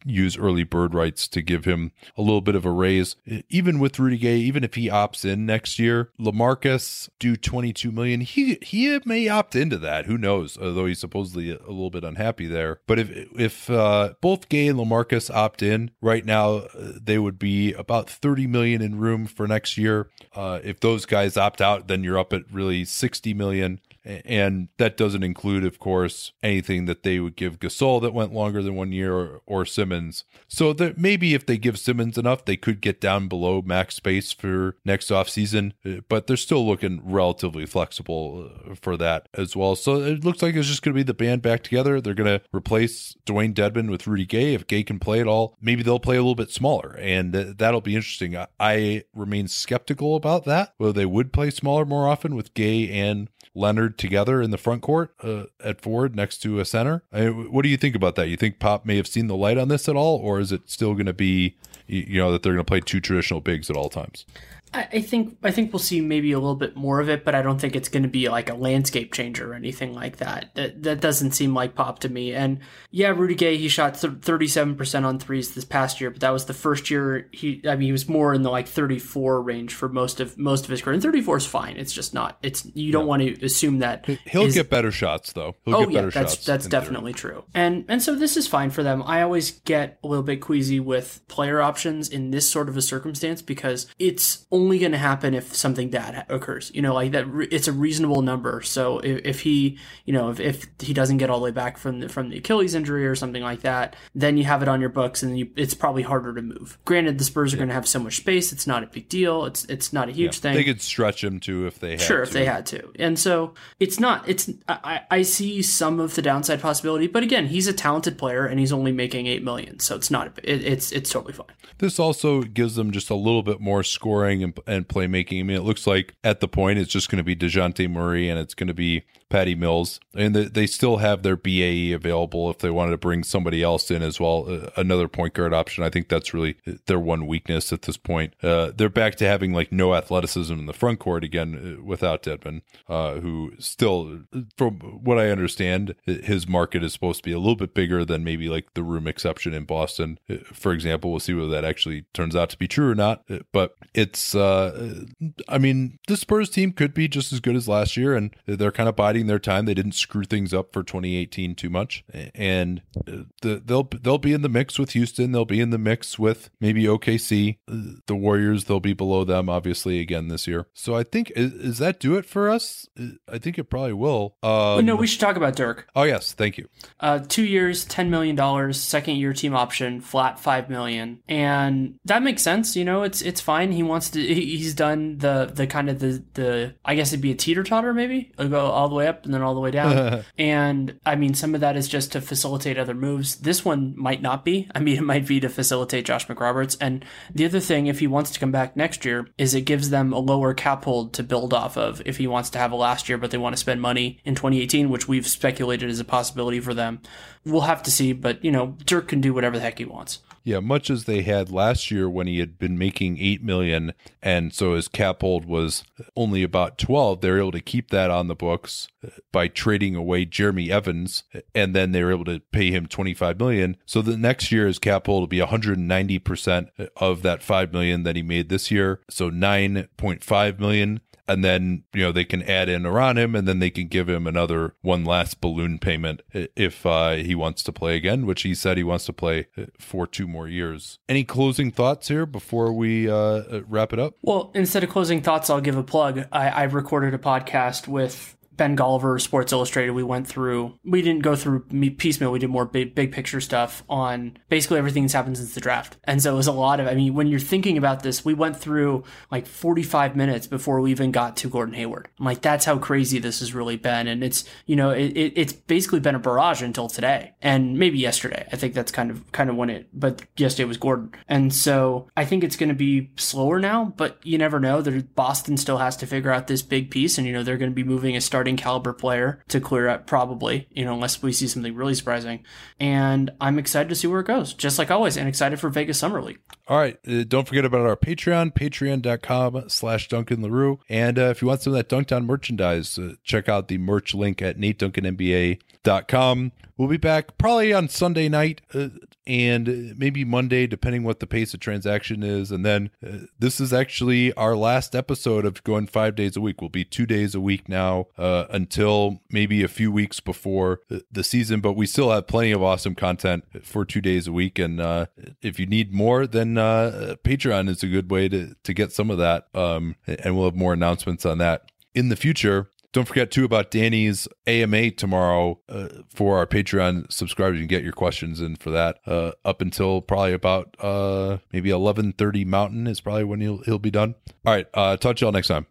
use 0.06 0.38
early 0.38 0.64
bird 0.64 0.94
rights 0.94 1.28
to 1.30 1.42
give 1.42 1.66
him 1.66 1.92
a 2.18 2.22
little 2.22 2.42
bit 2.42 2.56
of 2.56 2.66
a 2.66 2.72
raise. 2.72 3.16
Even 3.50 3.80
with 3.80 4.00
Rudy 4.00 4.18
Gay, 4.18 4.38
even 4.38 4.64
if 4.64 4.76
he 4.76 4.88
opts 4.88 5.26
in 5.26 5.46
next 5.46 5.80
year, 5.80 6.12
LaMarcus 6.20 7.10
do 7.20 7.36
22 7.36 7.92
million. 7.92 8.22
He 8.22 8.58
he 8.62 9.00
may 9.06 9.28
opt 9.28 9.56
into 9.56 9.78
that. 9.78 10.06
Who 10.06 10.18
knows? 10.18 10.58
Although 10.58 10.86
he's 10.86 11.00
supposedly 11.00 11.52
a 11.52 11.60
little 11.60 11.90
bit 11.90 12.04
unhappy 12.04 12.48
there. 12.48 12.80
But 12.88 13.00
if 13.00 13.10
if 13.38 13.70
uh, 13.70 14.14
both 14.22 14.50
Gay 14.50 14.68
and 14.68 14.80
LaMarcus 14.80 15.34
opt 15.34 15.62
in 15.62 15.92
right 16.02 16.26
now, 16.26 16.56
uh, 16.56 16.94
they 17.02 17.18
would 17.18 17.40
be 17.40 17.74
about 17.74 18.10
30 18.10 18.48
million 18.48 18.82
in 18.82 19.00
room 19.00 19.26
for 19.26 19.48
next 19.48 19.78
year. 19.78 20.10
Uh, 20.36 20.60
if 20.64 20.80
those 20.80 21.06
guys 21.06 21.38
opt 21.38 21.62
out, 21.62 21.88
then 21.88 22.04
you're 22.04 22.20
up 22.20 22.34
at 22.34 22.44
really 22.52 22.86
60 22.86 23.34
million. 23.34 23.80
And 24.26 24.70
that 24.78 24.98
doesn't 24.98 25.24
include, 25.24 25.64
of 25.64 25.80
course, 25.80 26.32
anything 26.42 26.86
that 26.86 27.04
they 27.04 27.20
would 27.20 27.36
give 27.36 27.60
Gasol 27.60 28.02
that 28.02 28.14
went 28.14 28.34
longer 28.34 28.64
than 28.64 28.76
one 28.76 28.92
year 28.92 29.14
or, 29.14 29.42
or 29.46 29.66
Simmons. 29.66 30.24
So 30.48 30.74
that 30.74 30.98
maybe 30.98 31.34
if 31.34 31.46
they 31.46 31.58
give 31.58 31.78
Simmons 31.78 32.18
enough, 32.18 32.46
they 32.46 32.58
could 32.58 32.82
get 32.82 33.00
down 33.00 33.28
below 33.28 33.62
max 33.62 33.96
space 33.96 34.32
for 34.32 34.76
next 34.84 35.10
offseason. 35.10 35.74
Uh, 35.86 36.02
but 36.10 36.28
they're 36.28 36.38
still 36.38 36.66
looking 36.66 37.02
relatively 37.04 37.66
flexible 37.66 38.50
uh, 38.70 38.76
for 38.76 38.98
that 38.98 39.28
as 39.34 39.56
well. 39.56 39.76
So 39.76 40.02
it 40.02 40.26
looks 40.26 40.42
like 40.42 40.56
it's 40.56 40.68
just 40.68 40.82
going 40.82 40.94
to 40.94 41.00
be 41.00 41.04
the 41.04 41.14
band 41.14 41.42
back 41.42 41.64
together. 41.64 42.02
They're 42.02 42.14
going 42.14 42.40
to 42.40 42.46
replace 42.54 43.16
Dewayne 43.26 43.54
Dedmon 43.54 43.90
with 43.90 44.08
Rudy 44.08 44.26
Gay. 44.26 44.54
If 44.54 44.68
Gay 44.68 44.84
can 44.84 45.00
play 45.00 45.22
at 45.22 45.28
all, 45.28 45.56
maybe 45.62 45.84
they'll 45.84 46.00
play 46.00 46.16
a 46.16 46.22
little 46.22 46.36
bit 46.36 46.52
smaller. 46.52 46.96
And 47.00 47.34
that'll 47.34 47.82
be 47.82 47.96
interesting. 47.96 48.36
I 48.60 49.04
remain 49.14 49.48
skeptical 49.48 50.16
about 50.16 50.46
that, 50.46 50.74
whether 50.78 50.94
they 50.94 51.06
would 51.06 51.32
play 51.32 51.52
smaller 51.52 51.86
more 51.86 52.08
often 52.08 52.36
with 52.36 52.54
Gay 52.54 52.90
and 52.90 53.30
Leonard 53.54 53.99
together 54.00 54.42
in 54.42 54.50
the 54.50 54.58
front 54.58 54.82
court 54.82 55.14
uh, 55.22 55.44
at 55.64 55.82
forward 55.82 56.16
next 56.16 56.40
to 56.40 56.60
a 56.60 56.66
center. 56.66 57.04
I 57.14 57.26
what 57.26 57.62
do 57.62 57.70
you 57.70 57.78
think 57.78 57.96
about 57.96 58.16
that? 58.16 58.30
You 58.30 58.38
think 58.38 58.58
Pop 58.58 58.86
may 58.86 58.98
have 58.98 59.08
seen 59.08 59.28
the 59.28 59.36
light 59.36 59.58
on 59.58 59.68
this 59.68 59.88
at 59.88 59.96
all, 59.96 60.18
or 60.18 60.40
is 60.40 60.52
it 60.52 60.70
still 60.70 60.94
going 60.94 61.06
to 61.06 61.14
be, 61.14 61.56
you 61.86 62.18
know, 62.18 62.32
that 62.32 62.42
they're 62.42 62.54
going 62.54 62.66
to 62.66 62.70
play 62.70 62.80
two 62.80 63.00
traditional 63.00 63.42
bigs 63.42 63.70
at 63.70 63.76
all 63.76 63.90
times? 63.90 64.26
I 64.72 65.02
think 65.02 65.38
I 65.44 65.50
think 65.50 65.74
we'll 65.74 65.80
see 65.80 66.00
maybe 66.00 66.32
a 66.32 66.38
little 66.40 66.56
bit 66.56 66.76
more 66.76 67.00
of 67.00 67.10
it, 67.10 67.26
but 67.26 67.34
I 67.34 67.42
don't 67.42 67.60
think 67.60 67.76
it's 67.76 67.90
going 67.90 68.04
to 68.04 68.10
be 68.10 68.30
like 68.30 68.52
a 68.52 68.54
landscape 68.54 69.14
changer 69.14 69.52
or 69.52 69.56
anything 69.56 69.96
like 69.96 70.18
that. 70.18 70.54
That 70.54 70.84
that 70.84 71.02
doesn't 71.02 71.32
seem 71.32 71.56
like 71.56 71.74
pop 71.74 72.00
to 72.00 72.10
me. 72.10 72.36
And 72.36 72.60
yeah, 72.92 73.10
Rudy 73.10 73.34
Gay 73.34 73.58
he 73.58 73.68
shot 73.68 73.98
thirty 73.98 74.48
seven 74.48 74.76
percent 74.76 75.08
on 75.08 75.18
threes 75.18 75.56
this 75.56 75.66
past 75.66 76.00
year, 76.00 76.12
but 76.12 76.22
that 76.22 76.30
was 76.30 76.46
the 76.46 76.54
first 76.54 76.92
year 76.92 77.28
he. 77.32 77.62
I 77.68 77.76
mean, 77.76 77.88
he 77.88 77.92
was 77.92 78.08
more 78.08 78.32
in 78.34 78.44
the 78.44 78.52
like 78.52 78.68
thirty 78.68 79.00
four 79.00 79.42
range 79.42 79.74
for 79.74 79.90
most 79.90 80.20
of 80.20 80.38
most 80.38 80.66
of 80.66 80.70
his 80.70 80.84
career. 80.84 80.94
And 80.94 81.02
thirty 81.02 81.22
four 81.22 81.38
is 81.38 81.48
fine. 81.48 81.76
It's 81.76 81.94
just 81.94 82.14
not. 82.14 82.38
It's 82.44 82.64
you 82.76 82.92
don't 82.92 83.06
yeah. 83.06 83.10
want 83.10 83.22
to 83.24 83.46
assume 83.46 83.80
that 83.80 84.06
he'll 84.26 84.46
his, 84.46 84.54
get 84.54 84.70
better 84.70 84.92
shots 84.92 85.34
though. 85.34 85.56
He'll 85.66 85.78
oh 85.78 85.90
yeah, 85.90 86.12
that's 86.14 86.46
that's 86.46 86.68
definitely 86.68 87.14
theory. 87.14 87.34
true. 87.34 87.44
And 87.56 87.86
and 87.88 88.04
so 88.04 88.14
this 88.14 88.38
is 88.38 88.48
fine 88.48 88.70
for 88.70 88.84
them. 88.84 89.02
I 89.04 89.24
always 89.24 89.52
get 89.62 89.98
a 90.04 90.08
little 90.08 90.24
bit 90.24 90.42
queasy 90.42 90.80
with 90.80 91.22
player 91.28 91.60
options 91.60 92.08
in 92.08 92.30
this 92.30 92.48
sort 92.48 92.70
of 92.70 92.78
a 92.78 92.84
circumstance 92.84 93.42
because 93.42 93.88
it's 93.98 94.46
only 94.60 94.80
going 94.80 94.92
to 94.92 94.98
happen 94.98 95.34
if 95.34 95.56
something 95.56 95.90
bad 95.90 96.26
occurs. 96.30 96.72
You 96.74 96.82
know, 96.82 96.94
like 96.94 97.12
that. 97.12 97.26
It's 97.52 97.68
a 97.68 97.72
reasonable 97.72 98.22
number. 98.22 98.62
So 98.62 99.00
if, 99.00 99.22
if 99.26 99.40
he, 99.42 99.78
you 100.06 100.14
know, 100.14 100.30
if, 100.30 100.40
if 100.40 100.68
he 100.80 100.94
doesn't 100.94 101.18
get 101.18 101.30
all 101.30 101.40
the 101.40 101.46
way 101.46 101.52
back 101.52 101.78
from 101.78 102.02
the 102.02 102.10
from 102.10 102.30
the 102.30 102.38
Achilles 102.38 102.76
injury 102.76 103.08
or 103.08 103.16
something 103.16 103.42
like 103.42 103.62
that, 103.62 103.96
then 104.14 104.38
you 104.38 104.44
have 104.44 104.62
it 104.62 104.68
on 104.68 104.82
your 104.82 104.90
books, 104.90 105.24
and 105.24 105.38
you, 105.40 105.50
it's 105.56 105.74
probably 105.74 106.04
harder 106.04 106.34
to 106.34 106.42
move. 106.42 106.78
Granted, 106.86 107.18
the 107.18 107.24
Spurs 107.24 107.54
are 107.54 107.58
going 107.58 107.70
to 107.70 107.76
have 107.76 107.88
so 107.88 108.00
much 108.00 108.18
space; 108.18 108.52
it's 108.52 108.68
not 108.68 108.84
a 108.84 108.88
big 108.88 109.08
deal. 109.10 109.46
It's 109.46 109.66
it's 109.66 109.94
not 109.94 110.10
a 110.10 110.12
huge 110.12 110.38
yeah. 110.38 110.42
thing. 110.42 110.56
They 110.56 110.64
could 110.64 110.82
stretch 110.82 111.24
him 111.24 111.40
too 111.40 111.66
if 111.66 111.80
they 111.80 111.92
had 111.92 112.02
sure 112.02 112.18
to. 112.18 112.24
if 112.24 112.32
they 112.32 112.46
had 112.46 112.66
to, 112.68 112.92
and 112.98 113.18
so 113.18 113.54
it's 113.80 114.00
not. 114.00 114.28
It's 114.28 114.50
I, 114.68 115.02
I 115.10 115.22
see 115.22 115.62
some 115.62 116.00
of 116.00 116.16
the 116.16 116.22
downside 116.22 116.62
possibility, 116.62 117.08
but 117.08 117.24
again, 117.24 117.48
he's 117.48 117.68
a 117.68 117.74
talented 117.74 118.18
player, 118.18 118.46
and 118.46 118.60
he's 118.60 118.74
only 118.74 118.92
making 118.92 119.28
eight 119.28 119.44
million, 119.44 119.80
so 119.80 119.96
it's 119.96 120.12
not. 120.12 120.38
It, 120.44 120.64
it's 120.64 120.92
it's 120.92 121.10
totally 121.10 121.34
fine. 121.34 121.48
This 121.78 122.00
also 122.00 122.42
gives 122.42 122.76
them 122.76 122.92
just 122.92 123.10
a 123.10 123.16
little 123.16 123.44
bit 123.44 123.62
more 123.62 123.84
scoring 123.84 124.42
and, 124.50 124.60
and 124.68 124.88
playmaking. 124.88 125.40
I 125.40 125.44
mean, 125.44 125.58
it 125.58 125.64
looks 125.64 125.88
like 125.88 126.16
at 126.24 126.40
the 126.40 126.48
point 126.48 126.80
it's 126.80 126.92
just 126.92 127.10
going 127.10 127.18
to 127.18 127.24
be 127.24 127.36
Dejounte 127.36 127.90
Murray 127.90 128.30
and 128.30 128.40
it's 128.40 128.54
going 128.54 128.68
to 128.68 128.74
be 128.74 129.04
Patty 129.30 129.56
Mills, 129.56 130.00
and 130.16 130.36
they, 130.36 130.46
they 130.46 130.68
still 130.68 130.98
have 130.98 131.24
their 131.24 131.38
BAE 131.38 131.94
available 131.94 132.50
if 132.50 132.58
they 132.58 132.70
wanted 132.70 132.92
to 132.92 132.98
bring 132.98 133.24
somebody 133.24 133.62
else 133.62 133.92
in 133.92 134.02
as 134.02 134.20
well, 134.20 134.46
uh, 134.50 134.70
another 134.76 135.08
point 135.08 135.34
guard 135.34 135.54
option. 135.54 135.84
I 135.84 135.90
think 135.90 136.10
that's 136.10 136.34
really 136.34 136.58
their 136.88 137.00
one 137.00 137.28
weakness 137.28 137.72
at 137.72 137.84
this 137.84 137.98
point. 137.98 138.34
Uh, 138.42 138.72
they're 138.76 138.90
back 138.90 139.16
to 139.16 139.28
having 139.28 139.54
like 139.54 139.72
no 139.72 139.94
athleticism 139.94 140.54
in 140.54 140.66
the 140.66 140.74
front 140.74 141.00
court 141.00 141.24
again 141.24 141.78
uh, 141.80 141.84
without 141.84 142.24
Dedmon, 142.24 142.62
uh, 142.88 143.16
who 143.16 143.54
still, 143.60 144.22
from 144.58 144.80
what 144.80 145.20
I 145.20 145.30
understand, 145.30 145.96
his 146.06 146.48
market 146.48 146.84
is 146.84 146.94
supposed 146.94 147.24
to 147.24 147.30
be 147.30 147.34
a 147.34 147.40
little 147.40 147.56
bit 147.56 147.74
bigger 147.74 148.04
than 148.04 148.24
maybe 148.24 148.50
like 148.50 148.74
the 148.74 148.84
room 148.84 149.08
exception 149.08 149.54
in 149.54 149.66
Boston, 149.66 150.20
uh, 150.30 150.38
for 150.54 150.74
example. 150.74 151.12
We'll 151.12 151.20
see 151.20 151.34
whether 151.34 151.50
that 151.50 151.66
actually 151.66 152.06
turns 152.14 152.36
out 152.36 152.50
to 152.50 152.58
be 152.58 152.68
true 152.68 152.90
or 152.90 152.96
not. 152.96 153.24
Uh, 153.30 153.40
but 153.52 153.76
it's, 153.94 154.36
I 154.36 155.58
mean, 155.60 156.00
the 156.08 156.18
Spurs 156.18 156.50
team 156.50 156.72
could 156.72 156.94
be 156.94 157.08
just 157.08 157.32
as 157.32 157.40
good 157.40 157.56
as 157.56 157.68
last 157.68 157.96
year, 157.96 158.16
and 158.16 158.36
they're 158.46 158.72
kind 158.72 158.90
of 158.90 158.96
biding 159.20 159.28
their 159.28 159.40
time. 159.40 159.66
They 159.66 159.74
didn't 159.74 159.94
screw 159.94 160.24
things 160.24 160.54
up 160.54 160.72
for 160.72 160.84
2018 160.84 161.56
too 161.56 161.70
much, 161.70 162.04
and 162.34 162.82
the, 163.06 163.62
they'll 163.64 163.84
they'll 163.84 164.18
be 164.18 164.34
in 164.34 164.42
the 164.42 164.50
mix 164.50 164.80
with 164.80 164.92
Houston. 164.92 165.32
They'll 165.32 165.46
be 165.46 165.60
in 165.60 165.72
the 165.72 165.78
mix 165.78 166.18
with 166.18 166.50
maybe 166.60 166.84
OKC. 166.84 167.58
The 167.68 168.16
Warriors, 168.16 168.66
they'll 168.66 168.80
be 168.80 168.94
below 168.94 169.24
them, 169.24 169.50
obviously, 169.50 170.00
again 170.00 170.28
this 170.30 170.48
year. 170.48 170.68
So 170.74 170.96
I 170.96 171.04
think 171.04 171.32
is, 171.36 171.54
is 171.54 171.78
that 171.80 172.00
do 172.00 172.16
it 172.16 172.26
for 172.26 172.50
us? 172.50 172.88
I 173.28 173.38
think 173.38 173.58
it 173.58 173.66
probably 173.66 173.94
will. 173.94 174.36
Um, 174.42 174.86
no, 174.86 174.96
we 174.96 175.08
should 175.08 175.20
talk 175.20 175.36
about 175.36 175.56
Dirk. 175.56 175.88
Oh 175.96 176.04
yes, 176.04 176.34
thank 176.34 176.58
you. 176.58 176.68
Uh, 177.00 177.20
two 177.20 177.46
years, 177.46 177.86
ten 177.86 178.10
million 178.10 178.36
dollars, 178.36 178.80
second 178.80 179.16
year 179.16 179.34
team 179.34 179.56
option, 179.56 180.02
flat 180.02 180.40
five 180.40 180.70
million, 180.70 181.20
and 181.28 181.96
that 182.06 182.24
makes 182.24 182.42
sense. 182.42 182.76
You 182.76 182.86
know, 182.86 183.04
it's 183.04 183.22
it's 183.22 183.42
fine. 183.42 183.72
He 183.72 183.84
wants 183.84 184.12
to. 184.12 184.22
He's 184.22 184.74
done 184.74 185.18
the 185.18 185.52
the 185.54 185.68
kind 185.68 185.90
of 185.90 186.00
the 186.00 186.24
the. 186.34 186.76
I 186.86 186.96
guess 186.96 187.12
it'd 187.12 187.22
be 187.22 187.32
a 187.32 187.36
teeter 187.36 187.64
totter, 187.64 187.94
maybe. 187.94 188.32
It'll 188.38 188.50
go 188.50 188.70
all 188.70 188.88
the 188.88 188.96
way 188.96 189.09
up 189.10 189.26
and 189.26 189.34
then 189.34 189.42
all 189.42 189.54
the 189.54 189.60
way 189.60 189.72
down. 189.72 190.24
and 190.38 191.00
I 191.06 191.16
mean, 191.16 191.34
some 191.34 191.56
of 191.56 191.62
that 191.62 191.76
is 191.76 191.88
just 191.88 192.14
to 192.14 192.22
facilitate 192.22 192.78
other 192.78 192.94
moves. 192.94 193.36
This 193.38 193.66
one 193.66 193.94
might 193.98 194.22
not 194.22 194.46
be. 194.46 194.70
I 194.74 194.80
mean, 194.80 194.98
it 195.00 195.04
might 195.04 195.28
be 195.28 195.40
to 195.42 195.50
facilitate 195.50 196.06
Josh 196.06 196.28
McRoberts. 196.28 196.78
And 196.80 197.04
the 197.34 197.46
other 197.46 197.60
thing, 197.60 197.88
if 197.88 198.00
he 198.00 198.08
wants 198.08 198.32
to 198.32 198.40
come 198.40 198.52
back 198.52 198.78
next 198.78 199.04
year, 199.04 199.28
is 199.38 199.54
it 199.54 199.62
gives 199.62 199.90
them 199.90 200.14
a 200.14 200.20
lower 200.20 200.54
cap 200.54 200.86
hold 200.86 201.14
to 201.14 201.24
build 201.24 201.54
off 201.54 201.78
of. 201.78 202.02
If 202.06 202.18
he 202.18 202.28
wants 202.28 202.50
to 202.52 202.60
have 202.60 202.72
a 202.72 202.76
last 202.76 203.10
year, 203.10 203.18
but 203.18 203.32
they 203.32 203.38
want 203.38 203.54
to 203.54 203.60
spend 203.60 203.82
money 203.82 204.20
in 204.24 204.36
2018, 204.36 204.90
which 204.90 205.08
we've 205.08 205.28
speculated 205.28 205.90
is 205.90 206.00
a 206.00 206.06
possibility 206.06 206.60
for 206.60 206.74
them, 206.74 207.02
we'll 207.46 207.62
have 207.62 207.84
to 207.84 207.92
see. 207.92 208.14
But 208.14 208.44
you 208.46 208.52
know, 208.52 208.78
Dirk 208.86 209.08
can 209.08 209.22
do 209.22 209.34
whatever 209.34 209.58
the 209.58 209.64
heck 209.64 209.80
he 209.80 209.86
wants. 209.86 210.20
Yeah, 210.44 210.60
much 210.62 210.90
as 210.90 211.06
they 211.06 211.22
had 211.22 211.52
last 211.52 211.92
year 211.92 212.10
when 212.10 212.28
he 212.28 212.40
had 212.40 212.58
been 212.58 212.78
making 212.78 213.18
eight 213.20 213.44
million, 213.44 213.94
and 214.22 214.54
so 214.54 214.74
his 214.76 214.88
cap 214.88 215.22
hold 215.22 215.46
was 215.46 215.84
only 216.16 216.44
about 216.44 216.78
twelve. 216.78 217.22
They 217.22 217.30
were 217.30 217.40
able 217.40 217.52
to 217.52 217.62
keep 217.62 217.90
that 217.90 218.10
on 218.10 218.28
the 218.28 218.36
books 218.36 218.88
uh, 219.06 219.10
by 219.32 219.48
trading 219.48 219.96
away 219.96 220.26
Jeremy 220.26 220.72
Evans, 220.72 221.24
uh, 221.36 221.42
and 221.54 221.76
then 221.76 221.92
they 221.92 222.04
were 222.04 222.12
able 222.12 222.26
to 222.26 222.40
pay 222.52 222.72
him 222.72 222.88
twenty 222.88 223.14
five 223.14 223.38
million. 223.40 223.78
So 223.86 224.02
the 224.02 224.18
next 224.18 224.52
year 224.52 224.66
his 224.66 224.80
cap 224.80 225.06
hold 225.06 225.22
will 225.22 225.28
be 225.28 225.40
one 225.40 225.50
hundred 225.50 225.78
and 225.78 225.88
ninety 225.88 226.20
percent 226.20 226.70
uh, 226.80 226.86
of 226.98 227.22
that 227.22 227.44
five 227.44 227.74
million 227.74 228.04
that 228.04 228.16
he 228.16 228.24
made 228.24 228.50
this 228.50 228.72
year. 228.72 229.02
So 229.10 229.30
nine 229.30 229.88
point 229.98 230.24
five 230.24 230.60
million 230.60 231.02
and 231.30 231.44
then 231.44 231.84
you 231.94 232.02
know 232.02 232.12
they 232.12 232.26
can 232.26 232.42
add 232.44 232.68
in 232.68 232.86
around 232.86 233.18
him 233.18 233.36
and 233.36 233.48
then 233.48 233.60
they 233.60 233.70
can 233.70 233.88
give 233.88 234.10
him 234.10 234.28
another 234.28 234.74
one 234.82 235.06
last 235.06 235.40
balloon 235.40 235.80
payment 235.80 236.22
if 236.34 236.86
uh, 236.86 237.12
he 237.12 237.36
wants 237.36 237.64
to 237.64 237.72
play 237.72 237.96
again 237.96 238.26
which 238.26 238.42
he 238.42 238.56
said 238.56 238.76
he 238.76 238.84
wants 238.84 239.06
to 239.06 239.14
play 239.14 239.48
for 239.78 240.08
two 240.08 240.28
more 240.28 240.48
years. 240.48 241.00
Any 241.08 241.24
closing 241.24 241.72
thoughts 241.72 242.08
here 242.08 242.26
before 242.26 242.74
we 242.74 243.10
uh, 243.10 243.62
wrap 243.68 243.94
it 243.94 244.00
up? 244.00 244.16
Well 244.24 244.52
instead 244.56 244.84
of 244.84 244.90
closing 244.90 245.22
thoughts 245.22 245.50
i'll 245.50 245.62
give 245.62 245.78
a 245.78 245.84
plug. 245.84 246.26
I, 246.32 246.50
I 246.50 246.64
recorded 246.64 247.14
a 247.14 247.20
podcast 247.20 247.88
with 247.88 248.36
Ben 248.60 248.76
Golliver, 248.76 249.22
Sports 249.22 249.54
Illustrated, 249.54 249.92
we 249.92 250.04
went 250.04 250.28
through, 250.28 250.78
we 250.84 251.02
didn't 251.02 251.24
go 251.24 251.34
through 251.34 251.62
piecemeal, 251.92 252.30
we 252.30 252.40
did 252.40 252.50
more 252.50 252.66
big, 252.66 252.94
big 252.94 253.14
picture 253.14 253.40
stuff 253.40 253.84
on 253.88 254.38
basically 254.50 254.78
everything 254.78 255.04
that's 255.04 255.14
happened 255.14 255.38
since 255.38 255.54
the 255.56 255.62
draft. 255.62 255.96
And 256.04 256.22
so 256.22 256.34
it 256.34 256.36
was 256.36 256.48
a 256.48 256.52
lot 256.52 256.82
of, 256.82 256.88
I 256.88 256.94
mean, 256.94 257.14
when 257.14 257.28
you're 257.28 257.40
thinking 257.40 257.78
about 257.78 258.04
this, 258.04 258.26
we 258.26 258.34
went 258.34 258.58
through 258.58 259.06
like 259.32 259.48
45 259.48 260.18
minutes 260.18 260.46
before 260.46 260.82
we 260.82 260.92
even 260.92 261.12
got 261.12 261.38
to 261.38 261.50
Gordon 261.50 261.74
Hayward. 261.74 262.10
I'm 262.20 262.26
like, 262.26 262.42
that's 262.42 262.66
how 262.66 262.78
crazy 262.78 263.18
this 263.18 263.40
has 263.40 263.54
really 263.54 263.78
been. 263.78 264.08
And 264.08 264.26
it's, 264.26 264.44
you 264.66 264.76
know, 264.76 264.90
it, 264.90 265.14
it, 265.16 265.34
it's 265.38 265.54
basically 265.54 266.02
been 266.02 266.16
a 266.16 266.20
barrage 266.20 266.62
until 266.62 266.90
today 266.90 267.36
and 267.42 267.80
maybe 267.80 267.98
yesterday. 267.98 268.46
I 268.52 268.58
think 268.58 268.74
that's 268.74 268.92
kind 268.92 269.10
of, 269.10 269.32
kind 269.32 269.50
of 269.50 269.56
when 269.56 269.70
it, 269.70 269.88
but 269.94 270.22
yesterday 270.36 270.66
was 270.66 270.76
Gordon. 270.76 271.12
And 271.30 271.56
so 271.56 272.10
I 272.18 272.26
think 272.26 272.44
it's 272.44 272.58
going 272.58 272.68
to 272.68 272.76
be 272.76 273.12
slower 273.16 273.58
now, 273.58 273.94
but 273.96 274.20
you 274.26 274.38
never 274.38 274.60
know. 274.60 274.84
Boston 275.16 275.56
still 275.56 275.78
has 275.78 275.96
to 275.96 276.06
figure 276.06 276.32
out 276.32 276.48
this 276.48 276.62
big 276.62 276.92
piece 276.92 277.18
and, 277.18 277.26
you 277.26 277.32
know, 277.32 277.44
they're 277.44 277.56
going 277.56 277.72
to 277.72 277.76
be 277.76 277.86
moving 277.86 278.18
a 278.18 278.22
starting 278.22 278.49
starting 278.50 278.64
caliber 278.64 278.94
player 278.94 279.44
to 279.48 279.60
clear 279.60 279.88
up, 279.88 280.08
probably, 280.08 280.68
you 280.72 280.84
know, 280.86 280.94
unless 280.94 281.22
we 281.22 281.32
see 281.32 281.48
something 281.48 281.76
really 281.76 281.94
surprising. 281.94 282.44
And 282.80 283.30
I'm 283.40 283.60
excited 283.60 283.90
to 283.90 283.96
see 283.96 284.08
where 284.08 284.22
it 284.22 284.28
goes, 284.28 284.54
just 284.54 284.80
like 284.80 284.90
always, 284.90 285.18
and 285.18 285.28
excited 285.28 285.60
for 285.60 285.70
Vegas 285.70 286.00
Summer 286.00 286.22
League. 286.22 286.40
All 286.68 286.78
right. 286.78 286.98
Uh, 287.08 287.24
don't 287.28 287.48
forget 287.48 287.66
about 287.66 287.82
our 287.82 287.96
Patreon, 287.96 288.54
patreon.com 288.54 289.70
slash 289.70 290.08
Duncan 290.08 290.42
Leroux. 290.42 290.80
And 290.90 291.20
uh, 291.20 291.30
if 291.30 291.42
you 291.42 291.48
want 291.48 291.62
some 291.62 291.74
of 291.74 291.78
that 291.78 291.90
Dunc'd 291.90 292.14
On 292.14 292.26
merchandise, 292.26 292.98
uh, 292.98 293.14
check 293.24 293.48
out 293.50 293.68
the 293.68 293.78
merch 293.78 294.14
link 294.14 294.42
at 294.42 294.58
NateDuncanNBA.com. 294.58 296.52
We'll 296.78 296.88
be 296.88 296.98
back 296.98 297.38
probably 297.38 297.74
on 297.74 297.90
Sunday 297.90 298.30
night 298.30 298.62
uh, 298.74 298.90
and 299.30 299.94
maybe 299.96 300.26
Monday, 300.26 300.66
depending 300.66 301.04
what 301.04 301.20
the 301.20 301.28
pace 301.28 301.54
of 301.54 301.60
transaction 301.60 302.24
is. 302.24 302.50
And 302.52 302.66
then 302.66 302.90
uh, 303.06 303.28
this 303.38 303.62
is 303.62 303.72
actually 303.72 304.34
our 304.34 304.56
last 304.56 304.96
episode 304.96 305.46
of 305.46 305.64
going 305.64 305.86
five 305.86 306.16
days 306.16 306.36
a 306.36 306.42
week. 306.42 306.62
We'll 306.62 306.72
be 306.72 306.84
two 306.84 307.06
days 307.06 307.36
a 307.36 307.40
week 307.40 307.70
now 307.70 308.08
uh, 308.18 308.46
until 308.50 309.22
maybe 309.30 309.62
a 309.62 309.68
few 309.68 309.92
weeks 309.92 310.20
before 310.20 310.82
the 311.12 311.24
season, 311.24 311.62
but 311.62 311.74
we 311.74 311.86
still 311.86 312.10
have 312.10 312.26
plenty 312.26 312.52
of 312.52 312.64
awesome 312.64 312.96
content 312.96 313.44
for 313.62 313.86
two 313.86 314.02
days 314.02 314.26
a 314.26 314.32
week. 314.32 314.58
And 314.58 314.82
uh, 314.82 315.06
if 315.44 315.60
you 315.60 315.68
need 315.68 315.94
more, 315.94 316.26
then 316.26 316.58
uh, 316.58 317.16
Patreon 317.24 317.70
is 317.70 317.84
a 317.84 317.88
good 317.88 318.10
way 318.10 318.30
to, 318.30 318.56
to 318.64 318.74
get 318.74 318.92
some 318.92 319.12
of 319.12 319.20
that. 319.20 319.48
Um, 319.54 319.96
and 320.08 320.36
we'll 320.36 320.46
have 320.46 320.56
more 320.56 320.74
announcements 320.74 321.24
on 321.24 321.38
that 321.38 321.72
in 321.94 322.10
the 322.10 322.16
future. 322.16 322.72
Don't 322.92 323.08
forget 323.08 323.30
too 323.30 323.46
about 323.46 323.70
Danny's 323.70 324.28
AMA 324.48 324.92
tomorrow 324.92 325.60
uh, 325.70 325.90
for 326.10 326.38
our 326.40 326.48
Patreon 326.48 327.12
subscribers. 327.12 327.58
You 327.58 327.68
can 327.68 327.68
get 327.68 327.84
your 327.84 327.94
questions 327.94 328.42
in 328.42 328.56
for 328.56 328.72
that 328.72 328.98
uh, 329.06 329.32
up 329.46 329.62
until 329.62 330.02
probably 330.02 330.34
about 330.34 330.76
uh, 330.80 331.38
maybe 331.54 331.70
eleven 331.70 332.14
thirty 332.14 332.44
Mountain 332.44 332.88
is 332.88 333.00
probably 333.00 333.26
when 333.26 333.42
he'll 333.42 333.60
he'll 333.60 333.78
be 333.78 333.92
done. 333.92 334.16
All 334.44 334.54
right, 334.54 334.66
uh, 334.74 334.98
talk 334.98 335.18
to 335.18 335.26
y'all 335.26 335.32
next 335.32 335.50
time. 335.50 335.68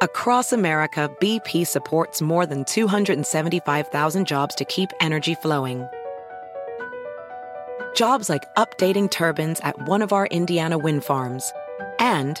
Across 0.00 0.52
America, 0.54 1.14
BP 1.20 1.66
supports 1.66 2.22
more 2.22 2.46
than 2.46 2.64
two 2.64 2.86
hundred 2.86 3.18
and 3.18 3.26
seventy 3.26 3.60
five 3.60 3.88
thousand 3.88 4.26
jobs 4.26 4.54
to 4.54 4.64
keep 4.64 4.88
energy 5.00 5.34
flowing. 5.34 5.86
Jobs 7.94 8.30
like 8.30 8.54
updating 8.54 9.10
turbines 9.10 9.60
at 9.60 9.86
one 9.86 10.00
of 10.00 10.14
our 10.14 10.28
Indiana 10.28 10.78
wind 10.78 11.04
farms 11.04 11.52
and 11.98 12.40